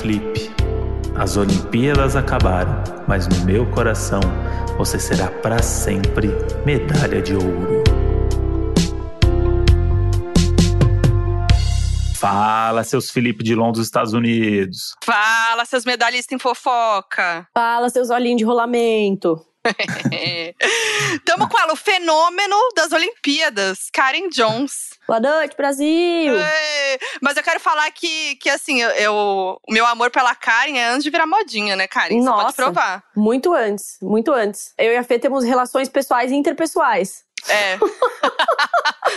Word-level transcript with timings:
Flip. 0.00 0.50
As 1.14 1.36
Olimpíadas 1.36 2.16
acabaram, 2.16 2.82
mas 3.06 3.28
no 3.28 3.44
meu 3.44 3.70
coração 3.70 4.20
você 4.78 4.98
será 4.98 5.28
para 5.28 5.62
sempre 5.62 6.28
medalha 6.64 7.20
de 7.20 7.34
ouro. 7.34 7.84
Fala, 12.16 12.82
seus 12.84 13.10
Felipe 13.10 13.44
Dilon 13.44 13.72
dos 13.72 13.82
Estados 13.82 14.12
Unidos. 14.12 14.94
Fala, 15.04 15.64
seus 15.64 15.84
medalhistas 15.84 16.34
em 16.34 16.38
fofoca. 16.38 17.46
Fala, 17.54 17.88
seus 17.90 18.10
olhinhos 18.10 18.38
de 18.38 18.44
rolamento. 18.44 19.49
Tamo 21.24 21.48
com 21.48 21.58
ela, 21.58 21.72
o 21.72 21.76
fenômeno 21.76 22.56
das 22.74 22.92
Olimpíadas, 22.92 23.90
Karen 23.92 24.28
Jones. 24.30 24.90
Boa 25.06 25.20
noite, 25.20 25.56
Brasil! 25.56 26.34
Mas 27.20 27.36
eu 27.36 27.42
quero 27.42 27.60
falar 27.60 27.90
que, 27.90 28.36
que 28.36 28.48
assim, 28.48 28.80
eu, 28.80 29.14
o 29.14 29.72
meu 29.72 29.84
amor 29.86 30.10
pela 30.10 30.34
Karen 30.34 30.78
é 30.78 30.88
antes 30.88 31.04
de 31.04 31.10
virar 31.10 31.26
modinha, 31.26 31.76
né, 31.76 31.86
Karen? 31.86 32.20
Você 32.20 32.30
pode 32.30 32.42
Nossa. 32.42 32.56
provar. 32.56 33.04
Muito 33.14 33.52
antes, 33.52 33.98
muito 34.00 34.32
antes. 34.32 34.72
Eu 34.78 34.92
e 34.92 34.96
a 34.96 35.04
Fê 35.04 35.18
temos 35.18 35.44
relações 35.44 35.88
pessoais 35.88 36.30
e 36.30 36.34
interpessoais. 36.34 37.24
É. 37.48 37.78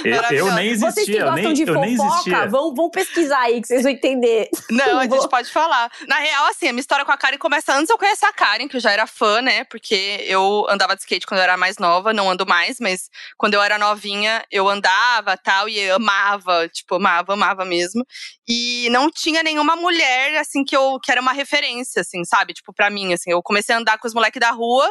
Eu, 0.03 0.21
eu 0.37 0.53
nem 0.53 0.75
Vocês 0.75 0.93
que 0.93 1.01
existia, 1.01 1.19
eu 1.21 1.25
gostam 1.25 1.43
nem, 1.43 1.53
de 1.53 1.65
fofoca, 1.65 1.87
existia. 1.87 2.47
vão, 2.47 2.73
vão 2.73 2.89
pesquisar 2.89 3.39
aí 3.39 3.61
que 3.61 3.67
vocês 3.67 3.83
vão 3.83 3.91
entender. 3.91 4.49
Não, 4.69 4.99
a 4.99 5.03
gente 5.03 5.11
Vou- 5.17 5.29
pode 5.29 5.49
falar. 5.51 5.91
Na 6.07 6.17
real, 6.17 6.45
assim, 6.47 6.67
a 6.67 6.73
minha 6.73 6.81
história 6.81 7.05
com 7.05 7.11
a 7.11 7.17
Karen 7.17 7.37
começa 7.37 7.73
antes 7.73 7.87
de 7.87 7.93
eu 7.93 7.97
conhecer 7.97 8.25
a 8.25 8.33
Karen, 8.33 8.67
que 8.67 8.75
eu 8.75 8.81
já 8.81 8.91
era 8.91 9.05
fã, 9.07 9.41
né? 9.41 9.63
Porque 9.65 10.25
eu 10.27 10.65
andava 10.69 10.95
de 10.95 11.01
skate 11.01 11.25
quando 11.25 11.39
eu 11.39 11.43
era 11.43 11.57
mais 11.57 11.77
nova, 11.77 12.11
não 12.11 12.29
ando 12.29 12.45
mais, 12.45 12.77
mas 12.79 13.09
quando 13.37 13.53
eu 13.53 13.61
era 13.61 13.77
novinha, 13.77 14.43
eu 14.51 14.67
andava 14.67 15.37
tal, 15.37 15.69
e 15.69 15.79
eu 15.79 15.95
amava, 15.95 16.67
tipo, 16.69 16.95
amava, 16.95 17.33
amava 17.33 17.63
mesmo. 17.63 18.03
E 18.47 18.89
não 18.89 19.09
tinha 19.11 19.43
nenhuma 19.43 19.75
mulher, 19.75 20.35
assim, 20.37 20.63
que 20.63 20.75
eu 20.75 20.99
que 21.01 21.11
era 21.11 21.21
uma 21.21 21.33
referência, 21.33 22.01
assim, 22.01 22.23
sabe? 22.25 22.53
Tipo, 22.53 22.73
pra 22.73 22.89
mim, 22.89 23.13
assim, 23.13 23.31
eu 23.31 23.41
comecei 23.43 23.73
a 23.75 23.77
andar 23.77 23.97
com 23.99 24.07
os 24.07 24.13
moleques 24.13 24.39
da 24.39 24.51
rua. 24.51 24.89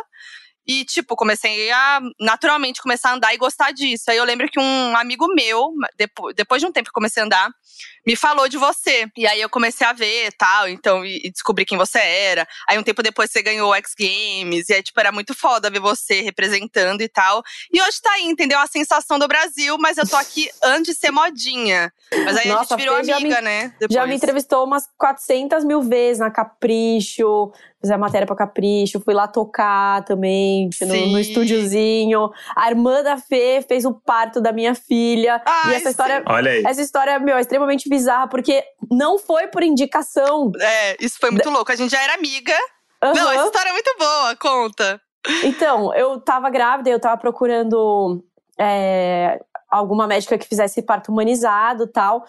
E, 0.67 0.85
tipo, 0.85 1.17
comecei 1.17 1.71
a 1.73 2.01
naturalmente 2.21 2.81
começar 2.81 3.11
a 3.11 3.15
andar 3.15 3.35
e 3.35 3.39
gostar 3.39 3.73
disso. 3.73 4.05
Aí 4.11 4.17
eu 4.17 4.25
lembro 4.25 4.49
que 4.49 4.61
um 4.61 4.97
amigo 4.97 5.27
meu, 5.35 5.73
depois, 5.97 6.35
depois 6.35 6.61
de 6.63 6.67
um 6.67 6.73
tempo 6.73 6.85
que 6.87 6.91
eu 6.91 6.95
comecei 6.95 7.23
a 7.23 7.27
andar, 7.27 7.51
me 8.07 8.15
falou 8.17 8.49
de 8.49 8.57
você. 8.59 9.07
E 9.17 9.27
aí 9.27 9.41
eu 9.41 9.49
comecei 9.51 9.87
a 9.87 9.93
ver 9.93 10.27
e 10.29 10.33
tal, 10.33 10.69
então, 10.69 11.05
e, 11.05 11.21
e 11.25 11.31
descobri 11.31 11.65
quem 11.65 11.77
você 11.77 11.99
era. 11.99 12.47
Aí 12.69 12.79
um 12.79 12.83
tempo 12.83 13.03
depois 13.03 13.31
você 13.31 13.43
ganhou 13.43 13.71
o 13.71 13.75
X 13.75 13.93
Games, 13.99 14.69
e 14.69 14.75
aí, 14.75 14.83
tipo, 14.83 14.99
era 15.01 15.11
muito 15.13 15.35
foda 15.35 15.69
ver 15.71 15.81
você 15.81 16.21
representando 16.21 17.01
e 17.03 17.09
tal. 17.09 17.43
E 17.73 17.81
hoje 17.83 18.01
tá 18.01 18.13
aí, 18.13 18.25
entendeu? 18.25 18.59
A 18.59 18.67
sensação 18.67 19.19
do 19.19 19.27
Brasil, 19.27 19.77
mas 19.79 19.99
eu 19.99 20.09
tô 20.09 20.17
aqui 20.17 20.49
antes 20.63 20.95
de 20.95 21.01
ser 21.01 21.11
modinha. 21.11 21.93
Mas 22.13 22.37
aí 22.37 22.51
a 22.51 22.55
Nossa, 22.55 22.75
gente 22.77 22.79
virou 22.79 23.03
já 23.03 23.17
amiga, 23.17 23.37
me- 23.37 23.43
né? 23.43 23.63
Já 23.81 23.87
Depois. 23.89 24.09
me 24.09 24.15
entrevistou 24.17 24.65
umas 24.65 24.85
400 24.97 25.65
mil 25.65 25.83
vezes 25.83 26.21
na 26.21 26.31
Capricho, 26.31 27.53
fiz 27.83 27.91
a 27.91 27.99
matéria 27.99 28.27
pra 28.27 28.37
Capricho, 28.37 29.01
fui 29.01 29.13
lá 29.13 29.27
tocar 29.27 30.05
também, 30.05 30.67
no, 30.81 30.95
Sim. 30.95 31.13
no 31.13 31.19
estúdiozinho. 31.19 32.31
A 32.55 32.71
irmã 32.71 33.03
da 33.03 33.19
Fê 33.19 33.63
fez 33.67 33.85
o 33.85 33.93
parto 33.93 34.41
da 34.41 34.53
minha 34.53 34.75
filha. 34.75 35.43
Ai, 35.45 35.73
e 35.73 35.75
essa 35.75 35.91
história, 35.91 36.23
Olha 36.27 36.53
aí. 36.53 36.65
essa 36.65 36.81
história, 36.81 37.19
meu, 37.19 37.37
é 37.37 37.41
extremamente 37.41 37.89
bizarra, 37.89 38.29
porque 38.29 38.65
não 38.91 39.19
foi 39.19 39.49
por 39.49 39.63
indicação. 39.65 40.53
É, 40.61 40.97
isso 41.05 41.19
foi 41.19 41.31
muito 41.31 41.51
louco. 41.51 41.73
A 41.73 41.77
gente 41.77 41.91
já 41.91 42.01
era 42.01 42.15
amiga. 42.15 42.55
Não, 43.03 43.11
Aham. 43.11 43.35
essa 43.35 43.47
história 43.47 43.69
é 43.71 43.73
muito 43.73 43.95
boa, 43.99 44.37
conta. 44.37 45.01
Então, 45.43 45.93
eu 45.95 46.21
tava 46.21 46.49
grávida, 46.51 46.89
eu 46.89 47.01
tava 47.01 47.17
procurando 47.17 48.25
é, 48.59 49.41
alguma 49.69 50.07
médica 50.07 50.39
que 50.39 50.47
fizesse 50.47 50.83
parto 50.83 51.11
humanizado 51.11 51.85
e 51.85 51.89
tal. 51.89 52.25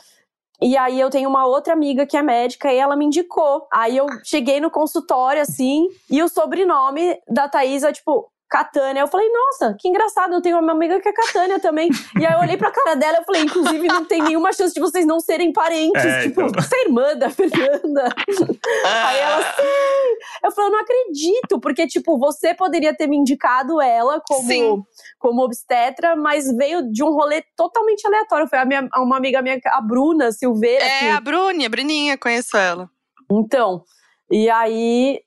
E 0.61 0.77
aí 0.77 0.99
eu 0.99 1.09
tenho 1.09 1.29
uma 1.29 1.45
outra 1.45 1.73
amiga 1.73 2.05
que 2.05 2.15
é 2.15 2.21
médica 2.21 2.71
e 2.71 2.77
ela 2.77 2.95
me 2.95 3.05
indicou. 3.05 3.67
Aí 3.71 3.97
eu 3.97 4.05
cheguei 4.23 4.61
no 4.61 4.71
consultório, 4.71 5.41
assim, 5.41 5.87
e 6.09 6.21
o 6.21 6.29
sobrenome 6.29 7.19
da 7.27 7.49
Thaís 7.49 7.83
é 7.83 7.91
tipo. 7.91 8.31
Catânia. 8.53 9.01
Eu 9.01 9.07
falei, 9.07 9.27
nossa, 9.31 9.75
que 9.79 9.87
engraçado, 9.87 10.33
eu 10.35 10.41
tenho 10.41 10.59
uma 10.59 10.71
amiga 10.73 10.99
que 11.01 11.09
é 11.09 11.11
Catânia 11.13 11.59
também. 11.59 11.89
E 12.21 12.25
aí 12.25 12.33
eu 12.33 12.39
olhei 12.39 12.55
pra 12.55 12.69
cara 12.69 12.95
dela 12.95 13.17
e 13.21 13.25
falei, 13.25 13.41
inclusive, 13.41 13.87
não 13.87 14.05
tem 14.05 14.21
nenhuma 14.21 14.53
chance 14.53 14.73
de 14.73 14.79
vocês 14.79 15.05
não 15.05 15.19
serem 15.19 15.51
parentes. 15.51 16.05
É, 16.05 16.21
tipo, 16.23 16.41
então. 16.43 16.61
você 16.63 16.75
é 16.75 16.83
irmã 16.85 17.15
da 17.15 17.29
Fernanda. 17.31 18.03
Aí 18.85 19.19
ela, 19.19 19.39
Ah, 19.39 19.53
sim! 19.55 20.43
Eu 20.43 20.51
falei, 20.51 20.69
eu 20.69 20.73
não 20.73 20.79
acredito, 20.81 21.59
porque, 21.59 21.87
tipo, 21.87 22.17
você 22.19 22.53
poderia 22.53 22.95
ter 22.95 23.07
me 23.07 23.17
indicado 23.17 23.81
ela 23.81 24.21
como, 24.27 24.47
Sim. 24.47 24.83
como 25.17 25.41
obstetra, 25.43 26.15
mas 26.15 26.45
veio 26.55 26.91
de 26.91 27.03
um 27.03 27.09
rolê 27.11 27.43
totalmente 27.57 28.05
aleatório. 28.05 28.47
Foi 28.47 28.59
a 28.59 28.65
minha, 28.65 28.87
uma 28.97 29.17
amiga 29.17 29.41
minha, 29.41 29.59
a 29.65 29.81
Bruna 29.81 30.31
Silveira. 30.31 30.83
É, 30.85 30.99
que- 30.99 31.09
a 31.09 31.19
Bruni, 31.19 31.65
a 31.65 31.69
Bruninha, 31.69 32.17
conheço 32.17 32.55
ela. 32.55 32.87
Então, 33.31 33.83
e 34.31 34.49
aí. 34.49 35.19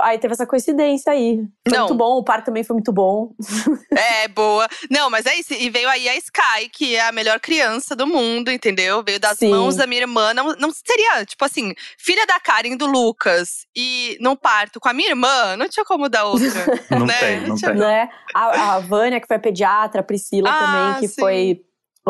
Aí 0.00 0.18
teve 0.18 0.32
essa 0.34 0.46
coincidência 0.46 1.12
aí. 1.12 1.36
Foi 1.68 1.76
Não. 1.76 1.86
muito 1.86 1.94
bom, 1.96 2.16
o 2.18 2.24
parto 2.24 2.46
também 2.46 2.64
foi 2.64 2.74
muito 2.74 2.92
bom. 2.92 3.32
É, 3.90 4.28
boa. 4.28 4.68
Não, 4.90 5.10
mas 5.10 5.26
é 5.26 5.34
isso. 5.34 5.52
E 5.54 5.68
veio 5.70 5.88
aí 5.88 6.08
a 6.08 6.16
Sky, 6.16 6.68
que 6.72 6.94
é 6.94 7.08
a 7.08 7.12
melhor 7.12 7.40
criança 7.40 7.96
do 7.96 8.06
mundo, 8.06 8.50
entendeu? 8.50 9.02
Veio 9.04 9.18
das 9.18 9.38
Sim. 9.38 9.50
mãos 9.50 9.74
da 9.76 9.86
minha 9.86 10.02
irmã. 10.02 10.32
Não, 10.32 10.54
não 10.56 10.70
seria, 10.70 11.24
tipo 11.24 11.44
assim, 11.44 11.74
filha 11.98 12.24
da 12.26 12.38
Karen 12.38 12.76
do 12.76 12.86
Lucas 12.86 13.66
e 13.76 14.16
num 14.20 14.36
parto 14.36 14.78
com 14.78 14.88
a 14.88 14.92
minha 14.92 15.08
irmã, 15.10 15.56
não 15.56 15.68
tinha 15.68 15.84
como 15.84 16.08
dar 16.08 16.24
outra. 16.26 16.48
Não 16.90 17.06
né? 17.06 17.18
tem, 17.18 17.48
não 17.48 17.56
tinha- 17.56 17.70
tem. 17.72 17.80
né? 17.80 18.08
A, 18.34 18.74
a 18.76 18.78
Vânia, 18.80 19.20
que 19.20 19.26
foi 19.26 19.36
a 19.36 19.40
pediatra, 19.40 20.00
a 20.00 20.04
Priscila 20.04 20.48
Ah, 20.50 20.58
também, 20.58 21.00
que 21.00 21.08
sim. 21.08 21.20
foi 21.20 21.60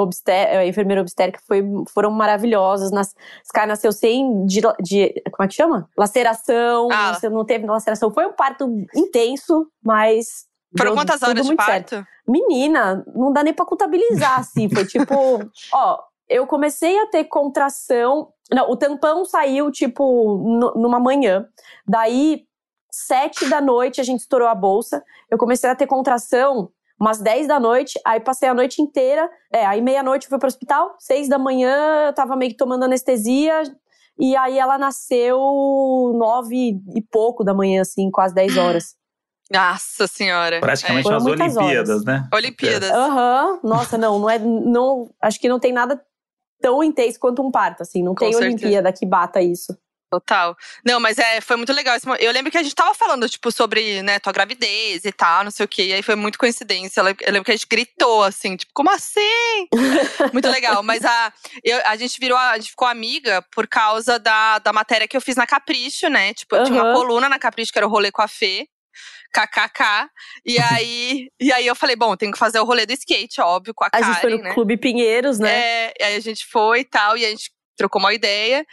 obsté- 0.02 0.56
a 0.58 0.66
enfermeira 0.66 1.00
obstétrica, 1.02 1.40
foi, 1.46 1.62
foram 1.92 2.10
maravilhosas. 2.10 2.90
Nas, 2.90 3.14
Sky 3.44 3.66
nasceu 3.66 3.92
sem 3.92 4.44
de, 4.46 4.60
de- 4.80 5.22
Como 5.32 5.44
é 5.44 5.48
que 5.48 5.54
chama? 5.54 5.88
Laceração. 5.96 6.88
Ah. 6.90 7.14
Você 7.14 7.28
não 7.28 7.44
teve 7.44 7.66
laceração. 7.66 8.10
Foi 8.10 8.26
um 8.26 8.32
parto 8.32 8.68
intenso, 8.94 9.66
mas. 9.82 10.46
Foram 10.76 10.94
quantas 10.94 11.22
horas 11.22 11.42
de 11.42 11.48
muito 11.48 11.62
certo. 11.64 11.90
parto? 11.96 12.06
Menina, 12.26 13.02
não 13.14 13.32
dá 13.32 13.42
nem 13.42 13.54
pra 13.54 13.64
contabilizar, 13.64 14.38
assim. 14.40 14.68
Foi 14.68 14.84
tipo. 14.84 15.14
Ó, 15.72 15.98
eu 16.28 16.46
comecei 16.46 16.98
a 17.00 17.06
ter 17.06 17.24
contração. 17.24 18.28
Não, 18.52 18.70
o 18.70 18.76
tampão 18.76 19.24
saiu, 19.24 19.70
tipo, 19.70 20.38
nu- 20.38 20.74
numa 20.76 21.00
manhã. 21.00 21.46
Daí, 21.86 22.44
sete 22.90 23.48
da 23.48 23.60
noite, 23.60 24.00
a 24.00 24.04
gente 24.04 24.20
estourou 24.20 24.48
a 24.48 24.54
bolsa. 24.54 25.02
Eu 25.30 25.38
comecei 25.38 25.68
a 25.70 25.74
ter 25.74 25.86
contração 25.86 26.70
umas 26.98 27.18
10 27.20 27.46
da 27.46 27.60
noite, 27.60 27.98
aí 28.04 28.20
passei 28.20 28.48
a 28.48 28.54
noite 28.54 28.82
inteira. 28.82 29.30
É, 29.52 29.64
aí 29.64 29.80
meia-noite 29.80 30.26
eu 30.26 30.30
fui 30.30 30.38
pro 30.38 30.48
hospital, 30.48 30.94
seis 30.98 31.28
da 31.28 31.38
manhã 31.38 32.06
eu 32.06 32.12
tava 32.12 32.36
meio 32.36 32.50
que 32.50 32.56
tomando 32.56 32.84
anestesia. 32.84 33.62
E 34.18 34.34
aí 34.36 34.58
ela 34.58 34.76
nasceu 34.76 35.38
nove 36.16 36.80
e 36.94 37.00
pouco 37.02 37.44
da 37.44 37.54
manhã, 37.54 37.82
assim, 37.82 38.10
quase 38.10 38.34
10 38.34 38.56
horas. 38.56 38.96
Nossa 39.50 40.06
senhora. 40.06 40.60
Praticamente 40.60 41.08
nas 41.08 41.22
muitas 41.22 41.56
Olimpíadas, 41.56 41.90
horas. 41.90 42.04
né? 42.04 42.28
É, 42.30 42.36
Olimpíadas. 42.36 42.90
Aham, 42.90 43.60
nossa, 43.62 43.96
não, 43.96 44.18
não 44.18 44.28
é. 44.28 44.38
Não, 44.38 45.08
acho 45.22 45.40
que 45.40 45.48
não 45.48 45.58
tem 45.58 45.72
nada 45.72 46.00
tão 46.60 46.82
intenso 46.82 47.18
quanto 47.18 47.42
um 47.42 47.50
parto, 47.50 47.82
assim. 47.82 48.02
Não 48.02 48.14
Com 48.14 48.24
tem 48.24 48.32
certeza. 48.32 48.46
Olimpíada 48.46 48.92
que 48.92 49.06
bata 49.06 49.40
isso. 49.40 49.76
Total. 50.10 50.56
Não, 50.84 50.98
mas 50.98 51.18
é, 51.18 51.40
foi 51.40 51.56
muito 51.56 51.72
legal. 51.72 51.94
Eu 52.18 52.32
lembro 52.32 52.50
que 52.50 52.56
a 52.56 52.62
gente 52.62 52.74
tava 52.74 52.94
falando, 52.94 53.28
tipo, 53.28 53.52
sobre, 53.52 54.02
né, 54.02 54.18
tua 54.18 54.32
gravidez 54.32 55.04
e 55.04 55.12
tal, 55.12 55.44
não 55.44 55.50
sei 55.50 55.64
o 55.64 55.68
quê. 55.68 55.86
E 55.88 55.92
aí 55.92 56.02
foi 56.02 56.14
muito 56.14 56.38
coincidência. 56.38 57.00
Eu 57.00 57.04
lembro- 57.04 57.44
que 57.44 57.50
a 57.50 57.54
gente 57.56 57.66
gritou, 57.70 58.22
assim, 58.22 58.56
tipo, 58.56 58.72
como 58.74 58.90
assim? 58.90 59.68
muito 60.32 60.48
legal. 60.48 60.82
Mas 60.82 61.04
a, 61.04 61.32
eu- 61.62 61.82
a 61.84 61.94
gente 61.96 62.18
virou, 62.18 62.38
a 62.38 62.56
gente 62.58 62.70
ficou 62.70 62.88
amiga 62.88 63.42
por 63.52 63.66
causa 63.68 64.18
da, 64.18 64.58
da 64.58 64.72
matéria 64.72 65.06
que 65.06 65.16
eu 65.16 65.20
fiz 65.20 65.36
na 65.36 65.46
Capricho, 65.46 66.08
né? 66.08 66.32
Tipo, 66.32 66.56
eu 66.56 66.64
tinha 66.64 66.82
uma 66.82 66.94
coluna 66.94 67.28
na 67.28 67.38
Capricho, 67.38 67.70
que 67.72 67.78
era 67.78 67.86
o 67.86 67.90
rolê 67.90 68.10
com 68.10 68.22
a 68.22 68.28
Fê. 68.28 68.66
KKK. 69.32 70.08
E 70.44 70.56
aí, 70.72 71.28
e 71.38 71.52
aí 71.52 71.66
eu 71.66 71.76
falei, 71.76 71.96
bom, 71.96 72.16
tem 72.16 72.30
que 72.30 72.38
fazer 72.38 72.58
o 72.60 72.64
rolê 72.64 72.86
do 72.86 72.92
skate, 72.94 73.40
óbvio, 73.40 73.74
com 73.74 73.84
a, 73.84 73.88
A 73.88 73.90
Karen, 73.90 74.06
gente 74.06 74.20
foi 74.20 74.30
no 74.36 74.42
né? 74.42 74.54
Clube 74.54 74.76
Pinheiros, 74.78 75.38
né? 75.38 75.50
É, 75.88 75.94
e 76.00 76.04
aí 76.04 76.16
a 76.16 76.20
gente 76.20 76.46
foi 76.46 76.80
e 76.80 76.84
tal, 76.84 77.16
e 77.16 77.24
a 77.26 77.28
gente 77.28 77.50
trocou 77.76 78.00
uma 78.00 78.12
ideia. 78.14 78.64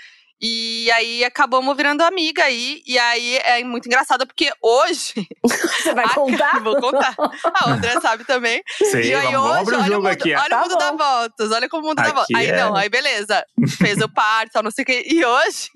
E 0.42 0.92
aí 0.92 1.24
acabamos 1.24 1.76
virando 1.78 2.02
amiga 2.02 2.44
aí. 2.44 2.84
E 2.86 3.00
aí 3.00 3.38
é 3.38 3.64
muito 3.64 3.86
engraçado, 3.88 4.28
porque 4.28 4.52
hoje. 4.62 5.28
Você 5.82 5.94
vai 5.94 6.06
Ah, 6.06 6.14
contar? 6.14 6.60
Vou 6.64 6.76
contar. 6.80 7.16
Ah, 7.18 7.68
o 7.70 7.70
André 7.72 8.00
sabe 8.02 8.26
também. 8.26 8.62
Sim, 8.78 8.98
e 9.00 9.14
aí 9.16 9.32
vamos, 9.34 9.52
hoje, 9.52 9.70
olha 9.76 9.80
o 9.80 9.84
jogo 9.86 9.96
mundo, 10.04 10.08
aqui. 10.08 10.36
olha 10.36 10.50
Tá 10.50 10.58
o 10.58 10.62
mundo 10.62 10.72
bom. 10.74 10.78
dá 10.78 10.92
voltas, 10.92 11.52
olha 11.52 11.70
como 11.70 11.84
o 11.84 11.88
mundo 11.88 11.96
dá 11.98 12.04
Aqui 12.04 12.14
voltas. 12.14 12.36
Aí 12.36 12.48
é- 12.48 12.56
não, 12.58 12.76
aí 12.76 12.90
beleza. 12.90 13.46
Fez 13.78 13.98
o 14.02 14.10
parto, 14.10 14.52
tal, 14.54 14.64
não 14.64 14.72
sei 14.72 14.84
o 14.84 14.86
quê. 14.86 15.04
E 15.08 15.24
hoje. 15.26 15.70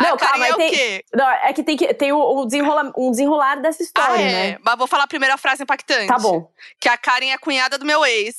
Não, 0.00 0.14
a 0.14 0.16
Karen 0.16 0.30
calma, 0.32 0.44
é 0.46 0.48
aí 0.48 0.52
o 0.52 0.56
tem- 0.56 0.70
quê? 0.70 1.04
Não, 1.14 1.28
é 1.30 1.52
que 1.52 1.62
tem, 1.62 1.76
que, 1.76 1.94
tem 1.94 2.12
o, 2.12 2.18
o 2.18 2.46
desenrola, 2.46 2.92
um 2.96 3.10
desenrolar 3.10 3.56
dessa 3.56 3.82
história, 3.82 4.14
ah, 4.16 4.20
é. 4.20 4.50
né? 4.52 4.58
Mas 4.64 4.76
vou 4.78 4.86
falar 4.86 5.04
a 5.04 5.08
primeira 5.08 5.36
frase 5.36 5.62
impactante. 5.62 6.06
Tá 6.06 6.18
bom. 6.18 6.50
Que 6.80 6.88
a 6.88 6.96
Karen 6.96 7.28
é 7.28 7.34
a 7.34 7.38
cunhada 7.38 7.78
do 7.78 7.84
meu 7.84 8.04
ex. 8.04 8.36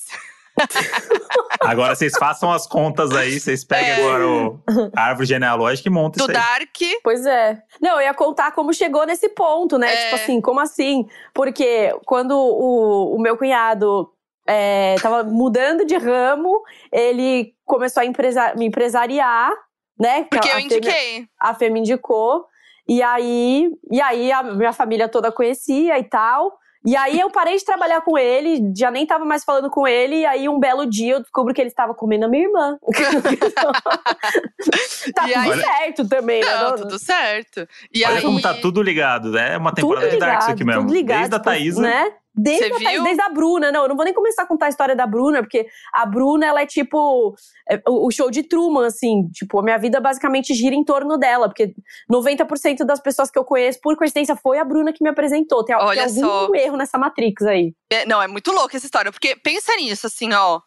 Agora 1.62 1.96
vocês 1.96 2.14
façam 2.18 2.52
as 2.52 2.68
contas 2.68 3.12
aí, 3.12 3.40
vocês 3.40 3.64
peguem 3.64 3.92
É. 3.92 3.96
agora 3.96 4.28
o, 4.28 4.60
a 4.96 5.02
árvore 5.04 5.28
genealógica 5.28 5.88
e 5.88 5.92
montam 5.92 6.26
Do 6.26 6.32
isso 6.32 6.40
aí. 6.40 6.46
Dark. 6.60 6.76
Pois 7.04 7.26
é. 7.26 7.62
Não, 7.82 7.96
eu 7.96 8.02
ia 8.02 8.14
contar 8.14 8.52
como 8.52 8.74
chegou 8.74 9.06
nesse 9.06 9.30
ponto, 9.30 9.78
né? 9.78 9.94
É. 9.94 10.04
Tipo 10.04 10.16
assim, 10.16 10.42
como 10.42 10.60
assim? 10.60 11.06
Porque 11.34 11.96
quando 12.06 12.32
o, 12.38 13.16
o 13.16 13.22
meu 13.22 13.38
cunhado 13.38 14.12
é, 14.48 14.96
tava 15.02 15.24
mudando 15.24 15.86
de 15.86 15.96
ramo, 15.98 16.62
ele 16.92 17.54
começou 17.66 18.02
a 18.02 18.06
empresa- 18.06 18.54
me 18.56 18.66
empresariar, 18.66 19.52
né? 20.00 20.26
Porque 20.30 20.50
a, 20.50 20.54
eu 20.54 20.60
indiquei. 20.60 21.28
a 21.40 21.54
Fê 21.54 21.70
me 21.70 21.80
indicou. 21.80 22.46
E 22.88 23.02
aí, 23.04 23.70
e 23.92 24.02
aí 24.02 24.32
a 24.32 24.42
minha 24.44 24.74
família 24.74 25.08
toda 25.08 25.32
conhecia 25.32 25.98
e 26.00 26.04
tal. 26.04 26.52
E 26.84 26.96
aí 26.96 27.20
eu 27.20 27.30
parei 27.30 27.56
de 27.58 27.64
trabalhar 27.64 28.02
com 28.02 28.18
ele, 28.18 28.74
já 28.76 28.90
nem 28.90 29.06
tava 29.06 29.24
mais 29.24 29.44
falando 29.44 29.70
com 29.70 29.88
ele, 29.88 30.22
e 30.22 30.26
aí 30.26 30.50
um 30.50 30.60
belo 30.60 30.84
dia 30.86 31.14
eu 31.14 31.20
descubro 31.22 31.54
que 31.54 31.62
ele 31.62 31.70
estava 31.70 31.94
comendo 31.94 32.26
a 32.26 32.28
minha 32.28 32.46
irmã. 32.46 32.78
tá 35.16 35.30
E 35.30 35.34
tudo 35.34 35.52
aí- 35.54 35.62
certo 35.62 36.08
também, 36.08 36.42
né? 36.44 36.56
Não, 36.56 36.76
tudo 36.76 37.00
certo. 37.00 37.68
E 37.94 38.04
Olha 38.04 38.16
aí, 38.18 38.22
como 38.22 38.42
tá 38.42 38.54
tudo 38.56 38.82
ligado, 38.82 39.32
né? 39.32 39.54
É 39.54 39.58
uma 39.58 39.74
temporada 39.74 40.10
de 40.10 40.18
Dark 40.18 40.40
isso 40.42 40.50
ligado, 40.50 40.56
aqui 40.56 40.64
mesmo. 40.64 40.82
tudo 40.82 40.94
ligado. 40.94 41.18
Desde 41.20 41.36
a 41.36 41.40
tipo, 41.40 41.50
Thaísa. 41.50 41.82
Né? 41.82 42.12
Desde 42.34 42.74
a, 42.74 43.04
desde 43.04 43.22
a 43.22 43.30
Bruna. 43.30 43.72
Não, 43.72 43.84
eu 43.84 43.90
não 43.90 43.96
vou 43.96 44.06
nem 44.06 44.14
começar 44.14 44.44
a 44.44 44.46
contar 44.46 44.68
a 44.68 44.70
história 44.70 44.96
da 44.96 45.06
Bruna, 45.06 45.42
porque 45.42 45.68
a 45.94 46.06
Bruna, 46.06 46.46
ela 46.46 46.62
é 46.62 46.66
tipo 46.66 47.36
é, 47.70 47.82
o, 47.88 48.10
show 48.10 48.32
de 48.32 48.44
Truman, 48.44 48.86
assim. 48.86 49.28
Tipo, 49.34 49.60
a 49.60 49.64
minha 49.64 49.78
vida 49.78 50.00
basicamente 50.00 50.54
gira 50.54 50.74
em 50.74 50.84
torno 50.84 51.18
dela, 51.18 51.50
porque 51.50 51.74
90% 52.10 52.86
das 52.86 53.02
pessoas 53.02 53.30
que 53.30 53.38
eu 53.38 53.44
conheço, 53.44 53.80
por 53.82 53.98
coincidência, 53.98 54.36
foi 54.36 54.60
a 54.60 54.66
Bruna 54.66 54.94
que 54.94 55.04
me 55.04 55.10
apresentou. 55.10 55.64
Tem, 55.66 55.76
Olha 55.76 56.08
tem 56.08 56.24
algum 56.24 56.48
só. 56.48 56.56
erro 56.56 56.78
nessa 56.78 56.98
Matrix 56.98 57.44
aí. 57.44 57.74
É, 57.90 58.06
não, 58.06 58.22
é 58.22 58.28
muito 58.28 58.52
louca 58.52 58.78
essa 58.78 58.86
história, 58.86 59.12
porque 59.12 59.36
pensa 59.36 59.76
nisso, 59.76 60.08
assim, 60.08 60.32
ó. 60.32 60.62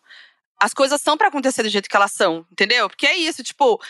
As 0.60 0.75
coisas 0.75 1.00
são 1.00 1.17
pra 1.17 1.28
acontecer 1.28 1.62
do 1.62 1.69
jeito 1.69 1.88
que 1.88 1.96
elas 1.96 2.12
são, 2.12 2.46
entendeu? 2.52 2.88
Porque 2.88 3.06
é 3.06 3.17
isso, 3.17 3.43
tipo, 3.43 3.81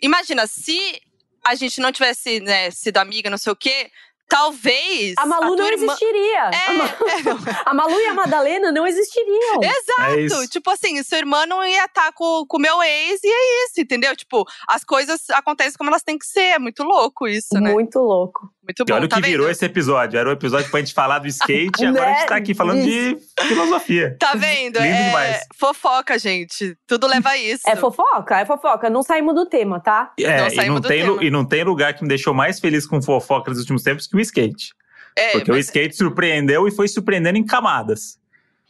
imagina, 0.00 0.46
se 0.46 1.00
a 1.44 1.54
gente 1.54 1.80
não 1.80 1.90
tivesse, 1.90 2.40
né, 2.40 2.70
sido 2.70 2.98
amiga, 2.98 3.28
não 3.28 3.38
sei 3.38 3.52
o 3.52 3.56
quê, 3.56 3.90
talvez. 4.28 5.14
A 5.18 5.26
Malu 5.26 5.56
tua 5.56 5.64
não 5.64 5.72
irmã- 5.72 5.92
existiria. 5.92 6.42
A, 6.44 6.72
Ma- 6.72 6.84
É, 6.84 6.88
é, 7.18 7.22
não, 7.22 7.38
a 7.66 7.74
Malu 7.74 8.00
e 8.00 8.06
a 8.06 8.14
Madalena 8.14 8.72
não 8.72 8.86
existiriam. 8.86 9.60
exato. 9.62 10.42
É. 10.42 10.46
Tipo 10.48 10.70
assim, 10.70 11.02
sua 11.02 11.18
irmã 11.18 11.46
não 11.46 11.64
ia 11.64 11.84
estar 11.84 12.12
com 12.12 12.44
o 12.50 12.58
meu 12.58 12.82
ex 12.82 13.20
e 13.24 13.28
é 13.28 13.64
isso, 13.66 13.80
entendeu? 13.80 14.14
Tipo, 14.16 14.44
as 14.68 14.84
coisas 14.84 15.28
acontecem 15.30 15.74
como 15.78 15.90
elas 15.90 16.02
têm 16.02 16.18
que 16.18 16.26
ser. 16.26 16.40
É 16.52 16.58
muito 16.58 16.82
louco 16.82 17.26
isso, 17.26 17.54
né? 17.54 17.72
Muito 17.72 17.98
louco. 17.98 18.51
Muito 18.62 18.80
E 18.82 18.84
bom. 18.84 18.94
olha 18.94 19.04
o 19.06 19.08
tá 19.08 19.16
que 19.16 19.22
virou 19.22 19.46
vendo? 19.46 19.52
esse 19.52 19.64
episódio. 19.64 20.18
Era 20.18 20.28
o 20.28 20.32
episódio 20.32 20.70
pra 20.70 20.80
gente 20.80 20.94
falar 20.94 21.18
do 21.18 21.26
skate 21.26 21.82
e 21.82 21.86
agora 21.86 22.10
a 22.10 22.14
gente 22.14 22.28
tá 22.28 22.36
aqui 22.36 22.54
falando 22.54 22.82
de 22.82 23.16
filosofia. 23.40 24.16
Tá 24.20 24.34
vendo? 24.34 24.76
Lindo 24.76 24.78
é 24.78 25.06
demais. 25.06 25.46
fofoca, 25.58 26.18
gente. 26.18 26.76
Tudo 26.86 27.06
leva 27.08 27.30
a 27.30 27.36
isso. 27.36 27.62
É 27.68 27.74
fofoca, 27.74 28.38
é 28.40 28.46
fofoca. 28.46 28.88
Não 28.88 29.02
saímos 29.02 29.34
do 29.34 29.44
tema, 29.46 29.80
tá? 29.80 30.12
É, 30.18 30.38
Não 30.40 30.46
e, 30.46 30.50
saímos 30.50 30.74
não 30.74 30.80
do 30.80 30.88
tem, 30.88 31.02
tema. 31.04 31.24
e 31.24 31.30
não 31.30 31.44
tem 31.44 31.64
lugar 31.64 31.94
que 31.94 32.02
me 32.02 32.08
deixou 32.08 32.32
mais 32.32 32.60
feliz 32.60 32.86
com 32.86 33.02
fofoca 33.02 33.50
nos 33.50 33.58
últimos 33.58 33.82
tempos 33.82 34.06
que 34.06 34.16
o 34.16 34.20
skate. 34.20 34.72
É, 35.16 35.32
Porque 35.32 35.50
o 35.50 35.54
mas- 35.54 35.66
skate 35.66 35.96
surpreendeu 35.96 36.66
e 36.68 36.70
foi 36.70 36.86
surpreendendo 36.88 37.36
em 37.38 37.44
camadas. 37.44 38.16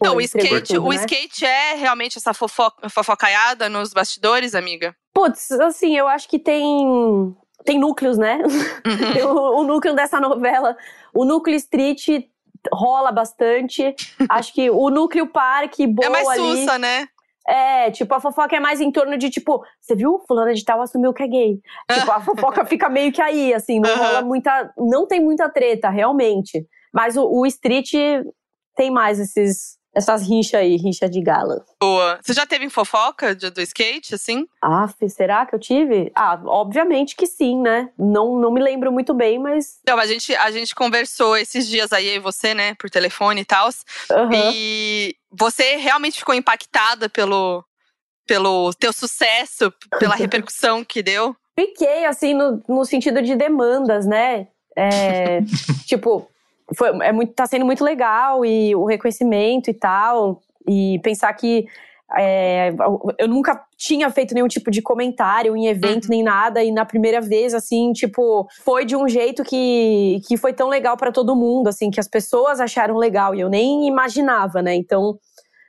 Não, 0.02 0.16
o 0.16 0.20
skate, 0.20 0.74
tudo, 0.74 0.86
o 0.86 0.88
né? 0.90 0.96
skate 0.96 1.44
é 1.44 1.74
realmente 1.76 2.18
essa 2.18 2.34
fofoca, 2.34 2.88
fofocaiada 2.88 3.68
nos 3.68 3.92
bastidores, 3.92 4.52
amiga? 4.52 4.96
Putz, 5.14 5.52
assim, 5.52 5.96
eu 5.96 6.08
acho 6.08 6.28
que 6.28 6.40
tem. 6.40 7.36
Tem 7.64 7.78
núcleos, 7.78 8.18
né? 8.18 8.38
Uhum. 8.38 9.22
O, 9.34 9.60
o 9.60 9.64
núcleo 9.64 9.94
dessa 9.94 10.20
novela. 10.20 10.76
O 11.14 11.24
núcleo 11.24 11.56
street 11.56 12.26
rola 12.72 13.10
bastante. 13.12 13.94
Acho 14.28 14.52
que 14.52 14.70
o 14.70 14.90
núcleo 14.90 15.26
parque, 15.26 15.86
boa 15.86 16.06
É 16.06 16.10
mais 16.10 16.28
ali. 16.28 16.38
sussa, 16.58 16.78
né? 16.78 17.06
É, 17.46 17.90
tipo, 17.90 18.14
a 18.14 18.20
fofoca 18.20 18.54
é 18.56 18.60
mais 18.60 18.80
em 18.80 18.90
torno 18.92 19.18
de, 19.18 19.28
tipo, 19.28 19.64
você 19.80 19.96
viu? 19.96 20.20
Fulana 20.28 20.54
de 20.54 20.64
tal 20.64 20.80
assumiu 20.80 21.12
que 21.12 21.24
é 21.24 21.26
gay. 21.26 21.60
Tipo, 21.90 22.12
a 22.12 22.20
fofoca 22.20 22.64
fica 22.64 22.88
meio 22.88 23.12
que 23.12 23.20
aí, 23.20 23.52
assim, 23.52 23.80
não 23.80 23.90
Aham. 23.90 23.98
rola 24.04 24.22
muita. 24.22 24.72
Não 24.78 25.06
tem 25.08 25.20
muita 25.20 25.48
treta, 25.48 25.88
realmente. 25.90 26.64
Mas 26.94 27.16
o, 27.16 27.24
o 27.28 27.44
street 27.46 27.92
tem 28.76 28.90
mais 28.92 29.18
esses, 29.18 29.76
essas 29.94 30.26
rinchas 30.26 30.60
aí, 30.60 30.76
rincha 30.76 31.08
de 31.08 31.20
gala. 31.20 31.64
Boa. 31.80 32.18
Você 32.22 32.32
já 32.32 32.46
teve 32.46 32.64
em 32.64 32.70
fofoca 32.70 33.34
de- 33.34 33.50
do 33.50 33.60
skate, 33.60 34.14
assim? 34.14 34.46
Ah, 34.62 34.88
será 35.08 35.44
que 35.44 35.54
eu 35.54 35.58
tive? 35.58 36.10
Ah, 36.14 36.40
obviamente 36.46 37.14
que 37.14 37.26
sim, 37.26 37.60
né? 37.60 37.90
Não, 37.98 38.36
não 38.38 38.50
me 38.52 38.60
lembro 38.62 38.90
muito 38.90 39.12
bem, 39.12 39.38
mas. 39.38 39.78
Não, 39.86 39.98
a 39.98 40.06
gente, 40.06 40.34
a 40.34 40.50
gente 40.50 40.74
conversou 40.74 41.36
esses 41.36 41.68
dias 41.68 41.92
aí, 41.92 42.08
eu 42.08 42.14
e 42.16 42.18
você, 42.18 42.54
né, 42.54 42.74
por 42.76 42.88
telefone 42.88 43.42
e 43.42 43.44
tal. 43.44 43.68
aham. 44.10 44.50
E 44.54 45.14
você 45.30 45.76
realmente 45.76 46.18
ficou 46.18 46.34
impactada 46.34 47.08
pelo, 47.08 47.64
pelo 48.26 48.72
teu 48.74 48.92
sucesso, 48.92 49.72
pela 49.98 50.14
repercussão 50.16 50.84
que 50.84 51.02
deu? 51.02 51.36
Fiquei, 51.58 52.06
assim, 52.06 52.32
no, 52.32 52.62
no 52.66 52.84
sentido 52.84 53.20
de 53.20 53.36
demandas, 53.36 54.06
né? 54.06 54.48
É, 54.74 55.40
tipo, 55.86 56.26
foi, 56.76 56.88
é 57.02 57.12
muito, 57.12 57.32
tá 57.34 57.46
sendo 57.46 57.64
muito 57.64 57.84
legal 57.84 58.44
e 58.44 58.74
o 58.74 58.84
reconhecimento 58.84 59.70
e 59.70 59.74
tal. 59.74 60.40
E 60.68 60.98
pensar 61.02 61.32
que 61.34 61.66
é, 62.16 62.74
eu 63.18 63.26
nunca 63.26 63.64
tinha 63.76 64.10
feito 64.10 64.34
nenhum 64.34 64.48
tipo 64.48 64.70
de 64.70 64.82
comentário 64.82 65.56
em 65.56 65.66
evento 65.66 66.04
Uhum. 66.04 66.10
nem 66.10 66.22
nada. 66.22 66.62
E 66.62 66.70
na 66.70 66.84
primeira 66.84 67.20
vez, 67.20 67.54
assim, 67.54 67.92
tipo, 67.92 68.46
foi 68.64 68.84
de 68.84 68.94
um 68.94 69.08
jeito 69.08 69.42
que, 69.42 70.20
que 70.26 70.36
foi 70.36 70.52
tão 70.52 70.68
legal 70.68 70.96
pra 70.96 71.12
todo 71.12 71.36
mundo, 71.36 71.68
assim, 71.68 71.90
que 71.90 72.00
as 72.00 72.08
pessoas 72.08 72.60
acharam 72.60 72.96
legal. 72.96 73.34
E 73.34 73.40
eu 73.40 73.48
nem 73.48 73.86
imaginava, 73.86 74.60
né? 74.60 74.74
Então, 74.74 75.18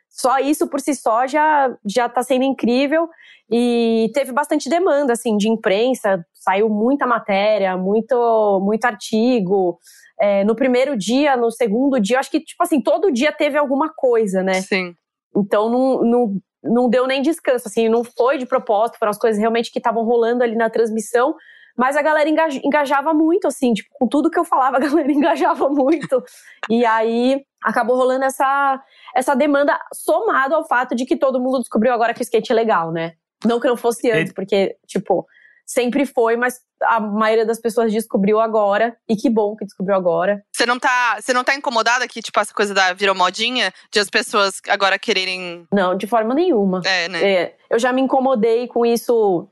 só 0.09 0.38
isso 0.39 0.67
por 0.67 0.79
si 0.79 0.94
só 0.95 1.25
já, 1.25 1.73
já 1.85 2.09
tá 2.09 2.21
sendo 2.23 2.44
incrível. 2.44 3.07
E 3.50 4.09
teve 4.13 4.31
bastante 4.31 4.69
demanda, 4.69 5.13
assim, 5.13 5.38
de 5.38 5.50
imprensa, 5.50 6.25
saiu 6.33 6.69
muita 6.69 7.05
matéria, 7.05 7.77
muito, 7.77 8.59
muito 8.63 8.85
artigo. 8.85 9.79
É, 10.24 10.42
no 10.46 10.56
primeiro 10.56 10.96
dia, 10.96 11.36
no 11.36 11.52
segundo 11.52 12.00
dia, 12.00 12.18
acho 12.18 12.31
que, 12.31 12.40
tipo 12.40 12.64
assim, 12.64 12.80
todo 12.80 13.12
dia 13.12 13.30
teve 13.30 13.58
alguma 13.58 13.92
coisa, 13.94 14.42
né? 14.42 14.62
Sim. 14.62 14.96
Então 15.36 15.70
não, 15.70 16.02
não, 16.02 16.38
não 16.64 16.90
deu 16.90 17.06
nem 17.06 17.22
descanso, 17.22 17.68
assim, 17.68 17.90
não 17.90 18.06
foi 18.06 18.38
de 18.38 18.46
propósito, 18.46 18.98
foram 18.98 19.10
as 19.10 19.18
coisas 19.18 19.38
realmente 19.38 19.70
que 19.70 19.80
estavam 19.80 20.06
rolando 20.06 20.42
ali 20.42 20.56
na 20.56 20.70
transmissão. 20.70 21.36
Mas 21.78 21.98
a 21.98 22.02
galera 22.02 22.30
enga- 22.30 22.48
engajava 22.64 23.14
muito, 23.14 23.48
assim, 23.48 23.74
tipo, 23.74 23.90
com 23.94 24.08
tudo 24.08 24.30
que 24.30 24.40
eu 24.40 24.46
falava, 24.46 24.78
a 24.78 24.80
galera 24.80 25.12
engajava 25.12 25.68
muito. 25.68 26.24
E 26.70 26.86
aí 26.86 27.44
acabou 27.62 27.98
rolando 27.98 28.24
essa, 28.24 28.81
essa 29.14 29.36
demanda 29.36 29.78
somado 29.94 30.56
ao 30.56 30.66
fato 30.66 30.96
de 30.96 31.06
que 31.06 31.18
todo 31.18 31.40
mundo 31.42 31.60
descobriu 31.60 31.92
agora 31.92 32.14
que 32.14 32.22
o 32.22 32.24
skate 32.24 32.54
é 32.54 32.56
legal, 32.56 32.94
né? 32.94 33.14
Não 33.44 33.60
que 33.60 33.68
não 33.68 33.75
fosse 33.75 34.10
antes, 34.10 34.31
porque, 34.34 34.78
tipo, 34.88 35.25
sempre 35.65 36.06
foi, 36.06 36.36
mas 36.36 36.60
a 36.81 37.00
maioria 37.00 37.45
das 37.45 37.60
pessoas 37.60 37.92
descobriu 37.92 38.39
agora. 38.39 38.95
E 39.07 39.15
que 39.15 39.30
bom 39.30 39.56
que 39.56 39.63
descobriu 39.65 39.95
agora. 39.95 40.44
Você 40.51 40.65
não 40.65 40.77
tá, 40.77 41.18
você 41.19 41.33
não 41.33 41.44
tá 41.44 41.56
incomodada 41.56 42.07
que, 42.07 42.21
tipo, 42.21 42.39
essa 42.39 42.54
coisa 42.54 42.74
da 42.74 42.94
virou 42.94 43.15
modinha 43.15 43.74
de 43.92 44.00
as 44.00 44.10
pessoas 44.10 44.60
agora 44.68 45.00
quererem. 45.00 45.65
Não, 45.74 45.95
de 45.95 46.06
forma 46.07 46.33
nenhuma. 46.33 46.81
É, 46.86 47.07
né? 47.07 47.24
É, 47.24 47.56
eu 47.69 47.80
já 47.80 47.94
me 47.94 48.01
incomodei 48.01 48.68
com 48.68 48.86
isso 48.86 49.48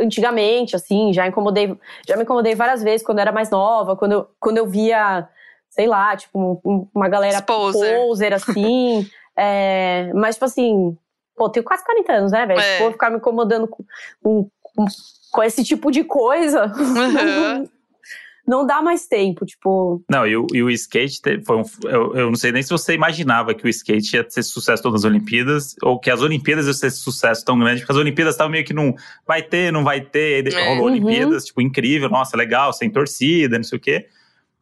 antigamente, 0.00 0.74
assim, 0.76 1.12
já 1.12 1.26
incomodei, 1.26 1.76
já 2.06 2.16
me 2.16 2.22
incomodei 2.24 2.54
várias 2.54 2.82
vezes 2.82 3.04
quando 3.06 3.18
eu 3.18 3.22
era 3.22 3.32
mais 3.32 3.50
nova, 3.50 3.96
quando 3.96 4.12
eu, 4.12 4.28
quando 4.40 4.58
eu 4.58 4.66
via, 4.66 5.28
sei 5.70 5.86
lá, 5.86 6.16
tipo, 6.16 6.60
um- 6.64 6.88
uma 6.94 7.08
galera 7.08 7.40
Poser. 7.42 7.96
poser, 7.96 8.32
assim. 8.34 9.06
é, 9.38 10.10
mas, 10.14 10.34
tipo 10.34 10.44
assim, 10.46 10.96
pô, 11.36 11.48
tenho 11.48 11.64
quase 11.64 11.84
40 11.84 12.12
anos, 12.12 12.32
né, 12.32 12.44
velho? 12.46 12.60
É. 12.60 12.78
For 12.78 12.92
ficar 12.92 13.10
me 13.10 13.16
incomodando 13.18 13.68
com, 13.68 13.84
com, 14.22 14.50
com- 14.62 14.84
com 15.32 15.42
esse 15.42 15.64
tipo 15.64 15.90
de 15.90 16.04
coisa, 16.04 16.66
Uhum. 16.78 17.68
não 18.46 18.66
dá 18.66 18.82
mais 18.82 19.06
tempo, 19.06 19.46
tipo. 19.46 20.02
Não, 20.10 20.26
e 20.26 20.36
o, 20.36 20.46
e 20.52 20.62
o 20.62 20.68
skate 20.70 21.22
te- 21.22 21.42
foi 21.44 21.56
um. 21.56 21.62
Eu, 21.84 22.14
eu 22.16 22.26
não 22.28 22.34
sei 22.36 22.52
nem 22.52 22.62
se 22.62 22.70
você 22.70 22.92
imaginava 22.94 23.54
que 23.54 23.64
o 23.64 23.68
skate 23.68 24.16
ia 24.16 24.26
ser 24.28 24.42
sucesso 24.42 24.82
todas 24.82 25.04
as 25.04 25.10
Olimpíadas, 25.10 25.74
ou 25.82 25.98
que 25.98 26.10
as 26.10 26.20
Olimpíadas 26.20 26.66
iam 26.66 26.74
ser 26.74 26.90
sucesso 26.90 27.44
tão 27.44 27.58
grande, 27.58 27.80
porque 27.80 27.92
as 27.92 27.98
Olimpíadas 27.98 28.34
estavam 28.34 28.50
meio 28.50 28.64
que 28.64 28.74
não 28.74 28.94
vai 29.26 29.42
ter, 29.42 29.72
não 29.72 29.84
vai 29.84 30.00
ter. 30.00 30.46
aí 30.46 30.54
É. 30.54 30.68
Rolou 30.68 30.86
Uhum. 30.86 30.92
Olimpíadas, 30.92 31.44
tipo, 31.44 31.60
incrível, 31.62 32.08
nossa, 32.10 32.36
legal, 32.36 32.72
sem 32.72 32.90
torcida, 32.90 33.56
não 33.56 33.64
sei 33.64 33.78
o 33.78 33.80
quê. 33.80 34.06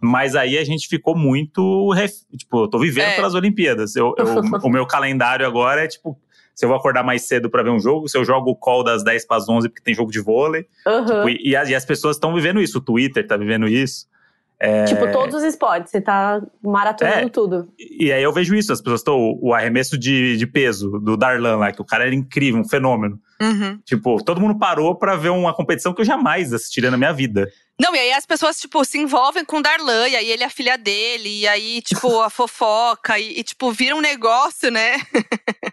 Mas 0.03 0.35
aí 0.35 0.57
a 0.57 0.65
gente 0.65 0.89
ficou 0.89 1.15
muito. 1.17 1.91
ref- 1.93 2.23
Tipo, 2.37 2.65
eu 2.65 2.69
tô 2.69 2.79
vivendo 2.79 3.09
É. 3.09 3.17
pelas 3.17 3.35
Olimpíadas. 3.35 3.97
Eu, 3.97 4.15
eu- 4.17 4.25
o 4.65 4.71
meu 4.71 4.87
calendário 4.87 5.47
agora 5.47 5.85
é 5.85 5.89
tipo. 5.89 6.17
Se 6.61 6.67
eu 6.67 6.69
vou 6.69 6.76
acordar 6.76 7.02
mais 7.02 7.23
cedo 7.26 7.49
pra 7.49 7.62
ver 7.62 7.71
um 7.71 7.81
jogo, 7.81 8.07
se 8.07 8.19
eu 8.19 8.23
jogo 8.23 8.50
o 8.50 8.55
call 8.55 8.85
das 8.85 9.02
10 9.02 9.26
para 9.26 9.38
as 9.38 9.49
11 9.49 9.71
porque 9.71 9.83
tem 9.83 9.95
jogo 9.95 10.12
de 10.12 10.21
vôlei. 10.21 10.67
aham. 10.87 11.07
Tipo, 11.07 11.29
e, 11.31 11.50
e 11.52 11.57
as, 11.57 11.71
e 11.71 11.75
as 11.75 11.87
pessoas 11.87 12.17
estão 12.17 12.35
vivendo 12.35 12.61
isso. 12.61 12.76
O 12.76 12.81
Twitter 12.83 13.26
tá 13.26 13.35
vivendo 13.38 13.67
isso. 13.67 14.07
É, 14.62 14.85
Tipo, 14.85 15.11
todos 15.11 15.37
os 15.37 15.43
esportes, 15.43 15.90
você 15.90 16.02
tá 16.02 16.38
maratonando 16.62 17.17
É. 17.17 17.29
tudo. 17.31 17.69
E 17.79 18.12
aí 18.12 18.23
eu 18.23 18.31
vejo 18.31 18.55
isso, 18.55 18.71
as 18.71 18.83
pessoas 18.83 19.00
estão. 19.00 19.38
O 19.40 19.55
arremesso 19.55 19.97
de, 19.97 20.37
de 20.37 20.47
peso 20.47 20.90
do 21.00 21.17
Darlan 21.17 21.57
lá, 21.57 21.73
que 21.73 21.81
o 21.81 21.85
cara 21.87 22.05
era 22.05 22.14
incrível, 22.14 22.61
um 22.61 22.69
fenômeno. 22.69 23.19
Uhum. 23.40 23.79
Tipo, 23.87 24.23
todo 24.23 24.38
mundo 24.38 24.59
parou 24.59 24.95
pra 24.95 25.17
ver 25.17 25.31
uma 25.31 25.55
competição 25.55 25.95
que 25.95 26.02
eu 26.02 26.05
jamais 26.05 26.52
assistiria 26.52 26.90
na 26.90 26.99
minha 26.99 27.12
vida. 27.14 27.49
Não, 27.80 27.94
e 27.96 27.99
aí 27.99 28.12
as 28.12 28.26
pessoas, 28.26 28.60
tipo, 28.60 28.84
se 28.84 28.99
envolvem 28.99 29.42
com 29.44 29.56
o 29.56 29.62
Darlan, 29.62 30.06
e 30.08 30.14
aí 30.16 30.28
ele 30.30 30.42
é 30.42 30.46
a 30.46 30.50
filha 30.50 30.76
dele, 30.76 31.40
e 31.40 31.49
aí, 31.49 31.80
tipo, 31.80 32.20
a 32.20 32.28
fofoca, 32.30 33.18
e, 33.18 33.40
e, 33.40 33.42
tipo, 33.42 33.72
vira 33.72 33.96
um 33.96 34.00
negócio, 34.02 34.70
né? 34.70 34.96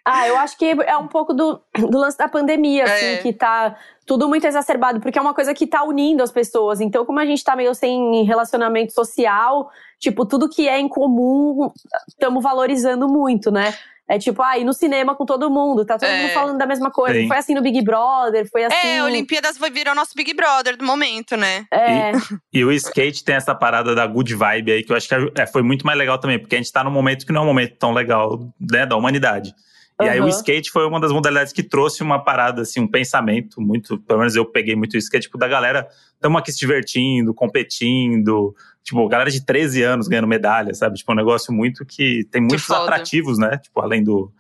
Ah, 0.06 0.26
eu 0.26 0.38
acho 0.38 0.58
que 0.58 0.66
é 0.66 0.98
um 0.98 1.08
pouco 1.08 1.34
do, 1.34 1.62
do 1.78 1.98
lance 1.98 2.18
da 2.18 2.30
pandemia, 2.30 2.86
assim, 2.86 3.06
É. 3.06 3.18
que 3.18 3.34
tá 3.34 3.76
tudo 4.06 4.30
muito 4.30 4.48
exacerbado, 4.48 5.02
porque 5.02 5.20
é 5.20 5.22
uma 5.22 5.34
coisa 5.34 5.54
que 5.54 5.68
tá 5.68 5.84
unindo 5.84 6.24
as 6.24 6.32
pessoas. 6.32 6.80
Então, 6.80 7.06
como 7.06 7.20
a 7.20 7.26
gente 7.26 7.44
tá 7.44 7.58
meio 7.58 7.76
sem 7.76 8.24
relacionamento 8.24 8.94
social, 8.94 9.70
tipo, 10.00 10.26
tudo 10.26 10.48
que 10.48 10.66
é 10.66 10.80
em 10.80 10.88
comum, 10.88 11.70
estamos 12.08 12.42
valorizando 12.42 13.10
muito, 13.10 13.52
né? 13.52 13.74
É 14.10 14.18
tipo, 14.18 14.42
ah, 14.42 14.58
ir 14.58 14.64
no 14.64 14.72
cinema 14.74 15.14
com 15.16 15.26
todo 15.26 15.50
mundo, 15.50 15.84
tá 15.86 15.98
todo 15.98 16.08
É. 16.10 16.22
mundo 16.22 16.32
falando 16.32 16.58
da 16.58 16.66
mesma 16.66 16.90
coisa. 16.90 17.20
Sim. 17.20 17.28
Foi 17.28 17.38
assim 17.38 17.54
no 17.54 17.62
Big 17.62 17.82
Brother, 17.82 18.50
foi 18.50 18.64
assim. 18.64 18.88
É, 18.88 19.04
Olimpíadas 19.04 19.58
vai 19.58 19.70
virar 19.70 19.92
o 19.92 19.96
nosso 19.96 20.14
Big 20.16 20.34
Brother 20.34 20.78
do 20.78 20.86
momento, 20.86 21.36
né? 21.36 21.66
É, 21.72 22.12
E 22.54 22.64
o 22.64 22.72
skate 22.72 23.24
tem 23.24 23.36
essa 23.36 23.54
parada 23.54 23.94
da 23.94 24.08
good 24.08 24.34
vibe 24.34 24.72
aí, 24.72 24.84
que 24.84 24.92
eu 24.92 24.96
acho 24.96 25.10
que 25.10 25.16
é, 25.36 25.46
foi 25.46 25.62
muito 25.62 25.86
mais 25.86 25.98
legal 25.98 26.18
também, 26.18 26.40
porque 26.40 26.56
a 26.56 26.58
gente 26.58 26.72
tá 26.72 26.84
num 26.84 26.92
momento 26.92 27.26
que 27.26 27.34
não 27.34 27.42
é 27.42 27.44
um 27.44 27.48
momento 27.48 27.76
tão 27.78 27.92
legal, 27.94 28.40
né, 28.72 28.86
da 28.86 28.96
humanidade. 28.96 29.54
E 30.00 30.08
aí 30.08 30.22
o 30.22 30.28
skate 30.28 30.70
foi 30.70 30.86
uma 30.86 31.00
das 31.00 31.12
modalidades 31.12 31.52
que 31.52 31.64
trouxe 31.64 32.04
uma 32.04 32.24
parada, 32.24 32.62
assim, 32.62 32.80
um 32.80 32.88
pensamento 32.88 33.60
muito, 33.60 33.98
pelo 33.98 34.20
menos 34.20 34.36
eu 34.36 34.46
peguei 34.46 34.76
muito 34.76 34.96
isso, 34.96 35.10
que 35.10 35.18
é 35.18 35.20
tipo, 35.20 35.40
da 35.40 35.48
galera, 35.48 35.88
estamos 36.14 36.40
aqui 36.40 36.52
se 36.52 36.60
divertindo, 36.60 37.34
competindo, 37.34 38.56
tipo, 38.84 39.08
galera 39.08 39.32
de 39.32 39.44
13 39.44 39.82
anos 39.82 40.08
ganhando 40.08 40.28
medalha, 40.28 40.72
sabe? 40.76 40.98
Tipo, 40.98 41.14
um 41.14 41.16
negócio 41.16 41.52
muito 41.52 41.84
que 41.84 42.24
tem 42.32 42.42
muitos 42.42 42.66
foda. 42.66 42.84
atrativos, 42.84 43.40
né? 43.40 43.58
Tipo, 43.58 43.82
além 43.82 44.04
do, 44.04 44.32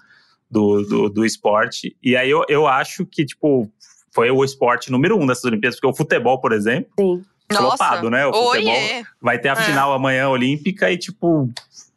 do, 0.50 0.84
do, 0.84 1.10
do 1.10 1.26
esporte. 1.26 1.98
E 2.04 2.16
aí 2.16 2.30
eu, 2.30 2.44
eu 2.48 2.68
acho 2.68 3.04
que, 3.04 3.26
tipo, 3.26 3.68
foi 4.14 4.30
o 4.30 4.44
esporte 4.44 4.92
número 4.92 5.18
um 5.18 5.26
dessas 5.26 5.44
Olimpíadas, 5.46 5.80
porque 5.80 5.92
o 5.92 5.98
futebol, 5.98 6.40
por 6.40 6.52
exemplo, 6.52 6.92
sim. 7.00 7.26
flopado, 7.52 8.12
né? 8.12 8.28
O 8.28 8.32
futebol 8.34 8.74
Oiê! 8.74 9.04
vai 9.20 9.40
ter 9.40 9.50
a 9.50 9.54
É. 9.54 9.56
final 9.56 9.92
amanhã 9.92 10.30
olímpica 10.30 10.92
e, 10.92 10.98
tipo, 10.98 11.50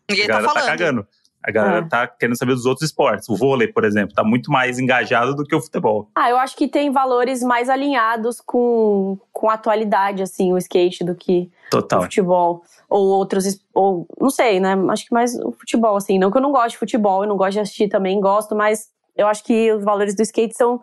Ninguém 0.08 0.24
a 0.24 0.28
tá 0.28 0.32
galera 0.34 0.46
tá, 0.48 0.60
falando. 0.60 0.78
cagando. 0.78 1.06
A 1.42 1.50
galera 1.50 1.78
É. 1.86 1.88
tá 1.88 2.06
querendo 2.06 2.36
saber 2.36 2.54
dos 2.54 2.66
outros 2.66 2.86
esportes. 2.88 3.28
O 3.28 3.36
vôlei, 3.36 3.66
por 3.68 3.84
exemplo, 3.84 4.14
tá 4.14 4.22
muito 4.22 4.50
mais 4.52 4.78
engajado 4.78 5.34
do 5.34 5.44
que 5.44 5.54
o 5.54 5.60
futebol. 5.60 6.08
Ah, 6.14 6.28
eu 6.28 6.36
acho 6.36 6.54
que 6.56 6.68
tem 6.68 6.90
valores 6.90 7.42
mais 7.42 7.68
alinhados 7.70 8.40
com, 8.42 9.18
com 9.32 9.48
a 9.48 9.54
atualidade, 9.54 10.22
assim, 10.22 10.52
o 10.52 10.58
skate 10.58 11.02
do 11.02 11.14
que 11.14 11.50
o 11.68 11.70
Total. 11.70 12.02
futebol. 12.02 12.62
Ou 12.88 13.06
outros. 13.06 13.58
Ou, 13.72 14.06
não 14.20 14.28
sei, 14.30 14.60
né? 14.60 14.74
Acho 14.90 15.06
que 15.06 15.14
mais 15.14 15.34
o 15.38 15.52
futebol, 15.52 15.96
assim. 15.96 16.18
Não 16.18 16.30
que 16.30 16.36
eu 16.36 16.42
não 16.42 16.52
goste 16.52 16.72
de 16.72 16.78
futebol, 16.78 17.22
eu 17.22 17.28
não 17.28 17.36
gosto 17.36 17.52
de 17.52 17.60
assistir 17.60 17.88
também, 17.88 18.20
gosto, 18.20 18.54
mas 18.54 18.88
eu 19.16 19.26
acho 19.26 19.42
que 19.44 19.72
os 19.72 19.82
valores 19.82 20.14
do 20.14 20.22
skate 20.22 20.54
são 20.56 20.82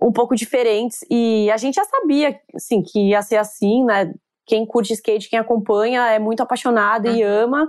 um 0.00 0.10
pouco 0.12 0.34
diferentes. 0.34 1.04
E 1.10 1.50
a 1.50 1.58
gente 1.58 1.74
já 1.74 1.84
sabia, 1.84 2.40
assim, 2.54 2.82
que 2.82 3.10
ia 3.10 3.20
ser 3.20 3.36
assim, 3.36 3.84
né? 3.84 4.14
Quem 4.46 4.64
curte 4.64 4.94
skate, 4.94 5.28
quem 5.28 5.38
acompanha, 5.38 6.06
é 6.06 6.18
muito 6.18 6.42
apaixonado 6.42 7.06
e 7.06 7.22
ama. 7.22 7.68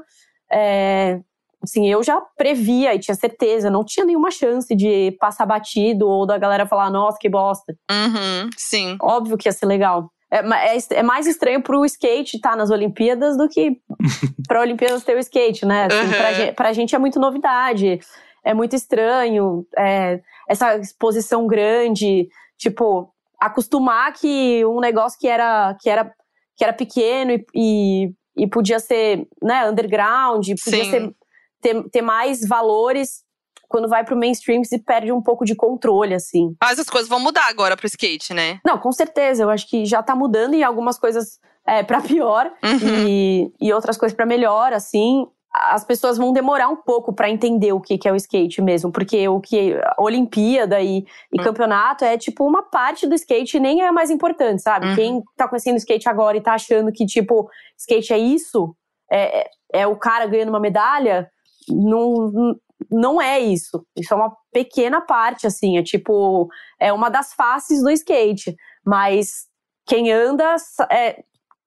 É, 0.49 1.19
assim, 1.61 1.87
eu 1.89 2.01
já 2.03 2.19
previa 2.37 2.93
e 2.95 2.99
tinha 2.99 3.15
certeza, 3.15 3.69
não 3.69 3.83
tinha 3.83 4.05
nenhuma 4.05 4.31
chance 4.31 4.75
de 4.75 5.15
passar 5.19 5.45
batido 5.45 6.07
ou 6.07 6.25
da 6.25 6.37
galera 6.37 6.65
falar, 6.65 6.89
nossa, 6.89 7.17
que 7.19 7.29
bosta. 7.29 7.73
Uhum, 7.91 8.49
sim. 8.57 8.97
Óbvio 9.01 9.37
que 9.37 9.47
ia 9.47 9.51
ser 9.53 9.65
legal. 9.65 10.09
É, 10.31 10.39
é, 10.39 10.77
é 10.91 11.03
mais 11.03 11.27
estranho 11.27 11.61
pro 11.61 11.85
skate 11.85 12.37
estar 12.37 12.55
nas 12.55 12.69
Olimpíadas 12.69 13.37
do 13.37 13.49
que 13.49 13.77
pra 14.47 14.61
Olimpíadas 14.61 15.03
ter 15.03 15.15
o 15.15 15.19
skate, 15.19 15.65
né? 15.65 15.85
Assim, 15.85 16.05
Uhum. 16.07 16.13
pra, 16.13 16.33
gente, 16.33 16.53
pra 16.53 16.73
gente 16.73 16.95
é 16.95 16.99
muito 16.99 17.19
novidade, 17.19 17.99
é 18.43 18.53
muito 18.53 18.75
estranho, 18.75 19.65
é, 19.77 20.21
essa 20.47 20.77
exposição 20.77 21.45
grande, 21.47 22.27
tipo, 22.57 23.13
acostumar 23.39 24.13
que 24.13 24.63
um 24.65 24.79
negócio 24.79 25.19
que 25.19 25.27
era, 25.27 25.75
que 25.81 25.89
era, 25.89 26.11
que 26.55 26.63
era 26.63 26.73
pequeno 26.73 27.31
e, 27.31 27.45
e, 27.55 28.11
e 28.37 28.47
podia 28.47 28.79
ser 28.79 29.27
né, 29.41 29.69
underground, 29.69 30.47
podia 30.63 30.85
Sim. 30.85 30.89
ser, 30.91 31.15
ter, 31.61 31.83
ter 31.89 32.01
mais 32.01 32.45
valores 32.47 33.23
quando 33.67 33.87
vai 33.87 34.03
pro 34.03 34.17
mainstream 34.17 34.63
se 34.65 34.79
perde 34.79 35.11
um 35.13 35.21
pouco 35.21 35.45
de 35.45 35.55
controle, 35.55 36.13
assim. 36.13 36.53
Mas 36.61 36.77
as 36.77 36.89
coisas 36.89 37.07
vão 37.09 37.19
mudar 37.21 37.47
agora 37.47 37.77
pro 37.77 37.87
skate, 37.87 38.33
né? 38.33 38.59
Não, 38.65 38.77
com 38.77 38.91
certeza. 38.91 39.43
Eu 39.43 39.49
acho 39.49 39.65
que 39.69 39.85
já 39.85 40.03
tá 40.03 40.13
mudando 40.13 40.55
e 40.55 40.63
algumas 40.63 40.97
coisas 40.99 41.39
é, 41.65 41.81
para 41.81 42.01
pior 42.01 42.51
Uhum. 42.61 43.07
e, 43.07 43.51
e 43.61 43.71
outras 43.71 43.95
coisas 43.97 44.13
para 44.15 44.25
melhor, 44.25 44.73
assim. 44.73 45.25
As 45.53 45.83
pessoas 45.85 46.17
vão 46.17 46.31
demorar 46.33 46.67
um 46.69 46.75
pouco 46.77 47.13
para 47.13 47.29
entender 47.29 47.71
o 47.73 47.79
que, 47.81 47.97
que 47.97 48.07
é 48.07 48.11
o 48.11 48.15
skate 48.15 48.61
mesmo, 48.61 48.89
porque 48.91 49.27
o 49.27 49.39
que 49.41 49.75
Olimpíada 49.97 50.81
e, 50.81 51.05
e 51.33 51.39
Hum. 51.39 51.43
campeonato 51.43 52.03
é 52.05 52.17
tipo 52.17 52.45
uma 52.45 52.63
parte 52.63 53.07
do 53.07 53.15
skate 53.15 53.57
e 53.57 53.59
nem 53.59 53.81
é 53.81 53.87
a 53.87 53.91
mais 53.93 54.09
importante, 54.09 54.61
sabe? 54.61 54.87
Uhum. 54.87 54.95
Quem 54.95 55.23
tá 55.37 55.47
conhecendo 55.47 55.77
skate 55.77 56.07
agora 56.09 56.37
e 56.37 56.41
tá 56.41 56.53
achando 56.53 56.91
que 56.91 57.05
tipo 57.05 57.49
skate 57.77 58.13
é 58.13 58.17
isso, 58.17 58.75
é, 59.11 59.41
é- 59.41 59.49
é 59.73 59.87
o 59.87 59.95
cara 59.95 60.25
ganhando 60.25 60.49
uma 60.49 60.59
medalha, 60.59 61.29
não, 61.69 62.55
não 62.89 63.21
é 63.21 63.39
isso. 63.39 63.85
Isso 63.95 64.13
é 64.13 64.17
uma 64.17 64.35
pequena 64.51 65.01
parte, 65.01 65.47
assim, 65.47 65.77
é 65.77 65.83
tipo, 65.83 66.49
é 66.79 66.91
uma 66.91 67.09
das 67.09 67.33
faces 67.33 67.81
do 67.81 67.89
skate. 67.89 68.55
Mas 68.85 69.45
quem 69.85 70.11
anda 70.11 70.55
é, 70.91 71.23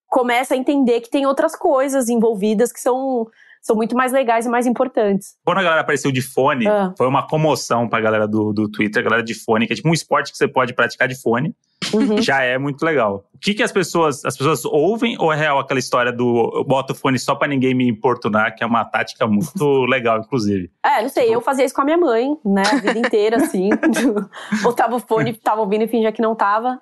começa 0.08 0.54
a 0.54 0.56
entender 0.56 1.00
que 1.00 1.10
tem 1.10 1.26
outras 1.26 1.56
coisas 1.56 2.08
envolvidas 2.08 2.72
que 2.72 2.80
são, 2.80 3.26
são 3.64 3.74
muito 3.74 3.96
mais 3.96 4.12
legais 4.12 4.44
e 4.44 4.48
mais 4.50 4.66
importantes. 4.66 5.36
Quando 5.42 5.56
a 5.58 5.62
galera 5.62 5.80
apareceu 5.80 6.12
de 6.12 6.20
fone, 6.20 6.68
Ah. 6.68 6.92
foi 6.98 7.06
uma 7.06 7.26
comoção 7.26 7.88
pra 7.88 7.98
galera 7.98 8.28
do, 8.28 8.52
do 8.52 8.68
Twitter, 8.70 9.00
a 9.00 9.04
galera 9.04 9.22
de 9.22 9.32
fone, 9.34 9.66
que 9.66 9.72
é 9.72 9.76
tipo 9.76 9.88
um 9.88 9.94
esporte 9.94 10.30
que 10.30 10.36
você 10.36 10.46
pode 10.46 10.74
praticar 10.74 11.08
de 11.08 11.14
fone, 11.20 11.54
Uhum. 11.92 12.20
já 12.20 12.42
é 12.42 12.58
muito 12.58 12.82
legal. 12.84 13.24
O 13.34 13.38
que 13.38 13.54
que 13.54 13.62
as 13.62 13.72
pessoas, 13.72 14.22
as 14.24 14.36
pessoas 14.36 14.64
ouvem 14.66 15.16
ou 15.18 15.32
é 15.32 15.36
real 15.36 15.58
aquela 15.58 15.80
história 15.80 16.12
do 16.12 16.52
eu 16.54 16.64
boto 16.64 16.92
o 16.92 16.96
fone 16.96 17.18
só 17.18 17.34
pra 17.34 17.48
ninguém 17.48 17.74
me 17.74 17.88
importunar, 17.88 18.54
que 18.54 18.62
é 18.62 18.66
uma 18.66 18.84
tática 18.84 19.26
muito 19.26 19.84
legal, 19.88 20.18
inclusive. 20.18 20.70
É, 20.84 21.00
não 21.02 21.08
sei, 21.08 21.34
eu 21.34 21.40
fazia 21.40 21.64
isso 21.64 21.74
com 21.74 21.80
a 21.82 21.84
minha 21.86 21.98
mãe, 21.98 22.36
né, 22.44 22.62
a 22.70 22.76
vida 22.76 22.98
inteira, 22.98 23.36
assim. 23.38 23.70
Botava 24.62 24.94
o 24.96 25.00
fone, 25.00 25.32
tava 25.34 25.62
ouvindo 25.62 25.84
e 25.84 25.88
fingia 25.88 26.12
que 26.12 26.20
não 26.22 26.34
tava. 26.34 26.78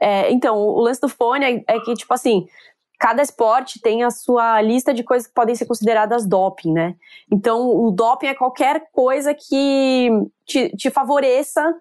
É, 0.00 0.32
então, 0.32 0.56
o 0.58 0.80
lance 0.80 1.00
do 1.00 1.08
fone 1.08 1.44
é, 1.44 1.64
é 1.76 1.80
que, 1.80 1.94
tipo 1.94 2.12
assim, 2.12 2.44
cada 3.02 3.20
esporte 3.20 3.80
tem 3.80 4.04
a 4.04 4.12
sua 4.12 4.62
lista 4.62 4.94
de 4.94 5.02
coisas 5.02 5.26
que 5.26 5.34
podem 5.34 5.56
ser 5.56 5.66
consideradas 5.66 6.24
doping, 6.24 6.72
né? 6.72 6.94
Então, 7.32 7.68
o 7.68 7.90
doping 7.90 8.28
é 8.28 8.34
qualquer 8.34 8.84
coisa 8.92 9.34
que 9.34 10.08
te, 10.46 10.68
te 10.76 10.88
favoreça, 10.88 11.74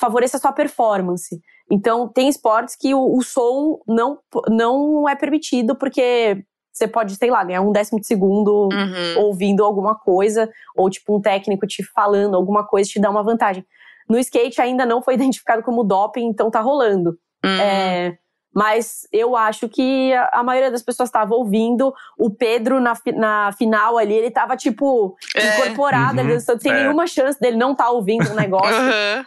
favoreça 0.00 0.36
a 0.36 0.40
sua 0.40 0.52
performance. 0.52 1.36
Então, 1.68 2.06
tem 2.06 2.28
esportes 2.28 2.76
que 2.76 2.94
o, 2.94 3.16
o 3.16 3.20
som 3.24 3.80
não, 3.88 4.20
não 4.48 5.08
é 5.08 5.16
permitido, 5.16 5.74
porque 5.74 6.44
você 6.72 6.86
pode, 6.86 7.16
sei 7.16 7.28
lá, 7.28 7.42
ganhar 7.42 7.60
um 7.60 7.72
décimo 7.72 8.00
de 8.00 8.06
segundo 8.06 8.68
Uhum. 8.72 9.24
ouvindo 9.24 9.64
alguma 9.64 9.96
coisa, 9.96 10.48
ou 10.76 10.88
tipo 10.88 11.16
um 11.16 11.20
técnico 11.20 11.66
te 11.66 11.82
falando 11.92 12.36
alguma 12.36 12.64
coisa 12.64 12.88
te 12.88 13.00
dá 13.00 13.10
uma 13.10 13.24
vantagem. 13.24 13.66
No 14.08 14.16
skate 14.16 14.60
ainda 14.60 14.86
não 14.86 15.02
foi 15.02 15.14
identificado 15.18 15.60
como 15.64 15.82
doping, 15.82 16.26
então 16.26 16.52
tá 16.52 16.60
rolando. 16.60 17.18
Uhum. 17.44 17.60
É, 17.60 18.18
mas 18.58 19.06
eu 19.12 19.36
acho 19.36 19.68
que 19.68 20.12
a, 20.14 20.30
a 20.32 20.42
maioria 20.42 20.70
das 20.70 20.82
pessoas 20.82 21.08
estava 21.08 21.32
ouvindo. 21.34 21.94
O 22.18 22.28
Pedro, 22.28 22.80
na, 22.80 22.94
na 23.14 23.52
final 23.52 23.96
ali, 23.96 24.14
ele 24.14 24.30
tava, 24.32 24.56
tipo, 24.56 25.16
É. 25.36 25.60
incorporado, 25.60 26.18
ali, 26.20 26.28
Uhum. 26.30 26.34
dançando, 26.34 26.60
sem 26.60 26.72
É. 26.72 26.74
nenhuma 26.82 27.06
chance 27.06 27.38
dele 27.38 27.56
não 27.56 27.74
tá 27.74 27.88
ouvindo 27.90 28.30
o 28.30 28.34
negócio. 28.34 28.66
Uhum. 29.20 29.24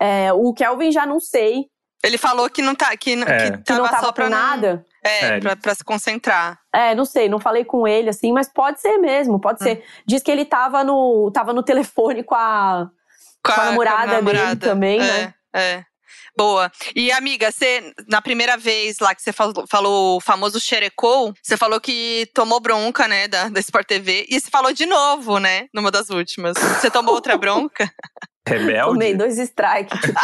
É, 0.00 0.32
o 0.32 0.52
Kelvin 0.54 0.92
já 0.92 1.04
não 1.04 1.18
sei, 1.18 1.66
Ele 2.04 2.16
falou 2.16 2.48
que 2.48 2.62
não 2.62 2.76
tá, 2.76 2.96
que, 2.96 3.14
É. 3.14 3.50
que 3.50 3.56
que 3.58 3.64
tava 3.64 3.80
não 3.80 3.88
tava 3.88 4.06
só 4.06 4.12
pra 4.12 4.24
com 4.26 4.30
não- 4.30 4.38
nada. 4.38 4.86
É, 5.02 5.24
É. 5.36 5.40
pra, 5.40 5.56
pra 5.56 5.74
se 5.74 5.82
concentrar. 5.82 6.56
É, 6.72 6.94
não 6.94 7.04
sei, 7.04 7.28
não 7.28 7.40
falei 7.40 7.64
com 7.64 7.88
ele 7.88 8.08
assim, 8.08 8.32
mas 8.32 8.48
pode 8.48 8.80
ser 8.80 8.98
mesmo, 8.98 9.40
pode 9.40 9.60
ser. 9.60 9.82
Diz 10.06 10.22
que 10.22 10.30
ele 10.30 10.44
tava 10.44 10.84
no, 10.84 11.28
tava 11.32 11.52
no 11.52 11.60
telefone 11.64 12.22
com 12.22 12.36
a, 12.36 12.88
com 13.44 13.50
a 13.60 13.64
namorada 13.64 14.22
dele 14.22 14.54
também, 14.56 15.00
é, 15.00 15.02
né? 15.02 15.34
É. 15.52 15.84
Boa. 16.38 16.70
E, 16.94 17.10
amiga, 17.10 17.50
você, 17.50 17.92
na 18.06 18.22
primeira 18.22 18.56
vez 18.56 19.00
lá 19.00 19.12
que 19.12 19.20
você 19.20 19.32
falou, 19.32 19.64
falou 19.68 20.16
o 20.18 20.20
famoso 20.20 20.60
xerecou, 20.60 21.34
você 21.42 21.56
falou 21.56 21.80
que 21.80 22.30
tomou 22.32 22.60
bronca, 22.60 23.08
né, 23.08 23.26
da, 23.26 23.48
da 23.48 23.58
Sport 23.58 23.88
TV. 23.88 24.24
E 24.28 24.38
você 24.38 24.48
falou 24.48 24.72
de 24.72 24.86
novo, 24.86 25.40
né, 25.40 25.66
numa 25.74 25.90
das 25.90 26.10
últimas. 26.10 26.56
Você 26.56 26.92
tomou 26.92 27.14
outra 27.14 27.36
bronca? 27.36 27.92
Tomei 28.46 28.76
Rebelde? 28.76 29.14
dois 29.16 29.36
strikes, 29.36 30.00
tipo, 30.00 30.18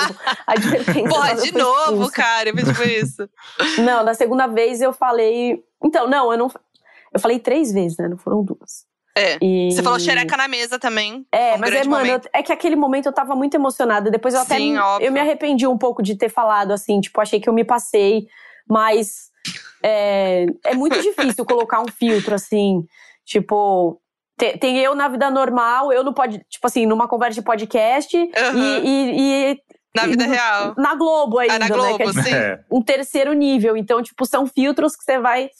advertência. 0.46 1.08
Porra, 1.08 1.34
mas 1.34 1.38
eu 1.40 1.44
de 1.46 1.52
novo, 1.58 1.92
expulsa. 1.92 2.12
cara. 2.12 2.48
Eu 2.48 2.56
tipo 2.56 2.82
isso. 2.84 3.28
Não, 3.84 4.02
na 4.02 4.14
segunda 4.14 4.46
vez 4.46 4.80
eu 4.80 4.92
falei. 4.92 5.62
Então, 5.84 6.08
não, 6.08 6.32
eu 6.32 6.38
não. 6.38 6.50
Eu 7.12 7.20
falei 7.20 7.38
três 7.38 7.70
vezes, 7.70 7.98
né? 7.98 8.08
Não 8.08 8.16
foram 8.16 8.42
duas. 8.42 8.86
É. 9.16 9.38
E... 9.40 9.70
Você 9.72 9.82
falou 9.82 9.98
xereca 10.00 10.36
na 10.36 10.48
mesa 10.48 10.78
também. 10.78 11.24
É, 11.30 11.54
um 11.54 11.58
mas 11.58 11.72
é, 11.74 11.84
mano, 11.84 12.06
eu- 12.06 12.20
é 12.32 12.42
que 12.42 12.52
aquele 12.52 12.74
momento 12.76 13.06
eu 13.06 13.12
tava 13.12 13.34
muito 13.36 13.54
emocionada. 13.54 14.10
Depois 14.10 14.34
eu 14.34 14.40
até 14.40 14.56
Sim, 14.56 14.72
me, 14.72 14.78
óbvio. 14.78 15.06
eu 15.06 15.12
me 15.12 15.20
arrependi 15.20 15.66
um 15.66 15.78
pouco 15.78 16.02
de 16.02 16.16
ter 16.16 16.28
falado 16.28 16.72
assim, 16.72 17.00
tipo, 17.00 17.20
achei 17.20 17.38
que 17.40 17.48
eu 17.48 17.52
me 17.52 17.64
passei, 17.64 18.26
mas 18.68 19.30
é, 19.82 20.46
é 20.64 20.74
muito 20.74 21.00
difícil 21.00 21.44
colocar 21.44 21.80
um 21.80 21.88
filtro 21.88 22.34
assim, 22.34 22.84
tipo, 23.24 24.00
te- 24.36 24.58
tem, 24.58 24.78
eu 24.78 24.94
na 24.96 25.06
vida 25.06 25.30
normal, 25.30 25.92
eu 25.92 26.02
não 26.02 26.12
pode, 26.12 26.38
tipo 26.50 26.66
assim, 26.66 26.84
numa 26.86 27.06
conversa 27.06 27.38
de 27.40 27.44
podcast 27.46 28.16
Aham. 28.16 28.58
e, 28.58 28.88
e- 28.88 29.52
e 29.52 29.58
Na 29.94 30.06
vida 30.06 30.24
e- 30.24 30.28
real. 30.28 30.74
na 30.76 30.94
Globo 30.96 31.38
ainda, 31.38 31.54
Ah, 31.54 31.58
na 31.60 31.68
né? 31.68 31.74
Globo, 31.74 31.96
Que 31.98 32.02
é 32.02 32.12
sim. 32.22 32.34
É. 32.34 32.60
um 32.68 32.82
terceiro 32.82 33.32
nível. 33.32 33.76
Então, 33.76 34.02
tipo, 34.02 34.26
são 34.26 34.44
filtros 34.44 34.96
que 34.96 35.04
você 35.04 35.20
vai 35.20 35.50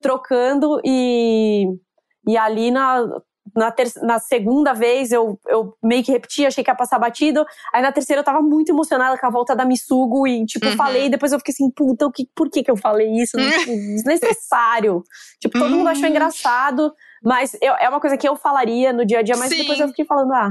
trocando 0.00 0.80
e, 0.84 1.66
e 2.26 2.36
ali 2.36 2.70
na, 2.70 3.06
na, 3.56 3.70
ter- 3.72 3.92
na 4.02 4.18
segunda 4.18 4.72
vez 4.72 5.10
eu, 5.12 5.38
eu 5.48 5.74
meio 5.82 6.02
que 6.04 6.12
repeti, 6.12 6.46
achei 6.46 6.62
que 6.62 6.70
ia 6.70 6.74
passar 6.74 6.98
batido. 6.98 7.44
Aí 7.72 7.82
na 7.82 7.90
terceira 7.92 8.20
eu 8.20 8.24
tava 8.24 8.40
muito 8.40 8.70
emocionada 8.70 9.18
com 9.18 9.26
a 9.26 9.30
volta 9.30 9.54
da 9.56 9.64
Missugo 9.64 10.26
e, 10.26 10.44
tipo, 10.46 10.66
Uhum. 10.66 10.76
falei. 10.76 11.08
Depois 11.08 11.32
eu 11.32 11.38
fiquei 11.38 11.52
assim, 11.52 11.70
puta, 11.70 12.06
o 12.06 12.12
que, 12.12 12.26
por 12.34 12.48
que 12.50 12.62
que 12.62 12.70
eu 12.70 12.76
falei 12.76 13.10
isso? 13.16 13.36
Tipo, 13.38 13.72
Desnecessário. 13.96 15.02
tipo, 15.40 15.58
todo 15.58 15.76
mundo 15.76 15.88
achou 15.88 16.04
Uhum. 16.04 16.10
engraçado, 16.10 16.92
Mas 17.24 17.56
eu, 17.60 17.74
é 17.74 17.88
uma 17.88 18.00
coisa 18.00 18.16
que 18.16 18.28
eu 18.28 18.34
falaria 18.36 18.92
no 18.92 19.04
dia 19.06 19.20
a 19.20 19.22
dia, 19.22 19.36
mas 19.36 19.48
Sim. 19.50 19.58
depois 19.58 19.78
eu 19.78 19.88
fiquei 19.88 20.04
falando, 20.04 20.32
ah, 20.32 20.50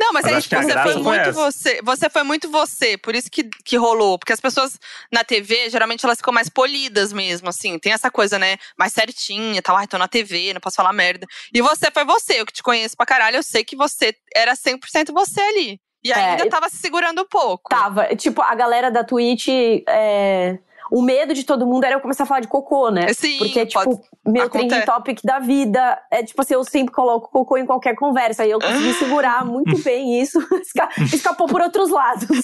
Não, 0.00 0.12
mas 0.12 0.24
Mas 0.24 0.32
aí 0.32 0.38
a 0.58 0.62
você 0.62 0.82
foi 0.82 0.94
muito 1.02 1.20
essa. 1.20 1.32
você. 1.32 1.80
Você 1.82 2.10
foi 2.10 2.22
muito 2.22 2.50
você, 2.50 2.96
por 2.98 3.14
isso 3.14 3.30
que, 3.30 3.44
que 3.64 3.76
rolou. 3.76 4.18
Porque 4.18 4.32
as 4.32 4.40
pessoas 4.40 4.78
na 5.12 5.22
TV, 5.24 5.68
geralmente 5.70 6.04
elas 6.04 6.18
ficam 6.18 6.32
mais 6.32 6.48
polidas 6.48 7.12
mesmo, 7.12 7.48
assim. 7.48 7.78
Tem 7.78 7.92
essa 7.92 8.10
coisa, 8.10 8.38
né? 8.38 8.56
Mais 8.78 8.92
certinha, 8.92 9.60
tal. 9.62 9.76
Ai, 9.76 9.86
tô 9.86 9.98
na 9.98 10.08
TV, 10.08 10.52
não 10.54 10.60
posso 10.60 10.76
falar 10.76 10.92
merda. 10.92 11.26
E 11.52 11.60
você 11.60 11.90
foi 11.90 12.04
você, 12.04 12.40
eu 12.40 12.46
que 12.46 12.52
te 12.52 12.62
conheço 12.62 12.96
pra 12.96 13.06
caralho, 13.06 13.36
eu 13.36 13.42
sei 13.42 13.64
que 13.64 13.76
você 13.76 14.14
era 14.34 14.54
100% 14.54 15.12
você 15.12 15.40
ali. 15.40 15.80
E 16.02 16.12
É, 16.12 16.14
ainda 16.14 16.46
e- 16.46 16.50
tava 16.50 16.68
se 16.68 16.76
segurando 16.76 17.22
um 17.22 17.26
pouco. 17.26 17.70
tava. 17.70 18.14
Tipo, 18.16 18.42
a 18.42 18.54
galera 18.54 18.90
da 18.90 19.02
Twitch. 19.04 19.48
é, 19.88 20.58
o 20.90 21.02
medo 21.02 21.32
de 21.34 21.44
todo 21.44 21.66
mundo 21.66 21.84
era 21.84 21.94
eu 21.96 22.00
começar 22.00 22.24
a 22.24 22.26
falar 22.26 22.40
de 22.40 22.48
cocô, 22.48 22.90
né? 22.90 23.12
Sim, 23.12 23.38
Porque, 23.38 23.66
pode- 23.66 23.90
tipo, 23.96 24.04
meu 24.26 24.44
acontece. 24.44 24.68
trending 24.68 24.84
topic 24.86 25.20
da 25.24 25.38
vida 25.38 26.00
é 26.10 26.22
tipo 26.22 26.40
assim, 26.42 26.54
eu 26.54 26.64
sempre 26.64 26.94
coloco 26.94 27.30
cocô 27.30 27.56
em 27.56 27.66
qualquer 27.66 27.94
conversa. 27.94 28.44
E 28.46 28.50
eu 28.50 28.58
consegui 28.60 28.92
segurar 28.98 29.44
muito 29.44 29.76
bem 29.82 30.20
isso. 30.20 30.38
Esca- 30.60 30.88
Escapou 31.12 31.46
por 31.46 31.60
outros 31.60 31.90
lados. 31.90 32.24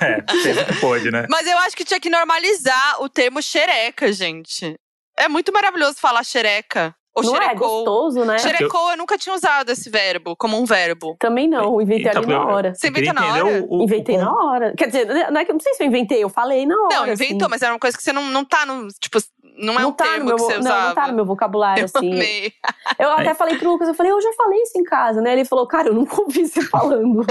É, 0.00 0.22
fez 0.42 0.58
o 0.58 0.64
que 0.66 0.80
pôde, 0.80 1.10
né? 1.10 1.26
Mas 1.30 1.46
eu 1.46 1.56
acho 1.58 1.76
que 1.76 1.84
tinha 1.84 2.00
que 2.00 2.10
normalizar 2.10 3.00
o 3.02 3.08
termo 3.08 3.42
xereca, 3.42 4.12
gente. 4.12 4.74
É 5.16 5.28
muito 5.28 5.52
maravilhoso 5.52 5.96
falar 5.98 6.24
xereca. 6.24 6.94
Ou 7.16 7.22
Não 7.22 7.36
é 7.36 7.40
xerecou. 7.42 7.68
gostoso, 7.84 8.24
né? 8.24 8.38
Xerecou, 8.38 8.90
eu 8.90 8.96
nunca 8.96 9.16
tinha 9.16 9.34
usado 9.34 9.70
esse 9.70 9.88
verbo 9.88 10.34
como 10.36 10.58
um 10.60 10.64
verbo. 10.64 11.16
Também 11.20 11.48
não, 11.48 11.80
inventei 11.80 12.08
Então, 12.10 12.22
ali 12.22 12.32
na 12.32 12.44
hora. 12.44 12.74
Você 12.74 12.88
inventa 12.88 13.12
na 13.12 13.26
hora? 13.32 13.44
o- 13.68 13.78
o- 13.78 13.82
Inventei 13.84 14.16
o- 14.16 14.20
na 14.20 14.32
hora. 14.34 14.74
Quer 14.76 14.86
dizer, 14.86 15.06
não 15.30 15.40
é 15.40 15.44
que 15.44 15.50
eu 15.50 15.54
não 15.54 15.60
sei 15.60 15.74
se 15.74 15.82
eu 15.84 15.86
inventei, 15.86 16.24
eu 16.24 16.28
falei 16.28 16.66
na 16.66 16.74
hora. 16.74 16.96
Não, 17.06 17.12
inventou, 17.12 17.42
assim. 17.46 17.50
mas 17.50 17.62
era 17.62 17.72
uma 17.72 17.78
coisa 17.78 17.96
que 17.96 18.02
você 18.02 18.12
não, 18.12 18.24
não 18.30 18.44
tá 18.44 18.66
no. 18.66 18.88
Tipo, 19.00 19.18
não 19.56 19.74
é 19.78 19.82
não 19.82 19.90
um 19.90 19.92
tá 19.92 20.04
termo 20.04 20.26
meu, 20.26 20.34
que 20.36 20.42
você 20.42 20.54
vo- 20.54 20.58
usava. 20.60 20.80
Não, 20.80 20.88
não 20.88 20.94
tá 20.96 21.06
no 21.06 21.14
meu 21.14 21.24
vocabulário, 21.24 21.82
Eu 21.82 21.84
assim. 21.84 22.12
amei. 22.12 22.52
Eu 22.98 23.12
até 23.12 23.32
falei 23.34 23.56
pro 23.56 23.70
Lucas, 23.70 23.86
eu 23.86 23.94
falei, 23.94 24.10
eu 24.10 24.20
já 24.20 24.32
falei 24.36 24.60
isso 24.62 24.76
em 24.76 24.82
casa, 24.82 25.20
né? 25.20 25.32
Ele 25.34 25.44
falou, 25.44 25.68
cara, 25.68 25.88
eu 25.90 25.94
nunca 25.94 26.20
ouvi 26.20 26.48
você 26.48 26.60
falando. 26.66 27.24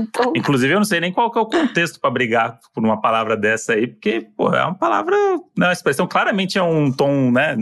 então, 0.00 0.32
Inclusive, 0.34 0.72
eu 0.72 0.78
não 0.78 0.84
sei 0.86 0.98
nem 1.00 1.12
qual 1.12 1.30
que 1.30 1.38
é 1.38 1.42
o 1.42 1.46
contexto 1.46 2.00
pra 2.00 2.08
brigar 2.10 2.58
por 2.74 2.82
uma 2.82 2.98
palavra 2.98 3.36
dessa 3.36 3.74
aí, 3.74 3.86
porque, 3.86 4.26
pô, 4.34 4.50
é 4.54 4.64
uma 4.64 4.74
palavra. 4.74 5.14
Não, 5.54 5.68
a 5.68 5.72
expressão 5.72 6.06
claramente 6.06 6.56
é 6.56 6.62
um 6.62 6.90
tom, 6.90 7.30
né? 7.30 7.54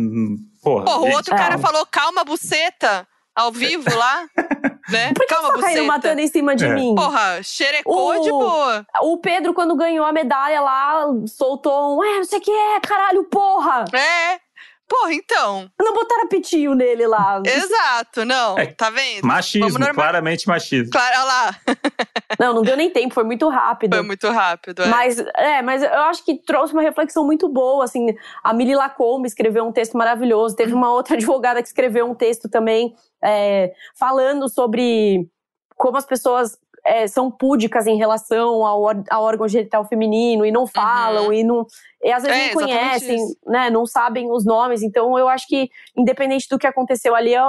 Porra. 0.65 0.85
Porra, 0.85 0.99
o 1.01 1.11
outro 1.13 1.35
É. 1.35 1.37
cara 1.39 1.59
falou 1.59 1.87
calma, 1.87 2.25
buceta, 2.25 3.07
ao 3.37 3.53
vivo 3.53 3.95
lá. 3.97 4.25
né? 4.91 5.13
por 5.15 5.27
que 5.27 5.35
calma, 5.35 5.49
você 5.51 5.55
tá 5.57 5.61
caindo 5.63 5.77
buceta. 5.79 5.93
matando 5.93 6.21
em 6.21 6.27
cima 6.27 6.55
de 6.57 6.65
É. 6.67 6.75
mim? 6.75 6.95
Porra, 6.95 7.43
xerecou 7.43 8.11
O- 8.19 8.21
de 8.21 8.31
boa. 8.31 8.87
O 9.03 9.17
Pedro, 9.19 9.55
quando 9.55 9.75
ganhou 9.77 10.05
a 10.05 10.13
medalha 10.13 10.61
lá, 10.61 11.05
soltou 11.27 11.99
um, 11.99 12.05
é, 12.05 12.17
não 12.17 12.25
sei 12.25 12.39
o 12.39 12.43
que 12.43 12.51
é, 12.51 12.81
caralho, 12.81 13.25
porra! 13.25 13.85
É. 13.95 14.41
Porra, 14.89 15.15
então. 15.15 15.71
Não 15.81 15.95
botaram 15.95 16.29
pitinho 16.29 16.75
nele 16.75 17.07
lá. 17.07 17.41
Exato, 17.45 18.25
não. 18.25 18.59
É, 18.59 18.67
Tá 18.67 18.91
vendo? 18.91 19.27
Machismo, 19.27 19.79
claramente 19.95 20.47
machismo. 20.47 20.91
Claro, 20.91 21.15
olha 21.17 21.25
lá. 21.25 21.57
Não, 22.39 22.53
não 22.53 22.63
deu 22.63 22.77
nem 22.77 22.91
tempo, 22.91 23.15
foi 23.15 23.23
muito 23.23 23.49
rápido. 23.49 23.95
Foi 23.95 24.05
muito 24.05 24.29
rápido. 24.29 24.83
é. 24.83 24.87
Mas, 24.89 25.19
é, 25.37 25.63
mas 25.63 25.85
eu 25.85 26.03
acho 26.03 26.25
que 26.25 26.35
trouxe 26.35 26.73
uma 26.73 26.83
reflexão 26.83 27.25
muito 27.25 27.49
boa, 27.49 27.85
assim, 27.85 28.13
a 28.43 28.53
Mili 28.53 28.75
Lacombe 28.75 29.29
escreveu 29.29 29.65
um 29.65 29.71
texto 29.71 29.97
maravilhoso, 29.97 30.57
teve 30.57 30.75
uma 30.75 30.91
outra 30.93 31.15
advogada 31.17 31.63
que 31.63 31.69
escreveu 31.69 32.07
um 32.07 32.15
texto 32.15 32.49
também, 32.49 32.93
é, 33.23 33.73
falando 33.97 34.49
sobre 34.49 35.29
como 35.77 35.97
as 35.97 36.05
pessoas 36.07 36.59
é, 36.85 37.07
são 37.07 37.31
púdicas 37.31 37.87
em 37.87 37.97
relação 37.97 38.65
ao, 38.65 38.89
ao 39.11 39.23
órgão 39.23 39.49
genital 39.49 39.87
feminino 39.87 40.45
e 40.45 40.53
não 40.53 40.67
falam 40.67 41.33
e 41.33 41.43
não 41.43 41.67
e 42.03 42.13
às 42.13 42.23
vezes 42.23 42.39
É, 42.39 42.47
não 42.47 42.55
conhecem, 42.55 43.19
né, 43.47 43.71
não 43.71 43.87
sabem 43.87 44.31
os 44.31 44.45
nomes, 44.45 44.83
então 44.83 45.19
eu 45.19 45.29
acho 45.29 45.47
que 45.49 45.71
independente 45.97 46.47
do 46.49 46.59
que 46.59 46.67
aconteceu 46.67 47.15
ali, 47.15 47.35
é 47.35 47.43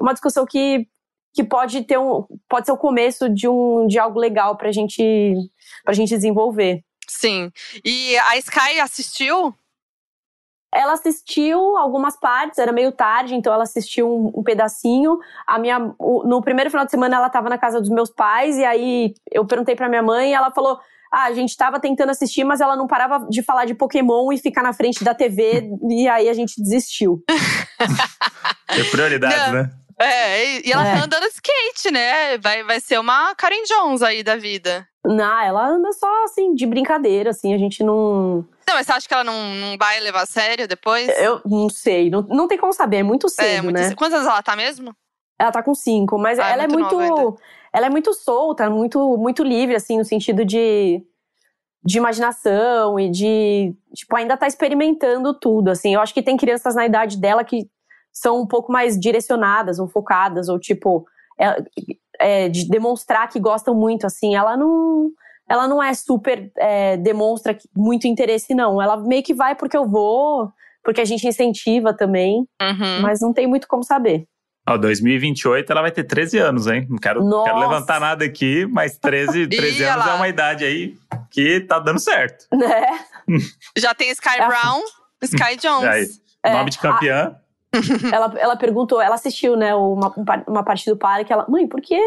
uma 0.00 0.12
discussão 0.12 0.44
que 0.44 0.86
que 1.32 1.44
pode 1.44 1.84
ter 1.84 1.96
um 1.96 2.26
pode 2.48 2.66
ser 2.66 2.72
o 2.72 2.76
começo 2.76 3.28
de 3.28 3.46
um 3.46 3.86
de 3.86 3.98
algo 4.00 4.18
legal 4.18 4.56
pra 4.56 4.72
gente 4.72 5.34
pra 5.84 5.94
gente 5.94 6.10
desenvolver. 6.10 6.82
Sim. 7.06 7.52
E 7.84 8.16
a 8.18 8.36
Sky 8.38 8.80
assistiu? 8.80 9.54
Ela 10.72 10.92
assistiu 10.92 11.76
algumas 11.76 12.16
partes, 12.18 12.58
era 12.58 12.70
meio 12.72 12.92
tarde, 12.92 13.34
então 13.34 13.52
ela 13.52 13.64
assistiu 13.64 14.08
um, 14.08 14.32
um 14.40 14.42
pedacinho. 14.42 15.18
A 15.46 15.58
minha, 15.58 15.92
o- 15.98 16.22
no 16.24 16.40
primeiro 16.40 16.70
final 16.70 16.84
de 16.84 16.90
semana 16.92 17.16
ela 17.16 17.26
estava 17.26 17.48
na 17.48 17.58
casa 17.58 17.80
dos 17.80 17.90
meus 17.90 18.10
pais 18.10 18.56
e 18.56 18.64
aí 18.64 19.12
eu 19.32 19.44
perguntei 19.44 19.74
pra 19.74 19.88
minha 19.88 20.02
mãe 20.02 20.30
e 20.30 20.34
ela 20.34 20.50
falou: 20.52 20.78
"Ah, 21.10 21.24
a 21.24 21.32
gente 21.32 21.56
tava 21.56 21.80
tentando 21.80 22.10
assistir, 22.10 22.44
mas 22.44 22.60
ela 22.60 22.76
não 22.76 22.86
parava 22.86 23.26
de 23.28 23.42
falar 23.42 23.64
de 23.64 23.74
Pokémon 23.74 24.32
e 24.32 24.38
ficar 24.38 24.62
na 24.62 24.72
frente 24.72 25.02
da 25.02 25.12
TV 25.14 25.68
e 25.90 26.08
aí 26.08 26.28
a 26.28 26.34
gente 26.34 26.54
desistiu". 26.62 27.20
Tem 28.74 28.84
prioridades, 28.90 29.46
Não. 29.46 29.52
né? 29.54 29.70
É, 29.98 30.44
e 30.56 30.68
e 30.68 30.72
ela 30.72 30.86
É. 30.86 30.92
tá 30.98 31.04
andando 31.04 31.22
de 31.24 31.28
skate, 31.34 31.90
né? 31.92 32.38
Vai, 32.38 32.62
vai 32.62 32.80
ser 32.80 32.98
uma 32.98 33.34
Karen 33.34 33.62
Jones 33.64 34.00
aí 34.02 34.22
da 34.22 34.34
vida. 34.36 34.86
Não, 35.04 35.40
ela 35.42 35.66
anda 35.66 35.92
só 35.92 36.24
assim 36.24 36.54
de 36.54 36.64
brincadeira, 36.66 37.30
assim, 37.30 37.52
a 37.54 37.58
gente 37.58 37.82
não, 37.82 38.46
Não, 38.70 38.76
mas 38.76 38.86
você 38.86 38.92
acha 38.92 39.08
que 39.08 39.12
ela 39.12 39.24
não, 39.24 39.54
não 39.56 39.76
vai 39.76 39.98
levar 39.98 40.22
a 40.22 40.26
sério 40.26 40.68
depois? 40.68 41.08
eu 41.18 41.40
não 41.44 41.68
sei, 41.68 42.08
não, 42.08 42.22
não 42.22 42.46
tem 42.46 42.56
como 42.56 42.72
saber, 42.72 42.98
é 42.98 43.02
muito 43.02 43.28
cedo, 43.28 43.44
é, 43.46 43.60
muito 43.60 43.74
né? 43.76 43.88
cedo. 43.88 43.96
Quantos 43.96 44.14
anos 44.14 44.28
ela 44.28 44.40
tá 44.44 44.54
mesmo? 44.54 44.94
Ela 45.36 45.50
tá 45.50 45.60
com 45.60 45.74
cinco, 45.74 46.16
mas 46.16 46.38
Ah, 46.38 46.50
é 46.50 46.52
ela 46.52 46.62
é 46.62 46.68
muito 46.68 46.94
muito. 46.96 46.96
nova 46.96 47.20
ainda. 47.30 47.36
ela 47.72 47.86
é 47.86 47.90
muito 47.90 48.14
solta, 48.14 48.70
muito, 48.70 49.16
muito 49.16 49.42
livre, 49.42 49.74
assim, 49.74 49.98
no 49.98 50.04
sentido 50.04 50.44
de, 50.44 51.02
de 51.84 51.98
imaginação 51.98 53.00
e 53.00 53.10
de. 53.10 53.74
Tipo, 53.92 54.16
ainda 54.16 54.36
tá 54.36 54.46
experimentando 54.46 55.34
tudo, 55.34 55.70
assim. 55.70 55.94
Eu 55.94 56.00
acho 56.00 56.14
que 56.14 56.22
tem 56.22 56.36
crianças 56.36 56.76
na 56.76 56.86
idade 56.86 57.16
dela 57.16 57.42
que 57.42 57.68
são 58.12 58.40
um 58.40 58.46
pouco 58.46 58.70
mais 58.70 58.96
direcionadas 59.00 59.80
ou 59.80 59.88
focadas, 59.88 60.48
ou 60.48 60.60
tipo, 60.60 61.04
é, 61.40 61.64
é, 62.20 62.48
de 62.48 62.68
demonstrar 62.68 63.28
que 63.28 63.40
gostam 63.40 63.74
muito, 63.74 64.06
assim. 64.06 64.36
Ela 64.36 64.56
não. 64.56 65.10
Ela 65.50 65.66
não 65.66 65.82
é 65.82 65.92
super. 65.92 66.50
é, 66.56 66.96
demonstra 66.96 67.58
muito 67.76 68.06
interesse, 68.06 68.54
não. 68.54 68.80
Ela 68.80 68.96
meio 68.96 69.22
que 69.22 69.34
vai 69.34 69.54
porque 69.56 69.76
eu 69.76 69.86
vou, 69.88 70.48
porque 70.84 71.00
a 71.00 71.04
gente 71.04 71.26
incentiva 71.26 71.92
também, 71.92 72.46
Uhum. 72.62 73.00
mas 73.02 73.20
não 73.20 73.32
tem 73.32 73.46
muito 73.48 73.66
como 73.66 73.82
saber. 73.82 74.24
Ó, 74.68 74.76
2028 74.76 75.72
ela 75.72 75.80
vai 75.80 75.90
ter 75.90 76.04
13 76.04 76.38
anos, 76.38 76.66
hein? 76.68 76.86
Não 76.88 76.98
quero, 76.98 77.24
Nossa. 77.24 77.44
quero 77.50 77.58
levantar 77.58 77.98
nada 77.98 78.24
aqui, 78.24 78.66
mas 78.66 78.96
13, 78.98 79.48
13 79.48 79.78
Ih, 79.82 79.84
anos 79.84 80.06
é 80.06 80.12
uma 80.14 80.28
idade 80.28 80.64
aí 80.64 80.94
que 81.30 81.60
tá 81.60 81.78
dando 81.80 81.98
certo. 81.98 82.44
Né? 82.54 82.86
Já 83.76 83.92
tem 83.94 84.10
Sky 84.10 84.38
É. 84.38 84.46
Brown, 84.46 84.80
Sky 85.22 85.56
Jones. 85.60 85.84
Aí, 85.88 86.06
É, 86.44 86.52
nome 86.52 86.70
de 86.70 86.78
campeã. 86.78 87.34
ela, 88.12 88.34
ela 88.38 88.56
perguntou, 88.56 89.00
ela 89.00 89.14
assistiu, 89.14 89.56
né, 89.56 89.74
uma, 89.74 90.08
um 90.16 90.24
uma 90.46 90.62
parte 90.64 90.88
do 90.88 90.96
parque, 90.96 91.32
ela, 91.32 91.46
mãe, 91.48 91.66
por 91.66 91.80
que. 91.80 91.98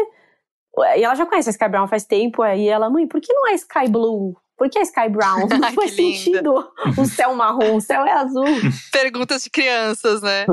E 0.96 1.02
ela 1.04 1.14
já 1.14 1.24
conhece 1.26 1.48
a 1.48 1.52
Sky 1.52 1.68
Brown 1.68 1.86
faz 1.86 2.04
tempo, 2.04 2.42
aí 2.42 2.68
ela, 2.68 2.90
mãe, 2.90 3.06
por 3.06 3.20
que 3.20 3.32
não 3.32 3.48
é 3.48 3.54
Sky 3.54 3.88
Blue? 3.88 4.36
Por 4.56 4.70
que 4.70 4.78
é 4.78 4.82
Sky 4.82 5.08
Brown? 5.08 5.48
Não 5.60 5.72
faz 5.72 5.90
sentido. 5.96 6.54
O 6.96 7.04
céu 7.04 7.34
marrom, 7.34 7.74
o 7.76 7.80
céu 7.80 8.04
é 8.06 8.12
azul. 8.12 8.44
Perguntas 8.92 9.42
de 9.42 9.50
crianças, 9.50 10.22
né? 10.22 10.46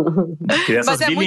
Crianças 0.66 1.00
Mas 1.00 1.02
é 1.02 1.12
muito- 1.12 1.20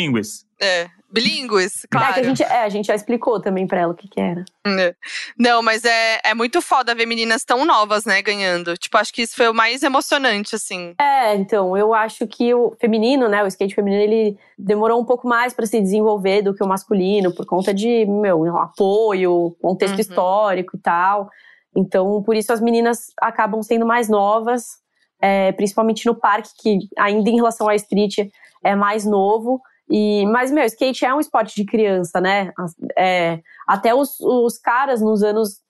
É. 0.64 0.88
Bilíngues, 1.10 1.84
É, 1.84 1.86
que 1.88 1.96
a 1.96 2.00
claro. 2.00 2.24
gente, 2.24 2.42
é, 2.42 2.62
a 2.64 2.68
gente 2.68 2.86
já 2.86 2.94
explicou 2.96 3.40
também 3.40 3.68
pra 3.68 3.82
ela 3.82 3.92
o 3.92 3.96
que, 3.96 4.08
que 4.08 4.20
era. 4.20 4.44
É. 4.66 4.96
Não, 5.38 5.62
mas 5.62 5.84
é, 5.84 6.18
é 6.24 6.34
muito 6.34 6.60
foda 6.60 6.92
ver 6.92 7.06
meninas 7.06 7.44
tão 7.44 7.64
novas, 7.64 8.04
né, 8.04 8.20
ganhando. 8.20 8.76
Tipo, 8.76 8.98
acho 8.98 9.12
que 9.14 9.22
isso 9.22 9.36
foi 9.36 9.48
o 9.48 9.54
mais 9.54 9.84
emocionante, 9.84 10.56
assim. 10.56 10.92
É, 11.00 11.36
então, 11.36 11.76
eu 11.76 11.94
acho 11.94 12.26
que 12.26 12.52
o 12.52 12.74
feminino, 12.80 13.28
né, 13.28 13.44
o 13.44 13.46
skate 13.46 13.76
feminino, 13.76 14.02
ele 14.02 14.36
demorou 14.58 15.00
um 15.00 15.04
pouco 15.04 15.28
mais 15.28 15.54
pra 15.54 15.66
se 15.66 15.80
desenvolver 15.80 16.42
do 16.42 16.52
que 16.52 16.64
o 16.64 16.66
masculino, 16.66 17.32
por 17.32 17.46
conta 17.46 17.72
de, 17.72 18.04
meu, 18.06 18.44
apoio, 18.58 19.56
contexto 19.62 19.94
Uhum. 19.94 20.00
histórico 20.00 20.76
e 20.76 20.80
tal. 20.80 21.30
Então, 21.76 22.24
por 22.24 22.34
isso 22.34 22.52
as 22.52 22.60
meninas 22.60 23.12
acabam 23.20 23.62
sendo 23.62 23.86
mais 23.86 24.08
novas, 24.08 24.64
é, 25.22 25.52
principalmente 25.52 26.06
no 26.06 26.14
parque, 26.16 26.50
que 26.60 26.78
ainda 26.98 27.30
em 27.30 27.36
relação 27.36 27.68
à 27.68 27.74
street 27.76 28.18
é 28.64 28.74
mais 28.74 29.04
novo. 29.04 29.60
E, 29.88 30.24
mas, 30.26 30.50
meu, 30.50 30.64
skate 30.64 31.04
é 31.04 31.14
um 31.14 31.20
esporte 31.20 31.54
de 31.54 31.64
criança, 31.64 32.20
né? 32.20 32.52
É, 32.96 33.40
até 33.66 33.94
os, 33.94 34.18
os 34.20 34.58
caras 34.58 35.00
nos 35.00 35.22
anos, 35.22 35.60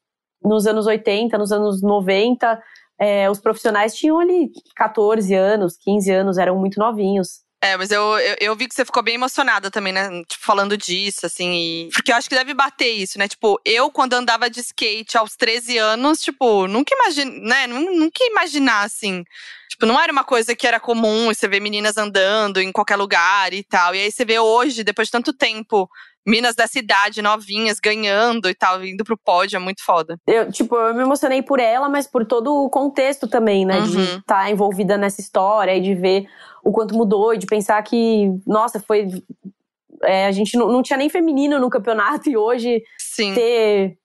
nos 0.42 0.66
anos 0.66 0.86
80, 0.86 1.36
nos 1.36 1.52
anos 1.52 1.82
90, 1.82 2.62
é, 2.98 3.28
os 3.28 3.40
profissionais 3.40 3.94
tinham 3.94 4.18
ali 4.18 4.50
14 4.76 5.34
anos, 5.34 5.76
15 5.76 6.10
anos, 6.12 6.38
eram 6.38 6.58
muito 6.58 6.78
novinhos. 6.78 7.43
É, 7.64 7.78
mas 7.78 7.90
eu, 7.90 8.18
eu, 8.18 8.36
eu 8.40 8.54
vi 8.56 8.68
que 8.68 8.74
você 8.74 8.84
ficou 8.84 9.02
bem 9.02 9.14
emocionada 9.14 9.70
também, 9.70 9.90
né? 9.90 10.10
Tipo, 10.28 10.44
falando 10.44 10.76
disso, 10.76 11.24
assim. 11.24 11.86
E... 11.86 11.88
Porque 11.94 12.12
eu 12.12 12.16
acho 12.16 12.28
que 12.28 12.34
deve 12.34 12.52
bater 12.52 12.90
isso, 12.90 13.18
né? 13.18 13.26
Tipo, 13.26 13.58
eu, 13.64 13.90
quando 13.90 14.12
andava 14.12 14.50
de 14.50 14.60
skate 14.60 15.16
aos 15.16 15.34
13 15.34 15.78
anos, 15.78 16.20
tipo, 16.20 16.66
nunca 16.66 16.94
imaginei, 16.94 17.40
né? 17.40 17.66
Nun- 17.66 17.94
Nunca 17.98 18.22
ia 18.22 18.30
imaginar, 18.30 18.82
assim. 18.82 19.24
Tipo, 19.70 19.86
não 19.86 19.98
era 19.98 20.12
uma 20.12 20.24
coisa 20.24 20.54
que 20.54 20.66
era 20.66 20.78
comum 20.78 21.32
você 21.32 21.48
ver 21.48 21.60
meninas 21.60 21.96
andando 21.96 22.60
em 22.60 22.70
qualquer 22.70 22.96
lugar 22.96 23.54
e 23.54 23.62
tal. 23.62 23.94
E 23.94 24.00
aí 24.02 24.12
você 24.12 24.26
vê 24.26 24.38
hoje, 24.38 24.84
depois 24.84 25.08
de 25.08 25.12
tanto 25.12 25.32
tempo 25.32 25.88
minas 26.26 26.54
da 26.54 26.66
cidade, 26.66 27.22
novinhas, 27.22 27.80
ganhando 27.80 28.48
e 28.48 28.54
tal, 28.54 28.84
indo 28.84 29.04
pro 29.04 29.16
pódio, 29.16 29.56
é 29.56 29.60
muito 29.60 29.82
foda. 29.82 30.18
Eu, 30.26 30.50
tipo, 30.52 30.76
eu 30.76 30.94
me 30.94 31.02
emocionei 31.02 31.42
por 31.42 31.60
ela, 31.60 31.88
mas 31.88 32.06
por 32.06 32.26
todo 32.26 32.52
o 32.54 32.68
contexto 32.68 33.26
também, 33.26 33.64
né? 33.64 33.78
Uhum. 33.78 33.86
De 33.86 34.02
estar 34.02 34.22
tá 34.22 34.50
envolvida 34.50 34.98
nessa 34.98 35.20
história 35.20 35.74
e 35.74 35.80
de 35.80 35.94
ver 35.94 36.26
o 36.64 36.72
quanto 36.72 36.94
mudou 36.94 37.34
e 37.34 37.38
de 37.38 37.46
pensar 37.46 37.82
que, 37.82 38.28
nossa, 38.46 38.80
foi. 38.80 39.08
É, 40.02 40.26
a 40.26 40.32
gente 40.32 40.56
não, 40.58 40.68
não 40.68 40.82
tinha 40.82 40.96
nem 40.96 41.08
feminino 41.08 41.58
no 41.58 41.70
campeonato 41.70 42.28
e 42.28 42.36
hoje 42.36 42.82
Sim. 42.98 43.34
ter 43.34 43.98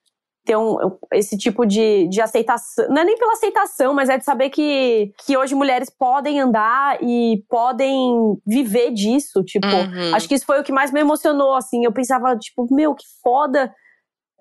ter 0.44 0.56
um, 0.56 0.76
esse 1.12 1.36
tipo 1.36 1.66
de, 1.66 2.08
de 2.08 2.20
aceitação. 2.20 2.88
Não 2.88 3.02
é 3.02 3.04
nem 3.04 3.16
pela 3.16 3.32
aceitação, 3.34 3.94
mas 3.94 4.08
é 4.08 4.18
de 4.18 4.24
saber 4.24 4.50
que, 4.50 5.12
que 5.24 5.36
hoje 5.36 5.54
mulheres 5.54 5.90
podem 5.90 6.40
andar 6.40 6.98
e 7.02 7.44
podem 7.48 8.36
viver 8.46 8.90
disso. 8.90 9.42
Tipo, 9.44 9.66
Uhum. 9.66 10.14
acho 10.14 10.28
que 10.28 10.34
isso 10.34 10.46
foi 10.46 10.60
o 10.60 10.64
que 10.64 10.72
mais 10.72 10.90
me 10.92 11.00
emocionou, 11.00 11.54
assim. 11.54 11.84
Eu 11.84 11.92
pensava, 11.92 12.36
tipo, 12.36 12.66
meu, 12.74 12.94
que 12.94 13.04
foda. 13.22 13.72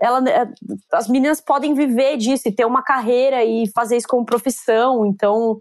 Ela, 0.01 0.27
é, 0.29 0.47
as 0.93 1.09
meninas 1.09 1.41
podem 1.41 1.73
viver 1.73 2.15
disso 2.17 2.47
e 2.47 2.55
ter 2.55 2.65
uma 2.65 2.81
carreira 2.81 3.43
e 3.43 3.69
fazer 3.75 3.97
isso 3.97 4.07
como 4.07 4.25
profissão. 4.25 5.05
Então, 5.05 5.59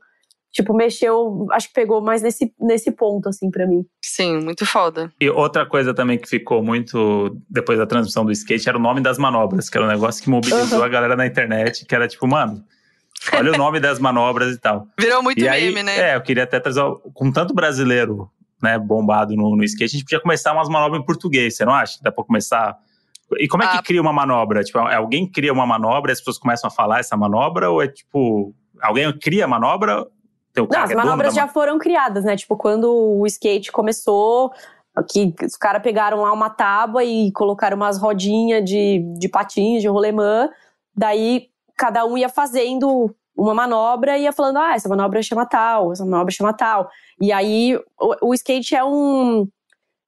tipo, 0.52 0.74
mexeu, 0.74 1.46
acho 1.52 1.68
que 1.68 1.74
pegou 1.74 2.00
mais 2.00 2.22
nesse, 2.22 2.52
nesse 2.58 2.90
ponto, 2.90 3.28
assim, 3.28 3.50
pra 3.50 3.66
mim. 3.66 3.84
Sim, 4.04 4.38
muito 4.42 4.64
foda. 4.66 5.12
E 5.20 5.28
outra 5.30 5.66
coisa 5.66 5.92
também 5.94 6.18
que 6.18 6.28
ficou 6.28 6.62
muito 6.62 7.36
depois 7.48 7.78
da 7.78 7.86
transmissão 7.86 8.24
do 8.24 8.32
skate 8.32 8.68
era 8.68 8.78
o 8.78 8.80
nome 8.80 9.00
das 9.00 9.18
manobras, 9.18 9.68
que 9.68 9.76
era 9.76 9.86
um 9.86 9.90
negócio 9.90 10.22
que 10.22 10.30
mobilizou 10.30 10.78
Uhum. 10.78 10.84
a 10.84 10.88
galera 10.88 11.14
na 11.16 11.26
internet, 11.26 11.84
que 11.86 11.94
era 11.94 12.08
tipo, 12.08 12.26
mano, 12.26 12.64
olha 13.32 13.52
o 13.52 13.56
nome 13.58 13.78
das 13.80 13.98
manobras 13.98 14.54
e 14.54 14.58
tal. 14.58 14.86
Virou 14.98 15.22
muito 15.22 15.40
e 15.40 15.48
aí, 15.48 15.66
meme, 15.66 15.82
né? 15.82 16.12
É, 16.12 16.16
eu 16.16 16.22
queria 16.22 16.44
até 16.44 16.58
trazer, 16.58 16.82
com 17.14 17.30
tanto 17.30 17.52
brasileiro, 17.54 18.30
né, 18.62 18.78
bombado 18.78 19.36
no, 19.36 19.54
no 19.54 19.62
skate, 19.64 19.84
a 19.84 19.98
gente 19.98 20.04
podia 20.04 20.20
começar 20.20 20.52
umas 20.52 20.68
manobras 20.68 21.00
em 21.00 21.04
português, 21.04 21.56
você 21.56 21.64
não 21.64 21.72
acha? 21.74 21.98
Dá 22.02 22.10
pra 22.10 22.24
começar. 22.24 22.76
E 23.38 23.46
como 23.46 23.62
é 23.62 23.68
que 23.68 23.76
Ah. 23.76 23.82
cria 23.82 24.00
uma 24.00 24.12
manobra? 24.12 24.64
Tipo, 24.64 24.78
alguém 24.78 25.30
cria 25.30 25.52
uma 25.52 25.66
manobra 25.66 26.10
e 26.10 26.14
as 26.14 26.18
pessoas 26.18 26.38
começam 26.38 26.66
a 26.68 26.70
falar 26.70 27.00
essa 27.00 27.16
manobra? 27.16 27.70
Ou 27.70 27.82
é 27.82 27.86
tipo, 27.86 28.54
alguém 28.80 29.12
cria 29.18 29.44
a 29.44 29.48
manobra? 29.48 30.06
Não, 30.66 30.80
as 30.80 30.90
é 30.90 30.94
manobras 30.94 31.34
já 31.34 31.46
foram 31.46 31.78
criadas, 31.78 32.24
né? 32.24 32.36
Tipo, 32.36 32.56
quando 32.56 32.90
o 32.90 33.26
skate 33.26 33.70
começou, 33.70 34.52
que 35.08 35.34
os 35.44 35.56
caras 35.56 35.82
pegaram 35.82 36.22
lá 36.22 36.32
uma 36.32 36.50
tábua 36.50 37.04
e 37.04 37.30
colocaram 37.32 37.76
umas 37.76 37.98
rodinhas 37.98 38.64
de, 38.64 39.00
de 39.18 39.28
patins, 39.28 39.82
de 39.82 39.88
rolemã. 39.88 40.48
Daí, 40.94 41.48
cada 41.76 42.04
um 42.04 42.18
ia 42.18 42.28
fazendo 42.28 43.14
uma 43.36 43.54
manobra 43.54 44.18
e 44.18 44.22
ia 44.22 44.32
falando, 44.32 44.56
ah, 44.58 44.74
essa 44.74 44.88
manobra 44.88 45.22
chama 45.22 45.46
tal, 45.46 45.92
essa 45.92 46.04
manobra 46.04 46.34
chama 46.34 46.52
tal. 46.52 46.90
E 47.20 47.32
aí, 47.32 47.76
o, 48.00 48.30
o 48.30 48.34
skate 48.34 48.74
é 48.74 48.84
um... 48.84 49.46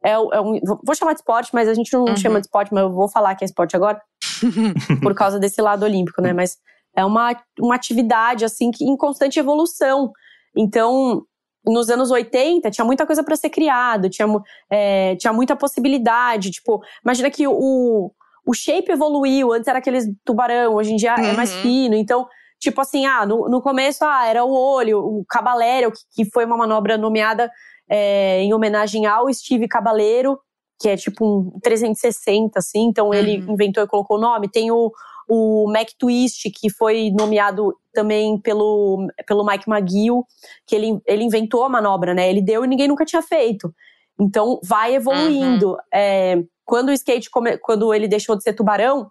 É, 0.03 0.13
é 0.13 0.41
um, 0.41 0.59
vou 0.83 0.95
chamar 0.95 1.13
de 1.13 1.21
esporte, 1.21 1.51
mas 1.53 1.69
a 1.69 1.75
gente 1.75 1.93
não 1.93 2.07
Uhum. 2.07 2.17
chama 2.17 2.41
de 2.41 2.47
esporte, 2.47 2.73
mas 2.73 2.83
eu 2.83 2.91
vou 2.91 3.07
falar 3.07 3.35
que 3.35 3.45
é 3.45 3.47
esporte 3.47 3.77
agora, 3.77 4.01
por 5.03 5.15
causa 5.15 5.39
desse 5.39 5.61
lado 5.61 5.85
olímpico, 5.85 6.23
né? 6.23 6.33
Mas 6.33 6.57
é 6.97 7.05
uma, 7.05 7.37
uma 7.59 7.75
atividade, 7.75 8.45
assim, 8.45 8.71
que, 8.71 8.83
em 8.85 8.97
constante 8.97 9.39
evolução. 9.39 10.11
Então, 10.57 11.23
nos 11.65 11.91
anos 11.91 12.11
80, 12.11 12.71
tinha 12.71 12.85
muita 12.85 13.07
coisa 13.07 13.23
para 13.23 13.37
ser 13.37 13.51
criado, 13.51 14.09
tinha, 14.09 14.27
é, 14.71 15.17
tinha 15.17 15.33
muita 15.33 15.55
possibilidade. 15.57 16.51
Tipo, 16.51 16.81
imagina 17.05 17.31
que 17.31 17.47
o, 17.47 18.11
o 18.47 18.55
shape 18.55 18.93
evoluiu, 18.93 19.53
antes 19.53 19.69
era 19.69 19.79
aqueles 19.79 20.05
tubarão, 20.25 20.75
hoje 20.75 20.93
em 20.93 20.97
dia 20.97 21.15
é 21.17 21.33
mais 21.33 21.55
Uhum. 21.55 21.61
fino. 21.61 21.95
Então, 21.95 22.27
tipo 22.59 22.81
assim, 22.81 23.07
ah, 23.07 23.25
no, 23.27 23.49
no 23.49 23.61
começo 23.63 24.05
ah, 24.05 24.27
era 24.27 24.45
o 24.45 24.53
olho, 24.53 24.99
o 24.99 25.25
Caballero, 25.29 25.93
que, 25.93 26.25
que 26.25 26.31
foi 26.31 26.45
uma 26.45 26.57
manobra 26.57 26.97
nomeada 26.99 27.51
é, 27.89 28.41
em 28.43 28.53
homenagem 28.55 29.07
ao 29.07 29.33
Steve 29.33 29.69
Caballero, 29.69 30.39
que 30.81 30.89
é 30.89 30.97
tipo 30.97 31.27
um 31.27 31.59
360, 31.61 32.59
assim, 32.59 32.87
então 32.87 33.13
ele 33.13 33.45
Uhum. 33.47 33.53
inventou 33.53 33.83
e 33.85 33.87
colocou 33.87 34.17
o 34.17 34.21
nome. 34.21 34.49
Tem 34.49 34.71
o, 34.71 34.91
o 35.33 35.71
Mac 35.71 35.91
Twist, 35.97 36.51
que 36.51 36.69
foi 36.69 37.13
nomeado 37.17 37.73
também 37.95 38.37
pelo, 38.41 39.07
pelo 39.25 39.47
Mike 39.47 39.71
McGill, 39.71 40.27
que 40.67 40.75
ele, 40.75 41.01
ele 41.07 41.23
inventou 41.23 41.65
a 41.65 41.69
manobra, 41.69 42.13
né? 42.13 42.29
Ele 42.29 42.43
deu 42.43 42.65
e 42.65 42.69
ninguém 42.69 42.89
nunca 42.89 43.05
tinha 43.05 43.23
feito. 43.23 43.73
Então 44.21 44.59
vai 44.65 44.97
evoluindo. 44.97 45.77
É, 45.95 46.43
quando 46.65 46.89
o 46.89 46.93
skate, 46.93 47.31
come, 47.31 47.57
quando 47.59 47.95
ele 47.95 48.09
deixou 48.09 48.37
de 48.37 48.43
ser 48.43 48.55
tubarão 48.55 49.09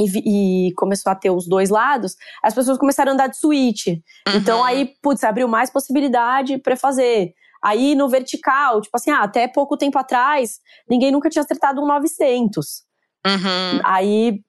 e, 0.00 0.68
e 0.68 0.72
começou 0.72 1.12
a 1.12 1.14
ter 1.14 1.30
os 1.30 1.46
dois 1.46 1.68
lados, 1.68 2.16
as 2.42 2.54
pessoas 2.54 2.78
começaram 2.78 3.10
a 3.10 3.14
andar 3.14 3.26
de 3.26 3.36
suíte. 3.36 4.02
Então 4.34 4.60
Uhum. 4.60 4.64
aí, 4.64 4.94
putz, 5.02 5.22
abriu 5.22 5.46
mais 5.46 5.70
possibilidade 5.70 6.56
pra 6.56 6.76
fazer. 6.76 7.34
Aí 7.62 7.94
no 7.94 8.08
vertical, 8.08 8.80
tipo 8.80 8.96
assim, 8.96 9.10
ah, 9.10 9.20
até 9.22 9.46
pouco 9.46 9.76
tempo 9.76 9.98
atrás, 9.98 10.60
ninguém 10.88 11.12
nunca 11.12 11.28
tinha 11.28 11.42
acertado 11.44 11.82
um 11.82 11.86
900. 11.86 12.84
Uhum. 13.24 13.80
Aí, 13.84 14.40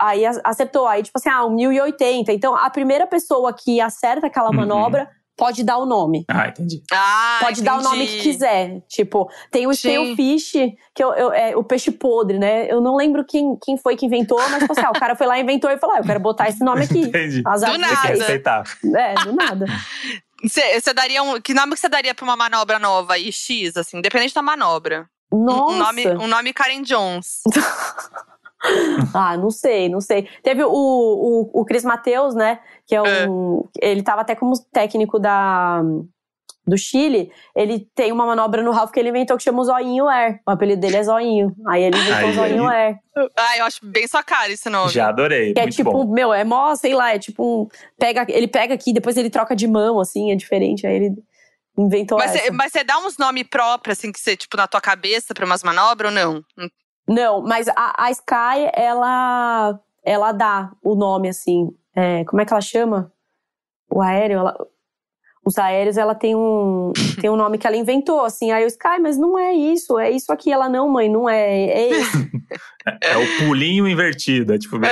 aí 0.00 0.24
acertou. 0.44 0.86
Aí, 0.86 1.02
tipo 1.02 1.18
assim, 1.18 1.28
ah, 1.30 1.44
um 1.44 1.54
1080. 1.54 2.32
Então, 2.32 2.54
a 2.54 2.68
primeira 2.70 3.06
pessoa 3.06 3.52
que 3.52 3.80
acerta 3.80 4.26
aquela 4.26 4.50
Uhum. 4.50 4.56
manobra 4.56 5.08
pode 5.36 5.64
dar 5.64 5.78
o 5.78 5.86
nome. 5.86 6.24
Ah, 6.28 6.48
entendi. 6.48 6.82
Ah, 6.92 7.38
Pode 7.40 7.62
dar 7.62 7.78
o 7.78 7.82
nome 7.82 8.02
entendi. 8.04 8.18
que 8.18 8.22
quiser. 8.24 8.82
Tipo, 8.86 9.30
tem 9.50 9.66
o, 9.66 9.70
tem 9.74 9.98
o 9.98 10.14
fish, 10.14 10.52
que 10.94 11.02
eu, 11.02 11.14
eu- 11.14 11.32
é 11.32 11.56
o 11.56 11.64
peixe 11.64 11.90
podre, 11.90 12.38
né? 12.38 12.70
Eu 12.70 12.78
não 12.82 12.94
lembro 12.94 13.24
quem, 13.24 13.56
quem 13.62 13.78
foi 13.78 13.96
que 13.96 14.04
inventou, 14.04 14.36
mas 14.50 14.58
tipo 14.58 14.72
assim, 14.72 14.82
ah, 14.84 14.90
o 14.90 15.00
cara 15.00 15.16
foi 15.16 15.26
lá 15.26 15.38
e 15.38 15.42
inventou 15.42 15.70
e 15.70 15.78
falou: 15.78 15.96
ah, 15.96 16.00
eu 16.00 16.04
quero 16.04 16.20
botar 16.20 16.50
esse 16.50 16.62
nome 16.62 16.84
aqui. 16.84 16.98
Entendi. 17.08 17.42
Azar 17.46 17.70
Do 17.72 17.78
de 17.78 17.84
Você 17.84 17.96
quer 17.96 18.08
nada. 18.12 18.22
aceitar. 18.24 18.62
É, 18.94 19.14
do 19.24 19.32
nada. 19.34 19.64
Você 20.44 20.92
daria 20.94 21.22
um. 21.22 21.40
Que 21.40 21.52
nome 21.54 21.74
que 21.74 21.80
você 21.80 21.88
daria 21.88 22.14
pra 22.14 22.24
uma 22.24 22.34
manobra 22.36 22.78
nova 22.78 23.12
aí, 23.14 23.30
X, 23.30 23.76
assim, 23.76 23.98
independente 23.98 24.34
da 24.34 24.40
manobra? 24.42 25.06
Um- 25.32 25.44
Nossa. 25.44 25.72
Um 25.74 25.76
nome, 25.78 26.08
um 26.08 26.26
nome 26.26 26.52
Karen 26.54 26.82
Jones. 26.82 27.40
Ah, 29.14 29.36
não 29.36 29.50
sei, 29.50 29.88
não 29.88 30.00
sei. 30.00 30.28
Teve 30.42 30.62
o, 30.62 30.70
o, 30.70 31.50
o 31.60 31.64
Cris 31.64 31.84
Mateus, 31.84 32.34
né? 32.34 32.60
Que 32.86 32.94
é 32.94 33.02
um. 33.02 33.64
Ele 33.80 34.02
tava 34.02 34.20
até 34.20 34.34
como 34.34 34.52
técnico 34.72 35.18
da, 35.18 35.82
do 36.66 36.76
Chile. 36.76 37.30
Ele 37.54 37.86
tem 37.94 38.12
uma 38.12 38.26
manobra 38.26 38.62
no 38.62 38.70
Ralph 38.70 38.90
que 38.90 39.00
ele 39.00 39.08
inventou 39.08 39.36
que 39.36 39.42
chama 39.42 39.60
o 39.60 39.64
Zoinho 39.64 40.06
Air. 40.08 40.40
O 40.46 40.50
apelido 40.50 40.80
dele 40.80 40.96
é 40.96 41.02
Zoinho. 41.02 41.54
Aí 41.66 41.82
ele 41.82 41.96
inventou 41.96 42.16
Aí, 42.16 42.30
o 42.30 42.34
Zoinho 42.34 42.68
aí. 42.68 42.86
Air. 42.86 42.98
Ah, 43.36 43.58
eu 43.58 43.64
acho 43.64 43.84
bem 43.84 44.06
sua 44.06 44.22
cara 44.22 44.52
esse 44.52 44.68
nome. 44.68 44.92
Já 44.92 45.08
adorei. 45.08 45.52
Que 45.52 45.60
é 45.60 45.62
muito 45.64 45.76
tipo, 45.76 45.92
bom. 45.92 46.12
meu, 46.12 46.32
é 46.32 46.44
mó, 46.44 46.74
sei 46.74 46.94
lá, 46.94 47.14
é 47.14 47.18
tipo 47.18 47.62
um. 47.62 47.68
Pega, 47.98 48.26
ele 48.28 48.46
pega 48.48 48.74
aqui, 48.74 48.92
depois 48.92 49.16
ele 49.16 49.30
troca 49.30 49.56
de 49.56 49.66
mão, 49.66 49.98
assim, 50.00 50.30
é 50.30 50.36
diferente. 50.36 50.86
Aí 50.86 50.96
ele 50.96 51.14
inventou 51.76 52.18
Mas 52.18 52.34
essa. 52.34 52.52
mas 52.52 52.72
você 52.72 52.84
dá 52.84 52.98
uns 52.98 53.16
nomes 53.16 53.44
próprios, 53.44 53.98
assim, 53.98 54.12
que 54.12 54.20
você, 54.20 54.36
tipo, 54.36 54.56
na 54.56 54.66
tua 54.66 54.80
cabeça 54.80 55.34
pra 55.34 55.46
umas 55.46 55.62
manobras 55.62 56.10
ou 56.10 56.14
não? 56.14 56.44
Não, 57.10 57.42
mas 57.42 57.66
a, 57.68 58.04
a 58.04 58.10
Sky, 58.12 58.70
ela, 58.72 59.78
ela 60.04 60.30
dá 60.32 60.70
o 60.82 60.94
nome, 60.94 61.28
assim. 61.28 61.68
é, 61.94 62.24
como 62.24 62.40
é 62.40 62.44
que 62.46 62.52
ela 62.52 62.60
chama? 62.60 63.12
O 63.92 64.00
aéreo, 64.00 64.38
ela- 64.38 64.56
os 65.44 65.58
aéreos, 65.58 65.96
ela 65.96 66.14
tem 66.14 66.36
um, 66.36 66.92
tem 67.20 67.28
um 67.30 67.34
nome 67.36 67.58
que 67.58 67.66
ela 67.66 67.76
inventou, 67.76 68.24
assim. 68.24 68.52
Aí 68.52 68.62
o 68.64 68.68
Sky, 68.68 69.00
mas 69.00 69.16
não 69.18 69.36
é 69.38 69.52
isso, 69.52 69.98
é 69.98 70.10
isso 70.10 70.32
aqui. 70.32 70.52
Ela, 70.52 70.68
não, 70.68 70.88
mãe, 70.88 71.08
não 71.08 71.28
é, 71.28 71.64
é 71.64 71.88
esse. 71.90 72.30
É 73.02 73.16
o 73.16 73.38
pulinho 73.38 73.86
invertido. 73.86 74.54
É 74.54 74.58
tipo, 74.58 74.76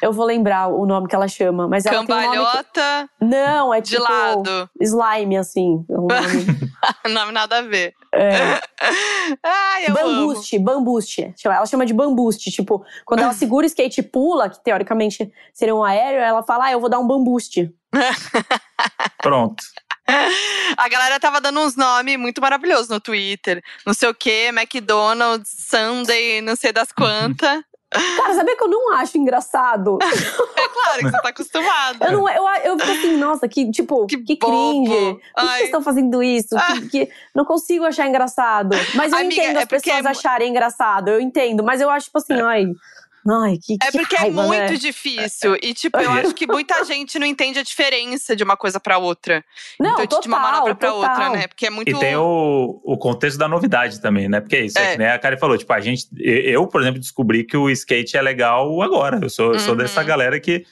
Eu 0.00 0.12
vou 0.12 0.24
lembrar 0.24 0.68
o 0.68 0.86
nome 0.86 1.08
que 1.08 1.14
ela 1.14 1.26
chama, 1.26 1.66
mas 1.66 1.84
ela 1.86 2.04
tem 2.04 2.14
um 2.14 2.18
nome 2.18 2.28
que, 2.30 2.36
Cambalhota 2.36 3.08
Não, 3.20 3.74
é 3.74 3.80
de 3.80 3.90
tipo... 3.90 4.02
lado. 4.02 4.70
Slime, 4.80 5.36
assim. 5.36 5.84
É 5.90 5.94
um 5.94 6.06
nome, 6.06 6.46
nome 7.12 7.32
nada 7.32 7.58
a 7.58 7.62
ver. 7.62 7.92
é. 8.14 8.60
Ai, 9.44 9.86
eu 9.86 9.96
amo. 9.98 10.26
Bambuste, 10.26 10.58
bambuste. 10.58 11.34
Chama- 11.36 11.56
Ela 11.56 11.66
chama 11.66 11.86
de 11.86 11.94
bambuste. 11.94 12.50
Tipo, 12.50 12.84
quando 13.04 13.20
ela 13.20 13.32
segura 13.32 13.64
o 13.64 13.68
skate 13.68 14.00
e 14.00 14.04
pula, 14.04 14.48
que 14.48 14.62
teoricamente 14.62 15.32
seria 15.52 15.74
um 15.74 15.82
aéreo, 15.82 16.20
ela 16.20 16.42
fala, 16.42 16.66
ah, 16.66 16.72
eu 16.72 16.80
vou 16.80 16.88
dar 16.90 16.98
um 16.98 17.06
bambuste. 17.06 17.72
Pronto. 19.22 19.62
A 20.76 20.88
galera 20.88 21.18
tava 21.20 21.40
dando 21.40 21.60
uns 21.60 21.76
nomes 21.76 22.16
muito 22.18 22.40
maravilhosos 22.40 22.88
no 22.88 23.00
Twitter. 23.00 23.62
Não 23.86 23.94
sei 23.94 24.08
o 24.08 24.14
que, 24.14 24.48
McDonald's, 24.48 25.50
Sunday, 25.68 26.40
não 26.40 26.56
sei 26.56 26.72
das 26.72 26.90
quantas. 26.92 27.62
Cara, 28.16 28.34
sabia 28.34 28.56
que 28.56 28.62
eu 28.64 28.68
não 28.68 28.94
acho 28.94 29.18
engraçado? 29.18 29.98
É 30.54 30.68
claro 30.68 30.98
que 31.00 31.10
você 31.10 31.22
tá 31.22 31.28
acostumada. 31.28 32.06
Eu, 32.06 32.12
não, 32.12 32.28
eu, 32.28 32.44
eu 32.64 32.78
fico 32.78 32.90
assim, 32.92 33.16
nossa, 33.16 33.46
que 33.48 33.70
tipo, 33.70 34.06
Que 34.06 34.16
que, 34.18 34.36
bobo. 34.36 34.50
cringe. 34.84 35.14
Por 35.14 35.20
que 35.42 35.46
vocês 35.50 35.64
estão 35.64 35.82
fazendo 35.82 36.22
isso? 36.22 36.56
Que, 36.66 36.88
que- 36.88 37.08
não 37.34 37.44
consigo 37.44 37.84
achar 37.84 38.06
engraçado. 38.08 38.74
Mas 38.94 39.12
eu 39.12 39.18
Amiga, 39.18 39.34
entendo 39.42 39.56
é 39.58 39.62
as 39.62 39.68
porque 39.68 39.90
pessoas 39.90 40.06
é- 40.06 40.08
acharem 40.08 40.50
engraçado. 40.50 41.08
Eu 41.08 41.20
entendo. 41.20 41.62
Mas 41.62 41.80
eu 41.80 41.88
acho, 41.90 42.06
tipo 42.06 42.18
assim, 42.18 42.40
ai. 42.40 42.66
Ai, 43.28 43.56
que, 43.62 43.74
É 43.82 43.90
que 43.90 43.98
porque 43.98 44.16
é 44.16 44.18
raiva, 44.20 44.42
muito 44.42 44.72
né? 44.72 44.76
difícil. 44.78 45.56
E, 45.62 45.72
tipo, 45.74 45.98
eu 45.98 46.10
acho 46.10 46.34
que 46.34 46.46
muita 46.46 46.82
gente 46.84 47.18
não 47.18 47.26
entende 47.26 47.58
a 47.58 47.62
diferença 47.62 48.34
de 48.34 48.42
uma 48.42 48.56
coisa 48.56 48.80
pra 48.80 48.98
outra. 48.98 49.44
Não, 49.78 50.00
então, 50.02 50.20
de 50.20 50.26
uma 50.28 50.38
total, 50.38 50.52
manobra 50.52 50.74
pra 50.74 50.90
total. 50.90 51.10
outra, 51.10 51.30
né? 51.30 51.46
Porque 51.46 51.66
é 51.66 51.70
muito. 51.70 51.88
E 51.90 51.94
tem 51.98 52.16
o, 52.16 52.80
o 52.84 52.96
contexto 52.98 53.38
da 53.38 53.46
novidade 53.48 54.00
também, 54.00 54.28
né? 54.28 54.40
Porque 54.40 54.56
é 54.56 54.64
isso, 54.64 54.78
é. 54.78 54.82
É. 54.82 54.92
que 54.92 54.98
nem 54.98 55.08
a 55.08 55.18
Karen 55.18 55.36
falou, 55.38 55.56
tipo, 55.56 55.72
a 55.72 55.80
gente, 55.80 56.06
eu, 56.18 56.66
por 56.66 56.80
exemplo, 56.80 56.98
descobri 57.00 57.44
que 57.44 57.56
o 57.56 57.70
skate 57.70 58.16
é 58.16 58.22
legal 58.22 58.80
agora. 58.82 59.20
Eu 59.22 59.30
sou, 59.30 59.52
eu 59.52 59.58
sou 59.60 59.72
Uhum. 59.72 59.76
dessa 59.78 60.02
galera 60.02 60.40
que, 60.40 60.64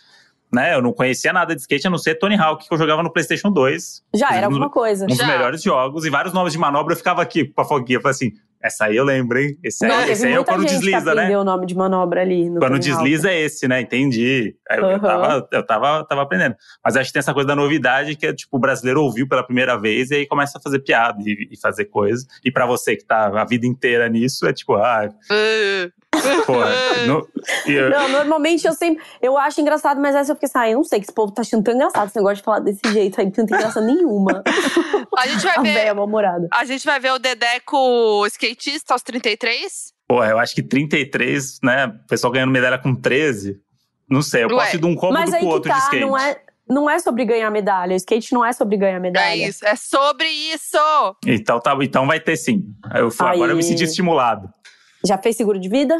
né, 0.53 0.75
eu 0.75 0.83
não 0.83 0.93
conhecia 0.93 1.33
nada 1.33 1.55
de 1.55 1.61
skate, 1.61 1.87
a 1.87 1.91
não 1.91 1.99
ser 1.99 2.17
Tony 2.17 2.35
Hawk, 2.37 2.67
que 2.67 2.75
eu 2.75 2.79
jogava 2.79 3.03
no 3.03 3.13
PlayStation 3.13 3.53
2. 3.53 4.03
Já 4.15 4.31
era 4.35 4.49
Um 4.49 4.51
alguma 4.53 4.69
coisa. 4.71 5.05
Um 5.05 5.09
dos 5.09 5.17
Já. 5.19 5.27
melhores 5.27 5.63
jogos, 5.63 6.05
e 6.05 6.11
vários 6.11 6.35
nomes 6.35 6.53
de 6.53 6.59
manobra 6.59 6.93
eu 6.95 6.97
ficava 6.99 7.23
aqui 7.23 7.45
com 7.45 7.61
a 7.61 7.65
foguinha. 7.65 7.99
Eu 7.99 8.03
falei 8.03 8.15
assim, 8.17 8.33
Essa 8.63 8.87
aí 8.87 8.97
eu 8.97 9.05
lembro, 9.05 9.39
hein? 9.39 9.57
Esse 9.65 9.85
aí, 9.85 9.91
Não, 9.91 10.03
esse 10.03 10.27
aí 10.27 10.35
é 10.35 10.45
quando 10.45 10.67
desliza, 10.67 11.15
né? 11.15 11.39
o 11.39 11.45
nome 11.45 11.67
de 11.67 11.75
manobra 11.75 12.21
ali. 12.21 12.51
quando 12.59 12.79
desliza 12.79 13.31
é 13.31 13.41
esse, 13.41 13.67
né? 13.67 13.81
Entendi. 13.81 14.55
Eu, 14.71 14.85
uhum. 14.85 14.91
eu, 14.91 15.01
tava, 15.01 15.49
eu 15.51 15.67
tava, 15.67 16.05
tava 16.05 16.23
aprendendo. 16.23 16.57
Mas 16.85 16.97
acho 16.97 17.09
que 17.09 17.15
tem 17.15 17.21
essa 17.21 17.33
coisa 17.33 17.49
da 17.49 17.57
novidade 17.57 18.17
que 18.17 18.27
é 18.27 18.35
tipo, 18.35 18.59
o 18.59 18.61
brasileiro 18.61 19.03
ouviu 19.03 19.27
pela 19.27 19.43
primeira 19.43 19.79
vez 19.79 20.11
e 20.11 20.17
aí 20.17 20.27
começa 20.27 20.59
a 20.59 20.61
fazer 20.61 20.81
piada 20.81 21.23
e, 21.25 21.49
e 21.51 21.59
fazer 21.59 21.87
coisas. 21.87 22.27
E 22.45 22.51
para 22.53 22.67
você 22.67 22.97
que 22.97 23.05
tá 23.05 23.27
a 23.29 23.45
vida 23.45 23.67
inteira 23.67 24.09
nisso, 24.09 24.47
é 24.47 24.53
tipo, 24.53 24.75
ah. 24.75 25.09
Porra, 26.45 26.71
no, 27.07 27.27
eu... 27.67 27.89
Não, 27.89 28.09
normalmente 28.09 28.67
eu 28.67 28.73
sempre. 28.75 29.03
Eu 29.23 29.39
acho 29.39 29.61
engraçado, 29.61 30.01
mas 30.01 30.15
essa 30.15 30.33
eu 30.33 30.37
fiquei 30.37 30.49
assim, 30.49 30.59
ah, 30.59 30.71
eu 30.71 30.77
não 30.79 30.85
sei 30.85 30.99
que 30.99 31.07
esse 31.07 31.15
povo 31.15 31.33
tá 31.33 31.43
achando 31.43 31.63
tão 31.63 31.73
engraçado 31.73 32.09
esse 32.09 32.17
negócio 32.17 32.37
de 32.37 32.43
falar 32.43 32.59
desse 32.59 32.81
jeito 32.93 33.21
aí, 33.21 33.31
que 33.31 33.39
não 33.39 33.47
tem 33.47 33.59
graça 33.59 33.81
nenhuma. 33.81 34.43
A 35.17 35.27
gente 35.27 35.43
vai 35.43 35.57
a 35.57 35.61
ver. 35.63 35.71
A 36.53 36.65
gente 36.65 36.87
vai 36.87 37.01
ver 37.01 37.13
o 37.13 37.19
Dedeco 37.19 38.27
skatista 38.51 38.95
aos 38.95 39.03
33? 39.03 39.93
Pô, 40.09 40.25
eu 40.25 40.39
acho 40.39 40.55
que 40.55 40.63
33, 40.63 41.61
né? 41.63 41.87
O 41.87 42.09
pessoal 42.09 42.33
ganhando 42.33 42.51
medalha 42.51 42.79
com 42.79 42.95
13. 42.95 43.61
Não 44.09 44.23
sei, 44.23 44.45
eu 44.45 44.49
Ué. 44.49 44.55
posso 44.55 44.77
ir 44.77 44.81
de 44.81 44.87
um 44.87 44.95
cômodo 44.95 45.31
pro 45.31 45.47
outro 45.47 45.71
tá, 45.71 45.77
de 45.77 45.85
skate. 45.85 46.01
Não 46.05 46.19
é, 46.19 46.43
não 46.69 46.91
é 46.91 46.99
sobre 46.99 47.25
ganhar 47.25 47.51
medalha. 47.51 47.93
O 47.93 47.97
skate 47.97 48.33
não 48.33 48.45
é 48.45 48.53
sobre 48.53 48.77
ganhar 48.77 48.99
medalha. 48.99 49.29
É 49.29 49.49
isso, 49.49 49.65
é 49.65 49.77
sobre 49.77 50.29
isso! 50.29 50.79
Então, 51.25 51.61
tá, 51.61 51.77
então 51.81 52.07
vai 52.07 52.19
ter 52.19 52.37
sim. 52.37 52.75
Eu, 52.95 53.09
agora 53.21 53.53
eu 53.53 53.57
me 53.57 53.63
senti 53.63 53.85
estimulado. 53.85 54.53
Já 55.07 55.17
fez 55.17 55.37
seguro 55.37 55.59
de 55.59 55.69
vida? 55.69 55.95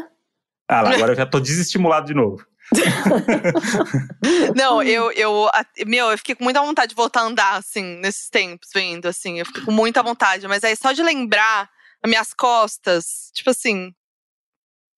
Ah 0.67 0.81
lá, 0.81 0.93
agora 0.93 1.13
eu 1.13 1.17
já 1.17 1.25
tô 1.25 1.39
desestimulado 1.39 2.07
de 2.07 2.13
novo. 2.13 2.45
não, 4.55 4.81
eu, 4.81 5.11
eu, 5.11 5.49
meu, 5.85 6.11
eu 6.11 6.17
fiquei 6.17 6.35
com 6.35 6.43
muita 6.43 6.61
vontade 6.61 6.89
de 6.89 6.95
voltar 6.95 7.21
a 7.21 7.25
andar, 7.25 7.55
assim, 7.57 7.97
nesses 7.99 8.29
tempos, 8.29 8.69
vendo, 8.73 9.07
assim, 9.07 9.39
eu 9.39 9.45
fiquei 9.45 9.63
com 9.63 9.71
muita 9.71 10.01
vontade, 10.01 10.47
mas 10.47 10.63
aí 10.63 10.75
só 10.75 10.91
de 10.93 11.03
lembrar 11.03 11.69
as 12.03 12.09
minhas 12.09 12.33
costas, 12.33 13.31
tipo 13.33 13.49
assim, 13.49 13.93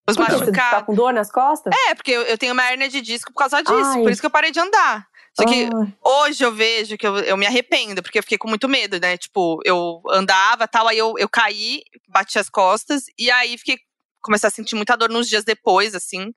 os 0.09 0.15
por 0.15 0.23
machucados. 0.23 0.47
Você 0.47 0.51
tá 0.51 0.83
com 0.83 0.93
dor 0.93 1.13
nas 1.13 1.31
costas? 1.31 1.73
É, 1.87 1.95
porque 1.95 2.11
eu, 2.11 2.23
eu 2.23 2.37
tenho 2.37 2.53
uma 2.53 2.69
hernia 2.69 2.89
de 2.89 3.01
disco 3.01 3.31
por 3.31 3.39
causa 3.39 3.61
disso, 3.61 3.73
Ai. 3.73 4.01
por 4.01 4.11
isso 4.11 4.21
que 4.21 4.25
eu 4.25 4.31
parei 4.31 4.51
de 4.51 4.59
andar. 4.59 5.07
Só 5.35 5.45
que 5.45 5.63
Ai. 5.63 5.93
hoje 6.03 6.43
eu 6.43 6.53
vejo 6.53 6.97
que 6.97 7.07
eu, 7.07 7.17
eu 7.19 7.37
me 7.37 7.45
arrependo, 7.45 8.03
porque 8.03 8.19
eu 8.19 8.23
fiquei 8.23 8.37
com 8.37 8.47
muito 8.47 8.69
medo, 8.69 8.99
né? 8.99 9.17
Tipo, 9.17 9.59
eu 9.65 10.01
andava 10.11 10.67
tal, 10.67 10.87
aí 10.87 10.97
eu, 10.97 11.15
eu 11.17 11.29
caí, 11.29 11.83
bati 12.07 12.37
as 12.37 12.49
costas, 12.49 13.05
e 13.17 13.31
aí 13.31 13.57
fiquei 13.57 13.77
comecei 14.23 14.47
a 14.47 14.51
sentir 14.51 14.75
muita 14.75 14.95
dor 14.95 15.09
nos 15.09 15.27
dias 15.27 15.43
depois, 15.43 15.93
assim. 15.93 16.31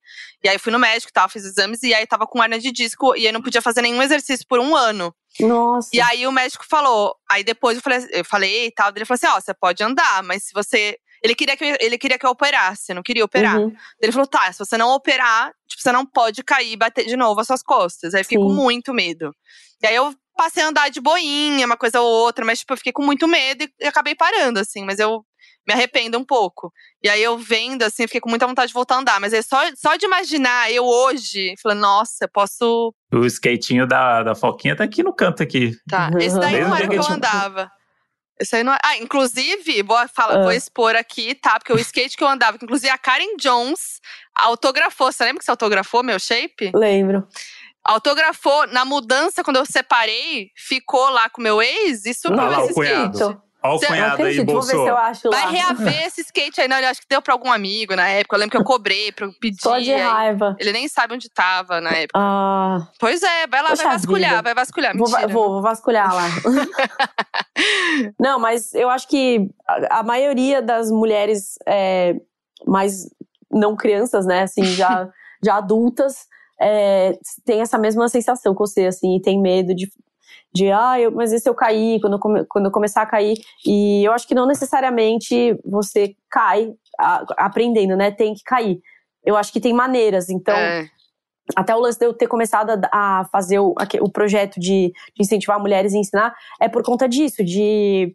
E 0.44 0.48
aí 0.48 0.58
fui 0.58 0.72
no 0.72 0.78
médico, 0.78 1.12
tal, 1.12 1.28
fiz 1.28 1.44
exames 1.44 1.82
e 1.82 1.94
aí 1.94 2.06
tava 2.06 2.26
com 2.26 2.42
hernia 2.42 2.58
de 2.58 2.72
disco 2.72 3.16
e 3.16 3.26
aí 3.26 3.32
não 3.32 3.40
podia 3.40 3.62
fazer 3.62 3.80
nenhum 3.82 4.02
exercício 4.02 4.44
por 4.48 4.58
um 4.58 4.74
ano. 4.76 5.14
Nossa. 5.40 5.90
E 5.92 6.00
aí 6.00 6.26
o 6.26 6.32
médico 6.32 6.64
falou, 6.68 7.14
aí 7.30 7.44
depois 7.44 7.76
eu 7.76 7.82
falei, 7.82 8.08
eu 8.10 8.24
falei 8.24 8.66
e 8.66 8.70
tal, 8.72 8.90
ele 8.94 9.04
falou 9.04 9.16
assim: 9.16 9.26
"Ó, 9.26 9.38
oh, 9.38 9.40
você 9.40 9.54
pode 9.54 9.82
andar, 9.82 10.22
mas 10.22 10.44
se 10.44 10.52
você 10.52 10.96
ele 11.22 11.34
queria 11.34 11.56
que 11.56 11.64
eu, 11.64 11.76
ele 11.80 11.96
queria 11.96 12.18
que 12.18 12.26
eu 12.26 12.30
operasse, 12.30 12.92
não 12.92 13.02
queria 13.02 13.24
operar. 13.24 13.58
Uhum. 13.58 13.74
Ele 14.00 14.12
falou: 14.12 14.26
"Tá, 14.26 14.52
se 14.52 14.58
você 14.58 14.76
não 14.76 14.90
operar, 14.90 15.52
tipo, 15.68 15.82
você 15.82 15.92
não 15.92 16.04
pode 16.04 16.42
cair 16.42 16.72
e 16.72 16.76
bater 16.76 17.06
de 17.06 17.16
novo 17.16 17.40
as 17.40 17.46
suas 17.46 17.62
costas". 17.62 18.14
Aí 18.14 18.20
eu 18.20 18.24
fiquei 18.24 18.38
Sim. 18.38 18.44
com 18.44 18.52
muito 18.52 18.92
medo. 18.92 19.34
E 19.82 19.86
aí 19.86 19.94
eu 19.94 20.14
passei 20.36 20.62
a 20.62 20.68
andar 20.68 20.90
de 20.90 21.00
boinha, 21.00 21.66
uma 21.66 21.76
coisa 21.76 22.00
ou 22.00 22.06
outra, 22.06 22.44
mas 22.44 22.60
tipo, 22.60 22.72
eu 22.72 22.76
fiquei 22.76 22.92
com 22.92 23.02
muito 23.02 23.26
medo 23.26 23.66
e 23.80 23.86
acabei 23.86 24.14
parando 24.14 24.60
assim, 24.60 24.84
mas 24.84 24.98
eu 24.98 25.24
me 25.66 25.74
arrependo 25.74 26.16
um 26.16 26.24
pouco. 26.24 26.72
E 27.02 27.08
aí 27.08 27.22
eu 27.22 27.36
vendo, 27.36 27.82
assim, 27.82 28.06
fiquei 28.06 28.20
com 28.20 28.30
muita 28.30 28.46
vontade 28.46 28.68
de 28.68 28.74
voltar 28.74 28.96
a 28.96 28.98
andar. 28.98 29.20
Mas 29.20 29.32
é 29.32 29.42
só, 29.42 29.58
só 29.74 29.96
de 29.96 30.06
imaginar 30.06 30.70
eu 30.70 30.84
hoje, 30.84 31.54
falando, 31.60 31.80
nossa, 31.80 32.28
posso. 32.28 32.94
O 33.12 33.26
skatinho 33.26 33.86
da, 33.86 34.22
da 34.22 34.34
Foquinha 34.34 34.76
tá 34.76 34.84
aqui 34.84 35.02
no 35.02 35.12
canto 35.12 35.42
aqui. 35.42 35.72
Tá. 35.88 36.10
Esse 36.20 36.38
daí 36.38 36.60
não 36.60 36.76
era 36.76 36.88
que 36.88 36.96
eu 36.96 37.06
andava. 37.08 37.70
Esse 38.38 38.56
aí 38.56 38.62
não 38.62 38.72
é. 38.72 38.78
Ah, 38.84 38.96
inclusive, 38.98 39.82
vou, 39.82 39.96
falar, 40.08 40.40
vou 40.40 40.50
ah. 40.50 40.54
expor 40.54 40.94
aqui, 40.94 41.34
tá? 41.34 41.58
Porque 41.58 41.72
o 41.72 41.78
skate 41.78 42.16
que 42.16 42.22
eu 42.22 42.28
andava, 42.28 42.58
que 42.58 42.64
inclusive 42.64 42.90
a 42.90 42.98
Karen 42.98 43.36
Jones 43.40 44.00
autografou. 44.34 45.10
Você 45.10 45.24
lembra 45.24 45.38
que 45.38 45.44
você 45.44 45.50
autografou 45.50 46.02
meu 46.02 46.18
shape? 46.18 46.70
Lembro. 46.74 47.26
Autografou 47.82 48.66
na 48.66 48.84
mudança, 48.84 49.42
quando 49.42 49.56
eu 49.56 49.64
separei, 49.64 50.50
ficou 50.56 51.08
lá 51.08 51.30
com 51.30 51.40
meu 51.40 51.62
ex 51.62 52.04
e 52.04 52.12
subiu 52.12 52.40
ah, 52.40 52.60
esse 52.60 52.72
skate. 52.72 53.38
Olha 53.68 53.76
o 53.76 53.80
cunhado 53.80 54.22
aí, 54.22 54.44
Bolsonaro. 54.44 54.54
Vou 54.54 54.62
ver 54.62 54.72
se 54.72 54.90
eu 54.90 54.96
acho 54.96 55.30
Vai 55.30 55.50
reaver 55.50 56.02
esse 56.06 56.20
skate 56.22 56.60
aí. 56.60 56.68
Não, 56.68 56.78
eu 56.78 56.88
acho 56.88 57.00
que 57.00 57.06
deu 57.08 57.22
pra 57.22 57.34
algum 57.34 57.50
amigo 57.52 57.94
na 57.94 58.08
época. 58.08 58.36
Eu 58.36 58.40
lembro 58.40 58.50
que 58.52 58.56
eu 58.56 58.64
cobrei 58.64 59.12
pra 59.12 59.28
pedir. 59.40 59.60
Só 59.60 59.78
de 59.78 59.94
raiva. 59.94 60.56
Ele 60.58 60.72
nem 60.72 60.88
sabe 60.88 61.14
onde 61.14 61.28
tava 61.28 61.80
na 61.80 61.90
época. 61.90 62.18
Ah. 62.18 62.88
Pois 62.98 63.22
é, 63.22 63.46
vai 63.46 63.62
lá, 63.62 63.70
Poxa 63.70 63.82
vai 63.84 63.92
vasculhar, 63.92 64.30
vida. 64.30 64.42
vai 64.42 64.54
vasculhar. 64.54 64.96
Mentira, 64.96 65.28
vou, 65.28 65.28
vou, 65.28 65.52
vou 65.54 65.62
vasculhar 65.62 66.14
lá. 66.14 66.28
não, 68.18 68.38
mas 68.38 68.74
eu 68.74 68.88
acho 68.90 69.08
que 69.08 69.48
a, 69.66 70.00
a 70.00 70.02
maioria 70.02 70.62
das 70.62 70.90
mulheres 70.90 71.54
é, 71.66 72.14
mais 72.66 73.08
não 73.50 73.76
crianças, 73.76 74.26
né, 74.26 74.42
assim, 74.42 74.64
já, 74.64 75.08
já 75.42 75.56
adultas, 75.56 76.26
é, 76.60 77.18
tem 77.44 77.60
essa 77.60 77.78
mesma 77.78 78.08
sensação 78.08 78.54
que 78.54 78.60
você, 78.60 78.86
assim, 78.86 79.16
e 79.16 79.22
tem 79.22 79.40
medo 79.40 79.74
de 79.74 79.90
de 80.56 80.72
ah, 80.72 80.98
eu, 80.98 81.12
mas 81.12 81.32
e 81.32 81.38
se 81.38 81.48
eu 81.48 81.54
cair, 81.54 82.00
quando 82.00 82.18
quando 82.18 82.66
eu 82.66 82.70
começar 82.70 83.02
a 83.02 83.06
cair? 83.06 83.36
E 83.64 84.02
eu 84.04 84.12
acho 84.12 84.26
que 84.26 84.34
não 84.34 84.46
necessariamente 84.46 85.58
você 85.64 86.16
cai 86.30 86.72
a, 86.98 87.24
aprendendo, 87.36 87.96
né? 87.96 88.10
Tem 88.10 88.34
que 88.34 88.42
cair. 88.42 88.80
Eu 89.24 89.36
acho 89.36 89.52
que 89.52 89.60
tem 89.60 89.72
maneiras. 89.72 90.30
Então, 90.30 90.56
é. 90.56 90.88
até 91.54 91.74
o 91.76 91.80
lance 91.80 91.98
de 91.98 92.06
eu 92.06 92.14
ter 92.14 92.26
começado 92.26 92.70
a, 92.70 93.20
a 93.20 93.24
fazer 93.26 93.58
o, 93.58 93.74
o 94.00 94.10
projeto 94.10 94.58
de, 94.58 94.92
de 95.14 95.20
incentivar 95.20 95.60
mulheres 95.60 95.94
a 95.94 95.98
ensinar 95.98 96.34
é 96.60 96.68
por 96.68 96.82
conta 96.82 97.08
disso, 97.08 97.44
de 97.44 98.14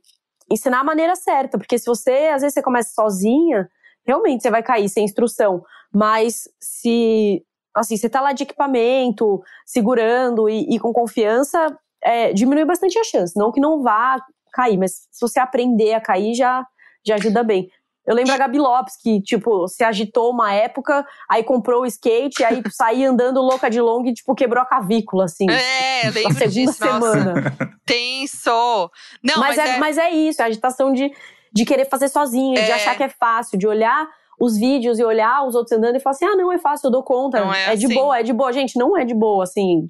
ensinar 0.51 0.79
a 0.79 0.83
maneira 0.83 1.15
certa. 1.15 1.57
Porque 1.57 1.77
se 1.77 1.85
você, 1.85 2.31
às 2.33 2.41
vezes, 2.41 2.55
você 2.55 2.61
começa 2.63 2.91
sozinha, 2.93 3.69
realmente 4.05 4.41
você 4.41 4.49
vai 4.49 4.63
cair 4.63 4.89
sem 4.89 5.05
instrução. 5.05 5.63
Mas 5.93 6.49
se 6.59 7.45
assim, 7.73 7.95
você 7.95 8.09
tá 8.09 8.19
lá 8.19 8.33
de 8.33 8.43
equipamento, 8.43 9.41
segurando 9.65 10.49
e, 10.49 10.75
e 10.75 10.79
com 10.79 10.91
confiança, 10.91 11.77
é, 12.03 12.33
diminui 12.33 12.65
bastante 12.65 12.97
a 12.97 13.03
chance. 13.03 13.37
Não 13.37 13.51
que 13.51 13.59
não 13.59 13.81
vá 13.81 14.19
cair, 14.51 14.77
mas 14.77 15.07
se 15.11 15.21
você 15.21 15.39
aprender 15.39 15.93
a 15.93 16.01
cair, 16.01 16.33
já, 16.33 16.65
já 17.05 17.15
ajuda 17.15 17.43
bem. 17.43 17.69
Eu 18.05 18.15
lembro 18.15 18.33
a 18.33 18.37
Gabi 18.37 18.57
Lopes, 18.57 18.97
que, 18.97 19.21
tipo, 19.21 19.67
se 19.67 19.83
agitou 19.83 20.31
uma 20.31 20.51
época, 20.51 21.05
aí 21.29 21.43
comprou 21.43 21.83
o 21.83 21.85
skate, 21.85 22.43
aí 22.43 22.61
saía 22.71 23.09
andando 23.09 23.39
louca 23.39 23.69
de 23.69 23.79
long 23.79 24.03
e, 24.05 24.13
tipo, 24.13 24.33
quebrou 24.33 24.61
a 24.61 24.65
cavícula, 24.65 25.25
assim. 25.25 25.45
É, 25.49 26.07
eu 26.07 26.11
lembro 26.11 26.33
na 26.33 26.39
segunda 26.39 26.51
disso, 26.51 26.73
semana. 26.73 27.33
Nossa. 27.33 27.71
Tenso. 27.85 28.91
Não, 29.23 29.37
mas, 29.37 29.55
mas 29.55 29.57
é, 29.57 29.69
é, 29.69 29.77
mas 29.77 29.97
é 29.97 30.09
isso, 30.09 30.41
a 30.41 30.45
agitação 30.45 30.91
de, 30.91 31.11
de 31.53 31.63
querer 31.63 31.85
fazer 31.85 32.07
sozinho, 32.07 32.57
é. 32.57 32.63
de 32.63 32.71
achar 32.71 32.97
que 32.97 33.03
é 33.03 33.09
fácil, 33.09 33.57
de 33.57 33.67
olhar 33.67 34.07
os 34.39 34.57
vídeos 34.57 34.97
e 34.97 35.03
olhar 35.03 35.45
os 35.45 35.53
outros 35.53 35.77
andando 35.77 35.95
e 35.95 35.99
falar 35.99 36.15
assim, 36.15 36.25
ah, 36.25 36.35
não, 36.35 36.51
é 36.51 36.57
fácil, 36.57 36.87
eu 36.87 36.91
dou 36.91 37.03
conta. 37.03 37.39
Não 37.39 37.53
é, 37.53 37.73
é 37.73 37.75
de 37.75 37.85
assim. 37.85 37.93
boa, 37.93 38.19
é 38.19 38.23
de 38.23 38.33
boa. 38.33 38.51
Gente, 38.51 38.77
não 38.79 38.97
é 38.97 39.05
de 39.05 39.13
boa, 39.13 39.43
assim 39.43 39.87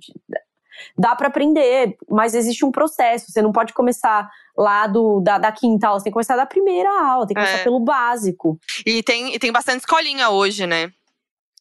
dá 0.97 1.15
para 1.15 1.27
aprender, 1.27 1.97
mas 2.09 2.33
existe 2.33 2.65
um 2.65 2.71
processo. 2.71 3.31
Você 3.31 3.41
não 3.41 3.51
pode 3.51 3.73
começar 3.73 4.29
lá 4.57 4.87
do, 4.87 5.19
da, 5.21 5.37
da 5.37 5.51
quinta 5.51 5.87
aula, 5.87 5.99
você 5.99 6.05
tem 6.05 6.11
que 6.11 6.15
começar 6.15 6.35
da 6.35 6.45
primeira 6.45 6.89
aula, 6.89 7.25
tem 7.25 7.35
que 7.35 7.41
começar 7.41 7.59
é. 7.59 7.63
pelo 7.63 7.79
básico. 7.79 8.59
E 8.85 9.01
tem, 9.03 9.33
e 9.33 9.39
tem 9.39 9.51
bastante 9.51 9.79
escolinha 9.79 10.29
hoje, 10.29 10.67
né? 10.67 10.91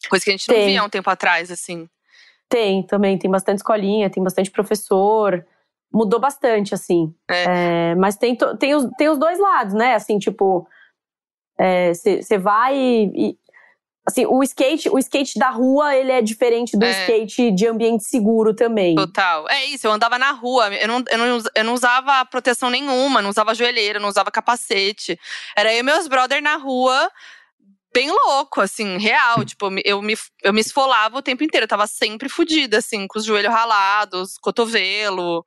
Coisa 0.08 0.24
que 0.24 0.30
a 0.30 0.32
gente 0.32 0.46
tem. 0.46 0.58
não 0.58 0.66
via 0.66 0.80
há 0.80 0.84
um 0.84 0.88
tempo 0.88 1.10
atrás, 1.10 1.50
assim. 1.50 1.88
Tem 2.48 2.82
também, 2.82 3.18
tem 3.18 3.30
bastante 3.30 3.58
escolinha, 3.58 4.10
tem 4.10 4.22
bastante 4.22 4.50
professor. 4.50 5.44
Mudou 5.92 6.18
bastante, 6.20 6.74
assim. 6.74 7.14
É. 7.28 7.90
É, 7.90 7.94
mas 7.94 8.16
tem, 8.16 8.36
tem, 8.58 8.74
os, 8.74 8.88
tem 8.96 9.08
os 9.08 9.18
dois 9.18 9.38
lados, 9.38 9.74
né? 9.74 9.94
Assim, 9.94 10.18
tipo, 10.18 10.66
você 11.92 12.34
é, 12.34 12.38
vai 12.38 12.76
e, 12.76 13.12
e, 13.14 13.38
Assim, 14.06 14.24
o 14.26 14.42
skate, 14.42 14.88
o 14.88 14.98
skate 14.98 15.38
da 15.38 15.50
rua, 15.50 15.94
ele 15.94 16.10
é 16.10 16.22
diferente 16.22 16.76
do 16.76 16.84
é. 16.84 16.90
skate 17.00 17.50
de 17.52 17.66
ambiente 17.66 18.04
seguro 18.04 18.54
também. 18.54 18.94
Total. 18.94 19.48
É 19.48 19.64
isso, 19.66 19.86
eu 19.86 19.92
andava 19.92 20.18
na 20.18 20.32
rua, 20.32 20.74
eu 20.74 20.88
não, 20.88 21.04
eu 21.10 21.18
não, 21.18 21.42
eu 21.54 21.64
não 21.64 21.74
usava 21.74 22.24
proteção 22.24 22.70
nenhuma, 22.70 23.20
não 23.20 23.30
usava 23.30 23.54
joelheira, 23.54 24.00
não 24.00 24.08
usava 24.08 24.30
capacete. 24.30 25.18
Era 25.54 25.72
eu 25.72 25.80
e 25.80 25.82
meus 25.82 26.08
brother 26.08 26.42
na 26.42 26.56
rua, 26.56 27.10
bem 27.92 28.10
louco, 28.10 28.62
assim, 28.62 28.96
real. 28.98 29.44
tipo, 29.44 29.68
eu 29.84 30.00
me, 30.00 30.16
eu 30.42 30.52
me 30.52 30.60
esfolava 30.60 31.18
o 31.18 31.22
tempo 31.22 31.44
inteiro, 31.44 31.64
eu 31.64 31.68
tava 31.68 31.86
sempre 31.86 32.28
fodida, 32.28 32.78
assim, 32.78 33.06
com 33.06 33.18
os 33.18 33.24
joelhos 33.24 33.52
ralados, 33.52 34.38
cotovelo. 34.38 35.44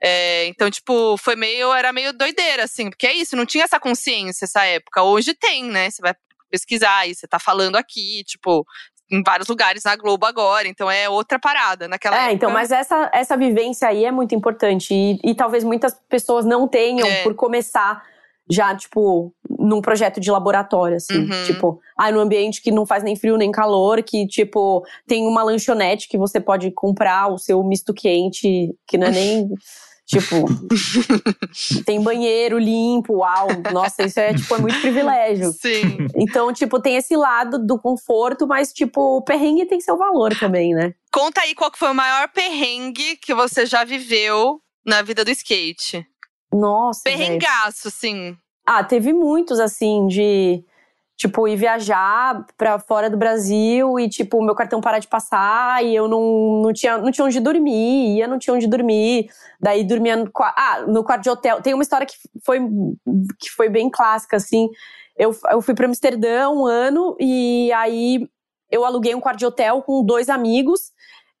É, 0.00 0.46
então, 0.46 0.70
tipo, 0.70 1.16
foi 1.16 1.34
meio, 1.34 1.72
era 1.72 1.92
meio 1.92 2.12
doideira, 2.12 2.64
assim, 2.64 2.88
porque 2.88 3.06
é 3.06 3.12
isso, 3.12 3.36
não 3.36 3.44
tinha 3.44 3.64
essa 3.64 3.80
consciência 3.80 4.44
essa 4.44 4.64
época. 4.64 5.02
Hoje 5.02 5.34
tem, 5.34 5.64
né? 5.64 5.90
Você 5.90 6.00
vai 6.00 6.14
pesquisar 6.50 7.06
e 7.06 7.14
você 7.14 7.26
tá 7.26 7.38
falando 7.38 7.76
aqui, 7.76 8.22
tipo, 8.24 8.64
em 9.10 9.22
vários 9.22 9.48
lugares 9.48 9.84
na 9.84 9.96
Globo 9.96 10.26
agora, 10.26 10.68
então 10.68 10.90
é 10.90 11.08
outra 11.08 11.38
parada 11.38 11.88
naquela 11.88 12.16
é, 12.16 12.20
época. 12.20 12.34
então, 12.34 12.50
mas 12.50 12.70
essa, 12.70 13.10
essa 13.12 13.36
vivência 13.36 13.88
aí 13.88 14.04
é 14.04 14.10
muito 14.10 14.34
importante 14.34 14.92
e, 14.92 15.18
e 15.24 15.34
talvez 15.34 15.64
muitas 15.64 15.94
pessoas 16.08 16.44
não 16.44 16.68
tenham 16.68 17.08
é. 17.08 17.22
por 17.22 17.34
começar 17.34 18.02
já, 18.50 18.74
tipo, 18.74 19.32
num 19.58 19.82
projeto 19.82 20.20
de 20.20 20.30
laboratório, 20.30 20.96
assim, 20.96 21.18
uhum. 21.18 21.44
tipo, 21.44 21.80
ah, 21.96 22.10
num 22.10 22.20
ambiente 22.20 22.62
que 22.62 22.70
não 22.70 22.86
faz 22.86 23.02
nem 23.02 23.14
frio 23.14 23.36
nem 23.36 23.50
calor, 23.50 24.02
que, 24.02 24.26
tipo, 24.26 24.82
tem 25.06 25.26
uma 25.26 25.42
lanchonete 25.42 26.08
que 26.08 26.16
você 26.16 26.40
pode 26.40 26.70
comprar 26.70 27.28
o 27.28 27.36
seu 27.36 27.62
misto 27.62 27.92
quente, 27.92 28.74
que 28.86 28.96
não 28.96 29.08
é 29.08 29.10
nem 29.10 29.50
Tipo, 30.08 30.46
tem 31.84 32.02
banheiro 32.02 32.58
limpo, 32.58 33.18
uau. 33.18 33.46
Nossa, 33.70 34.04
isso 34.04 34.18
é, 34.18 34.32
tipo, 34.32 34.54
é 34.54 34.58
muito 34.58 34.80
privilégio. 34.80 35.52
Sim. 35.52 35.98
Então, 36.16 36.50
tipo, 36.50 36.80
tem 36.80 36.96
esse 36.96 37.14
lado 37.14 37.58
do 37.58 37.78
conforto, 37.78 38.46
mas, 38.46 38.72
tipo, 38.72 39.18
o 39.18 39.22
perrengue 39.22 39.66
tem 39.66 39.78
seu 39.82 39.98
valor 39.98 40.34
também, 40.34 40.72
né? 40.74 40.94
Conta 41.12 41.42
aí 41.42 41.54
qual 41.54 41.70
foi 41.76 41.90
o 41.90 41.94
maior 41.94 42.26
perrengue 42.28 43.18
que 43.18 43.34
você 43.34 43.66
já 43.66 43.84
viveu 43.84 44.62
na 44.82 45.02
vida 45.02 45.22
do 45.26 45.30
skate. 45.30 46.06
Nossa. 46.50 47.02
Perrengaço, 47.04 47.90
sim. 47.90 48.34
Ah, 48.66 48.82
teve 48.82 49.12
muitos, 49.12 49.60
assim, 49.60 50.06
de. 50.06 50.64
Tipo, 51.18 51.48
ir 51.48 51.56
viajar 51.56 52.46
pra 52.56 52.78
fora 52.78 53.10
do 53.10 53.16
Brasil 53.16 53.98
e, 53.98 54.08
tipo, 54.08 54.40
meu 54.40 54.54
cartão 54.54 54.80
parar 54.80 55.00
de 55.00 55.08
passar 55.08 55.84
e 55.84 55.92
eu 55.92 56.06
não, 56.06 56.62
não, 56.62 56.72
tinha, 56.72 56.96
não 56.96 57.10
tinha 57.10 57.24
onde 57.24 57.40
dormir, 57.40 58.18
ia, 58.18 58.28
não 58.28 58.38
tinha 58.38 58.54
onde 58.54 58.68
dormir. 58.68 59.28
Daí 59.60 59.82
dormia 59.82 60.14
no, 60.14 60.30
ah, 60.40 60.84
no 60.86 61.02
quarto 61.02 61.24
de 61.24 61.30
hotel. 61.30 61.60
Tem 61.60 61.74
uma 61.74 61.82
história 61.82 62.06
que 62.06 62.14
foi, 62.44 62.60
que 63.40 63.50
foi 63.50 63.68
bem 63.68 63.90
clássica, 63.90 64.36
assim. 64.36 64.68
Eu, 65.16 65.36
eu 65.50 65.60
fui 65.60 65.74
pra 65.74 65.86
Amsterdã 65.86 66.48
um 66.50 66.64
ano 66.64 67.16
e 67.18 67.72
aí 67.72 68.28
eu 68.70 68.84
aluguei 68.84 69.12
um 69.12 69.20
quarto 69.20 69.40
de 69.40 69.46
hotel 69.46 69.82
com 69.82 70.04
dois 70.04 70.28
amigos. 70.28 70.92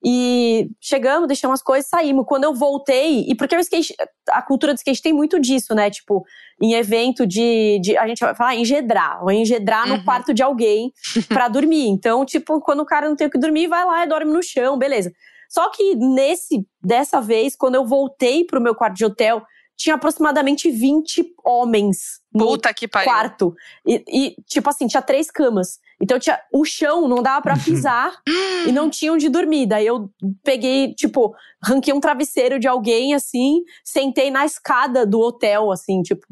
E 0.04 0.70
chegamos, 0.80 1.26
deixamos 1.26 1.58
as 1.60 1.62
coisas, 1.62 1.90
saímos. 1.90 2.24
Quando 2.26 2.44
eu 2.44 2.54
voltei, 2.54 3.24
e 3.28 3.34
porque 3.34 3.56
o 3.56 3.60
skate, 3.60 3.94
a 4.30 4.40
cultura 4.42 4.72
do 4.72 4.76
skate 4.76 5.02
tem 5.02 5.12
muito 5.12 5.40
disso, 5.40 5.74
né? 5.74 5.90
Tipo, 5.90 6.24
em 6.62 6.74
evento 6.74 7.26
de, 7.26 7.80
de 7.82 7.96
a 7.96 8.06
gente 8.06 8.20
vai 8.20 8.34
falar 8.34 8.54
engedrar, 8.54 9.22
ou 9.22 9.30
engedrar 9.30 9.88
Uhum. 9.88 9.96
no 9.96 10.04
quarto 10.04 10.32
de 10.32 10.42
alguém 10.42 10.92
pra 11.28 11.48
dormir. 11.48 11.88
Então, 11.88 12.24
tipo, 12.24 12.60
quando 12.60 12.80
o 12.80 12.86
cara 12.86 13.08
não 13.08 13.16
tem 13.16 13.26
o 13.26 13.30
que 13.30 13.38
dormir, 13.38 13.66
vai 13.66 13.84
lá 13.84 14.04
e 14.04 14.08
dorme 14.08 14.32
no 14.32 14.42
chão, 14.42 14.78
beleza. 14.78 15.12
Só 15.48 15.68
que 15.70 15.94
nesse, 15.96 16.64
dessa 16.82 17.20
vez, 17.20 17.56
quando 17.56 17.74
eu 17.74 17.84
voltei 17.86 18.44
pro 18.44 18.60
meu 18.60 18.74
quarto 18.74 18.96
de 18.96 19.04
hotel, 19.04 19.42
tinha 19.76 19.94
aproximadamente 19.94 20.70
20 20.70 21.24
homens 21.44 22.20
no 22.34 22.46
Puta 22.48 22.70
pariu. 22.90 23.10
quarto. 23.10 23.54
E, 23.86 24.04
e, 24.08 24.36
tipo 24.46 24.68
assim, 24.68 24.86
tinha 24.86 25.00
três 25.02 25.30
camas. 25.30 25.78
Então 26.00 26.18
tinha 26.18 26.40
o 26.52 26.64
chão, 26.64 27.08
não 27.08 27.22
dava 27.22 27.42
pra 27.42 27.56
pisar 27.56 28.12
e 28.66 28.72
não 28.72 28.88
tinha 28.88 29.12
onde 29.12 29.28
dormir. 29.28 29.66
Daí 29.66 29.86
eu 29.86 30.10
peguei, 30.44 30.94
tipo, 30.94 31.34
ranquei 31.62 31.92
um 31.92 32.00
travesseiro 32.00 32.58
de 32.58 32.68
alguém 32.68 33.14
assim, 33.14 33.62
sentei 33.84 34.30
na 34.30 34.46
escada 34.46 35.04
do 35.04 35.20
hotel, 35.20 35.72
assim, 35.72 36.02
tipo, 36.02 36.26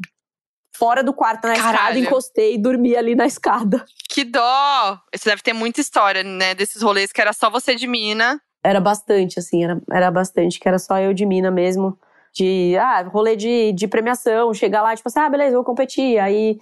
fora 0.77 1.03
do 1.03 1.13
quarto, 1.13 1.47
na 1.47 1.53
escada, 1.53 1.77
Caralho. 1.77 1.99
encostei 1.99 2.53
e 2.53 2.57
dormi 2.57 2.95
ali 2.95 3.15
na 3.15 3.25
escada. 3.25 3.83
Que 4.09 4.23
dó! 4.23 4.99
Você 5.13 5.29
deve 5.29 5.43
ter 5.43 5.53
muita 5.53 5.79
história, 5.79 6.23
né? 6.23 6.55
Desses 6.55 6.81
rolês 6.81 7.11
que 7.11 7.21
era 7.21 7.33
só 7.33 7.51
você 7.51 7.75
de 7.75 7.85
mina. 7.85 8.41
Era 8.63 8.79
bastante, 8.81 9.37
assim, 9.37 9.63
era, 9.63 9.79
era 9.91 10.09
bastante, 10.09 10.59
que 10.59 10.67
era 10.67 10.79
só 10.79 10.97
eu 10.97 11.13
de 11.13 11.23
mina 11.23 11.51
mesmo. 11.51 11.95
De, 12.33 12.75
ah, 12.77 13.03
rolê 13.03 13.35
de, 13.35 13.73
de 13.73 13.87
premiação, 13.87 14.53
chegar 14.55 14.81
lá, 14.81 14.95
tipo 14.95 15.07
assim, 15.07 15.19
ah, 15.19 15.29
beleza, 15.29 15.55
vou 15.55 15.63
competir. 15.63 16.17
Aí 16.17 16.59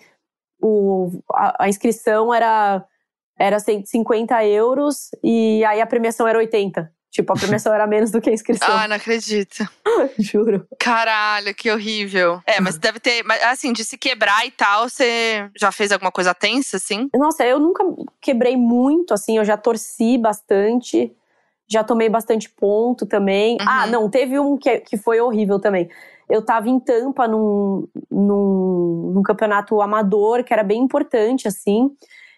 o, 0.61 1.11
a, 1.33 1.63
a 1.63 1.69
inscrição 1.69 2.33
era, 2.33 2.83
era 3.37 3.59
150 3.59 4.45
euros 4.45 5.09
e 5.23 5.63
aí 5.65 5.81
a 5.81 5.85
premiação 5.85 6.27
era 6.27 6.37
80. 6.39 6.91
Tipo, 7.15 7.31
a 7.31 7.35
premiação 7.37 7.73
era 7.73 7.87
menos 7.87 8.11
do 8.11 8.19
que 8.19 8.29
a 8.29 8.33
inscrição, 8.33 8.67
Ah, 8.69 8.89
não 8.89 8.97
acredito. 8.97 9.65
juro. 10.19 10.67
Caralho, 10.77 11.55
que 11.55 11.71
horrível. 11.71 12.41
É, 12.45 12.59
mas 12.59 12.77
deve 12.77 12.99
ter. 12.99 13.23
Mas 13.23 13.41
assim, 13.43 13.71
de 13.71 13.85
se 13.85 13.97
quebrar 13.97 14.45
e 14.45 14.51
tal, 14.51 14.89
você 14.89 15.49
já 15.57 15.71
fez 15.71 15.93
alguma 15.93 16.11
coisa 16.11 16.33
tensa, 16.33 16.75
assim? 16.75 17.09
Nossa, 17.15 17.45
eu 17.45 17.57
nunca 17.57 17.85
quebrei 18.19 18.57
muito, 18.57 19.13
assim, 19.13 19.37
eu 19.37 19.45
já 19.45 19.55
torci 19.55 20.17
bastante, 20.17 21.09
já 21.69 21.85
tomei 21.85 22.09
bastante 22.09 22.49
ponto 22.49 23.05
também. 23.05 23.53
Uhum. 23.61 23.65
Ah, 23.65 23.87
não, 23.87 24.09
teve 24.09 24.37
um 24.37 24.57
que, 24.57 24.79
que 24.81 24.97
foi 24.97 25.21
horrível 25.21 25.57
também. 25.57 25.89
Eu 26.29 26.43
tava 26.43 26.67
em 26.67 26.81
Tampa 26.81 27.29
num, 27.29 27.87
num, 28.11 29.11
num 29.13 29.23
campeonato 29.23 29.81
amador, 29.81 30.43
que 30.43 30.51
era 30.51 30.63
bem 30.63 30.81
importante, 30.81 31.47
assim, 31.47 31.91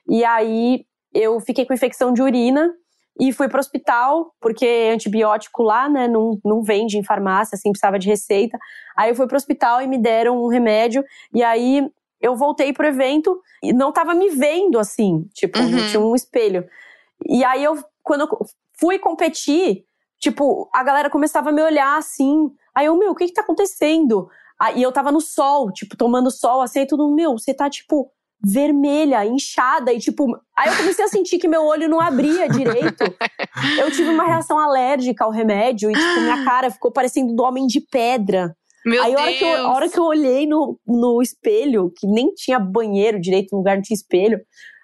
e 0.07 0.23
aí 0.23 0.85
eu 1.13 1.39
fiquei 1.39 1.65
com 1.65 1.73
infecção 1.73 2.13
de 2.13 2.21
urina 2.21 2.71
e 3.19 3.31
fui 3.33 3.47
pro 3.49 3.59
hospital, 3.59 4.33
porque 4.39 4.89
antibiótico 4.93 5.63
lá, 5.63 5.89
né, 5.89 6.07
não, 6.07 6.39
não 6.45 6.61
vende 6.61 6.97
em 6.97 7.03
farmácia, 7.03 7.55
assim, 7.55 7.71
precisava 7.71 7.97
de 7.97 8.07
receita. 8.07 8.57
Aí 8.95 9.09
eu 9.09 9.15
fui 9.15 9.25
pro 9.27 9.35
hospital 9.37 9.81
e 9.81 9.87
me 9.87 9.97
deram 9.97 10.43
um 10.43 10.47
remédio, 10.47 11.03
e 11.33 11.43
aí 11.43 11.89
eu 12.21 12.35
voltei 12.35 12.73
pro 12.73 12.87
evento 12.87 13.39
e 13.63 13.73
não 13.73 13.91
tava 13.91 14.13
me 14.13 14.29
vendo 14.29 14.79
assim, 14.79 15.27
tipo, 15.33 15.59
Uhum. 15.59 15.85
tinha 15.85 15.99
um 15.99 16.15
espelho. 16.15 16.67
E 17.27 17.43
aí 17.43 17.63
eu, 17.63 17.77
quando 18.03 18.21
eu 18.21 18.45
fui 18.79 18.99
competir, 18.99 19.83
tipo, 20.19 20.69
a 20.73 20.83
galera 20.83 21.09
começava 21.09 21.49
a 21.49 21.53
me 21.53 21.61
olhar 21.61 21.97
assim. 21.97 22.51
Aí 22.75 22.85
eu, 22.85 22.95
meu, 22.97 23.11
o 23.11 23.15
que 23.15 23.25
que 23.27 23.33
tá 23.33 23.41
acontecendo? 23.41 24.29
Aí 24.59 24.81
eu 24.81 24.91
tava 24.91 25.11
no 25.11 25.21
sol, 25.21 25.71
tipo, 25.71 25.95
tomando 25.97 26.31
sol, 26.31 26.61
assim, 26.61 26.79
aí 26.79 26.87
tudo, 26.87 27.11
meu, 27.13 27.33
você 27.33 27.53
tá, 27.53 27.69
tipo, 27.69 28.11
vermelha, 28.43 29.25
inchada, 29.25 29.91
e 29.91 29.99
tipo, 29.99 30.25
aí 30.55 30.69
eu 30.69 30.77
comecei 30.77 31.03
a 31.03 31.07
sentir 31.07 31.39
que 31.39 31.47
meu 31.47 31.63
olho 31.63 31.89
não 31.89 31.99
abria 31.99 32.47
direito. 32.47 33.03
Eu 33.79 33.91
tive 33.91 34.09
uma 34.09 34.25
reação 34.25 34.59
alérgica 34.59 35.25
ao 35.25 35.31
remédio, 35.31 35.89
e, 35.89 35.93
tipo, 35.93 36.21
minha 36.21 36.45
cara 36.45 36.69
ficou 36.69 36.91
parecendo 36.91 37.35
do 37.35 37.43
homem 37.43 37.65
de 37.65 37.81
pedra. 37.81 38.55
Meu 38.85 39.03
Aí 39.03 39.15
a 39.15 39.19
hora, 39.19 39.25
Deus! 39.25 39.39
que 39.39 39.45
eu, 39.45 39.67
a 39.67 39.73
hora 39.73 39.89
que 39.89 39.99
eu 39.99 40.03
olhei 40.03 40.47
no, 40.47 40.79
no 40.87 41.21
espelho, 41.21 41.91
que 41.97 42.07
nem 42.07 42.31
tinha 42.33 42.59
banheiro 42.59 43.19
direito, 43.19 43.49
no 43.51 43.57
lugar 43.57 43.75
não 43.75 43.81
tinha 43.81 43.95
espelho. 43.95 44.39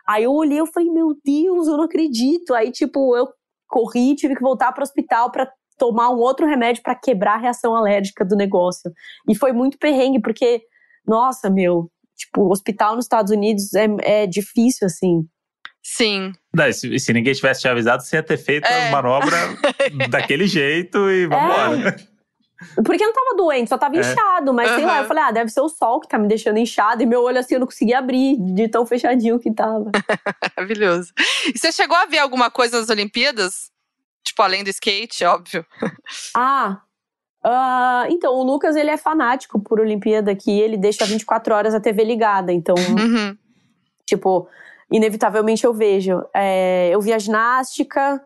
Aí 0.08 0.24
eu 0.24 0.34
olhei, 0.34 0.60
eu 0.60 0.68
falei, 0.68 0.90
meu 0.90 1.16
Deus, 1.24 1.68
eu 1.68 1.78
não 1.78 1.86
acredito. 1.86 2.54
Aí, 2.54 2.72
tipo, 2.72 3.16
eu 3.16 3.30
corri, 3.68 4.16
tive 4.16 4.36
que 4.36 4.42
voltar 4.42 4.72
para 4.74 4.82
o 4.82 4.84
hospital 4.84 5.32
para 5.32 5.50
tomar 5.78 6.10
um 6.10 6.18
outro 6.18 6.46
remédio 6.46 6.84
para 6.84 6.96
quebrar 6.96 7.36
a 7.36 7.42
reação 7.42 7.76
alérgica 7.76 8.26
do 8.26 8.36
negócio. 8.36 8.92
E 9.30 9.36
foi 9.36 9.54
muito 9.54 9.78
perrengue, 9.78 10.22
porque, 10.22 10.62
nossa, 11.08 11.50
meu, 11.50 11.90
tipo, 12.16 12.50
hospital 12.52 12.96
nos 12.96 13.06
Estados 13.06 13.32
Unidos 13.32 13.74
é, 13.74 13.88
é 14.02 14.28
difícil, 14.28 14.86
assim. 14.88 15.26
Sim. 15.86 16.32
Não, 16.56 16.68
e 16.68 16.74
se, 16.74 16.98
se 17.00 17.12
ninguém 17.14 17.34
tivesse 17.34 17.62
te 17.62 17.68
avisado, 17.68 18.04
você 18.04 18.16
ia 18.16 18.24
ter 18.24 18.38
feito 18.38 18.66
É. 18.66 18.88
a 18.88 18.92
manobra 18.92 19.38
daquele 20.10 20.48
jeito 20.48 21.10
e 21.10 21.28
vambora. 21.28 21.96
Porque 22.86 23.04
eu 23.04 23.08
não 23.08 23.14
tava 23.14 23.36
doente, 23.36 23.68
só 23.68 23.78
tava 23.78 23.98
É. 23.98 24.00
inchado, 24.00 24.54
mas 24.54 24.70
sei 24.70 24.86
lá, 24.86 25.00
eu 25.02 25.06
falei, 25.06 25.24
ah, 25.24 25.32
deve 25.32 25.50
ser 25.52 25.60
o 25.60 25.68
sol 25.68 26.00
que 26.00 26.08
tá 26.08 26.18
me 26.18 26.30
deixando 26.30 26.58
inchado. 26.58 27.04
E 27.04 27.06
meu 27.06 27.22
olho 27.22 27.38
assim 27.38 27.56
eu 27.56 27.60
não 27.60 27.68
conseguia 27.68 28.00
abrir 28.00 28.38
de 28.40 28.70
tão 28.70 28.86
fechadinho 28.86 29.38
que 29.40 29.52
tava. 29.54 29.92
Maravilhoso. 30.56 31.12
E 31.54 31.58
você 31.60 31.72
chegou 31.74 31.98
a 31.98 32.06
ver 32.06 32.20
alguma 32.20 32.50
coisa 32.50 32.80
nas 32.80 32.90
Olimpíadas? 32.90 33.70
Tipo, 34.26 34.42
além 34.44 34.64
do 34.64 34.70
skate, 34.70 35.26
óbvio. 35.26 35.66
Ah, 36.34 36.80
ah, 37.44 38.06
então, 38.10 38.34
o 38.36 38.44
Lucas, 38.44 38.76
ele 38.76 38.90
é 38.90 38.98
fanático 38.98 39.60
por 39.60 39.80
Olimpíada 39.80 40.32
aqui, 40.32 40.52
ele 40.60 40.78
deixa 40.78 41.06
24 41.06 41.54
horas 41.54 41.74
a 41.74 41.80
TV 41.80 42.04
ligada, 42.04 42.52
então, 42.54 42.76
Uhum. 42.76 43.38
tipo, 44.06 44.48
inevitavelmente 44.92 45.66
eu 45.66 45.74
vejo. 45.74 46.24
É, 46.34 46.90
eu 46.92 47.02
vi 47.02 47.12
a 47.14 47.20
ginástica, 47.20 48.22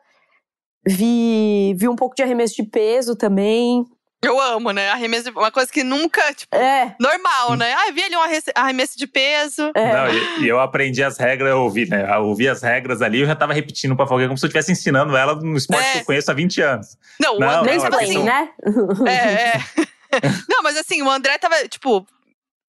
vi, 0.85 1.73
vi 1.77 1.87
um 1.87 1.95
pouco 1.95 2.15
de 2.15 2.23
arremesso 2.23 2.55
de 2.55 2.63
peso 2.63 3.15
também. 3.15 3.85
Eu 4.23 4.39
amo, 4.41 4.71
né? 4.71 4.89
Arremesso 4.89 5.25
de... 5.31 5.37
Uma 5.37 5.51
coisa 5.51 5.71
que 5.71 5.83
nunca, 5.83 6.33
tipo, 6.33 6.55
É, 6.55 6.95
normal, 6.99 7.55
né? 7.55 7.71
Ah, 7.73 7.91
vi 7.91 8.01
ali 8.03 8.15
um 8.15 8.21
arre- 8.21 8.41
arremesso 8.55 8.97
de 8.97 9.05
peso. 9.05 9.71
é. 9.75 9.93
Não, 9.93 10.09
e, 10.09 10.39
e 10.43 10.47
eu 10.47 10.59
aprendi 10.59 11.03
as 11.03 11.17
regras, 11.17 11.51
eu 11.51 11.59
ouvi, 11.61 11.87
né? 11.87 12.03
Eu 12.11 12.23
ouvi 12.25 12.47
as 12.49 12.61
regras 12.63 13.01
ali, 13.03 13.19
eu 13.21 13.27
já 13.27 13.35
tava 13.35 13.53
repetindo 13.53 13.95
pra 13.95 14.05
alguém, 14.09 14.27
como 14.27 14.37
se 14.37 14.43
eu 14.45 14.47
estivesse 14.47 14.71
ensinando 14.71 15.15
ela 15.15 15.35
no 15.35 15.55
esporte 15.55 15.85
É. 15.85 15.91
que 15.93 15.97
eu 15.99 16.05
conheço 16.05 16.31
há 16.31 16.33
20 16.33 16.61
anos. 16.61 16.97
Não, 17.19 17.35
o 17.35 17.39
Não, 17.39 17.49
André 17.59 17.75
não, 17.75 17.83
tava 17.83 17.95
Mansplaining, 17.97 18.17
assim. 18.17 18.25
né? 18.25 18.49
É, 19.07 19.57
é. 19.57 19.61
Não, 20.49 20.63
mas 20.63 20.77
assim, 20.77 21.01
o 21.03 21.09
André 21.11 21.37
tava, 21.37 21.67
tipo, 21.67 22.05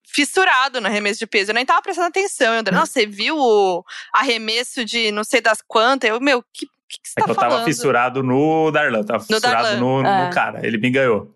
fissurado 0.07 0.81
no 0.81 0.87
arremesso 0.87 1.19
de 1.21 1.27
peso. 1.27 1.51
Eu 1.51 1.55
nem 1.55 1.65
tava 1.65 1.81
prestando 1.83 2.09
atenção. 2.09 2.53
E 2.53 2.57
o 2.57 2.61
André, 2.61 2.75
nossa, 2.75 2.93
você 2.93 3.07
viu 3.07 3.39
o 3.39 3.85
arremesso 4.13 4.85
de 4.85 5.11
não 5.13 5.25
sei 5.25 5.41
das 5.41 5.63
quantas? 5.67 6.11
Eu, 6.11 6.21
meu, 6.21 6.43
que, 6.53 6.67
que, 6.89 6.99
que 7.03 7.09
você 7.09 7.15
É 7.17 7.21
tá 7.21 7.25
que 7.27 7.31
eu 7.31 7.35
falando? 7.35 7.53
tava 7.53 7.65
fissurado 7.65 8.23
no 8.23 8.71
Darlan, 8.71 9.03
tava 9.05 9.21
fissurado 9.21 9.63
Darlan. 9.69 9.79
no, 9.81 10.03
no 10.03 10.09
É. 10.09 10.31
cara, 10.33 10.67
ele 10.67 10.79
me 10.79 10.91
ganhou. 10.91 11.35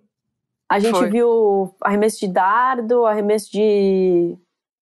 A 0.72 0.78
gente 0.80 0.98
Foi. 0.98 1.10
viu 1.10 1.74
arremesso 1.82 2.18
de 2.20 2.28
dardo, 2.32 3.04
arremesso 3.06 3.50
de. 3.52 4.36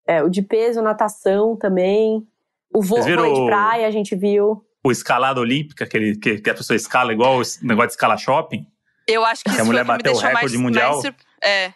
É, 0.06 0.22
o 0.22 0.28
de 0.28 0.42
peso, 0.42 0.80
natação 0.82 1.56
também. 1.56 2.26
O 2.72 2.82
voo 2.82 3.02
viram 3.02 3.32
de 3.32 3.44
praia 3.46 3.86
a 3.86 3.90
gente 3.90 4.14
viu. 4.14 4.64
O 4.84 4.90
escalada 4.92 5.40
olímpica, 5.40 5.86
que, 5.86 5.96
ele, 5.96 6.16
que, 6.16 6.38
que 6.38 6.48
a 6.50 6.54
pessoa 6.54 6.76
escala 6.76 7.12
igual 7.12 7.38
o 7.38 7.42
negócio 7.62 7.88
de 7.88 7.92
escala 7.94 8.16
shopping. 8.16 8.64
Eu 9.06 9.24
acho 9.24 9.42
que 9.42 9.50
Que 9.50 9.56
a 9.56 9.58
isso 9.58 9.66
mulher 9.66 9.84
foi 9.84 9.94
o 9.96 9.98
que 9.98 10.04
me 10.04 10.12
bateu 10.12 10.12
o 10.12 10.14
deixou 10.14 10.32
mais, 10.32 10.36
recorde 10.52 10.58
mundial. 10.58 10.90
mais 10.92 11.02
sur- 11.02 11.14
É. 11.42 11.72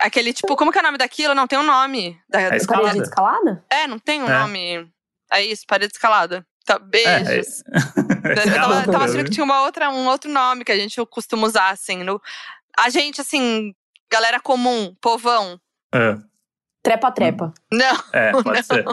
Aquele, 0.00 0.32
tipo, 0.32 0.54
como 0.56 0.70
que 0.72 0.78
é 0.78 0.80
o 0.80 0.84
nome 0.84 0.98
daquilo? 0.98 1.34
Não, 1.34 1.46
tem 1.46 1.58
um 1.58 1.62
nome. 1.66 2.18
Da, 2.28 2.40
É 2.40 2.50
da- 2.50 2.56
escalada. 2.56 2.86
Parede 2.88 3.02
de 3.02 3.08
escalada? 3.08 3.64
É, 3.70 3.86
não 3.86 3.98
tem 3.98 4.22
um 4.22 4.28
É. 4.28 4.38
nome. 4.40 4.88
É 5.32 5.42
isso, 5.42 5.62
parede 5.66 5.92
escalada. 5.92 6.44
Tá, 6.64 6.74
É, 6.74 6.78
beijos. 7.24 7.62
Eu 8.46 8.54
tava, 8.54 8.82
tava 8.92 9.04
achando 9.04 9.24
que 9.24 9.30
tinha 9.30 9.44
uma 9.44 9.62
outra, 9.62 9.88
um 9.90 10.06
outro 10.06 10.30
nome 10.30 10.64
que 10.64 10.72
a 10.72 10.76
gente 10.76 11.04
costuma 11.06 11.46
usar, 11.46 11.70
assim. 11.70 12.02
No, 12.04 12.20
a 12.84 12.90
gente, 12.90 13.20
assim, 13.20 13.72
galera 14.10 14.40
comum, 14.40 14.94
povão. 15.00 15.58
É, 15.94 16.16
Trepa-trepa. 16.82 17.52
Não, 17.72 17.96
é, 18.12 18.30
pode 18.42 18.62
ser. 18.64 18.84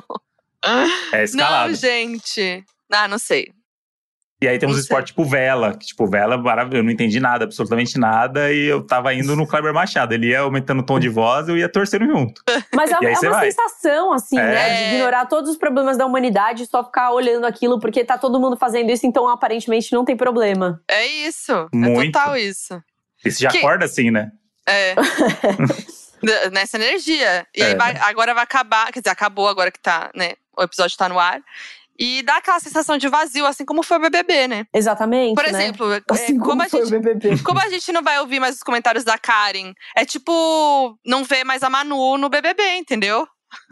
É 1.14 1.24
escalada. 1.24 1.68
não, 1.70 1.76
gente. 1.76 2.64
Ah, 2.92 3.08
não 3.08 3.18
sei. 3.20 3.48
E 4.42 4.48
aí 4.48 4.60
tem 4.60 4.68
uns 4.68 4.74
Não 4.74 4.76
sei. 4.78 4.82
esportes 4.84 5.12
tipo 5.12 5.24
vela, 5.24 5.72
que 5.78 5.86
tipo, 5.88 6.06
vela, 6.08 6.38
maravilhoso. 6.38 6.80
Eu 6.82 6.84
não 6.84 6.92
entendi 6.92 7.20
nada, 7.22 7.46
absolutamente 7.46 7.98
nada, 7.98 8.52
e 8.52 8.66
eu 8.66 8.86
tava 8.86 9.14
indo 9.14 9.34
no 9.36 9.48
Kleber 9.48 9.74
Machado. 9.74 10.14
Ele 10.14 10.28
ia 10.28 10.42
aumentando 10.42 10.82
o 10.82 10.86
tom 10.86 11.00
de 11.00 11.08
voz, 11.08 11.48
eu 11.48 11.58
ia 11.58 11.72
torcendo 11.72 12.06
junto. 12.06 12.42
Mas 12.76 12.92
é, 12.92 12.96
é 12.96 13.10
uma 13.30 13.32
vai. 13.32 13.50
sensação, 13.52 14.12
assim, 14.12 14.38
É. 14.38 14.44
né? 14.44 14.76
De 14.90 14.96
ignorar 14.96 15.26
todos 15.28 15.50
os 15.50 15.58
problemas 15.58 15.98
da 15.98 16.06
humanidade 16.06 16.64
e 16.64 16.68
só 16.68 16.84
ficar 16.84 17.12
olhando 17.12 17.46
aquilo 17.46 17.80
porque 17.80 18.04
tá 18.04 18.18
todo 18.18 18.40
mundo 18.40 18.58
fazendo 18.58 18.92
isso, 18.92 19.08
então 19.08 19.28
aparentemente 19.30 19.94
não 19.94 20.04
tem 20.04 20.18
problema. 20.18 20.82
É 20.90 21.06
isso. 21.08 21.68
Muito. 21.74 22.02
É 22.02 22.06
total 22.12 22.38
isso. 22.38 22.84
E 23.26 23.32
você 23.32 23.44
já 23.44 23.50
Que- 23.50 23.58
acorda 23.60 23.86
assim, 23.86 24.12
né? 24.12 24.32
É. 24.68 24.96
Nessa 26.52 26.78
energia. 26.78 27.46
E 27.56 27.62
aí 27.62 27.72
É. 27.74 27.76
vai- 27.76 27.98
agora 27.98 28.34
vai 28.34 28.44
acabar, 28.44 28.92
quer 28.92 29.00
dizer, 29.00 29.12
acabou 29.12 29.48
agora 29.48 29.72
que 29.72 29.80
tá, 29.80 30.10
né? 30.16 30.34
O 30.58 30.64
episódio 30.64 30.98
tá 30.98 31.08
no 31.10 31.20
ar. 31.20 31.40
E 31.98 32.22
dá 32.24 32.38
aquela 32.38 32.60
sensação 32.60 32.98
de 32.98 33.08
vazio, 33.08 33.46
assim 33.46 33.64
como 33.64 33.82
foi 33.84 33.98
o 33.98 34.02
BBB, 34.02 34.48
né? 34.50 34.66
Exatamente. 34.74 35.34
Por 35.36 35.44
né? 35.44 35.50
exemplo, 35.50 35.94
é, 35.94 36.02
Assim 36.12 36.38
como, 36.38 36.62
a 36.62 36.68
foi 36.70 36.82
gente, 36.82 36.88
o 36.96 37.00
BBB. 37.00 37.40
como 37.44 37.60
a 37.60 37.70
gente 37.70 37.92
não 37.94 38.02
vai 38.02 38.20
ouvir 38.20 38.40
mais 38.40 38.56
os 38.56 38.64
comentários 38.64 39.04
da 39.06 39.18
Karen, 39.18 39.74
é 39.96 40.04
tipo 40.04 40.98
não 41.06 41.24
ver 41.24 41.44
mais 41.46 41.64
a 41.64 41.70
Manu 41.70 42.18
no 42.18 42.28
BBB, 42.28 42.64
entendeu? 42.78 43.26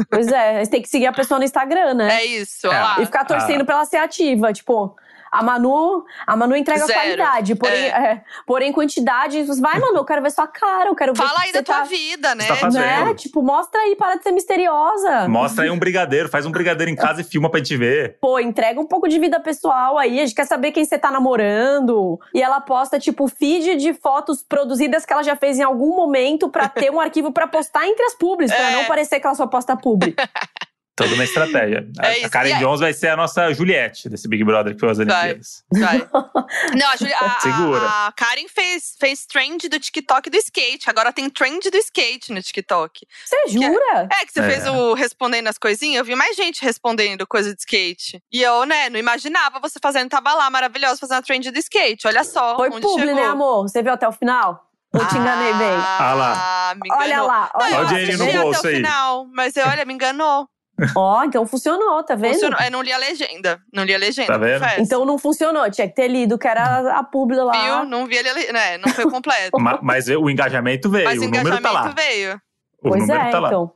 Pois 0.10 0.28
é, 0.28 0.64
você 0.64 0.72
tem 0.72 0.82
que 0.82 0.88
seguir 0.88 1.08
a 1.08 1.12
pessoa 1.12 1.38
no 1.38 1.44
Instagram, 1.44 1.96
né? 1.96 2.22
É 2.22 2.26
isso, 2.26 2.68
É. 2.68 3.02
E 3.02 3.06
ficar 3.06 3.26
torcendo 3.26 3.66
pra 3.66 3.76
ela 3.76 3.86
ser 3.86 3.98
ativa. 3.98 4.54
Tipo, 4.54 4.96
a 5.34 5.42
Manu, 5.42 6.06
a 6.28 6.36
Manu 6.36 6.56
entrega 6.56 6.86
Zero. 6.86 6.94
qualidade, 7.00 7.56
porém, 7.56 7.86
é, 7.88 8.22
porém 8.46 8.72
quantidade. 8.72 9.42
Vai, 9.60 9.80
Manu, 9.80 9.98
eu 9.98 10.06
quero 10.06 10.22
ver 10.22 10.30
sua 10.30 10.46
cara, 10.46 10.90
eu 10.90 10.96
quero 10.96 11.12
ver. 11.14 11.24
Fala 11.24 11.40
o 11.40 11.42
aí 11.42 11.48
que 11.48 11.54
da 11.54 11.64
tua 11.64 11.76
tá, 11.78 11.84
vida, 11.86 12.36
né? 12.36 12.46
Tá 12.46 12.70
né? 12.70 13.14
Tipo, 13.16 13.42
mostra 13.42 13.82
aí, 13.82 13.96
para 13.96 14.16
de 14.18 14.24
ser 14.24 14.32
misteriosa. 14.32 15.28
Mostra 15.28 15.64
aí 15.64 15.72
um 15.72 15.80
brigadeiro, 15.80 16.30
faz 16.30 16.46
um 16.46 16.52
brigadeiro 16.52 16.92
em 16.92 16.96
casa 16.96 17.22
e 17.22 17.24
filma 17.24 17.50
pra 17.50 17.58
gente 17.58 17.76
ver. 17.76 18.18
Pô, 18.22 18.38
entrega 18.40 18.80
um 18.80 18.86
pouco 18.86 19.08
de 19.10 19.18
vida 19.18 19.40
pessoal 19.40 19.98
aí. 19.98 20.20
A 20.20 20.26
gente 20.26 20.36
quer 20.36 20.46
saber 20.46 20.72
quem 20.72 20.86
você 20.86 21.00
tá 21.00 21.10
namorando. 21.10 22.20
E 22.32 22.40
ela 22.40 22.62
posta, 22.62 23.00
tipo, 23.00 23.28
feed 23.28 23.76
de 23.78 23.94
fotos 23.96 24.44
produzidas 24.44 25.04
que 25.04 25.14
ela 25.14 25.24
já 25.24 25.36
fez 25.36 25.58
em 25.58 25.64
algum 25.64 25.96
momento 25.96 26.48
pra 26.48 26.70
ter 26.70 26.92
um 26.92 27.00
arquivo 27.00 27.32
pra 27.32 27.48
postar 27.48 27.88
entre 27.88 28.04
as 28.06 28.14
pra 28.52 28.70
É. 28.70 28.74
não 28.76 28.86
parecer 28.86 29.20
que 29.20 29.26
ela 29.26 29.36
só 29.36 29.48
posta 29.48 29.76
publi. 29.76 30.16
Toda 30.96 31.14
uma 31.16 31.24
estratégia. 31.24 31.88
A- 32.00 32.08
É 32.08 32.24
a. 32.26 32.30
Karen 32.30 32.60
Jones 32.60 32.80
vai 32.80 32.94
ser 32.94 33.08
a 33.08 33.16
nossa 33.18 33.52
Juliette 33.52 34.08
desse 34.10 34.28
Big 34.28 34.44
Brother 34.44 34.74
que 34.76 34.80
foi 34.80 34.92
as. 34.92 35.00
Olimpíadas. 35.00 35.64
Vai. 35.72 35.98
Não, 36.78 36.88
a, 36.90 36.96
Juli- 36.96 37.14
a- 37.14 37.40
Segura. 37.40 37.82
a- 37.88 38.14
Karen 38.16 38.48
fez, 38.48 38.96
fez 39.00 39.26
trend 39.26 39.68
do 39.70 39.80
TikTok 39.80 40.30
do 40.30 40.38
skate. 40.38 40.90
Agora 40.90 41.12
tem 41.12 41.28
trend 41.32 41.70
do 41.72 41.78
skate 41.78 42.32
no 42.32 42.42
TikTok. 42.44 43.08
Você 43.26 43.48
jura? 43.48 44.08
É, 44.12 44.26
que 44.26 44.32
você 44.34 44.42
É. 44.42 44.50
fez 44.50 44.68
o 44.68 44.94
respondendo 44.94 45.48
as 45.48 45.58
coisinhas. 45.58 45.98
Eu 46.00 46.06
vi 46.06 46.14
mais 46.16 46.36
gente 46.36 46.64
respondendo 46.64 47.26
coisa 47.26 47.54
de 47.56 47.60
skate. 47.62 48.22
E 48.32 48.44
eu, 48.44 48.64
né, 48.66 48.90
não 48.90 49.00
imaginava 49.00 49.60
você 49.60 49.80
fazendo. 49.82 50.10
Tava 50.10 50.32
lá, 50.36 50.48
maravilhoso, 50.52 51.00
fazendo 51.00 51.18
a 51.18 51.22
trend 51.24 51.50
do 51.50 51.58
skate. 51.58 52.06
Olha 52.08 52.24
só. 52.24 52.56
Foi 52.56 52.70
onde 52.70 52.82
publi, 52.82 53.08
chegou. 53.08 53.16
né, 53.16 53.26
amor? 53.26 53.64
Você 53.64 53.82
viu 53.82 53.94
até 53.94 54.08
o 54.08 54.12
final? 54.12 54.70
Eu 54.94 55.08
te 55.08 55.18
enganei 55.18 55.54
bem. 55.56 55.72
Ah 55.76 56.14
lá. 56.14 56.76
Olha 57.00 57.22
lá, 57.24 57.52
Não, 57.56 57.66
olha 57.66 57.74
eu 57.74 57.78
Olha 57.78 57.80
o 57.80 57.84
lá. 57.84 57.90
dinheirinho 57.90 58.18
no 58.20 58.32
bolso 58.44 58.60
até 58.60 58.68
o 58.68 58.70
aí. 58.70 58.76
final, 58.78 59.26
mas 59.34 59.56
eu, 59.58 59.66
olha, 59.68 59.86
me 59.86 59.94
enganou. 59.96 60.48
Ó, 60.96 61.24
então 61.24 61.46
funcionou, 61.46 62.04
tá 62.04 62.16
vendo? 62.16 62.34
Funcionou. 62.34 62.60
Eu 62.62 62.72
não 62.72 62.82
li 62.82 62.92
a 62.92 62.98
legenda. 62.98 63.60
Não 63.74 63.84
li 63.84 63.94
a 63.94 63.98
legenda, 63.98 64.28
Tá 64.34 64.38
vendo? 64.38 64.60
confesso. 64.62 64.82
Então 64.82 65.06
não 65.06 65.18
funcionou, 65.18 65.70
tinha 65.72 65.88
que 65.88 65.96
ter 65.96 66.08
lido, 66.08 66.38
que 66.38 66.48
era 66.48 66.98
a 66.98 67.04
publi 67.04 67.38
lá. 67.38 67.52
Viu? 67.82 67.86
Não 67.90 68.06
vi 68.06 68.18
a 68.18 68.22
legenda. 68.22 68.54
Né, 68.54 68.78
não 68.78 68.90
foi 68.94 69.10
completo. 69.10 69.60
Ma- 69.60 69.80
Mas 69.82 70.08
o 70.08 70.30
engajamento 70.30 70.90
veio, 70.90 71.06
mas 71.06 71.20
o 71.20 71.24
o 71.24 71.26
número 71.30 71.62
tá 71.62 71.72
lá. 71.72 71.80
engajamento 71.82 71.96
veio. 72.02 72.36
O 72.84 72.90
Pois 72.90 73.02
número 73.02 73.20
é, 73.20 73.32
tá 73.32 73.40
lá. 73.40 73.48
então. 73.50 73.72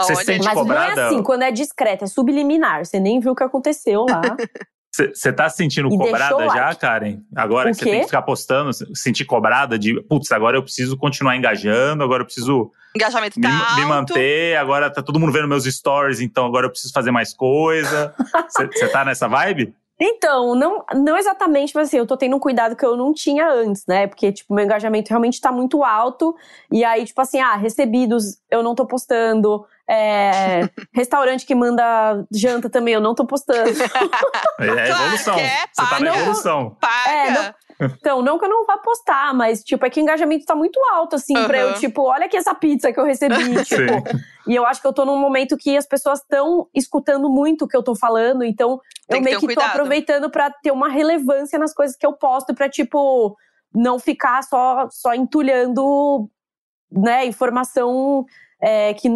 Você 0.00 0.12
Olha, 0.14 0.24
sente 0.24 0.44
Mas 0.44 0.54
cobrada? 0.54 0.94
não 0.94 1.02
é 1.02 1.06
assim, 1.06 1.22
quando 1.24 1.42
é 1.42 1.50
discreto, 1.50 2.04
é 2.04 2.06
subliminar. 2.06 2.84
Você 2.84 3.00
nem 3.00 3.18
viu 3.18 3.32
o 3.32 3.34
que 3.34 3.42
aconteceu 3.42 4.06
lá. 4.08 4.22
Você 5.14 5.32
tá 5.32 5.48
se 5.48 5.56
sentindo 5.58 5.86
E 5.92 5.96
cobrada 5.96 6.48
já, 6.48 6.66
like. 6.68 6.80
Karen? 6.80 7.18
Agora 7.36 7.72
você 7.72 7.84
tem 7.84 8.00
que 8.00 8.06
ficar 8.06 8.22
postando, 8.22 8.72
se- 8.72 8.86
sentir 8.94 9.24
cobrada 9.26 9.78
de, 9.78 10.00
putz, 10.08 10.32
agora 10.32 10.56
eu 10.56 10.62
preciso 10.62 10.96
continuar 10.96 11.36
engajando, 11.36 12.02
agora 12.02 12.22
eu 12.22 12.24
preciso 12.24 12.72
engajamento 12.98 13.38
me, 13.38 13.46
tá 13.46 13.48
me 13.48 13.82
alto. 13.82 13.88
manter, 13.88 14.56
agora 14.56 14.90
tá 14.90 15.02
todo 15.02 15.18
mundo 15.18 15.32
vendo 15.32 15.48
meus 15.48 15.64
stories, 15.64 16.20
então 16.20 16.44
agora 16.44 16.66
eu 16.66 16.70
preciso 16.70 16.92
fazer 16.92 17.10
mais 17.10 17.32
coisa. 17.32 18.14
Você 18.48 18.88
tá 18.88 19.04
nessa 19.04 19.28
vibe? 19.28 19.74
Então, 20.00 20.54
não, 20.54 20.84
não 20.94 21.16
exatamente, 21.16 21.74
mas 21.74 21.88
assim, 21.88 21.98
eu 21.98 22.06
tô 22.06 22.16
tendo 22.16 22.36
um 22.36 22.38
cuidado 22.38 22.76
que 22.76 22.86
eu 22.86 22.96
não 22.96 23.12
tinha 23.12 23.50
antes, 23.50 23.84
né? 23.86 24.06
Porque, 24.06 24.30
tipo, 24.30 24.54
meu 24.54 24.64
engajamento 24.64 25.08
realmente 25.08 25.40
tá 25.40 25.50
muito 25.50 25.82
alto. 25.82 26.36
E 26.70 26.84
aí, 26.84 27.04
tipo 27.04 27.20
assim, 27.20 27.40
ah, 27.40 27.56
recebidos 27.56 28.38
eu 28.48 28.62
não 28.62 28.76
tô 28.76 28.86
postando. 28.86 29.66
É, 29.90 30.68
restaurante 30.94 31.44
que 31.44 31.54
manda 31.54 32.24
janta 32.30 32.70
também 32.70 32.94
eu 32.94 33.00
não 33.00 33.14
tô 33.14 33.26
postando. 33.26 33.70
É, 34.60 34.66
é 34.66 34.86
Claro 34.86 35.04
evolução. 35.04 35.34
que 35.34 35.40
é, 35.40 35.64
Você 35.72 35.90
tá 35.90 36.00
na 36.00 36.16
evolução. 36.16 36.76
Paga. 36.80 37.56
É, 37.67 37.67
Então, 37.80 38.22
não 38.22 38.38
que 38.38 38.44
eu 38.44 38.48
não 38.48 38.64
vá 38.66 38.76
postar, 38.78 39.32
mas, 39.34 39.62
tipo, 39.62 39.86
é 39.86 39.90
que 39.90 40.00
o 40.00 40.02
engajamento 40.02 40.44
tá 40.44 40.54
muito 40.54 40.80
alto, 40.92 41.16
assim, 41.16 41.34
pra 41.46 41.58
eu, 41.58 41.74
tipo, 41.74 42.02
olha 42.02 42.26
aqui 42.26 42.36
essa 42.36 42.54
pizza 42.54 42.92
que 42.92 42.98
eu 42.98 43.04
recebi, 43.04 43.34
tipo. 43.64 44.02
E 44.48 44.54
eu 44.54 44.66
acho 44.66 44.80
que 44.80 44.86
eu 44.86 44.92
tô 44.92 45.04
num 45.04 45.18
momento 45.18 45.56
que 45.56 45.76
as 45.76 45.86
pessoas 45.86 46.20
estão 46.20 46.68
escutando 46.74 47.28
muito 47.28 47.64
o 47.64 47.68
que 47.68 47.76
eu 47.76 47.82
tô 47.82 47.94
falando, 47.94 48.42
então 48.42 48.80
Tem 49.06 49.18
eu 49.18 49.22
que 49.22 49.24
meio 49.24 49.38
que 49.38 49.44
um 49.46 49.48
tô 49.48 49.54
cuidado. 49.54 49.70
aproveitando 49.70 50.30
pra 50.30 50.50
ter 50.50 50.72
uma 50.72 50.88
relevância 50.88 51.58
nas 51.58 51.72
coisas 51.72 51.96
que 51.96 52.06
eu 52.06 52.12
posto, 52.12 52.54
pra, 52.54 52.68
tipo, 52.68 53.36
não 53.74 53.98
ficar 53.98 54.42
só, 54.42 54.88
só 54.90 55.14
entulhando, 55.14 56.28
né, 56.90 57.26
informação 57.26 58.24
é, 58.60 58.92
que 58.94 59.08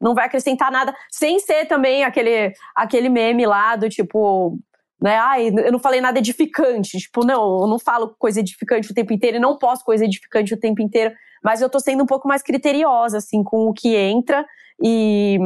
não 0.00 0.14
vai 0.14 0.26
acrescentar 0.26 0.70
nada, 0.70 0.94
sem 1.10 1.40
ser 1.40 1.66
também 1.66 2.04
aquele, 2.04 2.52
aquele 2.76 3.08
meme 3.08 3.44
lá 3.44 3.74
do 3.74 3.88
tipo. 3.88 4.56
Né? 5.04 5.18
Ai, 5.18 5.48
eu 5.48 5.70
não 5.70 5.78
falei 5.78 6.00
nada 6.00 6.18
edificante. 6.18 6.98
Tipo, 6.98 7.26
não, 7.26 7.60
eu 7.60 7.66
não 7.66 7.78
falo 7.78 8.16
coisa 8.18 8.40
edificante 8.40 8.90
o 8.90 8.94
tempo 8.94 9.12
inteiro 9.12 9.36
e 9.36 9.40
não 9.40 9.58
posto 9.58 9.84
coisa 9.84 10.02
edificante 10.06 10.54
o 10.54 10.58
tempo 10.58 10.80
inteiro. 10.80 11.14
Mas 11.42 11.60
eu 11.60 11.68
tô 11.68 11.78
sendo 11.78 12.02
um 12.02 12.06
pouco 12.06 12.26
mais 12.26 12.42
criteriosa, 12.42 13.18
assim, 13.18 13.44
com 13.44 13.68
o 13.68 13.74
que 13.74 13.94
entra. 13.94 14.46
E, 14.82 15.38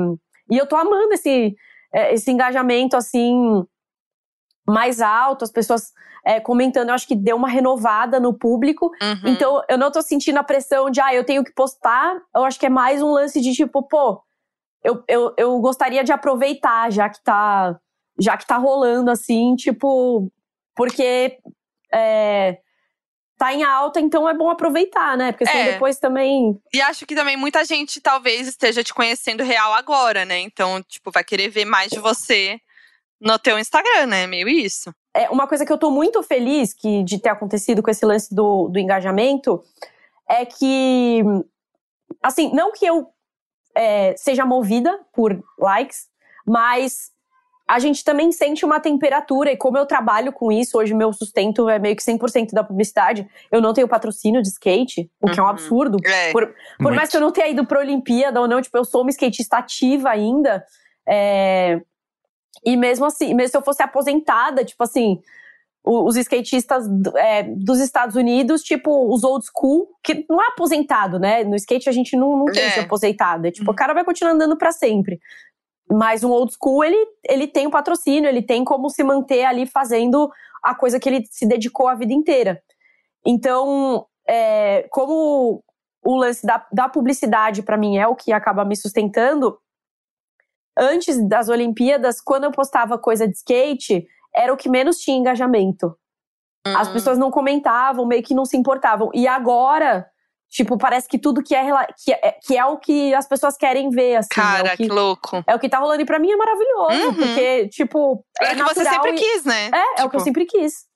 e 0.48 0.56
eu 0.56 0.64
tô 0.64 0.76
amando 0.76 1.12
esse, 1.12 1.56
é, 1.92 2.14
esse 2.14 2.30
engajamento, 2.30 2.96
assim, 2.96 3.66
mais 4.64 5.00
alto, 5.00 5.42
as 5.42 5.50
pessoas 5.50 5.92
é, 6.24 6.38
comentando. 6.38 6.90
Eu 6.90 6.94
acho 6.94 7.08
que 7.08 7.16
deu 7.16 7.34
uma 7.34 7.48
renovada 7.48 8.20
no 8.20 8.32
público. 8.32 8.92
Uhum. 9.02 9.32
Então, 9.32 9.60
eu 9.68 9.76
não 9.76 9.90
tô 9.90 10.00
sentindo 10.02 10.38
a 10.38 10.44
pressão 10.44 10.88
de, 10.88 11.00
ah, 11.00 11.12
eu 11.12 11.24
tenho 11.24 11.42
que 11.42 11.52
postar. 11.52 12.16
Eu 12.32 12.44
acho 12.44 12.60
que 12.60 12.66
é 12.66 12.70
mais 12.70 13.02
um 13.02 13.10
lance 13.10 13.40
de 13.40 13.52
tipo, 13.52 13.82
pô, 13.82 14.22
eu, 14.84 15.02
eu, 15.08 15.34
eu 15.36 15.58
gostaria 15.58 16.04
de 16.04 16.12
aproveitar, 16.12 16.92
já 16.92 17.08
que 17.08 17.20
tá, 17.24 17.76
já 18.18 18.36
que 18.36 18.46
tá 18.46 18.56
rolando 18.56 19.10
assim, 19.10 19.54
tipo, 19.56 20.30
porque 20.74 21.38
é, 21.92 22.58
tá 23.38 23.52
em 23.54 23.62
alta, 23.62 24.00
então 24.00 24.28
é 24.28 24.34
bom 24.34 24.50
aproveitar, 24.50 25.16
né? 25.16 25.32
Porque 25.32 25.46
senão 25.46 25.60
É. 25.60 25.72
depois 25.72 25.98
também. 25.98 26.60
E 26.74 26.80
acho 26.80 27.06
que 27.06 27.14
também 27.14 27.36
muita 27.36 27.64
gente 27.64 28.00
talvez 28.00 28.48
esteja 28.48 28.82
te 28.82 28.92
conhecendo 28.92 29.44
real 29.44 29.72
agora, 29.74 30.24
né? 30.24 30.40
Então, 30.40 30.82
tipo, 30.82 31.10
vai 31.10 31.22
querer 31.22 31.48
ver 31.48 31.64
mais 31.64 31.90
de 31.90 32.00
você 32.00 32.60
no 33.20 33.38
teu 33.38 33.58
Instagram, 33.58 34.06
né? 34.06 34.26
Meio 34.26 34.48
isso. 34.48 34.92
É, 35.14 35.30
uma 35.30 35.46
coisa 35.46 35.64
que 35.64 35.72
eu 35.72 35.78
tô 35.78 35.90
muito 35.90 36.22
feliz 36.22 36.74
que, 36.74 37.02
de 37.04 37.18
ter 37.18 37.28
acontecido 37.28 37.82
com 37.82 37.90
esse 37.90 38.04
lance 38.04 38.34
do, 38.34 38.68
do 38.68 38.78
engajamento 38.78 39.62
é 40.28 40.44
que, 40.44 41.22
assim, 42.22 42.52
não 42.52 42.72
que 42.72 42.84
eu 42.84 43.08
é, 43.74 44.16
seja 44.16 44.44
movida 44.44 45.00
por 45.12 45.42
likes, 45.58 46.08
mas 46.46 47.12
a 47.68 47.78
gente 47.78 48.02
também 48.02 48.32
sente 48.32 48.64
uma 48.64 48.80
temperatura, 48.80 49.52
e 49.52 49.56
como 49.56 49.76
eu 49.76 49.84
trabalho 49.84 50.32
com 50.32 50.50
isso, 50.50 50.78
hoje 50.78 50.94
meu 50.94 51.12
sustento 51.12 51.68
é 51.68 51.78
meio 51.78 51.94
que 51.94 52.02
100% 52.02 52.52
da 52.52 52.64
publicidade, 52.64 53.28
eu 53.52 53.60
não 53.60 53.74
tenho 53.74 53.86
patrocínio 53.86 54.40
de 54.40 54.48
skate, 54.48 55.10
o 55.20 55.30
que 55.30 55.38
é 55.38 55.42
um 55.42 55.46
Uhum. 55.46 55.50
absurdo. 55.52 55.98
É. 56.04 56.32
Por, 56.32 56.54
por 56.80 56.92
mais 56.94 57.10
que 57.10 57.16
eu 57.16 57.20
não 57.20 57.30
tenha 57.30 57.48
ido 57.48 57.66
pra 57.66 57.80
Olimpíada 57.80 58.40
ou 58.40 58.48
não, 58.48 58.62
tipo, 58.62 58.76
eu 58.78 58.84
sou 58.86 59.02
uma 59.02 59.10
skatista 59.10 59.58
ativa 59.58 60.08
ainda. 60.10 60.64
é, 61.06 61.80
E 62.64 62.76
mesmo 62.76 63.04
assim, 63.06 63.34
mesmo 63.34 63.50
se 63.50 63.56
eu 63.56 63.62
fosse 63.62 63.82
aposentada, 63.82 64.64
tipo 64.64 64.82
assim, 64.82 65.20
os 65.84 66.16
skatistas 66.16 66.84
é, 67.16 67.44
dos 67.44 67.78
Estados 67.78 68.16
Unidos, 68.16 68.62
tipo, 68.62 69.14
os 69.14 69.22
old 69.24 69.46
school, 69.46 69.88
que 70.02 70.26
não 70.28 70.42
é 70.42 70.48
aposentado, 70.48 71.18
né? 71.18 71.44
No 71.44 71.54
skate 71.54 71.88
a 71.88 71.92
gente 71.92 72.16
não, 72.16 72.36
não 72.36 72.44
tem 72.46 72.62
É. 72.64 72.66
esse 72.66 72.80
aposentado. 72.80 73.46
É, 73.46 73.50
tipo, 73.50 73.66
Uhum. 73.70 73.72
o 73.72 73.76
cara 73.76 73.94
vai 73.94 74.04
continuar 74.04 74.32
andando 74.32 74.56
pra 74.58 74.72
sempre. 74.72 75.18
Mas 75.90 76.22
um 76.22 76.30
old 76.30 76.52
school, 76.52 76.84
ele, 76.84 76.96
ele 77.28 77.46
tem 77.46 77.66
um 77.66 77.70
patrocínio, 77.70 78.28
ele 78.28 78.42
tem 78.42 78.64
como 78.64 78.90
se 78.90 79.02
manter 79.02 79.44
ali 79.44 79.66
fazendo 79.66 80.30
a 80.62 80.74
coisa 80.74 81.00
que 81.00 81.08
ele 81.08 81.24
se 81.30 81.46
dedicou 81.46 81.88
a 81.88 81.94
vida 81.94 82.12
inteira. 82.12 82.62
Então, 83.24 84.06
é, 84.28 84.86
como 84.90 85.62
o 86.04 86.16
lance 86.16 86.46
da, 86.46 86.66
da 86.72 86.88
publicidade, 86.88 87.62
pra 87.62 87.76
mim, 87.76 87.96
é 87.96 88.06
o 88.06 88.14
que 88.14 88.32
acaba 88.32 88.64
me 88.64 88.76
sustentando, 88.76 89.58
antes 90.78 91.26
das 91.26 91.48
Olimpíadas, 91.48 92.20
quando 92.20 92.44
eu 92.44 92.52
postava 92.52 92.98
coisa 92.98 93.26
de 93.26 93.34
skate, 93.34 94.06
era 94.34 94.52
o 94.52 94.56
que 94.56 94.68
menos 94.68 94.98
tinha 94.98 95.16
engajamento. 95.16 95.96
As 96.66 96.88
Hum. 96.88 96.92
pessoas 96.92 97.18
não 97.18 97.30
comentavam, 97.30 98.06
meio 98.06 98.22
que 98.22 98.34
não 98.34 98.44
se 98.44 98.56
importavam. 98.56 99.10
E 99.14 99.26
agora, 99.26 100.06
tipo, 100.48 100.76
parece 100.78 101.06
que 101.08 101.18
tudo 101.18 101.42
que 101.42 101.54
é, 101.54 101.64
que 102.04 102.12
é, 102.12 102.32
que 102.44 102.56
é 102.56 102.64
o 102.64 102.78
que 102.78 103.14
as 103.14 103.26
pessoas 103.28 103.56
querem 103.56 103.90
ver, 103.90 104.16
assim. 104.16 104.28
Cara, 104.30 104.68
é 104.68 104.76
que, 104.76 104.84
que 104.84 104.88
louco. 104.88 105.42
é 105.46 105.54
o 105.54 105.58
que 105.58 105.68
tá 105.68 105.78
rolando. 105.78 106.02
E 106.02 106.06
pra 106.06 106.18
mim 106.18 106.30
é 106.30 106.36
maravilhoso, 106.36 107.06
Uhum. 107.08 107.14
porque, 107.14 107.68
tipo, 107.68 108.24
É, 108.40 108.46
é 108.46 108.52
o 108.52 108.56
que 108.56 108.74
você 108.74 108.84
sempre 108.84 109.10
e- 109.12 109.14
quis, 109.14 109.44
né? 109.44 109.70
É, 109.72 110.00
é 110.00 110.04
o 110.04 110.10
que 110.10 110.16
eu 110.16 110.20
Tipo, 110.20 110.24
sempre 110.24 110.46
quis. 110.46 110.86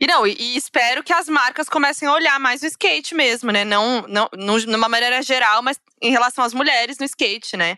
E 0.00 0.06
não, 0.06 0.26
e, 0.26 0.34
e, 0.38 0.56
espero 0.56 1.02
que 1.04 1.12
as 1.12 1.28
marcas 1.28 1.68
comecem 1.68 2.08
a 2.08 2.12
olhar 2.12 2.40
mais 2.40 2.62
o 2.62 2.66
skate 2.66 3.14
mesmo, 3.14 3.50
né? 3.52 3.64
Não, 3.64 4.02
não, 4.08 4.28
não 4.34 4.56
numa 4.66 4.88
maneira 4.88 5.22
geral, 5.22 5.62
mas 5.62 5.78
em 6.00 6.10
relação 6.10 6.42
às 6.42 6.54
mulheres 6.54 6.98
no 6.98 7.04
skate, 7.04 7.56
né? 7.56 7.76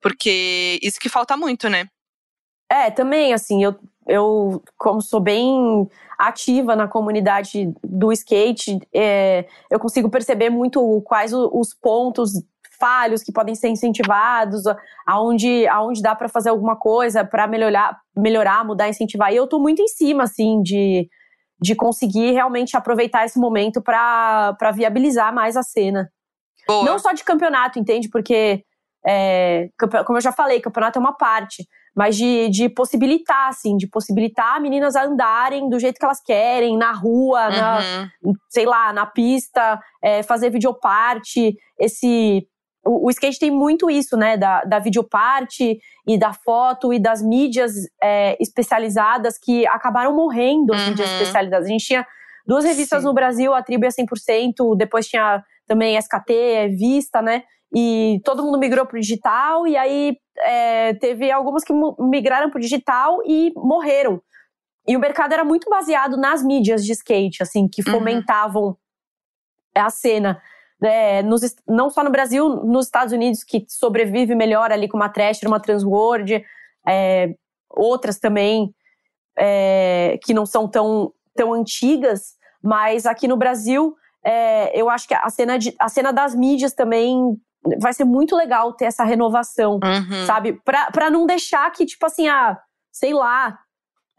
Porque 0.00 0.78
isso 0.82 0.98
que 1.00 1.08
falta 1.08 1.36
muito, 1.36 1.68
né? 1.68 1.86
É, 2.70 2.90
também, 2.90 3.34
assim, 3.34 3.62
eu, 3.64 3.74
eu 4.10 4.62
como 4.76 5.00
sou 5.00 5.20
bem 5.20 5.88
ativa 6.18 6.74
na 6.74 6.88
comunidade 6.88 7.72
do 7.82 8.12
skate, 8.12 8.78
é, 8.92 9.46
eu 9.70 9.78
consigo 9.78 10.10
perceber 10.10 10.50
muito 10.50 11.00
quais 11.02 11.32
os 11.32 11.72
pontos 11.72 12.32
falhos 12.78 13.22
que 13.22 13.32
podem 13.32 13.54
ser 13.54 13.68
incentivados, 13.68 14.64
aonde, 15.06 15.66
aonde 15.68 16.02
dá 16.02 16.14
para 16.14 16.28
fazer 16.28 16.48
alguma 16.48 16.76
coisa 16.76 17.24
para 17.24 17.46
melhorar, 17.46 17.98
melhorar, 18.16 18.64
mudar, 18.64 18.88
incentivar. 18.88 19.32
E 19.32 19.36
eu 19.36 19.46
tô 19.46 19.58
muito 19.58 19.80
em 19.80 19.88
cima, 19.88 20.24
assim, 20.24 20.62
de, 20.62 21.08
de 21.60 21.74
conseguir 21.74 22.32
realmente 22.32 22.76
aproveitar 22.76 23.24
esse 23.24 23.38
momento 23.38 23.82
para 23.82 24.72
viabilizar 24.74 25.32
mais 25.32 25.56
a 25.56 25.62
cena. 25.62 26.10
Boa. 26.66 26.84
Não 26.84 26.98
só 26.98 27.12
de 27.12 27.22
campeonato, 27.22 27.78
entende? 27.78 28.08
Porque, 28.08 28.64
é, 29.06 29.68
como 30.06 30.16
eu 30.16 30.22
já 30.22 30.32
falei, 30.32 30.60
campeonato 30.60 30.98
é 30.98 31.00
uma 31.00 31.16
parte 31.16 31.66
mas 31.94 32.16
de, 32.16 32.48
de 32.48 32.68
possibilitar, 32.68 33.48
assim, 33.48 33.76
de 33.76 33.86
possibilitar 33.86 34.60
meninas 34.60 34.96
a 34.96 35.04
andarem 35.04 35.68
do 35.68 35.78
jeito 35.78 35.98
que 35.98 36.04
elas 36.04 36.22
querem, 36.22 36.76
na 36.76 36.92
rua, 36.92 37.48
uhum. 37.48 37.56
na, 37.56 38.10
sei 38.48 38.66
lá, 38.66 38.92
na 38.92 39.06
pista, 39.06 39.80
é, 40.02 40.22
fazer 40.22 40.50
videoparte, 40.50 41.56
esse 41.78 42.46
o, 42.84 43.06
o, 43.06 43.10
skate 43.10 43.38
tem 43.38 43.50
muito 43.50 43.90
isso, 43.90 44.16
né? 44.16 44.36
Da, 44.36 44.62
da 44.62 44.78
videoparte 44.78 45.78
e 46.06 46.18
da 46.18 46.32
foto 46.32 46.92
e 46.94 46.98
das 46.98 47.22
mídias 47.22 47.72
é, 48.02 48.36
especializadas 48.40 49.38
que 49.38 49.66
acabaram 49.66 50.14
morrendo, 50.14 50.72
as 50.72 50.80
uhum. 50.80 50.88
mídias 50.88 51.10
especializadas. 51.10 51.66
A 51.66 51.68
gente 51.68 51.84
tinha 51.84 52.06
duas 52.46 52.64
revistas 52.64 53.00
Sim. 53.00 53.06
no 53.06 53.14
Brasil, 53.14 53.52
a 53.52 53.62
Tribo 53.62 53.84
é 53.84 53.88
100%, 53.88 54.76
depois 54.76 55.06
tinha 55.06 55.42
também 55.66 55.96
SKT, 55.96 56.68
Vista, 56.76 57.20
né? 57.20 57.44
E 57.74 58.20
todo 58.24 58.42
mundo 58.42 58.58
migrou 58.58 58.84
pro 58.84 59.00
digital, 59.00 59.66
e 59.66 59.76
aí 59.76 60.16
é, 60.38 60.94
teve 60.94 61.30
algumas 61.30 61.62
que 61.62 61.72
migraram 61.98 62.50
pro 62.50 62.60
digital 62.60 63.20
e 63.24 63.52
morreram. 63.56 64.20
E 64.88 64.96
o 64.96 65.00
mercado 65.00 65.32
era 65.32 65.44
muito 65.44 65.70
baseado 65.70 66.16
nas 66.16 66.42
mídias 66.42 66.84
de 66.84 66.92
skate, 66.92 67.42
assim, 67.42 67.68
que 67.68 67.82
uhum. 67.86 67.98
fomentavam 67.98 68.64
uhum. 68.64 68.76
a 69.76 69.90
cena 69.90 70.40
é, 70.82 71.22
nos, 71.22 71.42
não 71.68 71.90
só 71.90 72.02
no 72.02 72.10
Brasil, 72.10 72.48
nos 72.48 72.86
Estados 72.86 73.12
Unidos, 73.12 73.44
que 73.44 73.64
sobrevive 73.68 74.34
melhor 74.34 74.72
ali 74.72 74.88
com 74.88 74.96
uma 74.96 75.08
Thrasher, 75.08 75.48
uma 75.48 75.60
Transworld, 75.60 76.42
é, 76.88 77.34
outras 77.68 78.18
também 78.18 78.74
é, 79.38 80.18
que 80.22 80.32
não 80.32 80.46
são 80.46 80.68
tão, 80.68 81.12
tão 81.34 81.52
antigas, 81.52 82.34
mas 82.62 83.06
aqui 83.06 83.28
no 83.28 83.36
Brasil, 83.36 83.94
é, 84.24 84.78
eu 84.78 84.88
acho 84.88 85.06
que 85.06 85.14
a 85.14 85.28
cena, 85.28 85.58
de, 85.58 85.74
a 85.78 85.88
cena 85.88 86.12
das 86.12 86.34
mídias 86.34 86.72
também 86.72 87.38
vai 87.78 87.92
ser 87.92 88.04
muito 88.04 88.36
legal 88.36 88.72
ter 88.72 88.86
essa 88.86 89.04
renovação, 89.04 89.74
uhum. 89.74 90.26
sabe? 90.26 90.60
Pra, 90.64 90.90
pra 90.90 91.10
não 91.10 91.26
deixar 91.26 91.70
que, 91.72 91.84
tipo 91.84 92.04
assim, 92.06 92.28
ah, 92.28 92.58
sei 92.90 93.12
lá, 93.12 93.58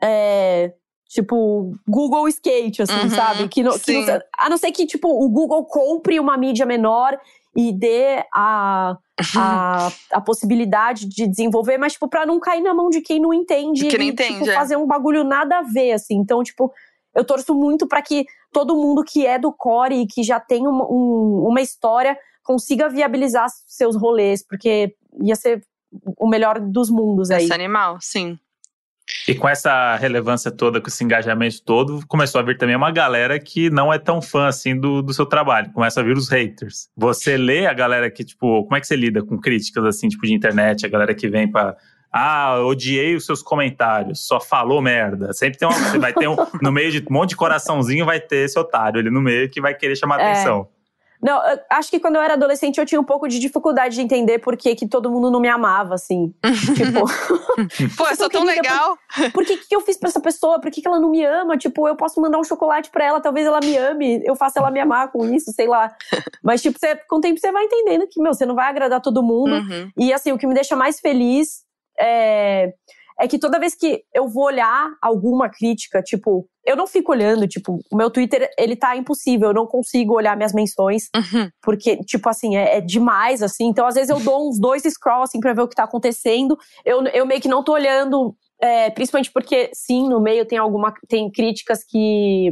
é, 0.02 0.74
Tipo, 1.12 1.74
Google 1.86 2.26
Skate, 2.30 2.84
assim, 2.84 2.94
uhum, 2.94 3.10
sabe? 3.10 3.50
Que, 3.50 3.62
no, 3.62 3.78
que 3.78 4.06
não, 4.06 4.20
a 4.40 4.50
não 4.50 4.56
ser 4.56 4.72
que, 4.72 4.86
tipo, 4.86 5.10
o 5.10 5.28
Google 5.28 5.66
compre 5.66 6.18
uma 6.18 6.38
mídia 6.38 6.66
menor 6.66 7.20
e 7.54 7.74
dê 7.74 8.24
a, 8.34 8.96
a, 9.36 9.92
a 10.14 10.22
possibilidade 10.22 11.06
de 11.10 11.28
desenvolver, 11.28 11.78
mas, 11.78 11.94
tipo, 11.94 12.08
pra 12.08 12.26
não 12.26 12.40
cair 12.40 12.62
na 12.62 12.74
mão 12.74 12.90
de 12.90 13.02
quem 13.02 13.20
não 13.20 13.34
entende. 13.34 13.90
Que 13.90 13.98
não 13.98 14.06
e, 14.06 14.08
entende, 14.08 14.36
tipo, 14.36 14.52
é. 14.52 14.56
fazer 14.56 14.78
um 14.78 14.88
bagulho 14.88 15.26
nada 15.26 15.58
a 15.58 15.64
ver, 15.64 15.92
assim. 15.92 16.16
Então, 16.16 16.42
tipo, 16.44 16.72
eu 17.14 17.26
torço 17.26 17.54
muito 17.54 17.86
para 17.88 18.02
que 18.02 18.26
todo 18.54 18.78
mundo 18.78 19.04
que 19.04 19.28
é 19.28 19.38
do 19.38 19.52
core 19.52 20.04
e 20.04 20.08
que 20.08 20.24
já 20.24 20.40
tem 20.40 20.66
um, 20.66 20.82
um, 20.82 21.46
uma 21.50 21.60
história 21.60 22.18
consiga 22.44 22.90
viabilizar 22.90 23.48
seus 23.68 23.96
rolês, 23.96 24.46
porque 24.46 24.96
ia 25.22 25.36
ser 25.36 25.62
o 26.18 26.28
melhor 26.28 26.60
dos 26.60 26.90
mundos 26.90 27.32
aí. 27.32 27.44
Esse 27.44 27.54
animal, 27.54 27.98
sim. 28.00 28.38
E 29.28 29.36
com 29.36 29.48
essa 29.48 29.96
relevância 29.96 30.50
toda, 30.50 30.80
com 30.80 30.88
esse 30.88 31.04
engajamento 31.04 31.62
todo, 31.64 32.06
começou 32.08 32.40
a 32.40 32.44
vir 32.44 32.58
também 32.58 32.76
uma 32.76 32.92
galera 32.92 33.40
que 33.40 33.70
não 33.70 33.92
é 33.92 34.00
tão 34.00 34.22
fã 34.22 34.48
assim 34.48 34.80
do, 34.80 35.02
do 35.02 35.14
seu 35.14 35.26
trabalho. 35.26 35.72
Começa 35.74 36.00
a 36.00 36.04
vir 36.04 36.16
os 36.16 36.30
haters. 36.30 36.90
Você 36.96 37.38
lê 37.38 37.68
a 37.68 37.74
galera 37.74 38.10
que, 38.10 38.24
tipo, 38.24 38.64
como 38.64 38.76
é 38.76 38.80
que 38.80 38.88
você 38.88 38.96
lida 38.96 39.24
com 39.24 39.38
críticas 39.38 39.84
assim, 39.86 40.08
tipo, 40.08 40.26
de 40.26 40.34
internet, 40.34 40.86
a 40.86 40.90
galera 40.90 41.14
que 41.14 41.28
vem 41.28 41.50
pra. 41.50 41.76
Ah, 42.14 42.60
odiei 42.60 43.16
os 43.16 43.26
seus 43.26 43.42
comentários, 43.42 44.28
só 44.28 44.40
falou 44.40 44.82
merda. 44.82 45.32
Sempre 45.34 45.60
tem 45.60 45.68
uma. 45.68 45.78
Você 45.78 45.98
vai 45.98 46.14
ter 46.14 46.28
um. 46.28 46.36
No 46.62 46.72
meio 46.72 46.92
de 46.92 47.00
um 47.00 47.14
monte 47.14 47.30
de 47.30 47.36
coraçãozinho, 47.38 48.06
vai 48.06 48.20
ter 48.20 48.46
esse 48.46 48.60
otário 48.60 49.00
ali 49.00 49.10
no 49.10 49.22
meio 49.22 49.50
que 49.50 49.62
vai 49.62 49.74
querer 49.74 49.96
chamar 49.96 50.20
é. 50.20 50.32
atenção. 50.32 50.68
Não, 51.22 51.40
acho 51.70 51.92
que 51.92 52.00
quando 52.00 52.16
eu 52.16 52.22
era 52.22 52.34
adolescente 52.34 52.80
eu 52.80 52.86
tinha 52.86 53.00
um 53.00 53.04
pouco 53.04 53.28
de 53.28 53.38
dificuldade 53.38 53.96
de 53.96 54.02
entender 54.02 54.40
por 54.40 54.58
que, 54.58 54.76
que 54.76 54.88
todo 54.88 55.12
mundo 55.12 55.30
não 55.30 55.40
me 55.40 55.48
amava, 55.48 55.94
assim. 55.94 56.34
tipo. 56.76 57.96
Pô, 57.96 58.08
eu 58.08 58.16
sou 58.16 58.30
tão 58.30 58.44
legal. 58.44 58.98
Por, 59.16 59.32
por 59.32 59.46
que, 59.46 59.58
que 59.58 59.76
eu 59.76 59.82
fiz 59.82 59.98
pra 59.98 60.10
essa 60.10 60.20
pessoa? 60.20 60.60
Por 60.60 60.72
que, 60.72 60.82
que 60.82 60.88
ela 60.88 61.00
não 61.00 61.10
me 61.12 61.24
ama? 61.24 61.58
Tipo, 61.58 61.88
eu 61.88 61.96
posso 61.96 62.20
mandar 62.20 62.40
um 62.40 62.44
chocolate 62.44 62.90
pra 62.90 63.06
ela, 63.06 63.22
talvez 63.22 63.46
ela 63.46 63.60
me 63.60 63.78
ame, 63.78 64.22
eu 64.26 64.36
faço 64.36 64.58
ela 64.58 64.72
me 64.72 64.80
amar 64.80 65.12
com 65.12 65.26
isso, 65.34 65.52
sei 65.52 65.68
lá. 65.68 65.96
Mas, 66.44 66.62
tipo, 66.62 66.80
você, 66.80 66.96
com 67.08 67.18
o 67.18 67.22
tempo 67.22 67.40
você 67.40 67.52
vai 67.52 67.66
entendendo 67.66 68.08
que, 68.08 68.22
meu, 68.22 68.34
você 68.34 68.46
não 68.46 68.56
vai 68.56 68.68
agradar 68.68 69.02
todo 69.02 69.22
mundo. 69.22 69.54
Uhum. 69.54 69.92
E, 69.98 70.12
assim, 70.12 70.32
o 70.32 70.38
que 70.38 70.48
me 70.48 70.56
deixa 70.56 70.76
mais 70.76 71.00
feliz 71.00 71.64
é 72.00 72.74
é 73.22 73.28
que 73.28 73.38
toda 73.38 73.60
vez 73.60 73.76
que 73.76 74.04
eu 74.16 74.28
vou 74.28 74.46
olhar 74.46 74.90
alguma 75.00 75.48
crítica, 75.48 76.02
tipo, 76.02 76.50
eu 76.66 76.76
não 76.76 76.88
fico 76.88 77.12
olhando, 77.12 77.48
tipo, 77.48 77.80
o 77.92 77.96
meu 77.96 78.10
Twitter, 78.10 78.50
ele 78.58 78.76
tá 78.76 78.98
impossível, 78.98 79.50
eu 79.50 79.54
não 79.54 79.68
consigo 79.68 80.16
olhar 80.16 80.36
minhas 80.36 80.54
menções, 80.54 81.04
uhum. 81.16 81.48
porque, 81.62 81.98
tipo 81.98 82.28
assim, 82.28 82.58
é, 82.58 82.78
é, 82.78 82.82
demais, 82.82 83.44
assim. 83.44 83.66
Então, 83.68 83.86
às 83.86 83.94
vezes 83.94 84.10
eu 84.10 84.20
dou 84.20 84.50
uns 84.50 84.60
dois 84.60 84.82
scrolls, 84.82 85.30
assim, 85.30 85.40
pra 85.40 85.54
ver 85.54 85.62
o 85.62 85.68
que 85.68 85.76
tá 85.76 85.84
acontecendo. 85.84 86.58
Eu, 86.84 87.04
eu 87.10 87.24
meio 87.24 87.40
que 87.40 87.48
não 87.48 87.64
tô 87.64 87.74
olhando, 87.74 88.36
é, 88.60 88.90
principalmente 88.90 89.32
porque, 89.32 89.70
sim, 89.72 90.10
no 90.10 90.20
meio 90.20 90.44
tem 90.44 90.58
alguma, 90.58 90.92
tem 91.08 91.30
críticas 91.32 91.84
que... 91.84 92.50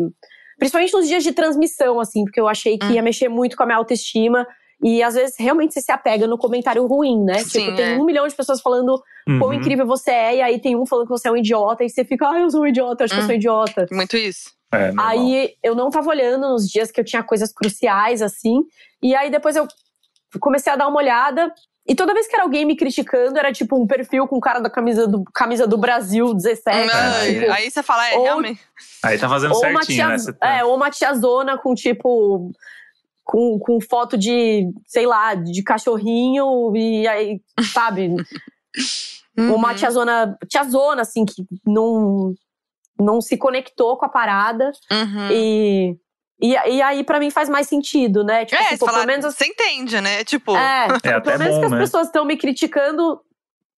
Principalmente 0.60 0.94
nos 0.94 1.08
dias 1.08 1.24
de 1.24 1.32
transmissão, 1.32 2.00
assim, 2.00 2.26
porque 2.26 2.40
eu 2.40 2.48
achei 2.48 2.78
que 2.78 2.94
ia 2.94 3.02
hum. 3.02 3.06
mexer 3.06 3.28
muito 3.28 3.58
com 3.58 3.64
a 3.64 3.66
minha 3.66 3.78
autoestima. 3.78 4.46
E 4.82 5.04
às 5.04 5.14
vezes 5.14 5.36
realmente 5.38 5.74
você 5.74 5.82
se 5.82 5.92
apega 5.92 6.26
no 6.26 6.38
comentário 6.38 6.86
ruim, 6.88 7.24
né? 7.24 7.40
Sim, 7.40 7.66
tipo, 7.66 7.76
tem 7.76 7.94
é. 7.94 7.98
um 7.98 8.06
milhão 8.06 8.28
de 8.28 8.34
pessoas 8.34 8.62
falando 8.62 9.02
uhum. 9.28 9.40
quão 9.40 9.54
incrível 9.54 9.86
você 9.86 10.12
é, 10.12 10.36
e 10.38 10.42
aí 10.42 10.60
tem 10.60 10.76
um 10.76 10.86
falando 10.86 11.06
que 11.06 11.12
você 11.12 11.28
é 11.28 11.32
um 11.32 11.38
idiota, 11.38 11.84
e 11.84 11.90
você 11.90 12.06
fica, 12.06 12.30
ah, 12.30 12.40
eu 12.40 12.50
sou 12.50 12.62
um 12.62 12.68
idiota, 12.68 13.04
acho 13.04 13.14
hum. 13.14 13.18
que 13.18 13.22
eu 13.24 13.26
sou 13.26 13.34
hum. 13.34 13.38
idiota. 13.38 13.88
Muito 13.92 14.16
isso. 14.16 14.52
É, 14.72 14.94
aí 15.00 15.56
eu 15.64 15.76
não 15.76 15.90
tava 15.90 16.10
olhando 16.10 16.48
nos 16.48 16.70
dias 16.70 16.92
que 16.92 17.00
eu 17.00 17.04
tinha 17.04 17.24
coisas 17.24 17.52
cruciais, 17.52 18.22
assim. 18.22 18.62
E 19.02 19.16
aí 19.16 19.32
depois 19.32 19.56
eu 19.56 19.68
comecei 20.40 20.72
a 20.72 20.76
dar 20.76 20.88
uma 20.88 21.00
olhada. 21.00 21.52
E 21.88 21.96
toda 21.96 22.14
vez 22.14 22.28
que 22.28 22.36
era 22.36 22.44
alguém 22.44 22.66
me 22.66 22.76
criticando, 22.76 23.40
era 23.40 23.52
tipo 23.52 23.76
um 23.76 23.88
perfil 23.88 24.28
com 24.28 24.38
o 24.38 24.40
cara 24.40 24.60
da 24.60 24.70
camisa 24.70 25.08
do, 25.08 25.24
camisa 25.34 25.66
do 25.66 25.76
Brasil 25.76 26.36
17. 26.36 26.88
tipo, 27.34 27.52
aí 27.52 27.72
você 27.72 27.82
fala, 27.82 28.08
é, 28.10 28.16
ou, 28.16 28.24
realmente. 28.24 28.62
Aí 29.04 29.18
tá 29.18 29.28
fazendo 29.28 29.56
certinho, 29.56 29.80
tia, 29.82 30.08
né? 30.10 30.18
Tá... 30.40 30.58
É, 30.58 30.64
ou 30.64 30.76
uma 30.76 30.92
tiazona 30.92 31.58
com 31.58 31.74
tipo 31.74 32.52
com, 33.30 33.60
com 33.60 33.80
foto 33.80 34.18
de, 34.18 34.68
sei 34.88 35.06
lá, 35.06 35.36
de 35.36 35.62
cachorrinho 35.62 36.76
e 36.76 37.08
aí, 37.08 37.42
sabe? 37.72 38.16
Uhum. 39.38 39.56
Uma 39.56 39.74
tiazona, 39.74 40.38
tiazona, 40.50 41.04
assim, 41.04 41.24
que 41.24 41.46
não, 41.66 42.34
não 43.00 43.22
se 43.22 43.38
conectou 43.38 43.96
com 43.96 44.06
a 44.06 44.10
parada. 44.10 44.70
Uhum. 44.92 45.32
E, 45.32 45.98
e, 46.42 46.50
e 46.52 46.82
aí, 46.82 47.06
para 47.06 47.22
mim, 47.22 47.30
faz 47.30 47.48
mais 47.48 47.66
sentido, 47.66 48.22
né? 48.22 48.44
Tipo, 48.44 48.62
é, 48.62 48.66
assim, 48.66 48.78
pô, 48.78 48.86
falar, 48.88 48.98
pelo 48.98 49.08
menos. 49.08 49.34
Você 49.34 49.46
entende, 49.46 50.02
né? 50.02 50.26
Tipo. 50.26 50.58
É, 50.58 50.88
é 51.06 51.20
pelo 51.22 51.40
menos 51.40 51.56
bom, 51.56 51.60
que 51.62 51.66
as 51.68 51.72
né? 51.72 51.80
pessoas 51.80 52.08
estão 52.08 52.26
me 52.26 52.36
criticando. 52.36 53.22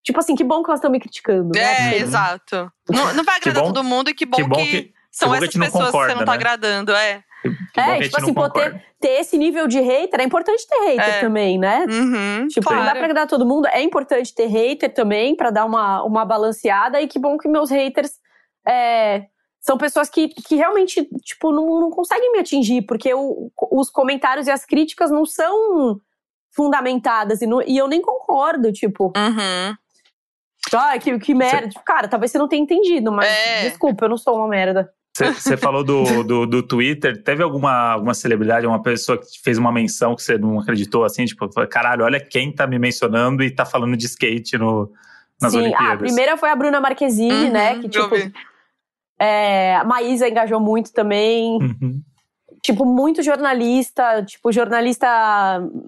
Tipo 0.02 0.18
assim, 0.18 0.34
que 0.34 0.42
bom 0.42 0.64
que 0.64 0.70
elas 0.70 0.80
estão 0.80 0.90
me 0.90 0.98
criticando. 0.98 1.56
É, 1.56 1.60
né? 1.60 1.98
exato. 1.98 2.68
Não, 2.90 3.14
não 3.14 3.22
vai 3.22 3.36
agradar 3.36 3.62
todo 3.62 3.84
mundo 3.84 4.10
e 4.10 4.14
que 4.14 4.26
bom 4.26 4.38
que, 4.38 4.42
bom 4.42 4.56
que, 4.56 4.82
que 4.82 4.94
são 5.12 5.32
essas 5.32 5.54
pessoas 5.54 5.84
concorda, 5.92 6.08
que 6.08 6.12
você 6.12 6.18
não 6.18 6.26
tá 6.26 6.32
né? 6.32 6.38
agradando, 6.38 6.92
é. 6.92 7.22
É, 7.76 8.00
tipo 8.00 8.16
assim, 8.18 8.34
pô, 8.34 8.48
ter, 8.50 8.84
ter, 9.00 9.20
esse 9.20 9.36
nível 9.36 9.66
de 9.66 9.80
hater, 9.80 10.20
é 10.20 10.24
importante 10.24 10.66
ter 10.66 10.78
hater 10.80 11.16
é. 11.16 11.20
também, 11.20 11.58
né? 11.58 11.86
Uhum, 11.88 12.48
tipo, 12.48 12.66
claro. 12.66 12.80
não 12.80 12.86
dá 12.86 12.92
pra 12.92 13.04
agradar 13.04 13.26
todo 13.26 13.46
mundo, 13.46 13.66
é 13.66 13.82
importante 13.82 14.34
ter 14.34 14.46
hater 14.46 14.92
também, 14.92 15.34
para 15.34 15.50
dar 15.50 15.64
uma, 15.64 16.02
uma 16.04 16.24
balanceada, 16.24 17.00
e 17.00 17.08
que 17.08 17.18
bom 17.18 17.36
que 17.36 17.48
meus 17.48 17.70
haters 17.70 18.12
é, 18.66 19.26
são 19.60 19.78
pessoas 19.78 20.08
que, 20.08 20.28
que 20.28 20.56
realmente, 20.56 21.08
tipo, 21.24 21.52
não, 21.52 21.80
não 21.80 21.90
conseguem 21.90 22.32
me 22.32 22.38
atingir, 22.38 22.82
porque 22.82 23.12
o, 23.14 23.50
os 23.70 23.90
comentários 23.90 24.46
e 24.46 24.50
as 24.50 24.64
críticas 24.64 25.10
não 25.10 25.24
são 25.24 26.00
fundamentadas, 26.50 27.42
e, 27.42 27.46
não, 27.46 27.62
e 27.62 27.76
eu 27.76 27.88
nem 27.88 28.02
concordo, 28.02 28.72
tipo. 28.72 29.12
Uhum. 29.16 29.76
Ah, 30.74 30.98
que, 30.98 31.18
que 31.18 31.34
merda. 31.34 31.68
Tipo, 31.68 31.84
cara, 31.84 32.08
talvez 32.08 32.30
você 32.30 32.38
não 32.38 32.48
tenha 32.48 32.62
entendido, 32.62 33.10
mas 33.12 33.26
é. 33.26 33.68
desculpa, 33.68 34.04
eu 34.04 34.08
não 34.08 34.16
sou 34.16 34.36
uma 34.36 34.48
merda. 34.48 34.92
Você 35.14 35.58
falou 35.58 35.84
do, 35.84 36.24
do, 36.24 36.46
do, 36.46 36.62
Twitter, 36.62 37.22
teve 37.22 37.42
alguma, 37.42 37.92
alguma 37.92 38.14
celebridade, 38.14 38.66
uma 38.66 38.80
pessoa 38.80 39.18
que 39.18 39.38
fez 39.42 39.58
uma 39.58 39.70
menção 39.70 40.16
que 40.16 40.22
você 40.22 40.38
não 40.38 40.58
acreditou, 40.58 41.04
assim, 41.04 41.26
tipo, 41.26 41.46
caralho, 41.68 42.04
olha 42.04 42.18
quem 42.18 42.50
tá 42.50 42.66
me 42.66 42.78
mencionando 42.78 43.42
e 43.42 43.50
tá 43.50 43.66
falando 43.66 43.94
de 43.94 44.06
skate 44.06 44.56
no, 44.56 44.90
nas 45.38 45.52
Sim, 45.52 45.58
Olimpíadas. 45.58 45.94
a 45.94 45.96
primeira 45.98 46.36
foi 46.38 46.48
a 46.48 46.56
Bruna 46.56 46.80
Marquezine, 46.80 47.46
uhum, 47.46 47.52
né, 47.52 47.78
que 47.78 47.88
tipo… 47.90 48.14
É, 49.18 49.76
a 49.76 49.84
Maísa 49.84 50.28
engajou 50.28 50.58
muito 50.58 50.92
também. 50.92 51.58
Uhum. 51.62 52.02
Tipo, 52.62 52.84
muito 52.84 53.22
jornalista, 53.24 54.22
tipo, 54.24 54.52
jornalista 54.52 55.08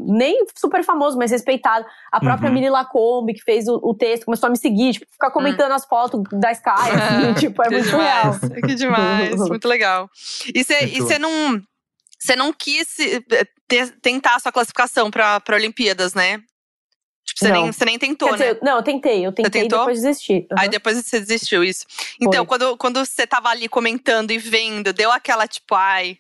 nem 0.01 0.45
super 0.57 0.83
famoso, 0.83 1.17
mas 1.17 1.31
respeitado. 1.31 1.87
A 2.11 2.19
própria 2.19 2.49
Uhum. 2.49 2.55
Miri 2.55 2.69
Lacombe, 2.69 3.33
que 3.33 3.43
fez 3.43 3.69
o, 3.69 3.79
o 3.83 3.95
texto, 3.95 4.25
começou 4.25 4.49
a 4.49 4.51
me 4.51 4.59
seguir, 4.59 4.93
tipo, 4.95 5.07
ficar 5.13 5.31
comentando 5.31 5.71
as 5.73 5.85
fotos 5.85 6.21
da 6.33 6.51
Sky, 6.51 6.71
assim, 6.91 7.35
tipo, 7.35 7.63
é 7.63 7.67
que 7.69 7.75
muito 7.75 7.89
demais, 7.91 8.41
real. 8.41 8.51
Que 8.67 8.75
demais, 8.75 9.37
muito 9.49 9.69
legal. 9.69 10.11
E 10.53 10.65
você 10.65 11.17
não, 11.19 11.63
você 12.19 12.35
não 12.35 12.53
quis 12.53 12.99
eh, 12.99 13.21
ter- 13.69 13.95
tentar 14.03 14.35
a 14.35 14.41
sua 14.41 14.51
classificação 14.51 15.13
para 15.13 15.41
Olimpíadas, 15.53 16.13
né? 16.13 16.39
Tipo, 17.25 17.39
você 17.39 17.49
Não. 17.53 17.63
nem, 17.63 17.73
você 17.73 17.85
nem 17.85 17.99
tentou, 17.99 18.29
Quer 18.31 18.39
né? 18.39 18.47
dizer, 18.55 18.59
não, 18.63 18.77
eu 18.79 18.83
tentei, 18.83 19.25
eu 19.27 19.33
tentei 19.33 19.61
e 19.61 19.63
tentou? 19.65 19.79
depois 19.79 20.03
desisti. 20.03 20.47
Uhum. 20.51 20.59
Aí 20.59 20.69
depois 20.69 20.99
você 20.99 21.21
desistiu, 21.21 21.63
isso. 21.65 21.87
Então, 22.21 22.45
Foi. 22.45 22.47
quando, 22.47 22.77
quando 22.77 22.99
você 23.07 23.27
tava 23.27 23.49
ali 23.49 23.69
comentando 23.69 24.31
e 24.33 24.39
vendo, 24.39 24.93
deu 24.93 25.11
aquela 25.13 25.47
tipo, 25.47 25.75
ai, 25.75 26.19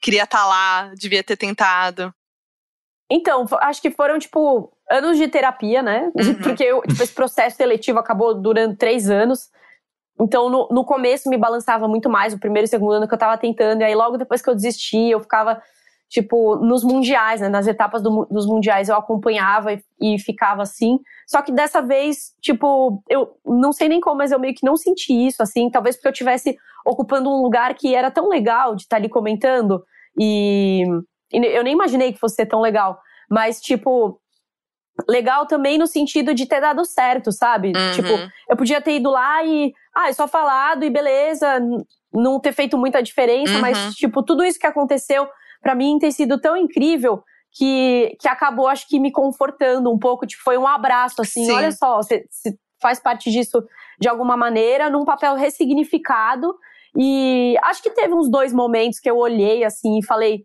queria 0.00 0.24
estar 0.24 0.46
lá, 0.46 0.92
devia 0.94 1.22
ter 1.22 1.36
tentado. 1.36 2.12
Então, 3.10 3.46
acho 3.60 3.80
que 3.80 3.90
foram, 3.90 4.18
tipo, 4.18 4.70
anos 4.90 5.16
de 5.16 5.28
terapia, 5.28 5.82
né? 5.82 6.12
Uhum. 6.14 6.34
Porque 6.42 6.62
eu, 6.62 6.82
tipo, 6.82 7.02
esse 7.02 7.12
processo 7.12 7.56
seletivo 7.56 7.98
acabou 7.98 8.34
durando 8.34 8.76
três 8.76 9.08
anos. 9.08 9.48
Então, 10.20 10.50
no, 10.50 10.68
no 10.70 10.84
começo 10.84 11.30
me 11.30 11.36
balançava 11.36 11.88
muito 11.88 12.10
mais, 12.10 12.34
o 12.34 12.38
primeiro 12.38 12.66
e 12.66 12.68
segundo 12.68 12.92
ano 12.92 13.08
que 13.08 13.14
eu 13.14 13.18
tava 13.18 13.38
tentando. 13.38 13.80
E 13.80 13.84
aí, 13.84 13.94
logo 13.94 14.18
depois 14.18 14.42
que 14.42 14.50
eu 14.50 14.54
desisti, 14.54 15.10
eu 15.10 15.20
ficava, 15.20 15.62
tipo, 16.08 16.56
nos 16.56 16.82
mundiais, 16.82 17.40
né? 17.40 17.48
Nas 17.48 17.66
etapas 17.66 18.02
do 18.02 18.26
dos 18.30 18.46
mundiais 18.46 18.88
eu 18.88 18.96
acompanhava 18.96 19.72
e, 19.72 19.82
e 20.00 20.18
ficava 20.18 20.62
assim. 20.62 20.98
Só 21.26 21.42
que 21.42 21.52
dessa 21.52 21.82
vez, 21.82 22.32
tipo, 22.40 23.02
eu 23.08 23.36
não 23.44 23.72
sei 23.72 23.88
nem 23.88 24.00
como, 24.00 24.16
mas 24.18 24.32
eu 24.32 24.38
meio 24.40 24.54
que 24.54 24.64
não 24.64 24.76
senti 24.76 25.12
isso, 25.12 25.42
assim. 25.42 25.70
Talvez 25.70 25.96
porque 25.96 26.08
eu 26.08 26.12
tivesse 26.12 26.56
ocupando 26.86 27.28
um 27.30 27.42
lugar 27.42 27.74
que 27.74 27.94
era 27.94 28.10
tão 28.10 28.28
legal 28.28 28.74
de 28.74 28.82
estar 28.82 28.96
ali 28.96 29.08
comentando. 29.08 29.84
E, 30.18 30.82
e 31.32 31.38
eu 31.38 31.62
nem 31.62 31.74
imaginei 31.74 32.12
que 32.12 32.18
fosse 32.18 32.36
ser 32.36 32.46
tão 32.46 32.60
legal. 32.60 32.98
Mas, 33.30 33.60
tipo, 33.60 34.18
legal 35.06 35.46
também 35.46 35.76
no 35.76 35.86
sentido 35.86 36.32
de 36.34 36.46
ter 36.46 36.60
dado 36.60 36.84
certo, 36.84 37.30
sabe? 37.30 37.72
Uhum. 37.76 37.92
Tipo, 37.92 38.32
eu 38.48 38.56
podia 38.56 38.80
ter 38.80 38.96
ido 38.96 39.10
lá 39.10 39.44
e, 39.44 39.72
ah, 39.94 40.08
é 40.08 40.12
só 40.12 40.26
falado 40.26 40.84
e 40.84 40.90
beleza, 40.90 41.60
não 42.12 42.40
ter 42.40 42.52
feito 42.52 42.78
muita 42.78 43.02
diferença, 43.02 43.52
Uhum. 43.54 43.60
mas, 43.60 43.94
tipo, 43.94 44.22
tudo 44.22 44.44
isso 44.44 44.58
que 44.58 44.66
aconteceu, 44.66 45.28
pra 45.60 45.74
mim 45.74 45.98
tem 45.98 46.10
sido 46.10 46.40
tão 46.40 46.56
incrível 46.56 47.22
que, 47.52 48.16
que 48.20 48.28
acabou, 48.28 48.68
acho 48.68 48.86
que, 48.88 49.00
me 49.00 49.10
confortando 49.10 49.90
um 49.90 49.98
pouco. 49.98 50.26
Tipo, 50.26 50.42
foi 50.42 50.58
um 50.58 50.66
abraço, 50.66 51.20
assim, 51.20 51.44
Sim. 51.44 51.52
olha 51.52 51.72
só, 51.72 51.96
você 51.96 52.24
faz 52.80 53.00
parte 53.00 53.30
disso 53.30 53.62
de 54.00 54.08
alguma 54.08 54.36
maneira, 54.36 54.88
num 54.88 55.04
papel 55.04 55.34
ressignificado. 55.34 56.54
E 56.96 57.56
acho 57.62 57.82
que 57.82 57.90
teve 57.90 58.14
uns 58.14 58.30
dois 58.30 58.52
momentos 58.52 59.00
que 59.00 59.10
eu 59.10 59.16
olhei, 59.16 59.64
assim, 59.64 59.98
e 59.98 60.04
falei, 60.04 60.44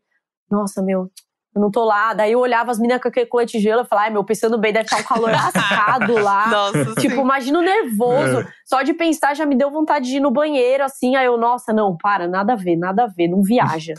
nossa, 0.50 0.82
meu. 0.82 1.10
Eu 1.56 1.62
não 1.62 1.70
tô 1.70 1.86
lá. 1.86 2.14
Daí 2.14 2.32
eu 2.32 2.40
olhava 2.40 2.72
as 2.72 2.80
meninas 2.80 3.02
com 3.02 3.08
aquele 3.08 3.28
colete 3.28 3.58
de 3.58 3.64
gelo 3.64 3.84
e 3.84 3.86
falava, 3.86 4.08
ai, 4.08 4.14
meu, 4.14 4.24
pensando 4.24 4.58
bem, 4.58 4.74
deve 4.74 4.86
estar 4.86 5.00
um 5.00 5.04
calor 5.04 5.30
lascado 5.32 6.14
lá. 6.20 6.48
Nossa, 6.48 6.96
Tipo, 6.96 7.16
sim. 7.16 7.22
imagina 7.22 7.60
o 7.60 7.62
nervoso. 7.62 8.48
Só 8.66 8.82
de 8.82 8.94
pensar 8.94 9.36
já 9.36 9.46
me 9.46 9.56
deu 9.56 9.70
vontade 9.70 10.08
de 10.10 10.18
ir 10.18 10.20
no 10.20 10.32
banheiro, 10.32 10.84
assim. 10.84 11.16
Aí 11.16 11.26
eu, 11.26 11.38
nossa, 11.38 11.72
não, 11.72 11.96
para, 11.96 12.28
nada 12.28 12.54
a 12.54 12.56
ver, 12.56 12.76
nada 12.76 13.04
a 13.04 13.08
ver, 13.08 13.28
não 13.28 13.44
viaja. 13.44 13.94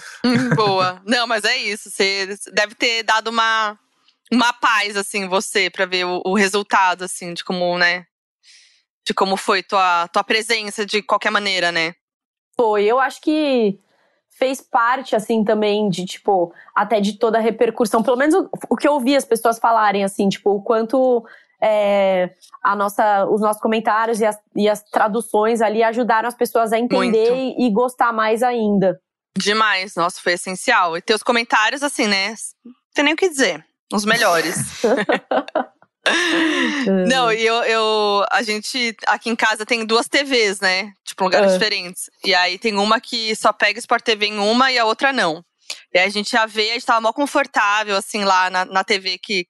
Boa. 0.57 1.01
Não, 1.07 1.27
mas 1.27 1.45
é 1.45 1.57
isso. 1.57 1.91
Você 1.91 2.37
deve 2.53 2.75
ter 2.75 3.03
dado 3.05 3.29
uma, 3.29 3.79
uma 4.33 4.53
paz, 4.53 4.97
assim, 4.97 5.29
você, 5.29 5.71
pra 5.71 5.87
ver 5.87 6.05
o, 6.07 6.23
o 6.27 6.35
resultado, 6.35 7.05
assim, 7.05 7.33
de 7.35 7.45
como, 7.45 7.79
né? 7.79 8.05
De 9.07 9.15
como 9.15 9.37
foi 9.37 9.63
tua, 9.63 10.09
tua 10.09 10.25
presença 10.25 10.85
de 10.85 11.03
qualquer 11.03 11.31
maneira, 11.31 11.71
né? 11.71 11.95
Foi, 12.57 12.85
eu 12.85 12.99
acho 12.99 13.21
que 13.21 13.79
fez 14.39 14.61
parte, 14.61 15.15
assim, 15.15 15.45
também 15.45 15.89
de, 15.89 16.05
tipo, 16.05 16.53
até 16.75 17.01
de 17.01 17.19
toda 17.19 17.39
a 17.39 17.41
repercussão. 17.41 18.03
Pelo 18.03 18.17
menos 18.17 18.35
o, 18.35 18.49
o 18.69 18.77
que 18.77 18.87
eu 18.87 18.95
ouvi 18.95 19.17
as 19.17 19.25
pessoas 19.25 19.59
falarem, 19.59 20.05
assim, 20.05 20.29
tipo, 20.29 20.51
o 20.51 20.63
quanto 20.63 21.25
é, 21.63 22.31
a 22.63 22.75
nossa, 22.77 23.27
os 23.27 23.41
nossos 23.41 23.63
comentários 23.63 24.21
e 24.21 24.27
as, 24.27 24.39
e 24.55 24.69
as 24.69 24.83
traduções 24.83 25.63
ali 25.63 25.83
ajudaram 25.83 26.29
as 26.29 26.35
pessoas 26.35 26.73
a 26.73 26.79
entender 26.79 27.33
e, 27.33 27.67
e 27.67 27.71
gostar 27.71 28.13
mais 28.13 28.43
ainda. 28.43 29.01
Demais. 29.37 29.95
Nossa, 29.95 30.21
foi 30.21 30.35
essencial. 30.35 30.97
E 30.97 31.03
teus 31.03 31.23
comentários, 31.23 31.83
assim, 31.83 32.07
né? 32.07 32.35
Não 32.65 32.73
tem 32.93 33.05
nem 33.05 33.15
o 33.15 33.17
que 33.17 33.29
dizer. 33.29 33.65
Os 33.93 34.05
melhores. 34.05 34.57
Não, 37.09 37.33
e 37.33 37.45
eu, 37.45 37.55
eu. 37.65 38.25
A 38.31 38.43
gente 38.43 38.95
aqui 39.07 39.31
em 39.31 39.37
casa 39.37 39.65
tem 39.65 39.85
duas 39.87 40.07
TVs, 40.09 40.61
né? 40.61 40.93
Tipo, 41.05 41.25
lugares 41.25 41.53
Ah. 41.53 41.59
diferentes. 41.59 42.11
E 42.25 42.35
aí 42.35 42.59
tem 42.59 42.77
uma 42.77 43.01
que 43.01 43.35
só 43.37 43.53
pega 43.53 43.79
Sport 43.79 44.03
TV 44.05 44.27
em 44.27 44.39
uma 44.39 44.71
e 44.71 44.79
a 44.79 44.85
outra 44.85 45.13
não. 45.13 45.45
E 45.93 45.99
aí 45.99 46.07
a 46.07 46.11
gente 46.11 46.31
já 46.31 46.45
vê, 46.47 46.71
a 46.71 46.75
gente 46.75 46.87
tava 46.87 47.01
mó 47.01 47.13
confortável, 47.13 47.97
assim, 47.97 48.23
lá 48.25 48.51
na, 48.51 48.65
na 48.67 48.85
TV 48.85 49.19
que, 49.19 49.47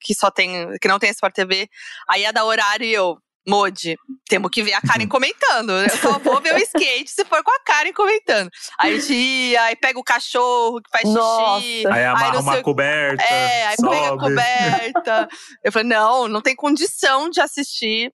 que 0.00 0.14
só 0.14 0.30
tem. 0.30 0.68
que 0.80 0.88
não 0.88 0.98
tem 0.98 1.10
Sport 1.10 1.34
TV. 1.34 1.68
Aí 2.08 2.22
ia 2.22 2.32
dar 2.32 2.44
horário 2.44 2.84
e 2.86 2.92
eu. 2.92 3.18
Modi, 3.48 3.96
temos 4.28 4.50
que 4.50 4.62
ver 4.62 4.74
a 4.74 4.80
Karen 4.80 5.08
comentando. 5.08 5.70
Eu 5.72 5.88
só 5.90 6.18
vou 6.18 6.40
ver 6.40 6.54
o 6.54 6.58
skate 6.62 7.10
se 7.10 7.24
for 7.24 7.42
com 7.42 7.50
a 7.50 7.60
Karen 7.64 7.92
comentando. 7.92 8.50
Aí 8.78 8.94
a 8.94 9.00
gente 9.00 9.14
ia, 9.14 9.62
aí 9.62 9.76
pega 9.76 9.98
o 9.98 10.04
cachorro 10.04 10.80
que 10.82 10.90
faz 10.90 11.02
xixi. 11.04 11.14
Nossa. 11.16 11.94
Aí 11.94 12.04
amarra 12.04 12.32
não 12.34 12.40
uma 12.40 12.52
sei 12.52 12.60
o- 12.60 12.64
coberta. 12.64 13.22
É, 13.24 13.66
aí 13.68 13.76
pega 13.76 13.90
a 13.90 14.08
sobe. 14.08 14.22
coberta. 14.22 15.28
Eu 15.64 15.72
falei, 15.72 15.88
não, 15.88 16.28
não 16.28 16.40
tem 16.42 16.54
condição 16.54 17.30
de 17.30 17.40
assistir 17.40 18.12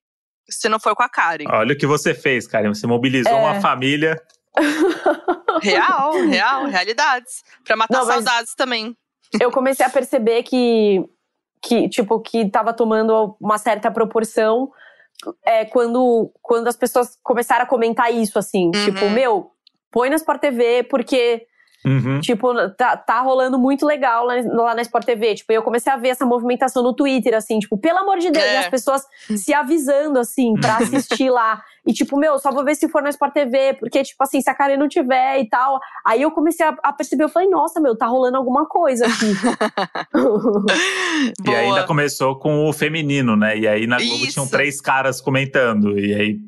se 0.49 0.69
não 0.69 0.79
for 0.79 0.95
com 0.95 1.03
a 1.03 1.09
Karen. 1.09 1.45
Olha 1.49 1.73
o 1.73 1.77
que 1.77 1.87
você 1.87 2.13
fez, 2.13 2.47
Karen. 2.47 2.73
Você 2.73 2.87
mobilizou 2.87 3.31
É. 3.33 3.35
uma 3.35 3.59
família. 3.61 4.15
Real, 5.61 6.13
real, 6.27 6.65
realidades. 6.65 7.43
Pra 7.63 7.75
matar 7.75 7.99
Não, 7.99 8.05
saudades 8.05 8.53
também. 8.55 8.95
eu 9.39 9.51
comecei 9.51 9.85
a 9.85 9.89
perceber 9.89 10.43
que, 10.43 11.01
que 11.61 11.89
tipo, 11.89 12.19
que 12.19 12.49
tava 12.49 12.73
tomando 12.73 13.35
uma 13.39 13.57
certa 13.57 13.89
proporção 13.91 14.71
é, 15.45 15.65
quando, 15.65 16.31
quando 16.41 16.67
as 16.67 16.75
pessoas 16.75 17.17
começaram 17.23 17.63
a 17.63 17.67
comentar 17.67 18.13
isso, 18.13 18.37
assim. 18.39 18.65
Uhum. 18.67 18.71
Tipo, 18.85 19.09
meu, 19.09 19.51
põe 19.91 20.09
na 20.09 20.15
Sport 20.15 20.39
TV, 20.41 20.83
porque, 20.83 21.45
Uhum. 21.85 22.19
tipo, 22.19 22.47
tá, 22.71 22.97
tá 22.97 23.21
rolando 23.21 23.59
muito 23.59 23.85
legal 23.85 24.25
lá, 24.25 24.33
lá 24.43 24.73
na 24.75 24.81
Sport 24.81 25.05
TV. 25.05 25.35
Tipo, 25.35 25.53
eu 25.53 25.61
comecei 25.63 25.91
a 25.93 25.97
ver 25.97 26.09
essa 26.09 26.25
movimentação 26.25 26.81
no 26.81 26.93
Twitter, 26.95 27.35
assim, 27.35 27.59
tipo, 27.59 27.77
pelo 27.77 27.99
amor 27.99 28.17
de 28.17 28.31
Deus, 28.31 28.43
É. 28.43 28.53
e 28.55 28.57
as 28.57 28.67
pessoas 28.69 29.03
se 29.37 29.53
avisando, 29.53 30.19
assim, 30.19 30.53
pra 30.59 30.77
assistir 31.21 31.29
lá. 31.29 31.61
E, 31.87 31.93
tipo, 31.93 32.17
meu, 32.17 32.39
só 32.39 32.51
vou 32.51 32.63
ver 32.65 32.75
se 32.75 32.89
for 32.89 33.01
na 33.03 33.09
Sport 33.09 33.33
TV, 33.33 33.73
porque, 33.79 34.03
tipo 34.03 34.23
assim, 34.23 34.41
se 34.41 34.49
a 34.49 34.55
Karen 34.55 34.77
não 34.77 34.87
tiver 34.87 35.39
e 35.39 35.47
tal. 35.47 35.79
Aí 36.05 36.21
eu 36.23 36.31
comecei 36.31 36.65
a, 36.65 36.75
a 36.83 36.91
perceber, 36.91 37.23
eu 37.25 37.29
falei, 37.29 37.47
nossa, 37.49 37.79
meu, 37.79 37.95
tá 37.95 38.07
rolando 38.07 38.37
alguma 38.37 38.65
coisa 38.65 39.05
aqui. 39.05 39.33
E 41.39 41.43
Boa. 41.43 41.57
ainda 41.57 41.83
começou 41.83 42.37
com 42.37 42.67
o 42.67 42.73
feminino, 42.73 43.35
né? 43.35 43.57
E 43.57 43.67
aí 43.67 43.87
na 43.87 43.97
Globo 43.97 44.23
Isso. 44.23 44.33
tinham 44.33 44.47
três 44.47 44.81
caras 44.81 45.21
comentando. 45.21 45.97
E 45.97 46.13
aí, 46.13 46.39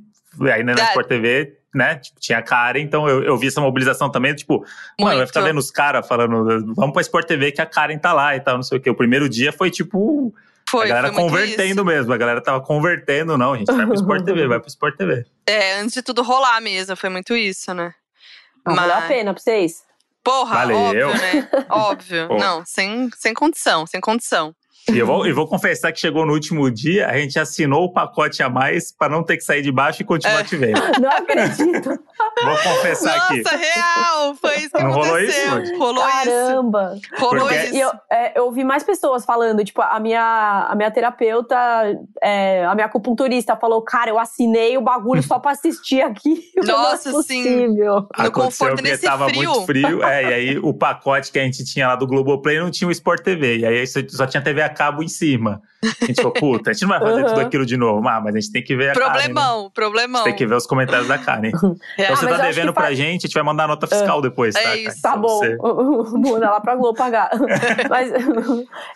aí 0.53 0.63
na 0.63 0.73
Da- 0.73 0.83
Sport 0.89 1.07
TV, 1.07 1.53
né? 1.73 1.95
Tipo, 1.95 2.19
tinha 2.19 2.37
a 2.39 2.41
Karen, 2.41 2.81
então 2.81 3.07
eu, 3.07 3.23
eu 3.23 3.37
vi 3.37 3.47
essa 3.47 3.61
mobilização 3.61 4.09
também. 4.11 4.35
Tipo, 4.35 4.63
mano, 4.99 5.17
vai 5.17 5.27
ficar 5.27 5.41
vendo 5.41 5.57
os 5.59 5.71
caras 5.71 6.07
falando, 6.07 6.73
vamos 6.75 6.91
pra 6.93 7.01
Sport 7.01 7.25
TV 7.27 7.51
que 7.51 7.61
a 7.61 7.65
Karen 7.65 7.97
tá 7.97 8.13
lá 8.13 8.35
e 8.35 8.39
tal, 8.39 8.55
não 8.55 8.63
sei 8.63 8.77
o 8.77 8.81
quê. 8.81 8.89
O 8.89 8.95
primeiro 8.95 9.29
dia 9.29 9.51
foi 9.51 9.69
tipo. 9.71 10.33
Foi, 10.69 10.85
a 10.85 10.87
galera 10.89 11.13
foi 11.13 11.23
convertendo 11.23 11.81
isso. 11.81 11.85
mesmo. 11.85 12.13
A 12.13 12.17
galera 12.17 12.41
tava 12.41 12.61
convertendo, 12.61 13.37
não, 13.37 13.55
gente. 13.55 13.67
Vai 13.71 13.85
pro 13.85 13.95
Sport 13.95 14.23
TV, 14.25 14.47
vai 14.47 14.59
pro 14.59 14.67
Sport 14.67 14.95
TV. 14.97 15.25
É, 15.45 15.75
antes 15.79 15.93
de 15.93 16.01
tudo 16.01 16.21
rolar 16.21 16.59
mesmo, 16.61 16.95
foi 16.95 17.09
muito 17.09 17.35
isso, 17.35 17.73
né? 17.73 17.93
Ah, 18.65 18.73
valeu 18.73 18.95
a 18.95 18.99
Mas- 18.99 19.07
pena 19.07 19.33
pra 19.33 19.41
vocês? 19.41 19.85
Porra, 20.23 20.55
Valeu. 20.55 20.77
óbvio, 20.77 21.07
né? 21.07 21.49
Óbvio. 21.69 22.27
Pô. 22.27 22.37
Não, 22.37 22.65
sem, 22.65 23.09
sem 23.15 23.33
condição, 23.33 23.87
sem 23.87 24.01
condição. 24.01 24.53
E 24.93 24.97
eu 24.97 25.05
vou, 25.05 25.27
e 25.27 25.33
vou 25.33 25.45
confessar 25.47 25.91
que 25.91 25.99
chegou 25.99 26.25
no 26.25 26.31
último 26.33 26.71
dia, 26.71 27.07
a 27.07 27.17
gente 27.17 27.37
assinou 27.37 27.83
o 27.85 27.91
pacote 27.91 28.41
a 28.41 28.49
mais 28.49 28.91
pra 28.91 29.09
não 29.09 29.21
ter 29.21 29.35
que 29.37 29.43
sair 29.43 29.61
de 29.61 29.71
baixo 29.71 30.01
e 30.01 30.05
continuar 30.05 30.39
É. 30.39 30.43
te 30.43 30.55
vendo. 30.55 30.79
Não 31.01 31.09
acredito. 31.09 31.89
Vou 32.43 32.57
confessar 32.63 33.15
aqui. 33.17 33.41
Nossa, 33.43 33.57
real! 33.57 34.35
Foi 34.35 34.55
isso 34.57 34.69
que 34.71 34.81
Não 34.83 34.91
rolou 34.91 35.15
aconteceu. 35.15 35.43
isso, 35.43 35.49
Modi? 35.55 35.77
rolou 35.77 36.07
isso. 36.07 36.11
Caramba. 36.23 36.95
Rolou 37.19 37.39
Porque- 37.47 37.55
isso. 37.65 37.75
E 37.75 37.79
eu, 37.81 37.91
é, 38.11 38.39
eu 38.39 38.45
ouvi 38.45 38.63
mais 38.63 38.83
pessoas 38.83 39.25
falando, 39.25 39.63
tipo, 39.63 39.81
a 39.81 39.99
minha, 39.99 40.67
a 40.69 40.75
minha 40.75 40.89
terapeuta, 40.89 41.55
é, 42.23 42.65
a 42.65 42.73
minha 42.73 42.85
acupunturista 42.87 43.55
falou, 43.55 43.81
cara, 43.81 44.09
eu 44.09 44.17
assinei 44.19 44.77
o 44.77 44.81
bagulho 44.81 45.21
só 45.21 45.37
pra 45.37 45.51
assistir 45.51 46.01
aqui. 46.01 46.43
Nossa, 46.65 47.11
Não 47.11 47.19
é 47.19 47.23
sim. 47.23 47.67
No 47.67 47.97
Aconteceu 48.13 48.31
conforto 48.31 48.75
porque 48.75 48.89
nesse 48.91 49.03
tava 49.05 49.27
frio. 49.29 49.49
muito 49.51 49.65
frio. 49.65 50.03
É, 50.03 50.23
e 50.23 50.33
aí 50.33 50.57
o 50.63 50.73
pacote 50.73 51.31
que 51.31 51.39
a 51.39 51.43
gente 51.43 51.63
tinha 51.65 51.87
lá 51.89 51.95
do 51.95 52.07
Globoplay 52.07 52.59
não 52.59 52.71
tinha 52.71 52.87
o 52.87 52.91
Sport 52.91 53.21
TV. 53.21 53.57
E 53.59 53.65
aí 53.65 53.85
só 53.85 53.99
só 54.07 54.25
tinha 54.25 54.41
TV 54.41 54.61
a 54.61 54.69
cabo 54.77 55.01
em 55.03 55.07
cima. 55.07 55.61
A 56.01 56.05
gente 56.05 56.15
falou, 56.21 56.33
puta, 56.33 56.69
a 56.69 56.73
gente 56.73 56.81
não 56.83 56.89
vai 56.89 56.99
fazer 56.99 57.21
Uhum. 57.21 57.27
tudo 57.27 57.39
aquilo 57.41 57.65
de 57.65 57.77
novo. 57.77 58.07
Ah, 58.07 58.19
mas 58.21 58.35
a 58.35 58.39
gente 58.39 58.51
tem 58.51 58.63
que 58.63 58.75
ver 58.75 58.85
a. 58.85 58.93
Né? 58.93 58.93
Problemão, 58.93 59.65
A 59.67 59.69
problemão. 59.71 60.15
gente 60.23 60.25
tem 60.31 60.35
que 60.35 60.45
ver 60.47 60.55
os 60.55 60.65
comentários 60.65 61.07
da 61.07 61.17
Karen. 61.17 61.49
Então 61.57 61.75
Real. 61.97 62.15
você 62.15 62.27
tá 62.27 62.37
devendo 62.37 62.73
pra 62.73 62.83
faz- 62.85 62.97
gente, 62.97 63.25
a 63.25 63.27
gente 63.27 63.33
vai 63.33 63.43
mandar 63.43 63.65
a 63.65 63.67
nota 63.67 63.87
fiscal 63.87 64.21
depois, 64.21 64.53
tá? 64.55 64.61
É 64.61 64.77
isso. 64.77 65.01
Tá 65.01 65.09
Então 65.09 65.21
bom, 65.21 65.39
você- 65.39 65.57
manda 66.31 66.49
lá 66.49 66.59
pra 66.61 66.75
Globo 66.75 66.97
pagar. 66.97 67.29
Mas 67.89 68.11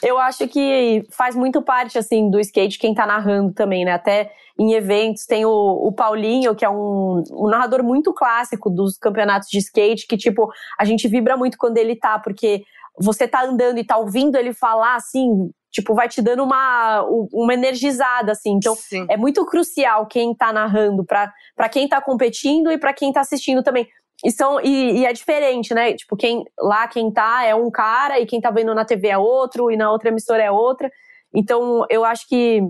eu 0.04 0.18
acho 0.20 0.48
que 0.48 1.04
faz 1.12 1.36
muito 1.36 1.62
parte, 1.62 1.98
assim, 1.98 2.30
do 2.30 2.40
skate 2.40 2.78
quem 2.80 2.94
tá 2.94 3.06
narrando 3.06 3.54
também, 3.54 3.86
né? 3.86 3.94
Até 3.94 4.32
em 4.60 4.74
eventos. 4.74 5.26
Tem 5.26 5.46
o, 5.46 5.50
o 5.50 5.92
Paulinho, 5.92 6.54
que 6.56 6.66
é 6.66 6.70
um, 6.70 7.24
um, 7.32 7.48
narrador 7.48 7.84
muito 7.84 8.14
clássico 8.14 8.70
dos 8.70 8.98
campeonatos 8.98 9.48
de 9.50 9.58
skate, 9.60 10.06
que, 10.08 10.18
tipo, 10.18 10.52
a 10.78 10.86
gente 10.86 11.08
vibra 11.08 11.36
muito 11.38 11.58
quando 11.58 11.78
ele 11.78 11.96
tá, 11.96 12.20
porque 12.20 12.64
você 13.00 13.28
tá 13.28 13.44
andando 13.44 13.78
e 13.80 13.84
tá 13.84 13.98
ouvindo 13.98 14.36
ele 14.36 14.54
falar, 14.54 14.96
assim, 14.96 15.50
tipo, 15.72 15.96
vai 15.96 16.10
te 16.10 16.22
dando 16.22 16.44
uma, 16.44 17.02
uma 17.32 17.54
energizada, 17.54 18.34
assim. 18.34 18.52
Então, 18.52 18.76
Sim. 18.76 19.06
é 19.10 19.16
muito 19.16 19.46
crucial 19.46 20.06
quem 20.06 20.36
tá 20.36 20.52
narrando 20.52 21.06
para 21.06 21.70
quem 21.72 21.88
tá 21.88 22.02
competindo 22.02 22.72
e 22.72 22.78
para 22.78 22.94
quem 22.94 23.12
tá 23.12 23.22
assistindo 23.22 23.64
também. 23.64 23.88
E, 24.24 24.32
são, 24.32 24.60
e, 24.62 25.00
e, 25.00 25.06
é 25.06 25.14
diferente, 25.14 25.74
né? 25.74 25.94
Tipo, 25.94 26.16
quem, 26.16 26.44
lá 26.60 26.88
quem 26.88 27.12
tá 27.12 27.44
é 27.44 27.56
um 27.56 27.72
cara 27.72 28.20
e 28.20 28.26
quem 28.26 28.40
tá 28.40 28.52
vendo 28.52 28.76
na 28.76 28.86
TV 28.86 29.08
é 29.08 29.18
outro 29.18 29.72
e 29.72 29.78
na 29.78 29.90
outra 29.92 30.10
emissora 30.10 30.44
é 30.44 30.52
outra. 30.52 30.92
Então, 31.34 31.86
eu 31.90 32.06
acho 32.06 32.28
que 32.28 32.62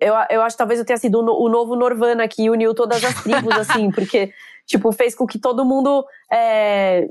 eu, 0.00 0.14
eu 0.30 0.42
acho 0.42 0.54
que 0.54 0.58
talvez 0.58 0.80
eu 0.80 0.86
tenha 0.86 0.96
sido 0.96 1.20
o, 1.20 1.48
novo 1.48 1.76
Norvana 1.76 2.26
que 2.26 2.50
uniu 2.50 2.74
todas 2.74 3.04
as 3.04 3.22
tribos, 3.22 3.54
assim, 3.56 3.90
porque, 3.92 4.32
tipo, 4.66 4.90
fez 4.90 5.14
com 5.14 5.26
que 5.26 5.38
todo 5.38 5.64
mundo 5.64 6.04
é, 6.32 7.06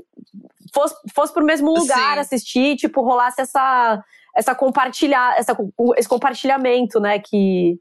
fosse, 0.74 0.94
fosse 1.14 1.32
pro 1.32 1.44
mesmo 1.44 1.72
lugar 1.72 2.14
Sim. 2.14 2.20
assistir, 2.20 2.76
tipo, 2.76 3.00
rolasse 3.00 3.40
essa, 3.40 4.04
essa 4.36 4.54
compartilhar, 4.54 5.36
essa, 5.36 5.56
esse 5.96 6.08
compartilhamento, 6.08 7.00
né, 7.00 7.18
que, 7.18 7.78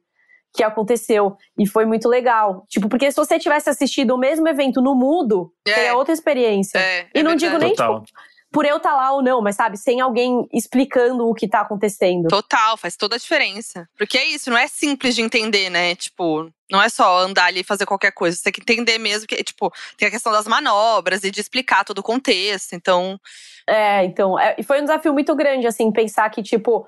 que 0.54 0.64
aconteceu. 0.64 1.36
E 1.58 1.68
foi 1.68 1.86
muito 1.86 2.08
legal. 2.10 2.66
Tipo, 2.68 2.90
porque 2.90 3.12
se 3.12 3.18
você 3.18 3.40
tivesse 3.40 3.70
assistido 3.70 4.12
o 4.12 4.18
mesmo 4.18 4.48
evento 4.48 4.82
no 4.82 4.96
mudo, 4.96 5.52
é. 5.68 5.74
seria 5.74 5.96
outra 5.96 6.14
experiência. 6.14 6.78
É, 6.78 7.08
e 7.14 7.20
é 7.20 7.24
não 7.24 7.32
verdade. 7.32 7.46
digo 7.46 7.58
nem, 7.58 7.74
tipo, 7.74 8.04
por 8.52 8.66
eu 8.66 8.78
estar 8.78 8.90
tá 8.90 8.96
lá 8.96 9.14
ou 9.14 9.24
não, 9.24 9.42
mas 9.42 9.56
sabe, 9.56 9.78
sem 9.78 10.02
alguém 10.02 10.48
explicando 10.52 11.28
o 11.28 11.34
que 11.34 11.48
tá 11.48 11.62
acontecendo. 11.62 12.28
Total, 12.28 12.76
faz 12.76 12.98
toda 12.98 13.16
a 13.16 13.20
diferença. 13.20 13.88
Porque 13.98 14.18
é 14.18 14.26
isso, 14.26 14.50
não 14.50 14.58
é 14.58 14.68
simples 14.68 15.16
de 15.16 15.22
entender, 15.22 15.70
né? 15.70 15.96
Tipo, 15.96 16.52
não 16.70 16.82
é 16.82 16.90
só 16.90 17.20
andar 17.20 17.46
ali 17.46 17.62
e 17.62 17.64
fazer 17.64 17.86
qualquer 17.86 18.12
coisa. 18.12 18.36
Você 18.36 18.44
tem 18.44 18.54
que 18.54 18.62
entender 18.62 18.98
mesmo 18.98 19.26
que, 19.26 19.42
tipo, 19.44 19.72
tem 19.98 20.08
a 20.08 20.12
questão 20.12 20.34
das 20.34 20.48
manobras 20.48 21.24
e 21.24 21.32
de 21.32 21.40
explicar 21.40 21.86
todo 21.86 22.00
o 22.00 22.04
contexto. 22.04 22.74
Então. 22.74 23.18
É, 23.66 24.04
então. 24.04 24.38
É, 24.38 24.56
e 24.58 24.64
foi 24.64 24.80
um 24.80 24.84
desafio 24.84 25.14
muito 25.14 25.34
grande, 25.34 25.66
assim, 25.66 25.90
pensar 25.90 26.30
que, 26.30 26.44
tipo, 26.44 26.86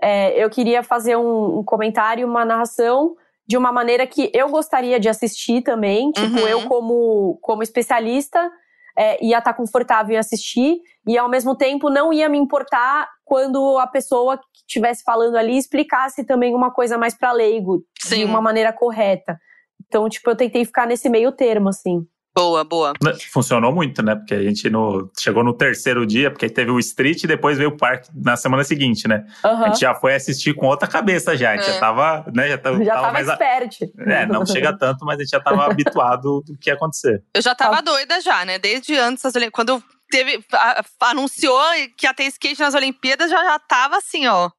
é, 0.00 0.42
eu 0.42 0.48
queria 0.48 0.82
fazer 0.82 1.16
um, 1.16 1.58
um 1.58 1.64
comentário, 1.64 2.26
uma 2.26 2.44
narração 2.44 3.16
de 3.46 3.56
uma 3.56 3.72
maneira 3.72 4.06
que 4.06 4.30
eu 4.32 4.48
gostaria 4.48 5.00
de 5.00 5.08
assistir 5.08 5.62
também. 5.62 6.12
Tipo, 6.12 6.38
Uhum. 6.38 6.46
eu, 6.48 6.68
como, 6.68 7.38
como 7.42 7.64
especialista, 7.64 8.48
é, 8.96 9.24
ia 9.24 9.38
estar 9.38 9.54
confortável 9.54 10.14
em 10.14 10.18
assistir 10.18 10.78
e 11.06 11.16
ao 11.16 11.28
mesmo 11.28 11.56
tempo 11.56 11.90
não 11.90 12.12
ia 12.12 12.28
me 12.28 12.38
importar 12.38 13.08
quando 13.24 13.78
a 13.78 13.86
pessoa 13.86 14.36
que 14.38 14.60
estivesse 14.66 15.02
falando 15.02 15.36
ali 15.36 15.56
explicasse 15.56 16.24
também 16.24 16.54
uma 16.54 16.70
coisa 16.70 16.98
mais 16.98 17.16
para 17.16 17.32
leigo 17.32 17.84
Sim. 18.00 18.18
de 18.18 18.24
uma 18.24 18.40
maneira 18.40 18.72
correta. 18.72 19.38
Então, 19.86 20.08
tipo, 20.08 20.28
eu 20.30 20.36
tentei 20.36 20.64
ficar 20.64 20.86
nesse 20.86 21.08
meio 21.08 21.32
termo, 21.32 21.68
assim. 21.68 22.06
Boa, 22.40 22.64
boa. 22.64 22.92
Funcionou 23.30 23.70
muito, 23.70 24.02
né? 24.02 24.14
Porque 24.14 24.32
a 24.32 24.42
gente 24.42 24.70
no, 24.70 25.10
chegou 25.18 25.44
no 25.44 25.52
terceiro 25.52 26.06
dia, 26.06 26.30
porque 26.30 26.48
teve 26.48 26.70
o 26.70 26.78
Street 26.78 27.22
e 27.22 27.26
depois 27.26 27.58
veio 27.58 27.68
o 27.68 27.76
parque 27.76 28.08
na 28.14 28.34
semana 28.36 28.64
seguinte, 28.64 29.06
né? 29.06 29.26
Uhum. 29.44 29.64
A 29.64 29.68
gente 29.68 29.80
já 29.80 29.94
foi 29.94 30.14
assistir 30.14 30.54
com 30.54 30.66
outra 30.66 30.88
cabeça 30.88 31.36
já. 31.36 31.50
A 31.52 31.56
gente 31.56 31.68
É. 31.68 31.72
já 31.74 31.80
tava, 31.80 32.24
né? 32.34 32.48
Já 32.48 32.56
tava, 32.58 32.84
Já 32.84 32.94
tava 32.94 33.00
tava 33.02 33.12
mais. 33.12 33.28
a-. 33.28 33.38
É, 34.06 34.26
não 34.26 34.46
chega 34.46 34.76
tanto, 34.76 35.04
mas 35.04 35.18
a 35.18 35.22
gente 35.22 35.30
já 35.30 35.40
tava 35.40 35.66
habituado 35.66 36.42
do 36.46 36.56
que 36.58 36.70
ia 36.70 36.74
acontecer. 36.74 37.22
Eu 37.34 37.42
já 37.42 37.54
tava 37.54 37.82
doida 37.82 38.20
já, 38.22 38.44
né? 38.44 38.58
Desde 38.58 38.96
antes. 38.96 39.22
Quando 39.52 39.82
teve, 40.10 40.42
a- 40.52 40.82
anunciou 41.10 41.60
que 41.96 42.06
ia 42.06 42.14
ter 42.14 42.24
skate 42.24 42.60
nas 42.60 42.74
Olimpíadas, 42.74 43.30
já, 43.30 43.36
já 43.44 43.58
tava 43.58 43.98
assim, 43.98 44.26
ó. 44.26 44.50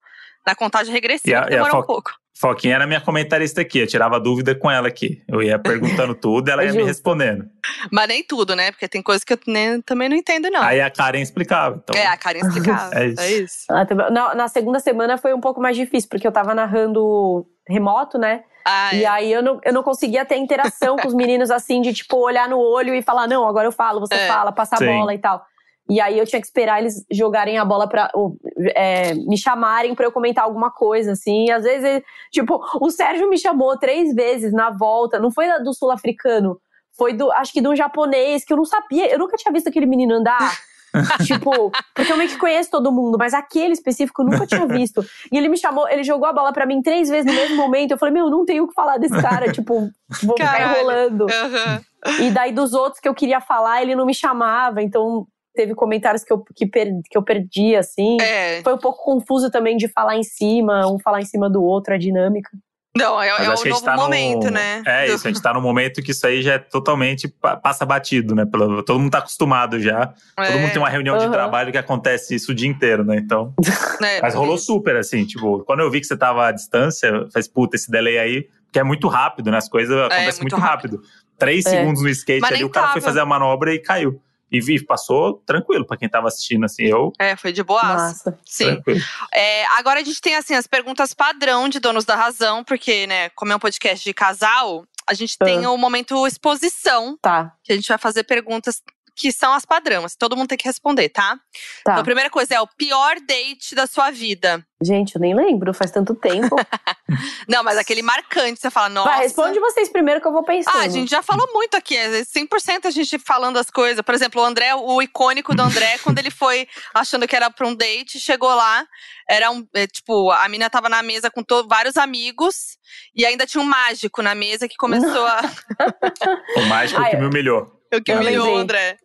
Na 0.45 0.55
contagem 0.55 0.93
regressiva, 0.93 1.29
E 1.31 1.35
a- 1.35 1.43
que 1.45 1.53
e 1.53 1.55
a 1.55 1.57
demorou 1.63 1.81
um 1.81 1.85
pouco. 1.85 2.11
Foquinha 2.41 2.73
era 2.73 2.87
minha 2.87 2.99
comentarista 2.99 3.61
aqui, 3.61 3.77
eu 3.79 3.85
tirava 3.87 4.19
dúvida 4.19 4.55
com 4.55 4.69
ela 4.69 4.87
aqui. 4.87 5.21
Eu 5.27 5.43
ia 5.43 5.59
perguntando 5.59 6.15
tudo, 6.15 6.49
ela 6.49 6.65
ia 6.65 6.73
me 6.73 6.81
respondendo. 6.83 7.45
Mas 7.91 8.07
nem 8.07 8.23
tudo, 8.23 8.55
né? 8.55 8.71
Porque 8.71 8.87
tem 8.87 9.01
coisa 9.01 9.23
que 9.23 9.33
eu 9.33 9.39
nem- 9.45 9.79
também 9.81 10.09
não 10.09 10.15
entendo, 10.15 10.49
não. 10.49 10.61
Aí 10.63 10.81
a 10.81 10.89
Karen 10.89 11.21
explicava. 11.21 11.79
Então, 11.83 11.95
É, 12.01 12.07
a 12.07 12.17
Karen 12.17 12.39
explicava. 12.39 12.89
É 12.99 13.05
isso. 13.07 13.21
É 13.21 13.31
isso. 13.31 13.65
Na, 14.11 14.33
na 14.33 14.47
segunda 14.47 14.79
semana 14.79 15.19
foi 15.19 15.33
um 15.35 15.39
pouco 15.39 15.61
mais 15.61 15.77
difícil, 15.77 16.09
porque 16.09 16.25
eu 16.25 16.31
tava 16.31 16.55
narrando 16.55 17.45
remoto, 17.67 18.17
né? 18.17 18.43
Ah, 18.65 18.93
E 18.93 19.03
é. 19.03 19.07
aí 19.07 19.31
eu 19.31 19.41
não, 19.43 19.59
eu 19.63 19.73
não 19.73 19.83
conseguia 19.83 20.25
ter 20.25 20.35
interação 20.37 20.95
com 20.97 21.07
os 21.07 21.13
meninos 21.13 21.49
assim, 21.51 21.81
de 21.81 21.93
tipo, 21.93 22.17
olhar 22.17 22.47
no 22.49 22.59
olho 22.59 22.93
e 22.95 23.01
falar, 23.01 23.27
não, 23.27 23.47
agora 23.47 23.67
eu 23.67 23.71
falo, 23.71 23.99
você 23.99 24.13
É. 24.15 24.27
fala, 24.27 24.51
passa 24.51 24.75
a 24.75 24.77
Sim. 24.79 24.85
bola 24.85 25.13
e 25.13 25.17
tal. 25.19 25.43
E 25.89 25.99
aí 25.99 26.17
eu 26.17 26.25
tinha 26.25 26.39
que 26.39 26.47
esperar 26.47 26.79
eles 26.79 27.05
jogarem 27.11 27.57
a 27.57 27.65
bola 27.65 27.87
pra. 27.87 28.09
ou, 28.13 28.37
é, 28.75 29.13
me 29.13 29.37
chamarem 29.37 29.93
pra 29.93 30.05
eu 30.05 30.11
comentar 30.11 30.43
alguma 30.45 30.71
coisa, 30.71 31.11
assim. 31.13 31.45
E 31.47 31.51
às 31.51 31.63
vezes, 31.63 31.83
ele- 31.83 32.05
tipo, 32.31 32.61
o 32.79 32.89
Sérgio 32.89 33.29
me 33.29 33.37
chamou 33.37 33.77
três 33.77 34.13
vezes 34.13 34.53
na 34.53 34.69
volta, 34.69 35.19
não 35.19 35.31
foi 35.31 35.47
do 35.63 35.73
sul-africano, 35.73 36.57
foi 36.97 37.13
do, 37.13 37.31
acho 37.33 37.51
que 37.51 37.61
de 37.61 37.67
um 37.67 37.75
japonês, 37.75 38.45
que 38.45 38.53
eu 38.53 38.57
não 38.57 38.65
sabia, 38.65 39.11
eu 39.11 39.19
nunca 39.19 39.35
tinha 39.35 39.51
visto 39.51 39.67
aquele 39.67 39.85
menino 39.85 40.15
andar. 40.15 40.55
tipo, 41.25 41.71
porque 41.95 42.11
eu 42.11 42.17
meio 42.17 42.29
que 42.29 42.37
conheço 42.37 42.69
todo 42.69 42.91
mundo, 42.91 43.17
mas 43.17 43.33
aquele 43.33 43.71
específico 43.73 44.21
eu 44.21 44.25
nunca 44.27 44.45
tinha 44.45 44.65
visto. 44.67 45.01
E 45.31 45.37
ele 45.37 45.47
me 45.47 45.57
chamou, 45.57 45.87
ele 45.89 46.03
jogou 46.03 46.27
a 46.27 46.33
bola 46.33 46.51
pra 46.53 46.65
mim 46.65 46.81
três 46.81 47.07
vezes 47.09 47.25
no 47.25 47.33
mesmo 47.33 47.55
momento. 47.55 47.91
Eu 47.91 47.97
falei, 47.97 48.13
meu, 48.13 48.29
não 48.29 48.43
tenho 48.45 48.65
o 48.65 48.67
que 48.67 48.73
falar 48.73 48.97
desse 48.97 49.19
cara. 49.21 49.51
tipo, 49.51 49.89
vou 50.23 50.37
ficar 50.37 50.51
Caralho. 50.57 50.71
enrolando. 50.79 51.27
Aham. 51.29 51.81
E 52.19 52.31
daí 52.31 52.51
dos 52.51 52.73
outros 52.73 52.99
que 52.99 53.07
eu 53.07 53.13
queria 53.15 53.39
falar, 53.39 53.81
ele 53.81 53.95
não 53.95 54.05
me 54.05 54.13
chamava. 54.13 54.81
Então 54.81 55.25
teve 55.55 55.73
comentários 55.75 56.23
que 56.23 56.31
eu, 56.31 56.43
que 56.55 56.65
per, 56.65 56.87
que 57.09 57.17
eu 57.17 57.23
perdi, 57.23 57.75
assim. 57.75 58.17
É. 58.21 58.61
Foi 58.63 58.73
um 58.73 58.77
pouco 58.77 59.03
confuso 59.03 59.49
também 59.51 59.77
de 59.77 59.87
falar 59.87 60.15
em 60.15 60.23
cima, 60.23 60.87
um 60.91 60.97
falar 60.99 61.21
em 61.21 61.25
cima 61.25 61.49
do 61.49 61.63
outro, 61.63 61.93
a 61.93 61.97
dinâmica. 61.97 62.49
Não, 62.93 63.21
é, 63.21 63.29
é 63.29 63.47
o 63.47 63.51
acho 63.53 63.63
que 63.63 63.69
a 63.69 63.71
novo 63.71 63.85
gente 63.85 63.85
tá 63.85 63.95
momento, 63.95 64.43
no... 64.45 64.51
né? 64.51 64.83
É 64.85 65.07
isso, 65.07 65.25
a 65.25 65.31
gente 65.31 65.41
tá 65.41 65.53
no 65.53 65.61
momento 65.61 66.01
que 66.01 66.11
isso 66.11 66.27
aí 66.27 66.41
já 66.41 66.55
é 66.55 66.59
totalmente 66.59 67.25
pa- 67.29 67.55
passa 67.55 67.85
batido, 67.85 68.35
né? 68.35 68.45
Todo 68.85 68.99
mundo 68.99 69.09
tá 69.11 69.19
acostumado 69.19 69.79
já. 69.79 70.07
Todo 70.35 70.45
É, 70.45 70.57
mundo 70.57 70.73
tem 70.73 70.81
uma 70.81 70.89
reunião 70.89 71.17
de 71.17 71.23
Aham. 71.23 71.31
trabalho 71.31 71.71
que 71.71 71.77
acontece 71.77 72.35
isso 72.35 72.51
o 72.51 72.53
dia 72.55 72.67
inteiro, 72.67 73.05
né? 73.05 73.15
Então. 73.15 73.53
né? 74.01 74.19
Mas 74.21 74.35
rolou 74.35 74.57
super, 74.57 74.97
assim, 74.97 75.23
tipo, 75.25 75.63
quando 75.63 75.79
eu 75.79 75.89
vi 75.89 76.01
que 76.01 76.05
você 76.07 76.17
tava 76.17 76.47
à 76.47 76.51
distância, 76.51 77.07
eu 77.07 77.31
falei, 77.31 77.47
puta, 77.53 77.77
esse 77.77 77.89
delay 77.89 78.17
aí, 78.17 78.47
que 78.73 78.79
é 78.79 78.83
muito 78.83 79.07
rápido, 79.07 79.51
né? 79.51 79.57
As 79.57 79.69
coisas 79.69 79.95
acontecem 79.97 80.41
muito 80.41 80.55
muito 80.55 80.55
rápido. 80.57 81.01
Três 81.39 81.65
É. 81.65 81.69
segundos 81.69 82.01
no 82.03 82.09
skate 82.09 82.41
Mas 82.41 82.51
ali, 82.51 82.63
o 82.65 82.69
cara 82.69 82.87
foi 82.87 82.95
tava. 82.99 83.05
fazer 83.09 83.21
a 83.21 83.25
manobra 83.25 83.73
e 83.73 83.79
caiu. 83.79 84.21
E 84.51 84.59
vi, 84.59 84.83
passou 84.83 85.41
tranquilo 85.45 85.85
pra 85.85 85.95
quem 85.95 86.09
tava 86.09 86.27
assistindo, 86.27 86.65
assim, 86.65 86.83
eu. 86.83 87.13
É, 87.17 87.35
foi 87.35 87.53
de 87.53 87.63
boas. 87.63 87.83
Massa. 87.83 88.39
Sim. 88.45 88.65
Tranquilo. 88.65 89.01
É, 89.33 89.65
agora 89.77 90.01
a 90.01 90.03
gente 90.03 90.19
tem 90.19 90.35
assim 90.35 90.55
as 90.55 90.67
perguntas 90.67 91.13
padrão 91.13 91.69
de 91.69 91.79
donos 91.79 92.03
da 92.03 92.15
razão, 92.15 92.63
porque, 92.63 93.07
né, 93.07 93.29
como 93.29 93.53
é 93.53 93.55
um 93.55 93.59
podcast 93.59 94.03
de 94.03 94.13
casal, 94.13 94.85
a 95.07 95.13
gente 95.13 95.37
tem 95.37 95.65
o 95.65 95.77
momento 95.77 96.27
exposição, 96.27 97.17
Tá, 97.21 97.53
que 97.63 97.71
a 97.71 97.75
gente 97.75 97.87
vai 97.87 97.97
fazer 97.97 98.23
perguntas 98.23 98.81
que 99.15 99.31
são 99.31 99.53
as 99.53 99.65
assim, 99.69 100.15
todo 100.17 100.35
mundo 100.35 100.47
tem 100.49 100.57
que 100.57 100.67
responder, 100.67 101.09
tá? 101.09 101.35
tá. 101.35 101.39
Então 101.81 101.97
a 101.99 102.03
primeira 102.03 102.29
coisa 102.29 102.55
é 102.55 102.61
o 102.61 102.67
pior 102.67 103.15
date 103.19 103.75
da 103.75 103.85
sua 103.87 104.09
vida. 104.11 104.65
Gente, 104.83 105.13
eu 105.15 105.21
nem 105.21 105.35
lembro, 105.35 105.73
faz 105.73 105.91
tanto 105.91 106.15
tempo. 106.15 106.55
Não, 107.47 107.63
mas 107.63 107.77
aquele 107.77 108.01
marcante, 108.01 108.59
você 108.59 108.71
fala, 108.71 108.89
nossa. 108.89 109.09
Vai, 109.09 109.19
responde 109.19 109.59
vocês 109.59 109.89
primeiro 109.89 110.19
que 110.19 110.27
eu 110.27 110.31
vou 110.31 110.43
pensando. 110.43 110.75
Ah, 110.75 110.81
a 110.81 110.87
gente 110.87 111.09
já 111.09 111.21
falou 111.21 111.47
muito 111.53 111.75
aqui, 111.77 111.95
é 111.95 112.21
100% 112.21 112.85
a 112.85 112.89
gente 112.89 113.19
falando 113.19 113.57
as 113.57 113.69
coisas. 113.69 114.01
Por 114.03 114.15
exemplo, 114.15 114.41
o 114.41 114.45
André, 114.45 114.73
o 114.73 115.01
icônico 115.01 115.53
do 115.53 115.61
André, 115.61 115.99
quando 115.99 116.17
ele 116.17 116.31
foi 116.31 116.67
achando 116.95 117.27
que 117.27 117.35
era 117.35 117.51
pra 117.51 117.67
um 117.67 117.75
date, 117.75 118.19
chegou 118.19 118.49
lá, 118.53 118.85
era 119.29 119.51
um, 119.51 119.67
é, 119.75 119.85
tipo, 119.85 120.31
a 120.31 120.47
mina 120.49 120.69
tava 120.69 120.89
na 120.89 121.03
mesa 121.03 121.29
com 121.29 121.43
to- 121.43 121.67
vários 121.67 121.95
amigos 121.95 122.77
e 123.15 123.23
ainda 123.25 123.45
tinha 123.45 123.61
um 123.61 123.67
mágico 123.67 124.21
na 124.23 124.33
mesa 124.33 124.67
que 124.67 124.75
começou 124.77 125.25
a. 125.27 125.41
O 126.57 126.61
mágico 126.65 126.99
Ah, 127.01 127.09
que 127.09 127.15
é. 127.15 127.19
me 127.19 127.25
humilhou. 127.27 127.80
O 127.93 128.01
que 128.01 128.11
Eu 128.11 128.17
humilhou 128.21 128.47
o 128.53 128.57
lembrei. 128.57 128.61
André. 128.61 128.97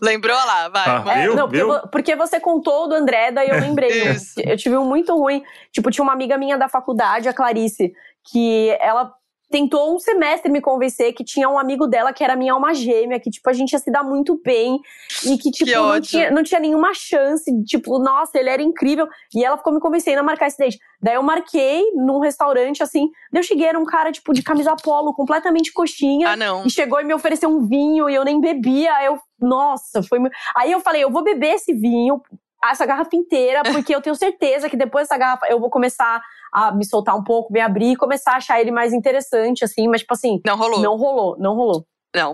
Lembrou 0.00 0.36
lá, 0.36 0.68
vai. 0.68 0.84
Ah. 0.86 1.04
É, 1.18 1.22
Viu? 1.22 1.34
não, 1.36 1.44
porque, 1.48 1.56
Viu? 1.58 1.68
vo- 1.68 1.88
porque 1.88 2.16
você 2.16 2.40
contou 2.40 2.84
o 2.84 2.86
do 2.86 2.94
André, 2.94 3.30
daí 3.30 3.48
eu 3.48 3.60
lembrei. 3.60 3.90
Eu 4.44 4.56
tive 4.56 4.76
um 4.76 4.84
muito 4.84 5.14
ruim. 5.14 5.42
Tipo, 5.72 5.90
tinha 5.90 6.02
uma 6.02 6.12
amiga 6.12 6.38
minha 6.38 6.56
da 6.56 6.68
faculdade, 6.68 7.28
a 7.28 7.32
Clarice, 7.32 7.92
que 8.30 8.70
ela 8.80 9.12
tentou 9.50 9.94
um 9.94 9.98
semestre 9.98 10.50
me 10.50 10.60
convencer 10.60 11.12
que 11.12 11.24
tinha 11.24 11.48
um 11.48 11.58
amigo 11.58 11.86
dela 11.86 12.12
que 12.12 12.24
era 12.24 12.36
minha 12.36 12.52
alma 12.52 12.74
gêmea, 12.74 13.20
que, 13.20 13.30
tipo, 13.30 13.48
a 13.48 13.52
gente 13.52 13.72
ia 13.72 13.78
se 13.78 13.90
dar 13.90 14.02
muito 14.02 14.40
bem. 14.44 14.80
E 15.24 15.38
que, 15.38 15.50
tipo, 15.50 15.70
Que 15.70 15.76
não, 15.76 16.00
tinha, 16.00 16.30
não 16.30 16.42
tinha 16.42 16.60
nenhuma 16.60 16.92
chance. 16.94 17.44
Tipo, 17.64 17.98
nossa, 17.98 18.38
ele 18.38 18.50
era 18.50 18.62
incrível. 18.62 19.06
E 19.34 19.44
ela 19.44 19.56
ficou 19.56 19.72
me 19.72 19.80
convencendo 19.80 20.20
a 20.20 20.22
marcar 20.22 20.48
esse 20.48 20.58
date. 20.58 20.78
Daí 21.00 21.14
eu 21.14 21.22
marquei 21.22 21.92
num 21.94 22.18
restaurante, 22.18 22.82
assim. 22.82 23.08
Daí 23.32 23.40
eu 23.40 23.46
cheguei, 23.46 23.66
era 23.66 23.78
um 23.78 23.84
cara, 23.84 24.10
tipo, 24.10 24.32
de 24.32 24.42
camisa 24.42 24.74
polo, 24.82 25.14
completamente 25.14 25.72
coxinha. 25.72 26.30
Ah, 26.30 26.36
não. 26.36 26.66
E 26.66 26.70
chegou 26.70 27.00
e 27.00 27.04
me 27.04 27.14
ofereceu 27.14 27.48
um 27.48 27.66
vinho 27.66 28.10
e 28.10 28.14
eu 28.14 28.24
nem 28.24 28.40
bebia. 28.40 28.92
Aí 28.94 29.06
eu, 29.06 29.18
nossa, 29.40 30.02
foi. 30.02 30.18
Aí 30.56 30.72
eu 30.72 30.80
falei, 30.80 31.04
eu 31.04 31.10
vou 31.10 31.22
beber 31.22 31.54
esse 31.54 31.72
vinho, 31.72 32.20
essa 32.64 32.84
garrafa 32.84 33.14
inteira, 33.14 33.62
porque 33.62 33.94
eu 33.94 34.00
tenho 34.00 34.16
certeza 34.16 34.68
que 34.68 34.76
depois 34.76 35.06
dessa 35.06 35.18
garrafa 35.18 35.46
eu 35.48 35.60
vou 35.60 35.70
começar 35.70 36.20
a 36.56 36.72
me 36.72 36.86
soltar 36.86 37.14
um 37.14 37.22
pouco, 37.22 37.52
me 37.52 37.60
abrir 37.60 37.92
e 37.92 37.96
começar 37.96 38.32
a 38.32 38.36
achar 38.36 38.58
ele 38.58 38.70
mais 38.70 38.94
interessante, 38.94 39.62
assim. 39.62 39.86
Mas, 39.88 40.00
tipo 40.00 40.14
assim, 40.14 40.40
Não 40.42 40.56
rolou. 40.56 40.80
Não, 40.80 40.82
não 40.82 40.96
rolou, 40.96 41.36
não 41.38 41.54
rolou. 41.54 41.86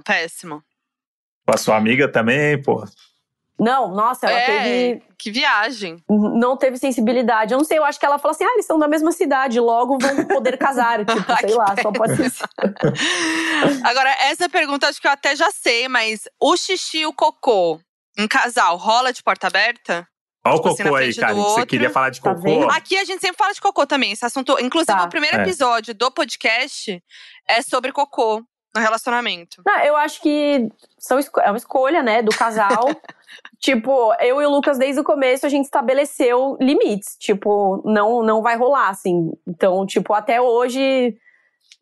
péssimo. 0.04 0.62
Com 1.44 1.52
a 1.52 1.56
sua 1.56 1.76
amiga 1.76 2.06
também, 2.06 2.62
pô. 2.62 2.84
Não, 3.58 3.92
nossa, 3.92 4.26
ela 4.28 4.38
é, 4.38 4.46
teve. 4.46 5.02
que 5.18 5.30
viagem. 5.32 5.96
Não 6.08 6.56
teve 6.56 6.78
sensibilidade. 6.78 7.52
Eu 7.52 7.58
não 7.58 7.64
sei, 7.64 7.78
eu 7.78 7.84
acho 7.84 7.98
que 7.98 8.06
ela 8.06 8.18
falou 8.18 8.32
assim: 8.34 8.44
ah, 8.44 8.52
eles 8.54 8.64
são 8.64 8.78
da 8.78 8.86
mesma 8.86 9.10
cidade, 9.10 9.58
logo 9.58 9.98
vão 9.98 10.24
poder 10.24 10.56
casar. 10.56 10.98
tipo, 11.04 11.36
sei 11.36 11.48
que 11.48 11.54
lá, 11.54 11.74
só 11.82 11.90
pode 11.90 12.16
ser. 12.16 12.32
Agora, 13.84 14.10
essa 14.20 14.48
pergunta 14.48 14.88
acho 14.88 15.00
que 15.00 15.06
eu 15.08 15.12
até 15.12 15.34
já 15.34 15.50
sei, 15.50 15.88
mas 15.88 16.28
o 16.40 16.56
xixi 16.56 16.98
e 16.98 17.06
o 17.06 17.12
cocô 17.12 17.80
em 18.16 18.28
casal 18.28 18.76
rola 18.76 19.12
de 19.12 19.22
porta 19.22 19.48
aberta? 19.48 20.06
Olha 20.45 20.55
o 20.55 20.59
Tipo 20.59 20.68
assim, 20.70 20.82
cocô 20.82 20.95
aí, 20.97 21.14
cara. 21.14 21.34
que 21.34 21.40
Você 21.40 21.66
queria 21.66 21.90
falar 21.90 22.11
de 22.11 22.20
Tá 22.20 22.30
cocô. 22.34 22.43
vendo? 22.43 22.70
Aqui 22.70 22.97
a 22.97 23.05
gente 23.05 23.20
sempre 23.20 23.36
fala 23.36 23.53
de 23.55 23.61
cocô 23.61 23.86
também. 23.86 24.12
Esse 24.12 24.24
assunto, 24.24 24.53
inclusive, 24.61 24.99
Tá. 24.99 25.05
o 25.05 25.09
primeiro 25.09 25.36
É. 25.38 25.43
episódio 25.43 25.95
do 25.95 26.11
podcast 26.11 27.03
é 27.49 27.62
sobre 27.62 27.93
cocô 27.93 28.43
no 28.74 28.80
relacionamento. 28.80 29.62
Não, 29.64 29.78
eu 29.80 29.97
acho 29.97 30.20
que 30.20 30.68
são 30.99 31.18
esco- 31.18 31.40
é 31.40 31.49
uma 31.51 31.59
escolha, 31.59 32.03
né, 32.03 32.22
do 32.22 32.32
casal. 32.36 32.88
tipo, 33.61 34.12
eu 34.20 34.40
e 34.43 34.47
o 34.47 34.51
Lucas, 34.51 34.78
desde 34.78 35.01
o 35.01 35.05
começo, 35.05 35.47
a 35.47 35.49
gente 35.49 35.64
estabeleceu 35.66 36.57
limites. 36.61 37.16
Tipo, 37.20 37.80
não, 37.84 38.22
não 38.22 38.43
vai 38.43 38.57
rolar, 38.57 38.88
assim. 38.88 39.30
Então, 39.47 39.86
tipo, 39.86 40.12
até 40.14 40.40
hoje, 40.40 41.16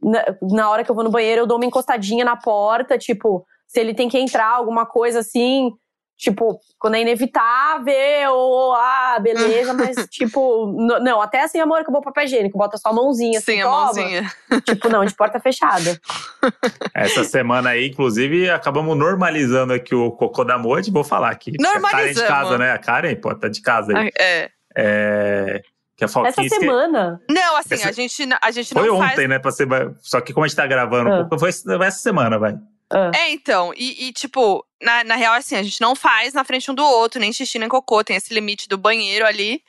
na, 0.02 0.24
na 0.42 0.70
hora 0.70 0.84
que 0.84 0.90
eu 0.90 0.94
vou 0.94 1.04
no 1.04 1.10
banheiro, 1.10 1.42
eu 1.42 1.46
dou 1.46 1.56
uma 1.56 1.64
encostadinha 1.66 2.24
na 2.24 2.36
porta. 2.36 2.98
Tipo, 2.98 3.46
se 3.66 3.80
ele 3.80 3.94
tem 3.94 4.08
que 4.08 4.18
entrar, 4.18 4.48
alguma 4.48 4.84
coisa 4.84 5.20
assim. 5.20 5.72
Tipo, 6.20 6.60
quando 6.78 6.96
é 6.96 7.00
inevitável, 7.00 8.32
ou, 8.34 8.74
ah, 8.74 9.18
beleza, 9.22 9.72
mas, 9.72 9.96
tipo, 10.10 10.70
não, 11.00 11.20
até 11.22 11.44
assim, 11.44 11.58
amor, 11.58 11.80
acabou 11.80 12.00
o 12.02 12.04
papel 12.04 12.24
higiênico, 12.24 12.58
bota 12.58 12.76
só 12.76 12.90
a 12.90 12.92
mãozinha, 12.92 13.38
assim, 13.38 13.54
Sim, 13.54 13.60
a 13.62 13.64
toma. 13.64 13.84
mãozinha. 13.86 14.32
Tipo, 14.66 14.88
não, 14.90 15.02
de 15.04 15.14
porta 15.14 15.40
fechada. 15.40 15.98
Essa 16.94 17.24
semana 17.24 17.70
aí, 17.70 17.88
inclusive, 17.88 18.50
acabamos 18.50 18.96
normalizando 18.98 19.72
aqui 19.72 19.94
o 19.94 20.10
cocô 20.10 20.44
da 20.44 20.58
Moite. 20.58 20.90
Vou 20.90 21.02
falar 21.04 21.30
aqui. 21.30 21.52
A 21.52 21.62
Karen 21.62 21.72
de 21.72 21.80
Normalizamos. 21.80 22.28
casa, 22.30 22.58
né? 22.58 22.72
A 22.72 22.78
Karen, 22.78 23.14
pô, 23.16 23.34
tá 23.34 23.48
de 23.48 23.62
casa 23.62 23.96
aí. 23.96 24.10
É. 24.18 24.50
É, 24.76 25.62
que 25.96 26.04
a 26.04 26.08
Foquinha 26.08 26.46
Essa 26.46 26.56
semana. 26.56 27.20
Não, 27.30 27.56
assim, 27.56 27.74
Essa- 27.74 27.88
a 27.88 27.92
gente, 27.92 28.28
a 28.40 28.50
gente 28.50 28.74
não 28.74 28.82
Foi 28.84 28.98
faz. 28.98 29.12
ontem, 29.12 29.26
né? 29.28 29.38
Pra 29.38 29.50
ser... 29.50 29.66
Só 30.00 30.20
que 30.20 30.32
como 30.32 30.44
a 30.44 30.48
gente 30.48 30.56
tá 30.56 30.66
gravando, 30.66 31.10
Ah. 31.10 31.38
foi 31.38 31.48
essa 31.48 31.98
semana, 31.98 32.38
vai. 32.38 32.56
Ah. 32.92 33.10
É, 33.14 33.30
então, 33.30 33.72
e, 33.76 34.08
e, 34.08 34.12
tipo, 34.12 34.64
na, 34.82 35.04
na 35.04 35.14
real, 35.16 35.34
assim, 35.34 35.54
a 35.56 35.62
gente 35.62 35.80
não 35.80 35.94
faz 35.94 36.32
na 36.34 36.42
frente 36.44 36.70
um 36.70 36.74
do 36.74 36.84
outro, 36.84 37.20
nem 37.20 37.32
xixi 37.32 37.58
nem 37.58 37.68
cocô, 37.68 38.02
tem 38.02 38.16
esse 38.16 38.34
limite 38.34 38.68
do 38.68 38.76
banheiro 38.76 39.24
ali. 39.26 39.62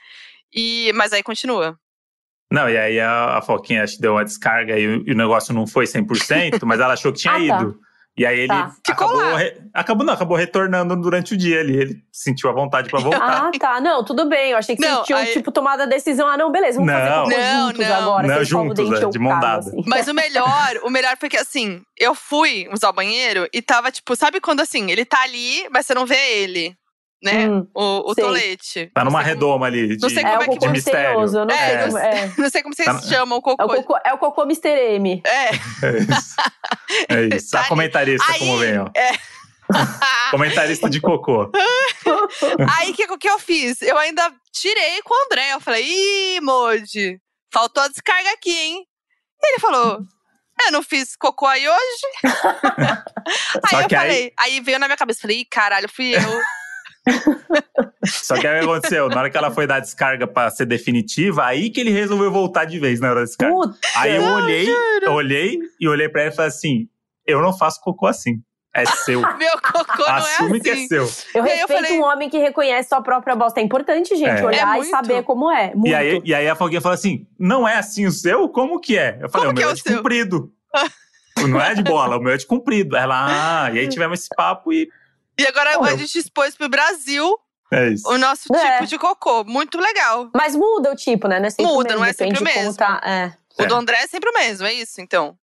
E, 0.53 0.91
mas 0.95 1.13
aí 1.13 1.21
continua. 1.23 1.77
Não, 2.51 2.69
e 2.69 2.77
aí 2.77 2.99
a, 2.99 3.37
a 3.37 3.41
Foquinha 3.41 3.83
acho 3.83 3.95
que 3.95 4.01
deu 4.01 4.13
uma 4.13 4.25
descarga 4.25 4.77
e, 4.77 4.85
o- 4.87 5.03
e 5.07 5.11
o 5.13 5.15
negócio 5.15 5.53
não 5.53 5.65
foi 5.65 5.85
100%, 5.85 6.65
mas 6.65 6.79
ela 6.81 6.93
achou 6.93 7.13
que 7.13 7.19
tinha 7.19 7.33
Ah, 7.33 7.37
tá. 7.37 7.61
ido. 7.61 7.79
E 8.21 8.25
aí 8.25 8.39
ele 8.41 8.47
Tá. 8.49 8.71
Acabou, 8.87 9.19
acabou, 9.73 10.05
não, 10.05 10.13
acabou 10.13 10.37
retornando 10.37 10.95
durante 10.95 11.33
o 11.33 11.37
dia 11.37 11.59
ali. 11.59 11.75
Ele 11.75 12.03
sentiu 12.11 12.51
a 12.51 12.53
vontade 12.53 12.87
pra 12.87 12.99
voltar. 12.99 13.19
Ah, 13.47 13.51
tá. 13.59 13.81
Não, 13.81 14.03
tudo 14.05 14.29
bem. 14.29 14.51
Eu 14.51 14.57
achei 14.59 14.75
que 14.75 14.81
Não, 14.81 14.97
vocês 14.97 15.07
tinham, 15.07 15.19
aí- 15.19 15.33
tipo, 15.33 15.51
tomado 15.51 15.81
a 15.81 15.85
decisão. 15.87 16.27
Ah, 16.27 16.37
não, 16.37 16.51
beleza, 16.51 16.77
vamos 16.77 16.93
fazer 16.93 17.09
Não. 17.09 17.23
cocô 17.23 17.37
Não, 17.37 17.67
juntos 17.67 17.87
não. 17.87 17.95
agora. 17.95 18.27
Não, 18.27 18.43
juntos, 18.43 19.01
é, 19.01 19.05
de 19.09 19.17
mão 19.19 19.39
dada. 19.39 19.59
assim. 19.59 19.81
Mas 19.87 20.07
o 20.07 20.13
melhor, 20.13 20.79
o 20.83 20.89
melhor 20.91 21.17
foi 21.19 21.29
que 21.29 21.37
assim, 21.37 21.81
eu 21.97 22.13
fui 22.13 22.67
usar 22.71 22.89
o 22.89 22.93
banheiro 22.93 23.47
e 23.51 23.59
tava, 23.59 23.89
tipo, 23.91 24.15
sabe 24.15 24.39
quando 24.39 24.59
assim, 24.61 24.91
ele 24.91 25.03
tá 25.03 25.23
ali, 25.23 25.67
mas 25.71 25.87
você 25.87 25.95
não 25.95 26.05
vê 26.05 26.19
ele, 26.43 26.75
né? 27.23 27.47
Hum, 27.47 27.67
o 27.75 28.11
o 28.11 28.13
sei. 28.13 28.23
tolete. 28.23 28.91
Tá 28.93 29.03
numa 29.05 29.21
redoma 29.21 29.65
ali. 29.67 29.95
De, 29.95 30.01
Não 30.01 30.09
sei 30.09 30.19
é 30.19 30.21
como 30.23 30.37
o 30.39 30.41
é 30.41 30.45
que- 30.45 30.51
cocô 30.51 30.65
de 30.65 30.71
mistério. 30.71 31.19
não 31.31 31.49
É, 31.49 31.67
sei 31.67 31.75
eu 31.75 31.85
como 31.85 31.97
é. 31.97 32.33
Não 32.37 32.49
sei 32.49 32.63
como 32.63 32.75
vocês 32.75 32.87
Tá- 32.87 33.01
chamam 33.01 33.37
o 33.37 33.39
É 33.39 33.43
cocô. 33.43 33.63
o 33.63 33.67
cocô, 33.83 33.99
é 34.05 34.13
o 34.13 34.17
cocô 34.17 34.41
Mr. 34.43 34.69
M. 34.95 35.21
É. 35.25 35.49
É 35.83 35.97
isso. 35.99 36.35
É 37.09 37.21
isso. 37.37 37.51
Tá 37.51 37.61
a 37.61 37.67
comentarista, 37.67 38.25
Aí, 38.31 38.39
como 38.39 38.57
vem, 38.57 38.79
ó. 38.79 38.85
é. 38.95 39.11
Comentarista 40.31 40.89
de 40.89 40.99
cocô. 40.99 41.49
Aí 42.77 42.91
o 42.91 42.93
que, 42.93 43.17
que 43.17 43.29
eu 43.29 43.39
fiz? 43.39 43.81
Eu 43.81 43.97
ainda 43.97 44.29
tirei 44.51 45.01
com 45.01 45.13
o 45.13 45.25
André. 45.25 45.53
Eu 45.53 45.61
falei, 45.61 45.85
ih, 45.85 46.41
Moji, 46.41 47.17
faltou 47.53 47.81
a 47.81 47.87
descarga 47.87 48.31
aqui, 48.33 48.51
hein? 48.51 48.85
E 49.41 49.47
ele 49.47 49.59
falou. 49.59 49.99
Eu 50.65 50.71
não 50.73 50.83
fiz 50.83 51.15
cocô 51.15 51.47
aí 51.47 51.67
hoje. 51.67 52.05
aí 52.23 53.69
Só 53.69 53.81
eu 53.81 53.87
que 53.87 53.95
aí- 53.95 54.01
falei, 54.01 54.33
aí... 54.37 54.59
veio 54.59 54.77
na 54.77 54.87
minha 54.87 54.97
cabeça, 54.97 55.21
falei, 55.21 55.39
ih, 55.39 55.45
caralho, 55.45 55.87
fui 55.89 56.13
eu. 56.15 56.41
Só 58.05 58.35
que 58.39 58.47
aí 58.47 58.57
o 58.57 58.63
que 58.63 58.69
aconteceu? 58.71 59.09
Na 59.09 59.21
hora 59.21 59.29
que 59.29 59.37
ela 59.37 59.51
foi 59.51 59.65
dar 59.67 59.75
a 59.75 59.79
descarga 59.79 60.27
pra 60.27 60.49
ser 60.49 60.65
definitiva, 60.65 61.45
aí 61.45 61.69
que 61.69 61.79
ele 61.79 61.89
resolveu 61.91 62.31
voltar 62.31 62.65
de 62.65 62.79
vez 62.79 62.99
na 62.99 63.07
hora 63.09 63.19
da 63.21 63.25
descarga. 63.25 63.53
Puta. 63.55 63.77
Aí 63.95 64.15
eu 64.15 64.23
olhei, 64.23 64.67
eu 65.01 65.11
olhei 65.13 65.59
e 65.79 65.87
olhei 65.87 66.09
pra 66.09 66.21
ela 66.23 66.31
e 66.31 66.35
falei 66.35 66.49
assim: 66.49 66.87
eu 67.25 67.41
não 67.41 67.57
faço 67.57 67.79
cocô 67.81 68.07
assim. 68.07 68.41
É 68.73 68.85
seu. 68.85 69.19
Meu 69.37 69.51
cocô 69.61 70.03
não 70.03 70.15
Assume 70.15 70.57
é 70.57 70.61
que 70.61 70.69
é 70.69 70.73
assim. 70.73 70.87
seu. 70.87 71.03
Eu 71.35 71.43
aí 71.43 71.59
eu 71.59 71.67
respeito 71.67 71.83
falei- 71.83 71.99
um 71.99 72.03
homem 72.03 72.29
que 72.29 72.37
reconhece 72.37 72.87
sua 72.89 73.01
própria 73.01 73.35
bosta. 73.35 73.59
É 73.59 73.63
importante, 73.63 74.15
gente, 74.15 74.39
É. 74.39 74.45
olhar 74.45 74.77
É 74.77 74.79
e 74.81 74.85
saber 74.85 75.23
como 75.23 75.51
é. 75.51 75.73
Muito. 75.75 75.87
E 75.89 75.93
aí, 75.95 76.21
e 76.23 76.33
aí 76.33 76.47
a 76.47 76.55
Foguinha 76.55 76.79
falou 76.81 76.93
assim: 76.93 77.27
não 77.37 77.67
é 77.67 77.75
assim 77.77 78.05
o 78.05 78.11
seu? 78.11 78.47
Como 78.47 78.79
que 78.79 78.97
é? 78.97 79.17
Eu 79.21 79.29
falei: 79.29 79.47
Como 79.47 79.59
o 79.59 79.61
meu 79.61 79.67
é 79.67 79.71
é 79.71 79.73
o 79.73 79.75
de 79.75 79.81
seu?" 79.81 79.97
comprido. 79.97 80.53
não 81.49 81.59
é 81.59 81.73
de 81.75 81.83
bola, 81.83 82.17
o 82.17 82.21
meu 82.21 82.31
é 82.33 82.37
de 82.37 82.45
comprido. 82.45 82.95
Ela, 82.95 83.65
ah, 83.65 83.71
e 83.71 83.79
aí 83.79 83.87
tivemos 83.89 84.19
esse 84.19 84.29
papo 84.35 84.71
e 84.71 84.87
E 85.39 85.45
agora 85.47 85.71
a 85.71 85.73
eu- 85.91 85.97
gente 85.97 86.17
expôs 86.17 86.55
pro 86.55 86.69
Brasil 86.69 87.35
é 87.71 87.89
isso. 87.89 88.07
o 88.09 88.17
nosso 88.17 88.53
É. 88.55 88.73
tipo 88.75 88.85
de 88.87 88.97
cocô. 88.99 89.43
Muito 89.43 89.77
legal. 89.79 90.29
Mas 90.35 90.55
muda 90.55 90.91
o 90.91 90.95
tipo, 90.95 91.27
né? 91.27 91.39
Não 91.39 91.47
é 91.47 91.49
sempre 91.49 91.65
Muda, 91.65 91.79
o 91.79 91.83
mesmo. 91.83 91.99
não 91.99 92.05
é 92.05 92.11
Depende 92.11 92.37
sempre 92.37 92.51
o 92.53 92.55
mesmo. 92.57 92.73
tá. 92.77 93.01
É. 93.03 93.33
O 93.59 93.63
É. 93.63 93.65
do 93.67 93.75
André 93.75 93.97
é 93.97 94.07
sempre 94.07 94.29
o 94.29 94.33
mesmo, 94.33 94.65
é 94.67 94.73
isso, 94.73 95.01
então. 95.01 95.37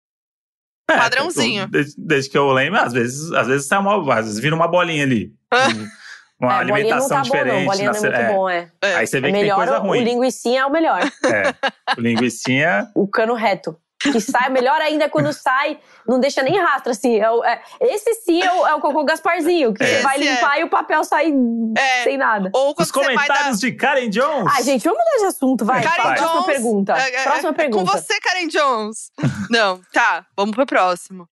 É, 0.90 0.96
Padrãozinho. 0.96 1.62
eu- 1.64 1.68
Desde, 1.68 1.94
desde 1.98 2.30
que 2.30 2.38
eu 2.38 2.50
lembro, 2.50 2.80
às 2.80 2.92
vezes, 2.92 3.30
às 3.32 3.46
vezes 3.46 3.66
sai 3.66 3.78
uma, 3.78 4.14
às 4.14 4.24
vezes 4.24 4.40
vira 4.40 4.54
uma 4.54 4.66
bolinha 4.68 5.04
ali. 5.04 5.32
Uma 6.40 6.52
é, 6.52 6.56
bolinha 6.58 6.74
alimentação 6.76 7.00
não 7.00 7.08
tá 7.08 7.16
bom, 7.16 7.22
diferente. 7.24 7.58
não. 7.58 7.64
Bolinha 7.66 7.90
na 7.92 8.00
não 8.00 8.08
é 8.16 8.22
é. 8.22 8.32
bom, 8.32 8.48
é. 8.48 8.72
É. 8.80 8.94
Aí 8.94 9.06
você 9.08 9.20
vê 9.20 9.26
É 9.26 9.30
que 9.30 9.34
tem 9.34 9.42
melhor 9.42 9.56
coisa 9.56 9.78
o, 9.80 9.82
ruim. 9.82 10.00
o 10.00 10.04
linguicinha 10.04 10.60
é 10.60 10.66
o 10.66 10.70
melhor. 10.70 11.00
É. 11.02 11.94
O 11.98 12.00
linguicinha. 12.00 12.88
o 12.94 13.08
cano 13.08 13.34
reto. 13.34 13.76
Que 14.00 14.20
sai, 14.20 14.48
melhor 14.48 14.80
ainda 14.80 15.06
é 15.06 15.08
quando 15.08 15.32
sai, 15.32 15.78
não 16.06 16.20
deixa 16.20 16.40
nem 16.42 16.56
rastro, 16.60 16.92
assim. 16.92 17.18
É 17.18 17.28
o- 17.30 17.44
é- 17.44 17.60
esse 17.80 18.14
sim 18.22 18.40
é 18.40 18.52
o, 18.52 18.66
é 18.68 18.74
o 18.74 18.80
cocô 18.80 19.02
Gasparzinho, 19.04 19.74
que 19.74 19.82
É. 19.82 19.86
você 19.96 20.02
vai 20.02 20.16
Esse 20.18 20.28
é. 20.28 20.34
limpar 20.34 20.60
e 20.60 20.64
o 20.64 20.70
papel 20.70 21.02
sai 21.02 21.32
É. 21.76 22.04
sem 22.04 22.16
nada. 22.16 22.48
Ou 22.54 22.74
Os 22.78 22.90
vai 22.92 23.04
dar. 23.04 23.10
comentários 23.10 23.58
de 23.58 23.72
Karen 23.72 24.08
Jones. 24.08 24.52
Ah, 24.56 24.62
gente, 24.62 24.84
vamos 24.84 24.98
mudar 24.98 25.18
de 25.18 25.24
assunto, 25.26 25.64
vai. 25.64 25.82
Karen 25.82 25.96
Próxima 26.02 26.28
Jones, 26.28 26.46
pergunta. 26.46 26.92
É, 26.96 27.14
é, 27.16 27.22
Próxima 27.24 27.48
é 27.50 27.52
pergunta. 27.52 27.84
Com 27.92 27.98
você, 27.98 28.20
Karen 28.20 28.46
Jones. 28.46 29.10
Não, 29.50 29.80
tá. 29.92 30.24
Vamos 30.36 30.54
pro 30.54 30.64
próximo. 30.64 31.28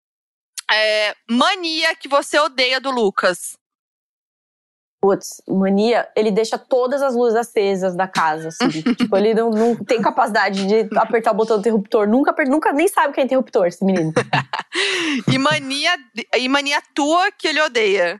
É, 0.70 1.14
mania 1.28 1.94
que 1.96 2.08
você 2.08 2.38
odeia 2.38 2.80
do 2.80 2.90
Lucas. 2.90 3.56
Putz, 5.02 5.42
mania, 5.48 6.08
ele 6.14 6.30
deixa 6.30 6.56
todas 6.56 7.02
as 7.02 7.16
luzes 7.16 7.36
acesas 7.36 7.96
da 7.96 8.06
casa, 8.06 8.48
assim. 8.48 8.68
tipo, 8.94 9.16
ele 9.16 9.34
não, 9.34 9.50
não 9.50 9.76
tem 9.76 10.00
capacidade 10.00 10.64
de 10.64 10.88
apertar 10.96 11.32
o 11.32 11.34
botão 11.34 11.56
do 11.56 11.60
interruptor. 11.60 12.06
Nunca, 12.06 12.32
nunca 12.44 12.72
nem 12.72 12.86
sabe 12.86 13.08
o 13.08 13.12
que 13.12 13.20
é 13.20 13.24
interruptor, 13.24 13.66
esse 13.66 13.84
menino. 13.84 14.12
E 15.30 15.36
mania, 15.36 15.90
e 16.38 16.48
mania 16.48 16.80
tua 16.94 17.30
que 17.30 17.46
ele 17.46 17.60
odeia. 17.60 18.18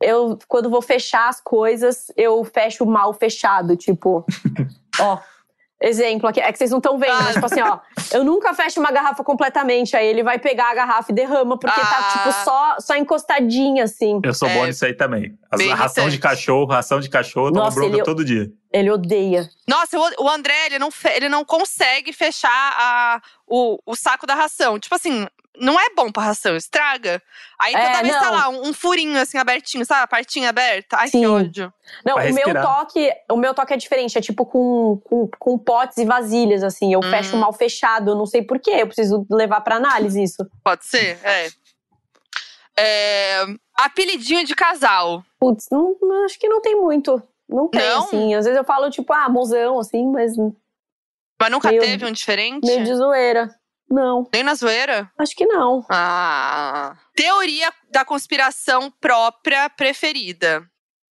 Eu, 0.00 0.38
quando 0.48 0.70
vou 0.70 0.80
fechar 0.80 1.28
as 1.28 1.42
coisas, 1.42 2.06
eu 2.16 2.42
fecho 2.42 2.86
mal 2.86 3.12
fechado, 3.12 3.76
tipo. 3.76 4.24
ó. 4.98 5.18
Exemplo 5.82 6.28
aqui, 6.28 6.40
é 6.40 6.50
que 6.50 6.56
vocês 6.56 6.70
não 6.70 6.78
estão 6.78 6.96
vendo, 6.98 7.10
Ah. 7.12 7.22
mas 7.24 7.34
tipo 7.34 7.44
assim, 7.46 7.60
ó, 7.60 7.78
eu 8.12 8.24
nunca 8.24 8.54
fecho 8.54 8.80
uma 8.80 8.90
garrafa 8.92 9.22
completamente, 9.24 9.94
aí 9.96 10.06
ele 10.06 10.22
vai 10.22 10.38
pegar 10.38 10.70
a 10.70 10.74
garrafa 10.74 11.10
e 11.12 11.14
derrama, 11.14 11.58
porque 11.58 11.78
tá, 11.78 11.98
Ah. 11.98 12.12
tipo, 12.18 12.32
só, 12.44 12.76
só 12.80 12.96
encostadinha, 12.96 13.84
assim. 13.84 14.20
Eu 14.24 14.32
sou 14.32 14.48
É, 14.48 14.54
bom 14.54 14.64
nisso 14.66 14.84
aí 14.84 14.94
também. 14.94 15.36
As- 15.50 15.60
a 15.60 15.74
ração 15.74 16.08
de 16.08 16.18
cachorro, 16.18 16.66
ração 16.70 17.00
de 17.00 17.10
cachorro, 17.10 17.48
eu 17.48 17.52
tomo 17.52 17.64
Nossa, 17.64 17.74
bronca 17.74 17.96
ele- 17.96 18.04
todo 18.04 18.24
dia. 18.24 18.50
Ele 18.72 18.90
odeia. 18.90 19.48
Nossa, 19.68 19.98
o, 19.98 20.24
o 20.24 20.28
André, 20.28 20.66
ele 20.66 20.78
não, 20.78 20.88
ele 21.14 21.28
não 21.28 21.44
consegue 21.44 22.12
fechar 22.12 22.50
a, 22.78 23.20
o, 23.46 23.78
o 23.84 23.94
saco 23.94 24.26
da 24.26 24.34
ração. 24.34 24.78
Tipo 24.78 24.94
assim, 24.94 25.26
não 25.58 25.78
é 25.78 25.90
bom 25.94 26.10
pra 26.10 26.22
ração, 26.24 26.56
estraga. 26.56 27.22
Aí 27.58 27.72
toda 27.72 27.98
É, 27.98 28.02
vez 28.02 28.18
tá 28.18 28.30
lá, 28.30 28.48
um, 28.48 28.68
um 28.68 28.72
furinho 28.72 29.18
assim 29.20 29.38
abertinho, 29.38 29.84
sabe? 29.84 30.02
A 30.02 30.06
partinha 30.06 30.48
aberta. 30.48 30.96
Ai, 30.98 31.06
que 31.06 31.12
Sim. 31.18 31.26
ódio. 31.26 31.72
Não, 32.04 32.14
Vai 32.16 32.30
o 32.30 32.34
meu 32.34 32.52
toque, 32.54 33.10
o 33.30 33.36
meu 33.36 33.54
toque 33.54 33.72
é 33.72 33.76
diferente, 33.76 34.16
é 34.18 34.20
tipo 34.20 34.44
com, 34.46 35.00
com, 35.04 35.28
com 35.38 35.58
potes 35.58 35.98
e 35.98 36.04
vasilhas, 36.04 36.62
assim. 36.62 36.92
Eu 36.92 37.00
Hum. 37.00 37.10
fecho 37.10 37.36
mal 37.36 37.52
fechado, 37.52 38.10
eu 38.10 38.14
não 38.16 38.26
sei 38.26 38.42
porquê, 38.42 38.70
eu 38.72 38.86
preciso 38.86 39.26
levar 39.30 39.60
pra 39.60 39.76
análise 39.76 40.22
isso. 40.22 40.44
Pode 40.64 40.84
ser? 40.86 41.18
É. 41.22 41.48
É, 42.76 43.44
apelidinho 43.76 44.44
de 44.44 44.54
casal. 44.54 45.24
Putz, 45.38 45.68
não, 45.70 45.96
não- 46.02 46.24
acho 46.24 46.38
que 46.38 46.48
não 46.48 46.60
tem 46.60 46.74
muito. 46.80 47.22
Não 47.48 47.68
tem, 47.68 47.80
Não? 47.80 48.04
assim. 48.04 48.34
Às 48.34 48.44
vezes 48.46 48.58
eu 48.58 48.64
falo, 48.64 48.90
tipo, 48.90 49.12
ah, 49.12 49.28
mozão, 49.28 49.78
assim, 49.78 50.06
mas 50.10 50.32
Mas 51.40 51.50
nunca 51.50 51.68
Meio- 51.68 51.82
teve 51.82 52.04
um 52.06 52.12
diferente? 52.12 52.64
meio 52.66 52.84
de 52.84 52.94
zoeira. 52.94 53.54
Não, 53.90 54.28
Nem 54.32 54.42
na 54.42 54.54
zoeira? 54.54 55.10
acho 55.18 55.34
que 55.36 55.46
não. 55.46 55.84
Ah. 55.90 56.96
Teoria 57.14 57.72
da 57.90 58.04
conspiração 58.04 58.90
própria 59.00 59.68
preferida. 59.70 60.64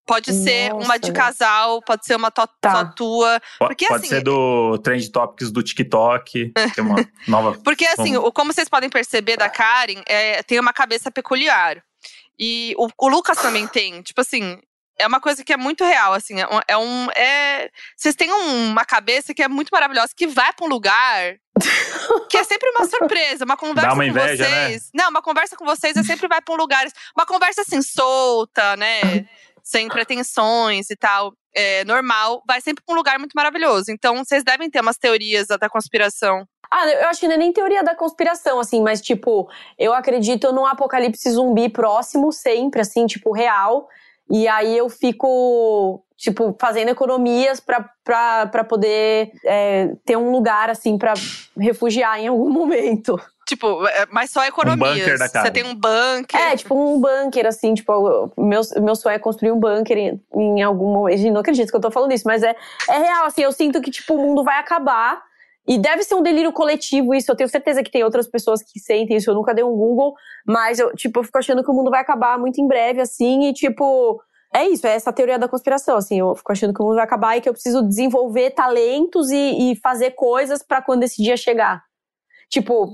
Pode 0.06 0.34
ser 0.34 0.74
Nossa, 0.74 0.86
uma 0.86 1.00
de 1.00 1.14
casal, 1.14 1.82
pode 1.82 2.06
ser 2.06 2.18
uma 2.18 2.30
to- 2.30 2.46
Tá. 2.60 2.84
tua. 2.94 3.40
Po- 3.58 3.68
Porque, 3.68 3.88
Pode 3.88 4.02
assim, 4.02 4.10
ser 4.10 4.22
do 4.22 4.78
Trend 4.80 5.10
Topics 5.10 5.50
do 5.50 5.64
TikTok. 5.64 6.52
Tem 6.76 6.84
uma 6.84 6.96
nova. 7.26 7.58
Porque, 7.64 7.86
assim, 7.86 8.18
o- 8.18 8.30
como 8.34 8.52
vocês 8.52 8.68
podem 8.68 8.90
perceber 8.90 9.38
da 9.38 9.50
Karen, 9.50 10.02
é, 10.06 10.44
tem 10.44 10.60
uma 10.60 10.74
cabeça 10.74 11.10
peculiar. 11.10 11.82
E 12.38 12.76
o, 12.78 12.90
o 13.00 13.08
Lucas 13.08 13.38
também 13.38 13.66
tem. 13.66 14.02
Tipo 14.02 14.20
assim, 14.20 14.60
é 14.98 15.08
uma 15.08 15.20
coisa 15.20 15.44
que 15.44 15.54
é 15.54 15.58
muito 15.58 15.84
real, 15.84 16.14
assim. 16.14 16.36
É 16.68 16.78
um. 16.78 17.08
É 17.16 17.24
é... 17.24 17.70
Vocês 17.96 18.16
têm 18.16 18.32
uma 18.32 18.86
cabeça 18.86 19.34
que 19.34 19.42
é 19.42 19.48
muito 19.48 19.70
maravilhosa, 19.72 20.14
que 20.16 20.28
vai 20.28 20.52
pra 20.54 20.66
um 20.66 20.70
lugar 20.70 21.36
que 22.30 22.38
é 22.38 22.44
sempre 22.44 22.70
uma 22.72 22.86
surpresa. 22.86 23.46
Uma 23.46 23.56
conversa 23.58 23.90
Dá 23.90 23.94
uma 23.94 24.04
com 24.04 24.10
inveja, 24.10 24.46
vocês. 24.46 24.90
Não, 24.94 25.10
uma 25.10 25.22
conversa 25.22 25.56
com 25.56 25.66
vocês 25.66 25.96
é 25.96 26.04
sempre 26.04 26.28
vai 26.28 26.42
pra 26.42 26.54
um 26.54 26.58
lugar. 26.58 26.86
Uma 27.16 27.26
conversa 27.26 27.62
assim, 27.62 27.82
solta, 27.82 28.76
né? 28.76 29.02
Sem 29.64 29.88
pretensões 29.88 30.90
e 30.90 30.96
tal. 30.96 31.34
É, 31.56 31.86
normal, 31.86 32.44
vai 32.46 32.60
sempre 32.60 32.84
pra 32.84 32.94
um 32.94 32.98
lugar 32.98 33.18
muito 33.18 33.34
maravilhoso. 33.34 33.92
Então, 33.92 34.18
vocês 34.26 34.44
devem 34.44 34.70
ter 34.70 34.82
umas 34.82 34.98
teorias 34.98 35.48
da 35.48 35.70
conspiração. 35.70 36.46
Ah, 36.70 36.86
eu 36.90 37.08
acho 37.08 37.20
que 37.20 37.28
não 37.28 37.36
é 37.36 37.38
nem 37.38 37.54
teoria 37.54 37.84
da 37.84 37.96
conspiração, 37.96 38.60
assim, 38.60 38.82
mas 38.82 39.00
tipo, 39.00 39.48
eu 39.78 39.94
acredito 39.94 40.52
num 40.52 40.66
apocalipse 40.66 41.30
zumbi 41.30 41.70
próximo, 41.70 42.32
sempre, 42.34 42.82
assim, 42.82 43.06
tipo, 43.06 43.32
real. 43.32 43.88
E 44.30 44.48
aí 44.48 44.78
eu 44.78 44.90
fico, 44.90 46.04
tipo, 46.18 46.56
fazendo 46.60 46.90
economias 46.90 47.60
para 47.60 48.64
poder 48.64 49.32
é, 49.46 49.94
ter 50.06 50.18
um 50.18 50.32
lugar, 50.32 50.70
assim, 50.70 50.98
para 50.98 51.14
refugiar 51.58 52.20
em 52.20 52.28
algum 52.28 52.50
momento. 52.52 53.20
Tipo, 53.46 53.86
é, 53.88 54.06
mas 54.10 54.32
só 54.32 54.46
economias. 54.46 54.92
Um 54.92 55.00
bunker 55.00 55.20
da 55.20 55.30
casa. 55.30 55.46
Você 55.46 55.52
tem 55.52 55.64
um 55.64 55.76
bunker. 55.76 56.40
É, 56.40 56.56
tipo 56.56 56.76
um 56.76 57.00
bunker, 57.00 57.46
assim, 57.46 57.74
tipo, 57.74 58.32
meu, 58.38 58.62
meu 58.82 58.96
sonho 58.96 59.16
é 59.16 59.20
construir 59.20 59.52
um 59.52 59.60
bunker 59.60 59.98
em, 59.98 60.22
em 60.34 60.62
algum 60.62 60.94
momento. 60.94 61.32
Não 61.32 61.42
acredito 61.42 61.70
que 61.70 61.76
eu 61.76 61.82
tô 61.82 61.92
falando 61.92 62.14
isso, 62.14 62.26
mas 62.26 62.42
é, 62.42 62.56
é 62.90 62.98
real, 62.98 63.26
assim, 63.26 63.42
eu 63.42 63.52
sinto 63.52 63.82
que, 63.82 63.92
tipo, 63.92 64.16
o 64.16 64.18
mundo 64.18 64.44
vai 64.44 64.58
acabar. 64.60 65.22
E 65.68 65.78
deve 65.78 66.04
ser 66.04 66.16
um 66.16 66.22
delírio 66.22 66.52
coletivo 66.52 67.14
isso. 67.14 67.32
Eu 67.32 67.36
tenho 67.36 67.50
certeza 67.50 67.82
que 67.82 67.92
tem 67.92 68.04
outras 68.04 68.28
pessoas 68.28 68.62
que 68.62 68.80
sentem 68.80 69.18
isso. 69.18 69.30
Eu 69.30 69.36
nunca 69.36 69.54
dei 69.54 69.64
um 69.64 69.76
Google, 69.76 70.14
mas 70.46 70.78
eu, 70.80 70.94
tipo, 70.94 71.20
eu 71.20 71.24
fico 71.24 71.38
achando 71.38 71.64
que 71.64 71.72
o 71.72 71.74
mundo 71.74 71.90
vai 71.90 72.02
acabar 72.02 72.38
muito 72.38 72.60
em 72.60 72.68
breve, 72.68 73.02
assim, 73.02 73.50
e 73.50 73.54
tipo. 73.54 74.22
É 74.56 74.68
isso, 74.68 74.86
é 74.86 74.94
essa 74.94 75.12
teoria 75.12 75.40
da 75.40 75.48
conspiração, 75.48 75.98
assim. 75.98 76.20
Eu 76.20 76.36
fico 76.36 76.52
achando 76.52 76.74
que 76.74 76.82
o 76.82 76.86
mundo 76.86 76.96
vai 76.96 77.04
acabar 77.04 77.36
e 77.36 77.42
que 77.42 77.50
eu 77.50 77.54
preciso 77.54 77.82
desenvolver 77.82 78.52
talentos 78.52 79.32
e, 79.32 79.72
e 79.72 79.76
fazer 79.78 80.12
coisas 80.12 80.62
para 80.62 80.80
quando 80.82 81.04
esse 81.04 81.24
dia 81.24 81.36
chegar. 81.36 81.82
Tipo, 82.52 82.94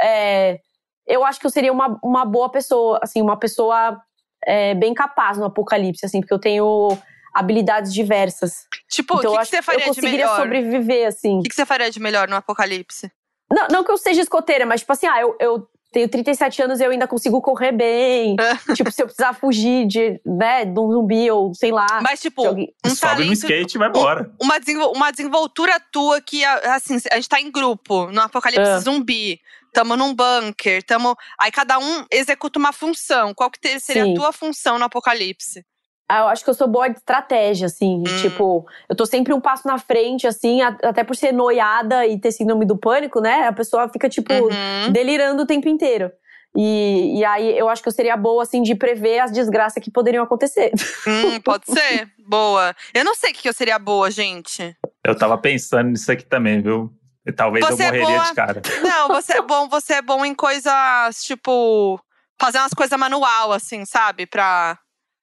é, 0.00 0.60
eu 1.06 1.24
acho 1.24 1.40
que 1.40 1.46
eu 1.46 1.50
seria 1.50 1.72
uma, 1.72 1.98
uma 2.04 2.24
boa 2.24 2.50
pessoa, 2.50 3.00
assim, 3.02 3.20
uma 3.20 3.36
pessoa 3.36 4.00
é, 4.44 4.74
bem 4.74 4.94
capaz 4.94 5.38
no 5.38 5.46
apocalipse, 5.46 6.06
assim, 6.06 6.20
porque 6.20 6.34
eu 6.34 6.38
tenho 6.38 6.96
habilidades 7.38 7.92
diversas. 7.92 8.66
Tipo, 8.90 9.14
o 9.14 9.18
então, 9.18 9.20
que, 9.20 9.26
eu 9.26 9.32
que 9.32 9.38
acho 9.42 9.50
você 9.50 9.62
faria 9.62 9.80
eu 9.80 9.84
de 9.84 9.88
conseguiria 9.88 10.24
melhor? 10.26 10.40
sobreviver, 10.40 11.06
assim. 11.08 11.38
O 11.38 11.42
que, 11.42 11.48
que 11.50 11.54
você 11.54 11.66
faria 11.66 11.90
de 11.90 12.00
melhor 12.00 12.28
no 12.28 12.36
apocalipse? 12.36 13.10
Não, 13.50 13.68
não 13.70 13.84
que 13.84 13.90
eu 13.90 13.98
seja 13.98 14.20
escoteira, 14.20 14.66
mas 14.66 14.80
tipo 14.80 14.92
assim, 14.92 15.06
ah, 15.06 15.20
eu, 15.20 15.36
eu 15.40 15.68
tenho 15.92 16.08
37 16.08 16.60
anos 16.62 16.80
e 16.80 16.84
eu 16.84 16.90
ainda 16.90 17.06
consigo 17.06 17.40
correr 17.40 17.72
bem. 17.72 18.36
tipo, 18.74 18.90
se 18.90 19.02
eu 19.02 19.06
precisar 19.06 19.32
fugir 19.34 19.86
de, 19.86 20.20
né, 20.26 20.64
de 20.64 20.78
um 20.78 20.90
zumbi 20.90 21.30
ou 21.30 21.54
sei 21.54 21.70
lá. 21.70 21.86
Mas, 22.02 22.20
tipo, 22.20 22.44
alguém- 22.46 22.74
um 22.84 22.90
Sobe 22.90 23.00
talento, 23.12 23.26
no 23.28 23.32
skate 23.34 23.76
e 23.76 23.78
vai 23.78 23.88
embora. 23.88 24.30
uma, 24.42 24.58
desenvol- 24.58 24.92
uma 24.94 25.10
desenvoltura 25.12 25.78
tua 25.92 26.20
que, 26.20 26.44
assim, 26.44 26.98
a 27.10 27.14
gente 27.16 27.28
tá 27.28 27.40
em 27.40 27.50
grupo, 27.50 28.10
no 28.10 28.20
apocalipse 28.20 28.68
É. 28.68 28.78
zumbi. 28.80 29.40
Tamo 29.72 29.94
num 29.94 30.14
bunker, 30.14 30.82
tamo. 30.82 31.14
Aí 31.38 31.52
cada 31.52 31.78
um 31.78 32.04
executa 32.10 32.58
uma 32.58 32.72
função. 32.72 33.34
Qual 33.34 33.50
que 33.50 33.78
seria 33.78 34.04
Sim. 34.04 34.12
a 34.12 34.14
tua 34.16 34.32
função 34.32 34.78
no 34.78 34.86
apocalipse? 34.86 35.64
Ah, 36.08 36.20
eu 36.20 36.28
acho 36.28 36.44
que 36.44 36.50
eu 36.50 36.54
sou 36.54 36.68
boa 36.68 36.88
de 36.88 36.98
estratégia, 36.98 37.66
assim. 37.66 37.98
Hum. 38.00 38.20
Tipo, 38.22 38.64
eu 38.88 38.94
tô 38.94 39.04
sempre 39.04 39.32
um 39.34 39.40
passo 39.40 39.66
na 39.66 39.76
frente, 39.78 40.26
assim, 40.26 40.62
até 40.62 41.02
por 41.02 41.16
ser 41.16 41.32
noiada 41.32 42.06
e 42.06 42.18
ter 42.20 42.30
síndrome 42.30 42.64
do 42.64 42.76
pânico, 42.76 43.20
né? 43.20 43.46
A 43.48 43.52
pessoa 43.52 43.88
fica, 43.88 44.08
tipo, 44.08 44.32
Uhum. 44.32 44.92
delirando 44.92 45.42
o 45.42 45.46
tempo 45.46 45.68
inteiro. 45.68 46.10
E, 46.58 47.18
e 47.18 47.24
aí 47.24 47.58
eu 47.58 47.68
acho 47.68 47.82
que 47.82 47.88
eu 47.88 47.92
seria 47.92 48.16
boa, 48.16 48.42
assim, 48.42 48.62
de 48.62 48.74
prever 48.74 49.18
as 49.18 49.30
desgraças 49.32 49.82
que 49.82 49.90
poderiam 49.90 50.24
acontecer. 50.24 50.70
Hum, 51.06 51.40
pode 51.44 51.66
ser. 51.66 52.08
Boa. 52.26 52.74
Eu 52.94 53.04
não 53.04 53.14
sei 53.14 53.30
o 53.30 53.34
que 53.34 53.42
que 53.42 53.48
eu 53.48 53.52
seria 53.52 53.78
boa, 53.78 54.10
gente. 54.10 54.74
Eu 55.04 55.14
tava 55.16 55.36
pensando 55.36 55.90
nisso 55.90 56.10
aqui 56.10 56.24
também, 56.24 56.62
viu? 56.62 56.90
E 57.26 57.32
talvez 57.32 57.66
Você 57.66 57.82
é 57.82 57.86
eu 57.88 57.92
morreria 57.92 58.16
boa. 58.18 58.24
de 58.28 58.34
cara. 58.34 58.62
Não, 58.82 59.08
você 59.08 59.32
é 59.38 59.42
bom, 59.42 59.68
você 59.68 59.94
é 59.94 60.02
bom 60.02 60.24
em 60.24 60.34
coisas, 60.34 61.22
tipo. 61.24 62.00
Fazer 62.40 62.58
umas 62.58 62.72
coisas 62.72 62.98
manual, 62.98 63.52
assim, 63.52 63.84
sabe? 63.84 64.24
Pra. 64.26 64.78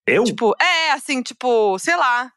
Eu? 0.08 0.24
Tipo, 0.24 0.54
é, 0.62 0.92
assim, 0.92 1.22
tipo, 1.22 1.78
sei 1.80 1.96
lá. 1.96 2.32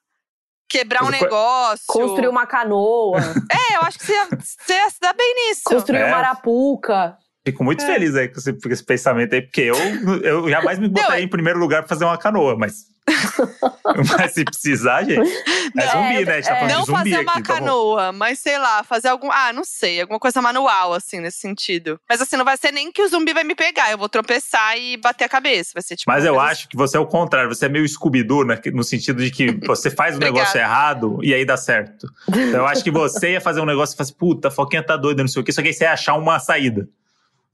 Quebrar 0.69 1.03
um 1.03 1.07
co- 1.07 1.13
negócio. 1.13 1.85
Construir 1.87 2.29
uma 2.29 2.45
canoa, 2.47 3.19
É, 3.53 3.77
eu 3.77 3.83
acho 3.83 3.99
que 3.99 4.07
você 4.07 4.13
ia, 4.13 4.25
você 4.27 4.73
ia 4.75 4.91
se 4.91 4.99
dar 5.01 5.13
bem 5.15 5.33
nisso. 5.49 5.63
construir 5.65 5.99
É. 5.99 6.07
uma 6.07 6.17
arapuca. 6.17 7.17
Fico 7.47 7.63
muito 7.63 7.85
É. 7.85 7.87
feliz 7.87 8.15
aí 8.17 8.29
com 8.29 8.39
esse, 8.41 8.53
com 8.53 8.69
esse 8.69 8.85
pensamento 8.85 9.33
aí, 9.33 9.43
porque 9.43 9.61
eu, 9.61 9.77
eu 10.25 10.51
jamais 10.51 10.81
me 10.81 10.89
botaria 10.89 11.25
em 11.25 11.29
primeiro 11.29 11.61
lugar 11.61 11.83
pra 11.83 11.89
fazer 11.89 12.05
uma 12.05 12.19
canoa, 12.19 12.57
mas. 12.57 12.87
mas 14.19 14.33
se 14.33 14.45
precisar, 14.45 15.05
gente. 15.05 15.21
É 15.21 15.85
Não, 15.87 15.93
zumbi, 15.93 16.23
é, 16.23 16.25
né? 16.25 16.33
A 16.33 16.37
gente 16.37 16.45
tá 16.45 16.57
é. 16.57 16.61
falando 16.61 16.71
Não 16.73 16.81
de 16.81 16.87
zumbi 16.87 16.99
fazer 16.99 17.23
uma 17.23 17.33
aqui. 17.33 17.43
tá 17.43 17.55
bom. 17.55 17.61
canoa, 17.61 18.13
mas 18.13 18.39
sei 18.39 18.59
lá, 18.59 18.83
fazer 18.83 19.09
algum. 19.09 19.31
Ah, 19.31 19.53
não 19.53 19.65
sei, 19.65 20.01
alguma 20.01 20.19
coisa 20.19 20.43
manual, 20.43 20.93
assim, 20.93 21.21
nesse 21.21 21.39
sentido. 21.39 22.01
Mas 22.09 22.21
assim, 22.21 22.37
não 22.37 22.45
vai 22.45 22.57
ser 22.57 22.73
nem 22.73 22.91
que 22.91 23.03
o 23.03 23.09
zumbi 23.09 23.33
vai 23.33 23.45
me 23.45 23.55
pegar, 23.55 23.91
eu 23.91 23.99
vou 23.99 24.09
tropeçar 24.09 24.77
e 24.77 24.97
bater 24.97 25.25
a 25.25 25.29
cabeça. 25.29 25.71
Vai 25.75 25.83
ser 25.83 25.97
tipo. 25.97 26.11
Mas 26.11 26.25
eu 26.25 26.41
acho 26.41 26.69
que 26.69 26.77
você 26.77 26.97
é 26.97 27.01
o 27.01 27.07
contrário, 27.07 27.49
você 27.49 27.67
é 27.67 27.69
meio 27.69 27.89
Scooby-Doo, 27.89 28.45
né? 28.45 28.61
no 28.73 28.83
sentido 28.83 29.23
de 29.23 29.31
que 29.31 29.53
você 29.67 29.91
faz 29.91 30.15
o 30.15 30.17
Obrigada. 30.17 30.39
negócio 30.39 30.61
errado 30.61 31.19
e 31.23 31.33
aí 31.33 31.45
dá 31.45 31.57
certo. 31.57 32.09
Então 32.29 32.61
eu 32.61 32.67
acho 32.67 32.83
que 32.83 32.91
você 32.91 33.33
ia 33.33 33.41
fazer 33.41 33.61
um 33.61 33.67
negócio 33.67 33.95
e 33.95 33.97
fala 33.97 34.05
assim, 34.09 34.19
puta, 34.19 34.49
a 34.49 34.51
Foquinha 34.51 34.83
tá 34.83 34.97
doida, 34.97 35.23
não 35.23 35.29
sei 35.29 35.43
o 35.43 35.45
quê, 35.45 35.53
só 35.53 35.63
que 35.63 35.69
aí 35.69 35.75
você 35.75 35.85
ia 35.85 35.93
achar 35.93 36.15
uma 36.15 36.39
saída. 36.39 36.89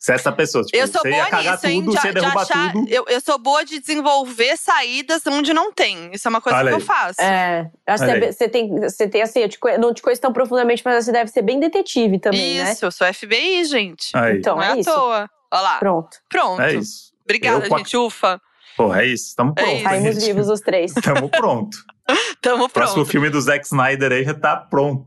Você 0.02 0.10
é 0.10 0.14
essa 0.16 0.32
pessoa. 0.32 0.64
Tipo, 0.64 0.76
Eu 0.76 0.88
sou 0.88 1.00
você 1.00 1.10
boa 1.10 1.22
ia 1.22 1.30
cagar 1.30 1.52
nisso, 1.54 1.66
hein? 1.68 1.80
tudo, 1.84 1.94
de, 1.94 2.00
você 2.00 2.08
ia 2.08 2.12
de 2.14 2.26
achar. 2.26 2.72
tudo. 2.72 2.88
Eu, 2.90 3.04
eu 3.06 3.20
sou 3.20 3.38
boa 3.38 3.64
de 3.64 3.78
desenvolver 3.78 4.56
saídas 4.56 5.22
onde 5.28 5.54
não 5.54 5.72
tem. 5.72 6.10
Isso 6.12 6.26
é 6.26 6.28
uma 6.28 6.40
coisa 6.40 6.58
Olha 6.58 6.68
que 6.70 6.74
eu 6.74 6.78
aí. 6.78 6.84
faço. 6.84 7.20
É, 7.20 7.70
acho 7.86 8.04
que 8.04 8.32
você, 8.32 8.48
tem, 8.48 8.80
você 8.80 9.08
tem 9.08 9.22
assim, 9.22 9.38
eu 9.40 9.48
te 9.48 9.58
não 9.78 9.94
te 9.94 10.02
conheço 10.02 10.20
tão 10.20 10.32
profundamente, 10.32 10.82
mas 10.84 11.04
você 11.04 11.12
deve 11.12 11.30
ser 11.30 11.42
bem 11.42 11.60
detetive 11.60 12.18
também, 12.18 12.62
né? 12.64 12.72
isso, 12.72 12.84
eu 12.84 12.90
sou 12.90 13.06
FBI, 13.14 13.64
gente. 13.64 14.10
Aí, 14.16 14.38
Então, 14.38 14.56
não 14.56 14.62
é, 14.64 14.66
é 14.66 14.72
à 14.72 14.76
isso. 14.78 14.90
toa. 14.92 15.30
Olha 15.52 15.62
lá. 15.62 15.78
Pronto. 15.78 16.16
Pronto. 16.28 16.62
é 16.62 16.74
isso. 16.74 17.12
Obrigada, 17.24 17.64
Eu 17.66 17.78
gente. 17.78 17.96
Ufa. 17.96 18.40
Porra, 18.76 19.02
é 19.02 19.06
isso. 19.06 19.36
Tamo 19.36 19.52
É 19.56 19.62
pronto. 19.62 19.74
isso. 19.76 19.84
Saímos 19.84 20.24
vivos 20.24 20.48
os 20.48 20.60
três. 20.60 20.92
Tamo 21.00 21.28
pronto. 21.28 21.76
Tamo 22.42 22.64
O 22.64 22.68
próximo 22.68 22.96
pronto. 23.04 23.10
filme 23.10 23.30
do 23.30 23.40
Zack 23.40 23.64
Snyder 23.66 24.10
aí 24.10 24.24
já 24.24 24.34
tá 24.34 24.56
pronto. 24.56 25.06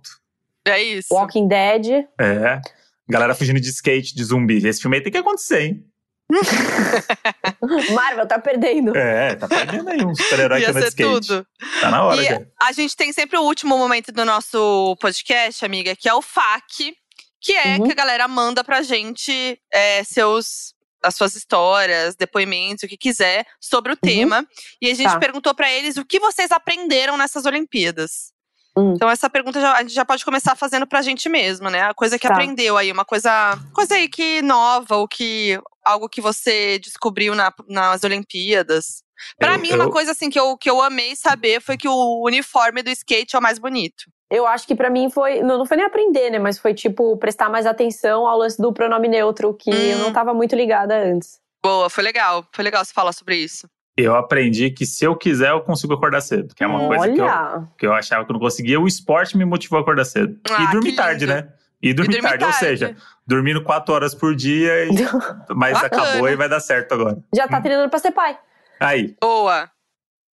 É 0.66 0.82
isso. 0.82 1.14
Walking 1.14 1.50
Dead. 1.50 2.06
É. 2.20 2.62
Galera 3.08 3.36
fugindo 3.36 3.60
de 3.60 3.70
skate, 3.70 4.16
de 4.16 4.24
zumbi. 4.24 4.66
Esse 4.68 4.82
filme 4.82 4.98
aí 4.98 5.04
tem 5.04 5.12
que 5.12 5.18
acontecer, 5.18 5.62
hein? 5.62 5.86
Marvel 7.94 8.28
tá 8.28 8.40
perdendo. 8.40 8.96
É, 8.96 9.36
tá 9.36 9.48
perdendo 9.48 9.90
aí 9.90 10.04
um 10.04 10.16
super-herói 10.16 10.60
que 10.62 10.66
anda 10.70 10.82
de 10.82 10.88
skate. 10.88 11.10
tudo. 11.28 11.48
Tá 11.82 11.92
na 11.92 12.04
hora 12.04 12.22
E 12.22 12.26
já. 12.26 12.42
a 12.62 12.72
gente 12.72 12.96
tem 12.96 13.12
sempre 13.14 13.38
o 13.38 13.44
último 13.44 13.78
momento 13.78 14.12
do 14.12 14.26
nosso 14.26 14.96
podcast, 15.00 15.64
amiga, 15.64 15.96
que 15.96 16.10
é 16.10 16.14
o 16.14 16.22
FAQ, 16.22 16.96
que 17.42 17.54
é 17.54 17.78
Uhum. 17.78 17.86
que 17.86 17.92
a 17.92 17.96
galera 17.96 18.28
manda 18.28 18.64
pra 18.64 18.82
gente 18.82 19.60
é, 19.72 20.04
seus 20.04 20.74
as 21.04 21.16
suas 21.16 21.36
histórias, 21.36 22.16
depoimentos, 22.16 22.82
o 22.84 22.88
que 22.88 22.98
quiser 22.98 23.46
sobre 23.62 23.92
o 23.94 23.96
tema. 23.96 24.44
E 24.82 24.90
a 24.90 24.94
gente 24.96 25.12
Tá. 25.12 25.20
perguntou 25.20 25.54
pra 25.54 25.72
eles 25.72 25.98
o 25.98 26.06
que 26.06 26.20
vocês 26.20 26.52
aprenderam 26.52 27.16
nessas 27.16 27.46
Olimpíadas. 27.46 28.34
Hum. 28.78 28.94
Então 28.96 29.10
essa 29.10 29.30
pergunta 29.30 29.60
já- 29.62 29.74
a 29.74 29.82
gente 29.82 29.94
já 29.94 30.04
pode 30.06 30.26
começar 30.26 30.56
fazendo 30.56 30.86
pra 30.86 31.02
gente 31.02 31.30
mesmo, 31.30 31.70
né? 31.70 31.82
A 31.84 31.94
coisa 31.94 32.20
que 32.20 32.28
Tá. 32.28 32.34
aprendeu 32.34 32.78
aí, 32.78 32.92
uma 32.92 33.06
coisa, 33.06 33.58
coisa 33.74 33.96
aí 33.96 34.08
que 34.10 34.42
nova, 34.42 34.98
ou 34.98 35.08
que 35.08 35.60
algo 35.84 36.10
que 36.10 36.20
você 36.22 36.78
descobriu 36.80 37.34
na- 37.36 37.54
nas 37.70 38.04
Olimpíadas. 38.04 39.04
Pra 39.38 39.54
Eu- 39.54 39.60
mim, 39.60 39.72
uma 39.74 39.86
eu- 39.86 39.90
coisa 39.92 40.12
assim 40.12 40.30
que 40.30 40.38
eu, 40.40 40.58
que 40.58 40.70
eu 40.70 40.82
amei 40.82 41.16
saber 41.16 41.62
foi 41.62 41.78
que 41.78 41.88
o 41.88 42.24
uniforme 42.26 42.84
do 42.84 42.90
skate 42.90 43.36
é 43.36 43.40
o 43.40 43.42
mais 43.42 43.58
bonito. 43.58 44.04
Eu 44.30 44.46
acho 44.46 44.68
que 44.68 44.76
pra 44.76 44.90
mim 44.90 45.10
foi. 45.10 45.42
Não, 45.42 45.58
não 45.60 45.66
foi 45.66 45.78
nem 45.78 45.86
aprender, 45.86 46.30
né? 46.32 46.40
Mas 46.40 46.58
foi, 46.58 46.74
tipo, 46.74 47.16
prestar 47.18 47.48
mais 47.50 47.66
atenção 47.66 48.28
ao 48.28 48.38
lance 48.40 48.62
do 48.62 48.74
pronome 48.74 49.08
neutro, 49.08 49.54
que 49.54 49.70
eu 49.70 49.98
Hum. 49.98 50.02
não 50.02 50.12
tava 50.12 50.34
muito 50.34 50.56
ligada 50.56 50.98
antes. 50.98 51.40
Boa, 51.64 51.90
foi 51.90 52.04
legal. 52.04 52.46
Foi 52.52 52.64
legal 52.64 52.84
você 52.84 52.92
falar 52.92 53.14
sobre 53.14 53.38
isso. 53.38 53.68
Eu 53.98 54.16
aprendi 54.16 54.70
que 54.72 54.86
se 54.86 55.06
eu 55.06 55.16
quiser, 55.16 55.52
eu 55.52 55.62
consigo 55.62 55.94
acordar 55.94 56.20
cedo. 56.22 56.54
Que 56.54 56.64
é 56.64 56.68
uma 56.68 56.86
coisa 56.88 57.10
que 57.14 57.20
eu, 57.20 57.26
Olha! 57.26 57.68
que 57.78 57.88
eu 57.88 57.94
achava 57.94 58.26
que 58.26 58.32
eu 58.32 58.34
não 58.34 58.40
conseguia. 58.42 58.80
O 58.80 58.88
esporte 58.88 59.38
me 59.38 59.46
motivou 59.46 59.80
a 59.80 59.82
acordar 59.82 60.04
cedo. 60.04 60.38
Ah, 60.50 60.64
e 60.64 60.66
que 60.68 60.72
dormir 60.74 60.96
tarde, 60.96 61.26
né? 61.26 61.48
E 61.82 61.94
dormir, 61.94 62.18
E 62.18 62.22
dormir 62.22 62.30
tarde. 62.30 62.44
Ou 62.44 62.52
tarde. 62.52 62.66
seja, 62.66 62.96
dormindo 63.26 63.64
quatro 63.64 63.94
horas 63.94 64.14
por 64.14 64.36
dia, 64.36 64.86
e... 64.86 64.90
mas 65.56 65.80
Bacana. 65.80 66.04
acabou 66.04 66.28
e 66.30 66.36
vai 66.36 66.50
dar 66.50 66.60
certo 66.60 66.94
agora. 66.94 67.18
Já 67.34 67.48
tá 67.48 67.62
treinando 67.62 67.90
pra 67.90 68.00
ser 68.00 68.12
pai. 68.12 68.38
Aí, 68.80 69.16
Boa. 69.22 69.70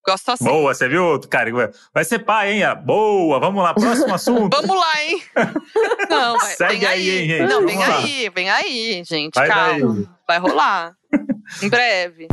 Gosto 0.04 0.32
assim. 0.32 0.44
boa, 0.44 0.74
você 0.74 0.88
viu, 0.88 1.20
cara? 1.30 1.70
Vai 1.94 2.04
ser 2.04 2.18
pai, 2.18 2.54
hein? 2.54 2.64
Ah, 2.64 2.74
Boa, 2.74 3.38
vamos 3.38 3.62
lá, 3.62 3.72
próximo 3.72 4.12
assunto. 4.12 4.50
Vamos 4.60 4.76
lá, 4.76 5.02
hein? 5.04 5.22
Não, 6.10 6.36
vai, 6.36 6.50
Segue 6.56 6.78
vem 6.80 6.88
aí, 6.88 7.00
aí. 7.10 7.18
hein, 7.20 7.28
gente? 7.28 7.48
Não, 7.48 7.64
vem 7.64 7.76
Vamos 7.78 7.88
lá. 7.94 7.98
aí, 7.98 8.28
vem 8.34 8.50
aí, 8.50 9.02
gente. 9.06 9.34
Vai 9.36 9.46
calma. 9.46 9.94
daí. 9.94 10.08
Vai 10.26 10.38
rolar. 10.40 10.92
em 11.62 11.68
breve. 11.68 12.26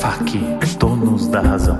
Faque, 0.00 0.38
donos 0.78 1.28
da 1.28 1.40
razão. 1.40 1.78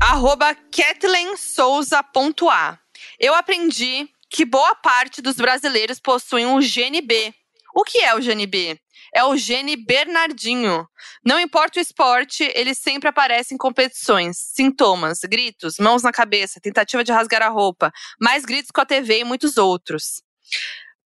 Arroba 0.00 0.54
KathleenSouza.a. 0.54 2.78
Eu 3.18 3.34
aprendi 3.34 4.08
que 4.30 4.44
boa 4.44 4.74
parte 4.74 5.22
dos 5.22 5.36
brasileiros 5.36 5.98
possuem 6.00 6.46
um 6.46 6.60
GNB. 6.60 7.34
O 7.74 7.84
que 7.84 7.98
é 7.98 8.14
o 8.14 8.20
GNB? 8.20 8.78
é 9.14 9.24
o 9.24 9.36
gene 9.36 9.76
Bernardinho. 9.76 10.86
Não 11.24 11.38
importa 11.38 11.78
o 11.78 11.82
esporte, 11.82 12.50
ele 12.54 12.74
sempre 12.74 13.08
aparece 13.08 13.54
em 13.54 13.56
competições. 13.56 14.36
Sintomas, 14.36 15.20
gritos, 15.20 15.78
mãos 15.78 16.02
na 16.02 16.10
cabeça, 16.10 16.60
tentativa 16.60 17.04
de 17.04 17.12
rasgar 17.12 17.40
a 17.40 17.48
roupa, 17.48 17.92
mais 18.20 18.44
gritos 18.44 18.72
com 18.72 18.80
a 18.80 18.86
TV 18.86 19.20
e 19.20 19.24
muitos 19.24 19.56
outros. 19.56 20.20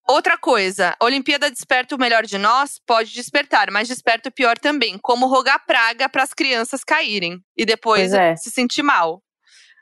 Outra 0.09 0.37
coisa, 0.37 0.95
a 0.97 1.05
Olimpíada 1.05 1.51
desperta 1.51 1.93
o 1.93 1.99
melhor 1.99 2.25
de 2.25 2.37
nós? 2.37 2.79
Pode 2.87 3.13
despertar, 3.13 3.69
mas 3.69 3.89
desperta 3.89 4.29
o 4.29 4.31
pior 4.31 4.57
também, 4.57 4.97
como 4.97 5.27
rogar 5.27 5.65
praga 5.65 6.07
para 6.07 6.23
as 6.23 6.33
crianças 6.33 6.81
caírem 6.81 7.39
e 7.57 7.65
depois 7.65 8.11
Pois 8.11 8.13
é. 8.13 8.35
se 8.37 8.49
sentir 8.49 8.83
mal. 8.83 9.21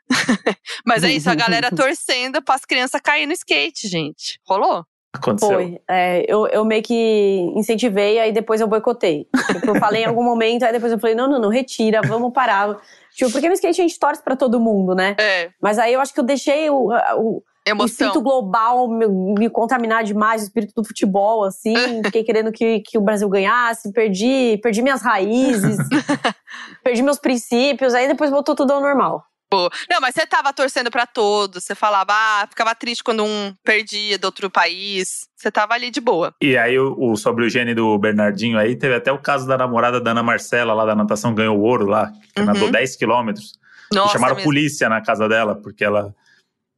mas 0.84 1.04
é 1.04 1.12
isso, 1.12 1.30
a 1.30 1.34
galera 1.34 1.70
torcendo 1.74 2.42
para 2.42 2.56
as 2.56 2.64
crianças 2.64 3.00
caírem 3.00 3.28
no 3.28 3.32
skate, 3.34 3.86
gente. 3.86 4.40
Rolou? 4.44 4.84
Aconteceu. 5.12 5.54
Foi. 5.54 5.80
É, 5.88 6.24
eu, 6.28 6.46
eu 6.48 6.64
meio 6.64 6.82
que 6.82 7.52
incentivei, 7.54 8.18
aí 8.18 8.32
depois 8.32 8.60
eu 8.60 8.66
boicotei. 8.66 9.28
Tipo, 9.46 9.70
eu 9.70 9.74
falei 9.76 10.02
em 10.02 10.06
algum 10.06 10.22
momento, 10.22 10.64
aí 10.64 10.72
depois 10.72 10.92
eu 10.92 10.98
falei, 10.98 11.14
não, 11.14 11.28
não, 11.28 11.40
não, 11.40 11.48
retira, 11.48 12.00
vamos 12.02 12.32
parar. 12.32 12.76
Tipo, 13.14 13.30
porque 13.30 13.48
no 13.48 13.54
skate 13.54 13.80
a 13.80 13.84
gente 13.84 13.98
torce 13.98 14.22
pra 14.22 14.36
todo 14.36 14.60
mundo, 14.60 14.94
né? 14.94 15.16
É, 15.18 15.50
Mas 15.62 15.78
aí 15.78 15.94
eu 15.94 16.00
acho 16.00 16.12
que 16.12 16.20
eu 16.20 16.24
deixei 16.24 16.68
o, 16.68 16.90
o, 17.16 17.42
o 17.66 17.70
emoção. 17.70 17.86
espírito 17.86 18.20
global 18.20 18.88
me, 18.88 19.06
me 19.08 19.50
contaminar 19.50 20.04
demais, 20.04 20.42
o 20.42 20.44
espírito 20.44 20.72
do 20.74 20.84
futebol, 20.86 21.44
assim. 21.44 21.74
Fiquei 22.04 22.22
querendo 22.24 22.52
que, 22.52 22.80
que 22.80 22.96
o 22.96 23.00
Brasil 23.00 23.28
ganhasse, 23.28 23.92
perdi, 23.92 24.58
perdi 24.62 24.82
minhas 24.82 25.02
raízes, 25.02 25.78
perdi 26.82 27.02
meus 27.02 27.18
princípios, 27.18 27.94
aí 27.94 28.06
depois 28.08 28.30
voltou 28.30 28.54
tudo 28.54 28.72
ao 28.72 28.80
normal. 28.80 29.24
Pô. 29.48 29.70
Não, 29.88 30.00
mas 30.00 30.12
você 30.14 30.26
tava 30.26 30.52
torcendo 30.52 30.90
pra 30.90 31.06
todos. 31.06 31.62
Você 31.62 31.72
falava, 31.72 32.12
ah, 32.12 32.46
ficava 32.50 32.74
triste 32.74 33.04
quando 33.04 33.22
um 33.24 33.54
perdia 33.62 34.18
do 34.18 34.24
outro 34.24 34.50
país. 34.50 35.28
Você 35.36 35.52
tava 35.52 35.72
ali 35.72 35.88
de 35.88 36.00
boa. 36.00 36.34
E 36.42 36.58
aí, 36.58 36.76
o, 36.76 36.96
o- 36.98 37.16
sobre 37.16 37.44
o 37.44 37.48
gene 37.48 37.72
do 37.72 37.96
Bernardinho 37.96 38.58
aí, 38.58 38.74
teve 38.74 38.96
até 38.96 39.12
o 39.12 39.18
caso 39.20 39.46
da 39.46 39.56
namorada 39.56 40.00
da 40.00 40.10
Ana 40.10 40.22
Marcela, 40.22 40.74
lá 40.74 40.84
da 40.84 40.96
natação, 40.96 41.32
ganhou 41.32 41.60
ouro 41.60 41.86
lá, 41.86 42.10
que 42.34 42.40
Uhum. 42.40 42.46
nadou 42.46 42.72
10 42.72 42.96
quilômetros. 42.96 43.52
E 43.92 43.94
Nossa, 43.94 44.14
chamaram 44.14 44.34
mesmo. 44.34 44.48
polícia 44.48 44.88
na 44.88 45.00
casa 45.00 45.28
dela, 45.28 45.54
porque 45.54 45.84
ela. 45.84 46.12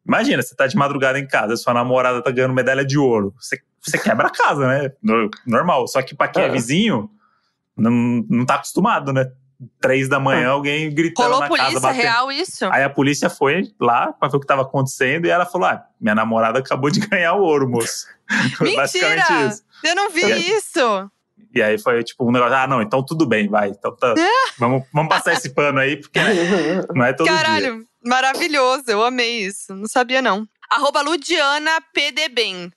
Imagina, 0.09 0.43
você 0.43 0.57
tá 0.57 0.67
de 0.67 0.75
madrugada 0.77 1.19
em 1.19 1.27
casa, 1.29 1.55
sua 1.57 1.75
namorada 1.75 2.23
tá 2.23 2.31
ganhando 2.31 2.55
medalha 2.55 2.85
de 2.85 2.97
ouro. 2.99 3.35
Você, 3.39 3.61
você 3.81 3.99
quebra 3.99 4.29
a 4.29 4.31
casa, 4.31 4.67
né? 4.67 4.91
No- 5.03 5.31
Normal. 5.47 5.87
Só 5.87 6.01
que 6.01 6.15
pra 6.15 6.27
quem 6.29 6.43
é 6.43 6.47
É. 6.47 6.51
vizinho, 6.51 7.11
não, 7.77 8.25
não 8.29 8.47
tá 8.47 8.55
acostumado, 8.55 9.13
né? 9.13 9.31
Três 9.81 10.09
da 10.09 10.21
manhã, 10.21 10.51
alguém 10.51 10.89
gritando 10.95 11.25
Rolou 11.27 11.41
na 11.41 11.49
casa, 11.49 11.59
polícia 11.63 11.81
batendo. 11.81 12.01
real 12.03 12.31
isso? 12.33 12.65
Aí 12.73 12.83
a 12.85 12.89
polícia 12.89 13.29
foi 13.29 13.65
lá 13.81 14.13
pra 14.13 14.29
ver 14.29 14.37
o 14.37 14.41
que 14.41 14.47
tava 14.47 14.63
acontecendo 14.63 15.27
e 15.27 15.31
ela 15.31 15.45
falou: 15.45 15.67
Ah, 15.67 15.85
minha 16.01 16.15
namorada 16.15 16.61
acabou 16.61 16.89
de 16.91 17.01
ganhar 17.07 17.35
o 17.35 17.43
ouro, 17.43 17.69
moço. 17.69 18.07
Basicamente 18.77 19.19
Mentira! 19.31 19.47
isso. 19.49 19.63
Eu 19.83 19.95
não 19.97 20.11
vi 20.11 20.25
aí? 20.25 20.49
isso. 20.53 21.11
E 21.55 21.63
aí 21.63 21.79
foi 21.79 22.03
tipo 22.05 22.29
um 22.29 22.33
negócio: 22.33 22.55
Ah, 22.55 22.67
não, 22.67 22.83
então 22.83 23.05
tudo 23.05 23.27
bem, 23.27 23.49
vai. 23.49 23.69
Então 23.69 23.95
tá, 23.97 24.15
vamos, 24.59 24.85
vamos 24.93 25.09
passar 25.09 25.33
esse 25.33 25.55
pano 25.55 25.79
aí, 25.79 25.97
porque 25.97 26.19
não 26.95 27.05
é 27.05 27.13
todo 27.13 27.27
dia. 27.27 27.37
Caralho, 27.37 27.87
maravilhoso. 28.05 28.85
Eu 28.89 29.03
amei 29.03 29.41
isso. 29.41 29.75
Não 29.75 29.87
sabia, 29.87 30.21
não. 30.23 30.47
Arroba 30.71 31.01
Ludiana 31.01 31.81
PDBem. 31.95 32.71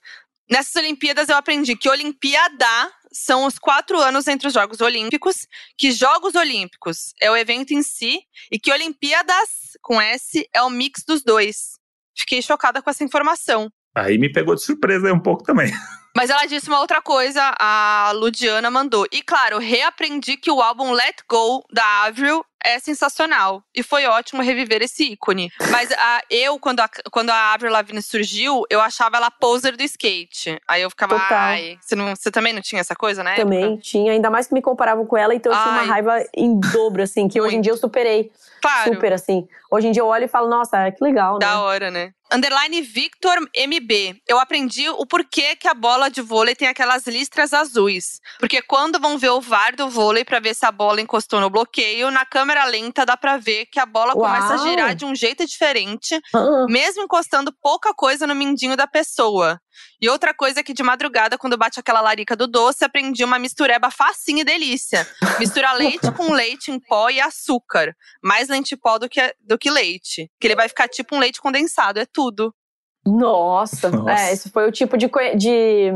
Nessas 0.50 0.74
Olimpíadas 0.76 1.28
eu 1.28 1.36
aprendi 1.36 1.76
que 1.76 1.88
Olimpíada 1.88 2.66
são 3.12 3.46
os 3.46 3.58
quatro 3.58 3.98
anos 4.00 4.26
entre 4.26 4.48
os 4.48 4.54
Jogos 4.54 4.80
Olímpicos, 4.80 5.46
que 5.76 5.92
Jogos 5.92 6.34
Olímpicos 6.34 7.14
é 7.20 7.30
o 7.30 7.36
evento 7.36 7.72
em 7.72 7.82
si, 7.82 8.20
e 8.50 8.58
que 8.58 8.72
Olimpíadas, 8.72 9.76
com 9.80 10.00
S, 10.00 10.46
é 10.52 10.62
o 10.62 10.70
mix 10.70 11.04
dos 11.06 11.22
dois. 11.22 11.78
Fiquei 12.16 12.42
chocada 12.42 12.82
com 12.82 12.90
essa 12.90 13.04
informação. 13.04 13.70
Aí 13.94 14.18
me 14.18 14.32
pegou 14.32 14.54
de 14.54 14.62
surpresa 14.62 15.12
um 15.12 15.20
pouco 15.20 15.42
também. 15.42 15.70
Mas 16.14 16.28
ela 16.28 16.44
disse 16.44 16.68
uma 16.68 16.80
outra 16.80 17.00
coisa, 17.00 17.54
a 17.58 18.12
Ludiana 18.14 18.70
mandou. 18.70 19.06
E 19.10 19.22
claro, 19.22 19.58
reaprendi 19.58 20.36
que 20.36 20.50
o 20.50 20.60
álbum 20.60 20.92
Let 20.92 21.22
Go, 21.28 21.64
da 21.72 22.04
Avril, 22.04 22.44
é 22.64 22.78
sensacional. 22.78 23.62
E 23.74 23.82
foi 23.82 24.06
ótimo 24.06 24.42
reviver 24.42 24.82
esse 24.82 25.12
ícone. 25.12 25.50
Mas 25.70 25.90
a- 25.92 26.22
eu, 26.30 26.58
quando 26.58 26.80
a, 26.80 26.88
quando 27.10 27.30
a 27.30 27.52
Avril 27.52 27.70
Lavigne 27.72 28.02
surgiu, 28.02 28.64
eu 28.70 28.80
achava 28.80 29.16
ela 29.16 29.30
poser 29.30 29.76
do 29.76 29.82
skate. 29.82 30.58
Aí 30.68 30.82
eu 30.82 30.90
ficava, 30.90 31.18
Total. 31.18 31.38
ai… 31.38 31.78
Você, 31.80 31.94
não, 31.94 32.14
você 32.14 32.30
também 32.30 32.52
não 32.52 32.62
tinha 32.62 32.80
essa 32.80 32.94
coisa, 32.94 33.22
né? 33.22 33.36
Também 33.36 33.76
tinha, 33.78 34.12
ainda 34.12 34.30
mais 34.30 34.46
que 34.46 34.54
me 34.54 34.62
comparavam 34.62 35.06
com 35.06 35.16
ela, 35.16 35.34
então 35.34 35.52
eu 35.52 35.58
tinha 35.58 35.70
uma 35.72 35.80
Ai. 35.82 35.86
raiva 35.88 36.24
em 36.36 36.58
dobro, 36.58 37.02
assim, 37.02 37.28
que 37.28 37.40
hoje 37.40 37.56
em 37.56 37.60
dia 37.60 37.72
eu 37.72 37.76
superei. 37.76 38.30
Claro. 38.60 38.94
Super, 38.94 39.12
assim. 39.12 39.46
Hoje 39.70 39.88
em 39.88 39.90
dia 39.92 40.02
eu 40.02 40.06
olho 40.06 40.24
e 40.24 40.28
falo, 40.28 40.48
nossa, 40.48 40.90
que 40.92 41.02
legal, 41.02 41.34
né? 41.34 41.38
Da 41.40 41.60
hora, 41.62 41.90
né? 41.90 42.12
Underline 42.32 42.80
Victor 42.80 43.36
MB. 43.56 44.22
Eu 44.28 44.38
aprendi 44.38 44.88
o 44.88 45.04
porquê 45.04 45.56
que 45.56 45.66
a 45.66 45.74
bola 45.74 46.08
de 46.10 46.20
vôlei 46.22 46.54
tem 46.54 46.68
aquelas 46.68 47.06
listras 47.06 47.52
azuis. 47.52 48.20
Porque 48.38 48.62
quando 48.62 49.00
vão 49.00 49.18
ver 49.18 49.30
o 49.30 49.40
VAR 49.40 49.74
do 49.74 49.88
vôlei 49.88 50.24
pra 50.24 50.40
ver 50.40 50.54
se 50.54 50.64
a 50.64 50.70
bola 50.72 51.00
encostou 51.00 51.40
no 51.40 51.50
bloqueio, 51.50 52.10
na 52.10 52.24
câmera 52.24 52.51
lenta 52.64 53.04
dá 53.04 53.16
pra 53.16 53.36
ver 53.36 53.66
que 53.66 53.80
a 53.80 53.86
bola 53.86 54.12
começa 54.12 54.54
a 54.54 54.56
Uau! 54.56 54.68
girar 54.68 54.94
de 54.94 55.04
um 55.04 55.14
jeito 55.14 55.44
diferente, 55.46 56.20
Ah, 56.34 56.66
mesmo 56.68 57.02
encostando 57.02 57.52
pouca 57.62 57.92
coisa 57.94 58.26
no 58.26 58.34
mindinho 58.34 58.76
da 58.76 58.86
pessoa. 58.86 59.60
E 60.00 60.08
outra 60.08 60.34
coisa 60.34 60.60
é 60.60 60.62
que 60.62 60.74
de 60.74 60.82
madrugada, 60.82 61.38
quando 61.38 61.56
bate 61.56 61.80
aquela 61.80 62.00
larica 62.00 62.36
do 62.36 62.46
doce, 62.46 62.84
aprendi 62.84 63.24
uma 63.24 63.38
mistureba 63.38 63.90
facinha 63.90 64.42
e 64.42 64.44
delícia. 64.44 65.06
Mistura 65.38 65.72
leite 65.74 66.10
com 66.12 66.32
leite 66.32 66.70
em 66.70 66.78
pó 66.78 67.08
e 67.08 67.20
açúcar. 67.20 67.94
Mais 68.22 68.48
leite 68.48 68.74
em 68.74 68.78
pó 68.78 68.98
do 68.98 69.08
que, 69.08 69.34
do 69.40 69.58
que 69.58 69.70
leite. 69.70 70.30
Que 70.40 70.48
ele 70.48 70.56
vai 70.56 70.68
ficar 70.68 70.88
tipo 70.88 71.16
um 71.16 71.18
leite 71.18 71.40
condensado, 71.40 71.98
é 71.98 72.06
tudo. 72.06 72.54
Nossa. 73.06 73.90
Nossa. 73.90 74.10
É, 74.10 74.32
esse 74.32 74.50
foi 74.50 74.68
o 74.68 74.72
tipo 74.72 74.96
de, 74.96 75.08
de, 75.36 75.90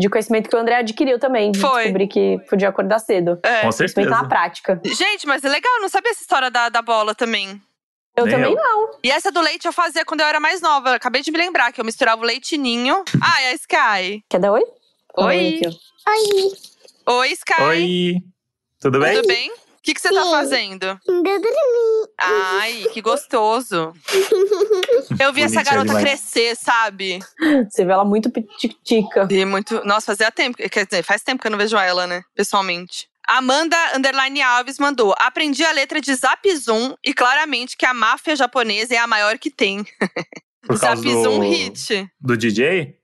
de 0.00 0.08
conhecimento 0.08 0.48
que 0.48 0.56
o 0.56 0.58
André 0.58 0.76
adquiriu 0.76 1.18
também. 1.18 1.52
De 1.52 1.60
Foi. 1.60 1.82
descobrir 1.82 2.08
que 2.08 2.38
podia 2.48 2.68
acordar 2.70 2.98
cedo. 2.98 3.38
É. 3.42 3.56
Com 3.56 3.60
Conhecimento 3.70 3.94
certeza. 3.94 4.10
na 4.10 4.26
prática. 4.26 4.80
Gente, 4.84 5.26
mas 5.26 5.44
é 5.44 5.48
legal, 5.48 5.72
não 5.80 5.88
sabia 5.88 6.10
essa 6.10 6.22
história 6.22 6.50
da, 6.50 6.68
da 6.70 6.80
bola 6.82 7.14
também. 7.14 7.60
Eu 8.16 8.24
Nem 8.24 8.34
também 8.34 8.52
eu. 8.52 8.56
não. 8.56 8.90
E 9.04 9.10
essa 9.10 9.30
do 9.30 9.40
leite 9.40 9.66
eu 9.66 9.72
fazia 9.72 10.04
quando 10.04 10.20
eu 10.22 10.26
era 10.26 10.40
mais 10.40 10.60
nova. 10.60 10.88
Eu 10.90 10.94
acabei 10.94 11.22
de 11.22 11.30
me 11.30 11.38
lembrar 11.38 11.70
que 11.72 11.80
eu 11.80 11.84
misturava 11.84 12.20
o 12.22 12.24
leite 12.24 12.56
ninho. 12.58 13.04
Ah, 13.22 13.42
é 13.42 13.50
a 13.50 13.54
Sky. 13.54 14.24
Quer 14.28 14.40
dar 14.40 14.52
oi? 14.52 14.62
Oi. 15.18 15.60
Ó. 17.06 17.12
Oi, 17.20 17.28
Sky. 17.32 17.62
Oi, 17.62 18.14
tudo 18.80 18.98
bem? 19.00 19.14
Tudo 19.16 19.28
bem? 19.28 19.52
O 19.90 19.92
que, 19.92 19.94
que 19.94 20.02
você 20.02 20.14
tá 20.14 20.22
fazendo? 20.30 21.00
Ainda 21.08 21.38
dormi. 21.40 22.08
Ai, 22.20 22.86
que 22.92 23.00
gostoso. 23.00 23.92
Eu 25.18 25.32
vi 25.32 25.42
essa 25.42 25.64
garota 25.64 25.86
demais. 25.88 26.04
crescer, 26.04 26.54
sabe? 26.54 27.18
Você 27.68 27.84
vê 27.84 27.90
ela 27.90 28.04
muito 28.04 28.30
pitica. 28.30 29.26
E 29.28 29.44
muito. 29.44 29.84
Nossa, 29.84 30.06
fazia 30.06 30.30
tempo. 30.30 30.56
Quer 30.56 30.86
dizer, 30.86 31.02
faz 31.02 31.22
tempo 31.22 31.42
que 31.42 31.48
eu 31.48 31.50
não 31.50 31.58
vejo 31.58 31.76
ela, 31.76 32.06
né? 32.06 32.22
Pessoalmente. 32.36 33.08
Amanda 33.26 33.76
Underline 33.96 34.40
Alves 34.42 34.78
mandou. 34.78 35.12
Aprendi 35.18 35.64
a 35.64 35.72
letra 35.72 36.00
de 36.00 36.14
Zap 36.14 36.56
Zoom 36.56 36.94
e 37.04 37.12
claramente 37.12 37.76
que 37.76 37.84
a 37.84 37.92
máfia 37.92 38.36
japonesa 38.36 38.94
é 38.94 38.98
a 38.98 39.08
maior 39.08 39.38
que 39.38 39.50
tem. 39.50 39.84
Por 40.62 40.78
causa 40.78 40.96
Zap 40.96 41.10
Zoom 41.10 41.40
do, 41.40 41.50
hit. 41.50 42.08
do 42.20 42.36
DJ, 42.36 42.96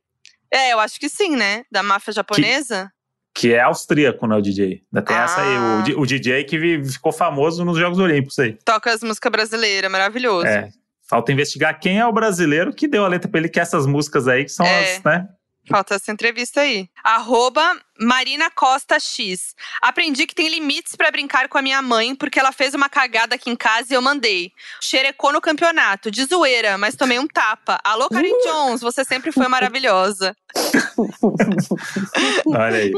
É, 0.53 0.73
eu 0.73 0.79
acho 0.79 1.01
que 1.01 1.09
sim, 1.09 1.35
né? 1.35 1.65
Da 1.71 1.83
máfia 1.83 2.13
japonesa. 2.13 2.93
Que 3.39 3.53
é 3.53 3.61
austríaco, 3.61 4.27
né, 4.27 4.35
o 4.35 4.41
DJ. 4.41 4.83
Ainda 4.91 5.05
tem 5.07 5.15
essa 5.15 5.43
aí, 5.43 5.57
Ah. 5.57 5.79
o, 5.79 5.83
di- 5.83 5.95
o 5.95 6.07
DJ 6.07 6.43
que 6.45 6.83
ficou 6.85 7.13
famoso 7.13 7.67
nos 7.67 7.77
Jogos 7.79 7.99
Olímpicos 7.99 8.39
aí. 8.39 8.57
Toca 8.65 8.91
as 8.91 9.03
músicas 9.03 9.31
brasileiras, 9.31 9.91
maravilhoso. 9.93 10.47
É. 10.47 10.71
Falta 11.09 11.33
investigar 11.33 11.79
quem 11.79 11.99
é 12.01 12.07
o 12.07 12.13
brasileiro 12.13 12.73
que 12.73 12.89
deu 12.89 13.05
a 13.05 13.09
letra 13.09 13.31
pra 13.31 13.39
ele, 13.39 13.49
que 13.51 13.59
é 13.61 13.63
essas 13.63 13.87
músicas 13.87 14.27
aí, 14.27 14.45
que 14.45 14.51
são 14.51 14.65
É. 14.65 14.95
as, 14.97 15.03
né? 15.05 15.29
Falta 15.69 15.95
essa 15.97 16.13
entrevista 16.13 16.61
aí. 16.61 16.89
Arroba 17.03 17.77
Marina 17.99 18.49
Costa 18.51 19.01
X. 19.01 19.55
Aprendi 19.83 20.27
que 20.27 20.35
tem 20.35 20.49
limites 20.49 20.95
pra 20.95 21.11
brincar 21.11 21.49
com 21.49 21.59
a 21.59 21.63
minha 21.63 21.83
mãe, 21.83 22.15
porque 22.15 22.39
ela 22.39 22.53
fez 22.53 22.73
uma 22.75 22.89
cagada 22.89 23.35
aqui 23.35 23.51
em 23.51 23.57
casa 23.57 23.89
e 23.93 23.95
eu 23.97 24.03
mandei. 24.03 24.53
Xerecou 24.81 25.33
no 25.33 25.41
campeonato, 25.41 26.11
de 26.11 26.25
zoeira, 26.25 26.79
mas 26.79 26.95
tomei 26.95 27.19
um 27.19 27.27
tapa. 27.27 27.79
Alô, 27.83 28.09
Karen 28.09 28.31
Jones, 28.45 28.81
você 28.81 29.05
sempre 29.05 29.33
foi 29.33 29.49
maravilhosa. 29.49 30.37
Olha 32.47 32.77
aí. 32.77 32.93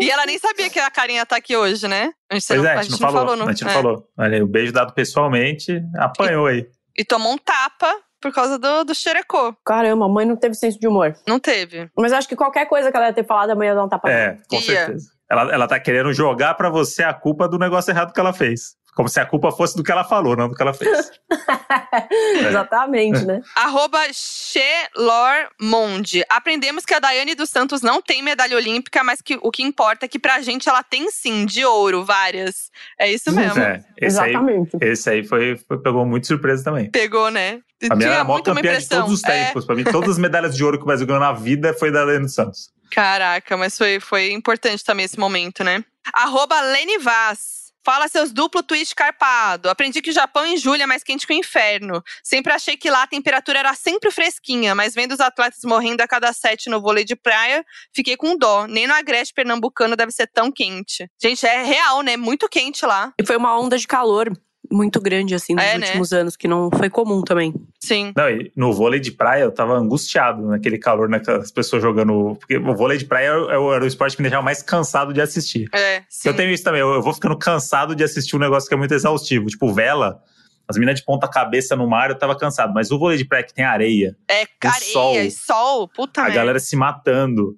E 0.00 0.10
ela 0.10 0.26
nem 0.26 0.38
sabia 0.38 0.68
que 0.70 0.78
a 0.78 0.90
Karen 0.90 1.14
ia 1.14 1.22
estar 1.22 1.36
aqui 1.36 1.56
hoje, 1.56 1.88
né? 1.88 2.12
A 2.30 2.34
gente, 2.34 2.46
Pois 2.48 2.62
não, 2.62 2.68
é, 2.70 2.74
a 2.76 2.82
gente 2.82 3.00
não 3.00 3.12
falou. 3.12 3.36
no- 3.36 3.44
a 3.48 3.52
gente 3.52 3.64
não 3.64 3.70
é. 3.70 3.74
falou. 3.74 4.08
Olha 4.18 4.36
aí, 4.36 4.42
o 4.42 4.46
beijo 4.46 4.72
dado 4.72 4.92
pessoalmente, 4.92 5.80
apanhou 5.98 6.46
aí. 6.46 6.66
E 6.96 7.04
tomou 7.04 7.32
um 7.32 7.38
tapa 7.38 7.94
por 8.20 8.32
causa 8.32 8.58
do, 8.58 8.84
do 8.84 8.94
xerecô. 8.94 9.54
Caramba, 9.64 10.04
a 10.04 10.08
mãe 10.08 10.26
não 10.26 10.36
teve 10.36 10.54
senso 10.54 10.78
de 10.78 10.86
humor. 10.86 11.14
Não 11.26 11.38
teve. 11.38 11.90
Mas 11.96 12.12
eu 12.12 12.18
acho 12.18 12.28
que 12.28 12.36
qualquer 12.36 12.66
coisa 12.66 12.90
que 12.90 12.96
ela 12.96 13.06
ia 13.06 13.12
ter 13.12 13.26
falado, 13.26 13.50
a 13.50 13.54
mãe 13.54 13.68
ia 13.68 13.74
dar 13.74 13.84
um 13.84 13.88
tapa 13.88 14.10
É, 14.10 14.38
com 14.48 14.56
Ia. 14.56 14.62
certeza. 14.62 15.10
Ela, 15.30 15.42
ela 15.54 15.68
tá 15.68 15.78
querendo 15.78 16.12
jogar 16.12 16.54
pra 16.54 16.68
você 16.68 17.04
a 17.04 17.14
culpa 17.14 17.48
do 17.48 17.56
negócio 17.58 17.90
errado 17.92 18.12
que 18.12 18.18
ela 18.18 18.32
fez. 18.32 18.74
Como 18.94 19.08
se 19.08 19.20
a 19.20 19.26
culpa 19.26 19.52
fosse 19.52 19.76
do 19.76 19.82
que 19.84 19.92
ela 19.92 20.04
falou, 20.04 20.36
não 20.36 20.48
do 20.48 20.54
que 20.54 20.62
ela 20.62 20.74
fez. 20.74 21.10
Exatamente, 22.48 23.24
né? 23.24 23.40
Arroba 23.54 24.00
Monde. 25.60 26.24
Aprendemos 26.28 26.84
que 26.84 26.94
a 26.94 26.98
Daiane 26.98 27.34
dos 27.34 27.50
Santos 27.50 27.82
não 27.82 28.02
tem 28.02 28.22
medalha 28.22 28.56
olímpica, 28.56 29.02
mas 29.04 29.20
que 29.22 29.38
o 29.42 29.50
que 29.50 29.62
importa 29.62 30.06
é 30.06 30.08
que 30.08 30.18
pra 30.18 30.40
gente 30.40 30.68
ela 30.68 30.82
tem 30.82 31.10
sim, 31.10 31.46
de 31.46 31.64
ouro, 31.64 32.04
várias. 32.04 32.70
É 32.98 33.10
isso 33.10 33.32
mesmo. 33.32 33.60
É, 33.60 33.84
esse 33.96 34.20
aí, 34.20 34.30
Exatamente. 34.30 34.70
esse 34.80 35.10
aí 35.10 35.24
foi, 35.24 35.56
foi- 35.56 35.78
pegou 35.78 36.04
muito 36.04 36.26
surpresa 36.26 36.64
também. 36.64 36.90
Pegou, 36.90 37.30
né? 37.30 37.60
A 37.90 37.94
minha 37.96 38.08
era 38.08 38.14
Tinha 38.16 38.20
a 38.20 38.24
maior 38.24 38.42
campeã 38.42 38.78
de 38.78 38.88
todos 38.88 39.12
os 39.12 39.24
É, 39.24 39.46
tempos. 39.46 39.64
Pra 39.64 39.74
mim, 39.74 39.84
todas 39.84 40.10
as 40.10 40.18
medalhas 40.18 40.54
de 40.54 40.62
ouro 40.64 40.76
que 40.76 40.82
o 40.82 40.86
Brasil 40.86 41.06
ganhou 41.06 41.20
na 41.20 41.32
vida 41.32 41.72
foi 41.74 41.90
da 41.90 42.04
Daiane 42.04 42.24
dos 42.26 42.34
Santos. 42.34 42.70
Caraca, 42.90 43.56
mas 43.56 43.78
foi, 43.78 44.00
foi 44.00 44.32
importante 44.32 44.84
também 44.84 45.04
esse 45.04 45.18
momento, 45.18 45.62
né? 45.62 45.84
Arroba 46.12 46.60
Lene 46.60 46.98
Vaz. 46.98 47.59
Fala 47.84 48.08
seus 48.08 48.32
duplo 48.32 48.62
twist 48.62 48.94
carpado. 48.94 49.70
Aprendi 49.70 50.02
que 50.02 50.10
o 50.10 50.12
Japão 50.12 50.44
em 50.44 50.56
julho 50.56 50.82
é 50.82 50.86
mais 50.86 51.02
quente 51.02 51.26
que 51.26 51.32
o 51.32 51.36
inferno. 51.36 52.02
Sempre 52.22 52.52
achei 52.52 52.76
que 52.76 52.90
lá 52.90 53.04
a 53.04 53.06
temperatura 53.06 53.58
era 53.58 53.74
sempre 53.74 54.10
fresquinha, 54.10 54.74
mas 54.74 54.94
vendo 54.94 55.12
os 55.12 55.20
atletas 55.20 55.60
morrendo 55.64 56.02
a 56.02 56.08
cada 56.08 56.32
sete 56.32 56.68
no 56.68 56.80
vôlei 56.80 57.04
de 57.04 57.16
praia, 57.16 57.64
fiquei 57.94 58.16
com 58.16 58.36
dó. 58.36 58.66
Nem 58.66 58.86
no 58.86 58.94
agreste 58.94 59.32
pernambucano 59.32 59.96
deve 59.96 60.12
ser 60.12 60.26
tão 60.26 60.52
quente. 60.52 61.08
Gente, 61.20 61.46
é 61.46 61.62
real, 61.62 62.02
né? 62.02 62.16
Muito 62.16 62.48
quente 62.48 62.84
lá. 62.84 63.12
E 63.18 63.26
foi 63.26 63.36
uma 63.36 63.58
onda 63.58 63.78
de 63.78 63.86
calor 63.86 64.30
muito 64.70 65.00
grande, 65.00 65.34
assim, 65.34 65.54
nos 65.54 65.64
É, 65.64 65.78
né? 65.78 65.86
últimos 65.86 66.12
anos, 66.12 66.36
que 66.36 66.46
não 66.46 66.70
foi 66.70 66.88
comum 66.88 67.22
também. 67.22 67.54
Sim. 67.80 68.12
Não, 68.16 68.28
e 68.30 68.52
no 68.56 68.72
vôlei 68.72 69.00
de 69.00 69.10
praia 69.12 69.42
eu 69.44 69.52
tava 69.52 69.74
angustiado 69.74 70.46
naquele 70.46 70.78
calor, 70.78 71.08
naquelas 71.08 71.50
pessoas 71.50 71.82
jogando. 71.82 72.36
Porque 72.38 72.56
o 72.56 72.74
vôlei 72.74 72.96
de 72.98 73.04
praia 73.04 73.26
era, 73.28 73.60
o- 73.60 73.72
era 73.74 73.82
o 73.84 73.86
esporte 73.86 74.16
que 74.16 74.22
me 74.22 74.28
deixava 74.28 74.44
mais 74.44 74.62
cansado 74.62 75.12
de 75.12 75.20
assistir. 75.20 75.68
É, 75.74 76.02
sim. 76.08 76.28
Eu 76.28 76.34
tenho 76.36 76.50
isso 76.52 76.62
também, 76.64 76.80
eu, 76.80 76.92
eu 76.94 77.02
vou 77.02 77.12
ficando 77.12 77.36
cansado 77.36 77.94
de 77.94 78.04
assistir 78.04 78.36
um 78.36 78.38
negócio 78.38 78.68
que 78.68 78.74
é 78.74 78.78
muito 78.78 78.94
exaustivo. 78.94 79.46
Tipo, 79.46 79.72
vela, 79.72 80.20
as 80.68 80.76
meninas 80.76 81.00
de 81.00 81.04
ponta 81.04 81.26
cabeça 81.28 81.74
no 81.74 81.88
mar, 81.88 82.10
eu 82.10 82.18
tava 82.18 82.36
cansado. 82.38 82.72
Mas 82.72 82.90
o 82.90 82.98
vôlei 82.98 83.18
de 83.18 83.24
praia 83.24 83.42
que 83.44 83.52
tem 83.52 83.64
areia, 83.64 84.14
É 84.28 84.46
areia 84.64 84.92
sol. 84.92 85.14
e 85.16 85.30
sol. 85.30 85.88
Puta 85.88 86.20
a 86.20 86.24
merda. 86.24 86.36
galera 86.38 86.58
se 86.60 86.76
matando. 86.76 87.56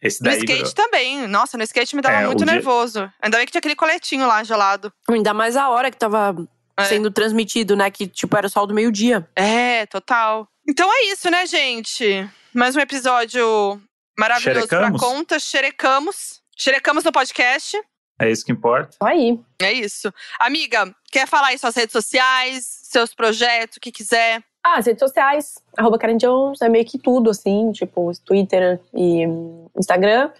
Esse 0.00 0.22
No 0.22 0.30
daí. 0.30 0.38
skate 0.38 0.74
também. 0.74 1.26
Nossa, 1.26 1.56
no 1.58 1.64
skate 1.64 1.96
me 1.96 2.02
dava 2.02 2.16
É, 2.22 2.26
muito 2.26 2.44
dia- 2.44 2.52
nervoso. 2.54 3.12
Ainda 3.20 3.36
bem 3.36 3.46
que 3.46 3.52
tinha 3.52 3.58
aquele 3.58 3.74
coletinho 3.76 4.26
lá 4.26 4.42
gelado. 4.44 4.92
Ainda 5.08 5.34
mais 5.34 5.56
a 5.56 5.68
hora 5.68 5.90
que 5.90 5.96
tava 5.96 6.36
É. 6.76 6.84
sendo 6.84 7.10
transmitido, 7.10 7.74
né? 7.76 7.90
Que, 7.90 8.06
tipo, 8.06 8.36
era 8.36 8.46
o 8.46 8.50
sol 8.50 8.66
do 8.66 8.74
meio-dia. 8.74 9.28
É, 9.34 9.86
total. 9.86 10.48
Então 10.68 10.88
é 10.92 11.06
isso, 11.12 11.28
né, 11.30 11.46
gente? 11.46 12.28
Mais 12.54 12.76
um 12.76 12.80
episódio 12.80 13.80
maravilhoso 14.16 14.68
pra 14.68 14.78
Xerecamos? 14.78 15.00
conta. 15.00 15.38
Xerecamos. 15.38 16.42
Xerecamos 16.56 17.04
no 17.04 17.12
podcast. 17.12 17.76
É 18.20 18.30
isso 18.30 18.44
que 18.44 18.52
importa. 18.52 18.90
Isso 18.90 19.04
aí. 19.04 19.38
É 19.62 19.72
isso. 19.72 20.12
Amiga, 20.40 20.92
quer 21.10 21.26
falar 21.26 21.48
aí 21.48 21.58
suas 21.58 21.74
redes 21.76 21.92
sociais, 21.92 22.64
seus 22.82 23.14
projetos, 23.14 23.76
o 23.76 23.80
que 23.80 23.92
quiser? 23.92 24.42
Ah, 24.68 24.78
as 24.78 24.86
redes 24.86 25.00
sociais, 25.00 25.54
arroba 25.78 25.98
Karen 25.98 26.18
Jones, 26.18 26.60
é 26.60 26.68
meio 26.68 26.84
que 26.84 26.98
tudo, 26.98 27.30
assim, 27.30 27.72
tipo, 27.72 28.12
Twitter 28.22 28.78
e 28.92 29.26
hum, 29.26 29.66
Instagram, 29.78 30.30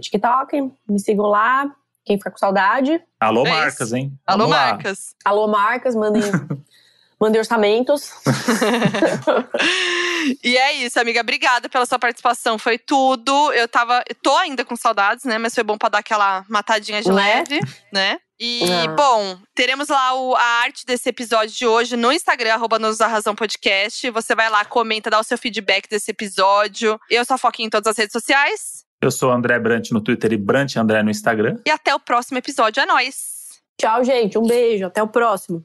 TikTok, 0.00 0.72
me 0.88 0.98
sigam 0.98 1.26
lá. 1.26 1.70
Quem 2.02 2.16
ficar 2.18 2.30
com 2.30 2.38
saudade. 2.38 3.00
Alô, 3.20 3.46
É 3.46 3.50
marcas, 3.50 3.92
hein? 3.92 4.12
Alô, 4.26 4.44
Vamos 4.44 4.56
lá. 4.56 4.72
marcas. 4.72 5.14
Alô, 5.24 5.48
marcas, 5.48 5.94
mandem, 5.94 6.22
mandem 7.24 7.40
orçamentos. 7.40 8.10
e 10.42 10.56
é 10.56 10.72
isso, 10.74 10.98
amiga. 11.00 11.20
Obrigada 11.20 11.68
pela 11.68 11.86
sua 11.86 11.98
participação. 11.98 12.58
Foi 12.58 12.78
tudo. 12.78 13.52
Eu 13.52 13.68
tava. 13.68 14.02
eu 14.08 14.14
tô 14.22 14.36
ainda 14.36 14.64
com 14.64 14.76
saudades, 14.76 15.24
né? 15.24 15.38
Mas 15.38 15.54
foi 15.54 15.64
bom 15.64 15.78
pra 15.78 15.88
dar 15.88 15.98
aquela 15.98 16.44
matadinha 16.48 17.02
de 17.02 17.08
Né? 17.08 17.14
leve, 17.14 17.60
né? 17.92 18.18
E, 18.38 18.62
Ah. 18.64 18.88
bom, 18.88 19.38
teremos 19.54 19.88
lá 19.88 20.12
o- 20.14 20.34
a 20.34 20.42
arte 20.64 20.84
desse 20.84 21.08
episódio 21.08 21.54
de 21.54 21.66
hoje 21.66 21.96
no 21.96 22.12
Instagram, 22.12 22.54
arroba 22.54 22.78
Nos 22.78 22.98
da 22.98 23.06
Razão 23.06 23.34
Podcast. 23.34 24.10
Você 24.10 24.34
vai 24.34 24.50
lá, 24.50 24.64
comenta, 24.64 25.08
dá 25.08 25.20
o 25.20 25.24
seu 25.24 25.38
feedback 25.38 25.88
desse 25.88 26.10
episódio. 26.10 26.98
Eu 27.08 27.24
sou 27.24 27.36
a 27.36 27.38
Foquinha 27.38 27.66
em 27.66 27.70
todas 27.70 27.90
as 27.90 27.96
redes 27.96 28.12
sociais. 28.12 28.84
Eu 29.00 29.10
sou 29.10 29.30
André 29.30 29.58
Brant 29.58 29.90
no 29.92 30.00
Twitter 30.00 30.32
e 30.32 30.36
Brant 30.36 30.76
André 30.76 31.02
no 31.02 31.10
Instagram. 31.10 31.56
E 31.64 31.70
até 31.70 31.94
o 31.94 32.00
próximo 32.00 32.38
episódio. 32.38 32.82
É 32.82 32.86
nóis! 32.86 33.32
Tchau, 33.80 34.02
gente. 34.04 34.36
Um 34.38 34.46
beijo. 34.46 34.86
Até 34.86 35.02
o 35.02 35.08
próximo. 35.08 35.64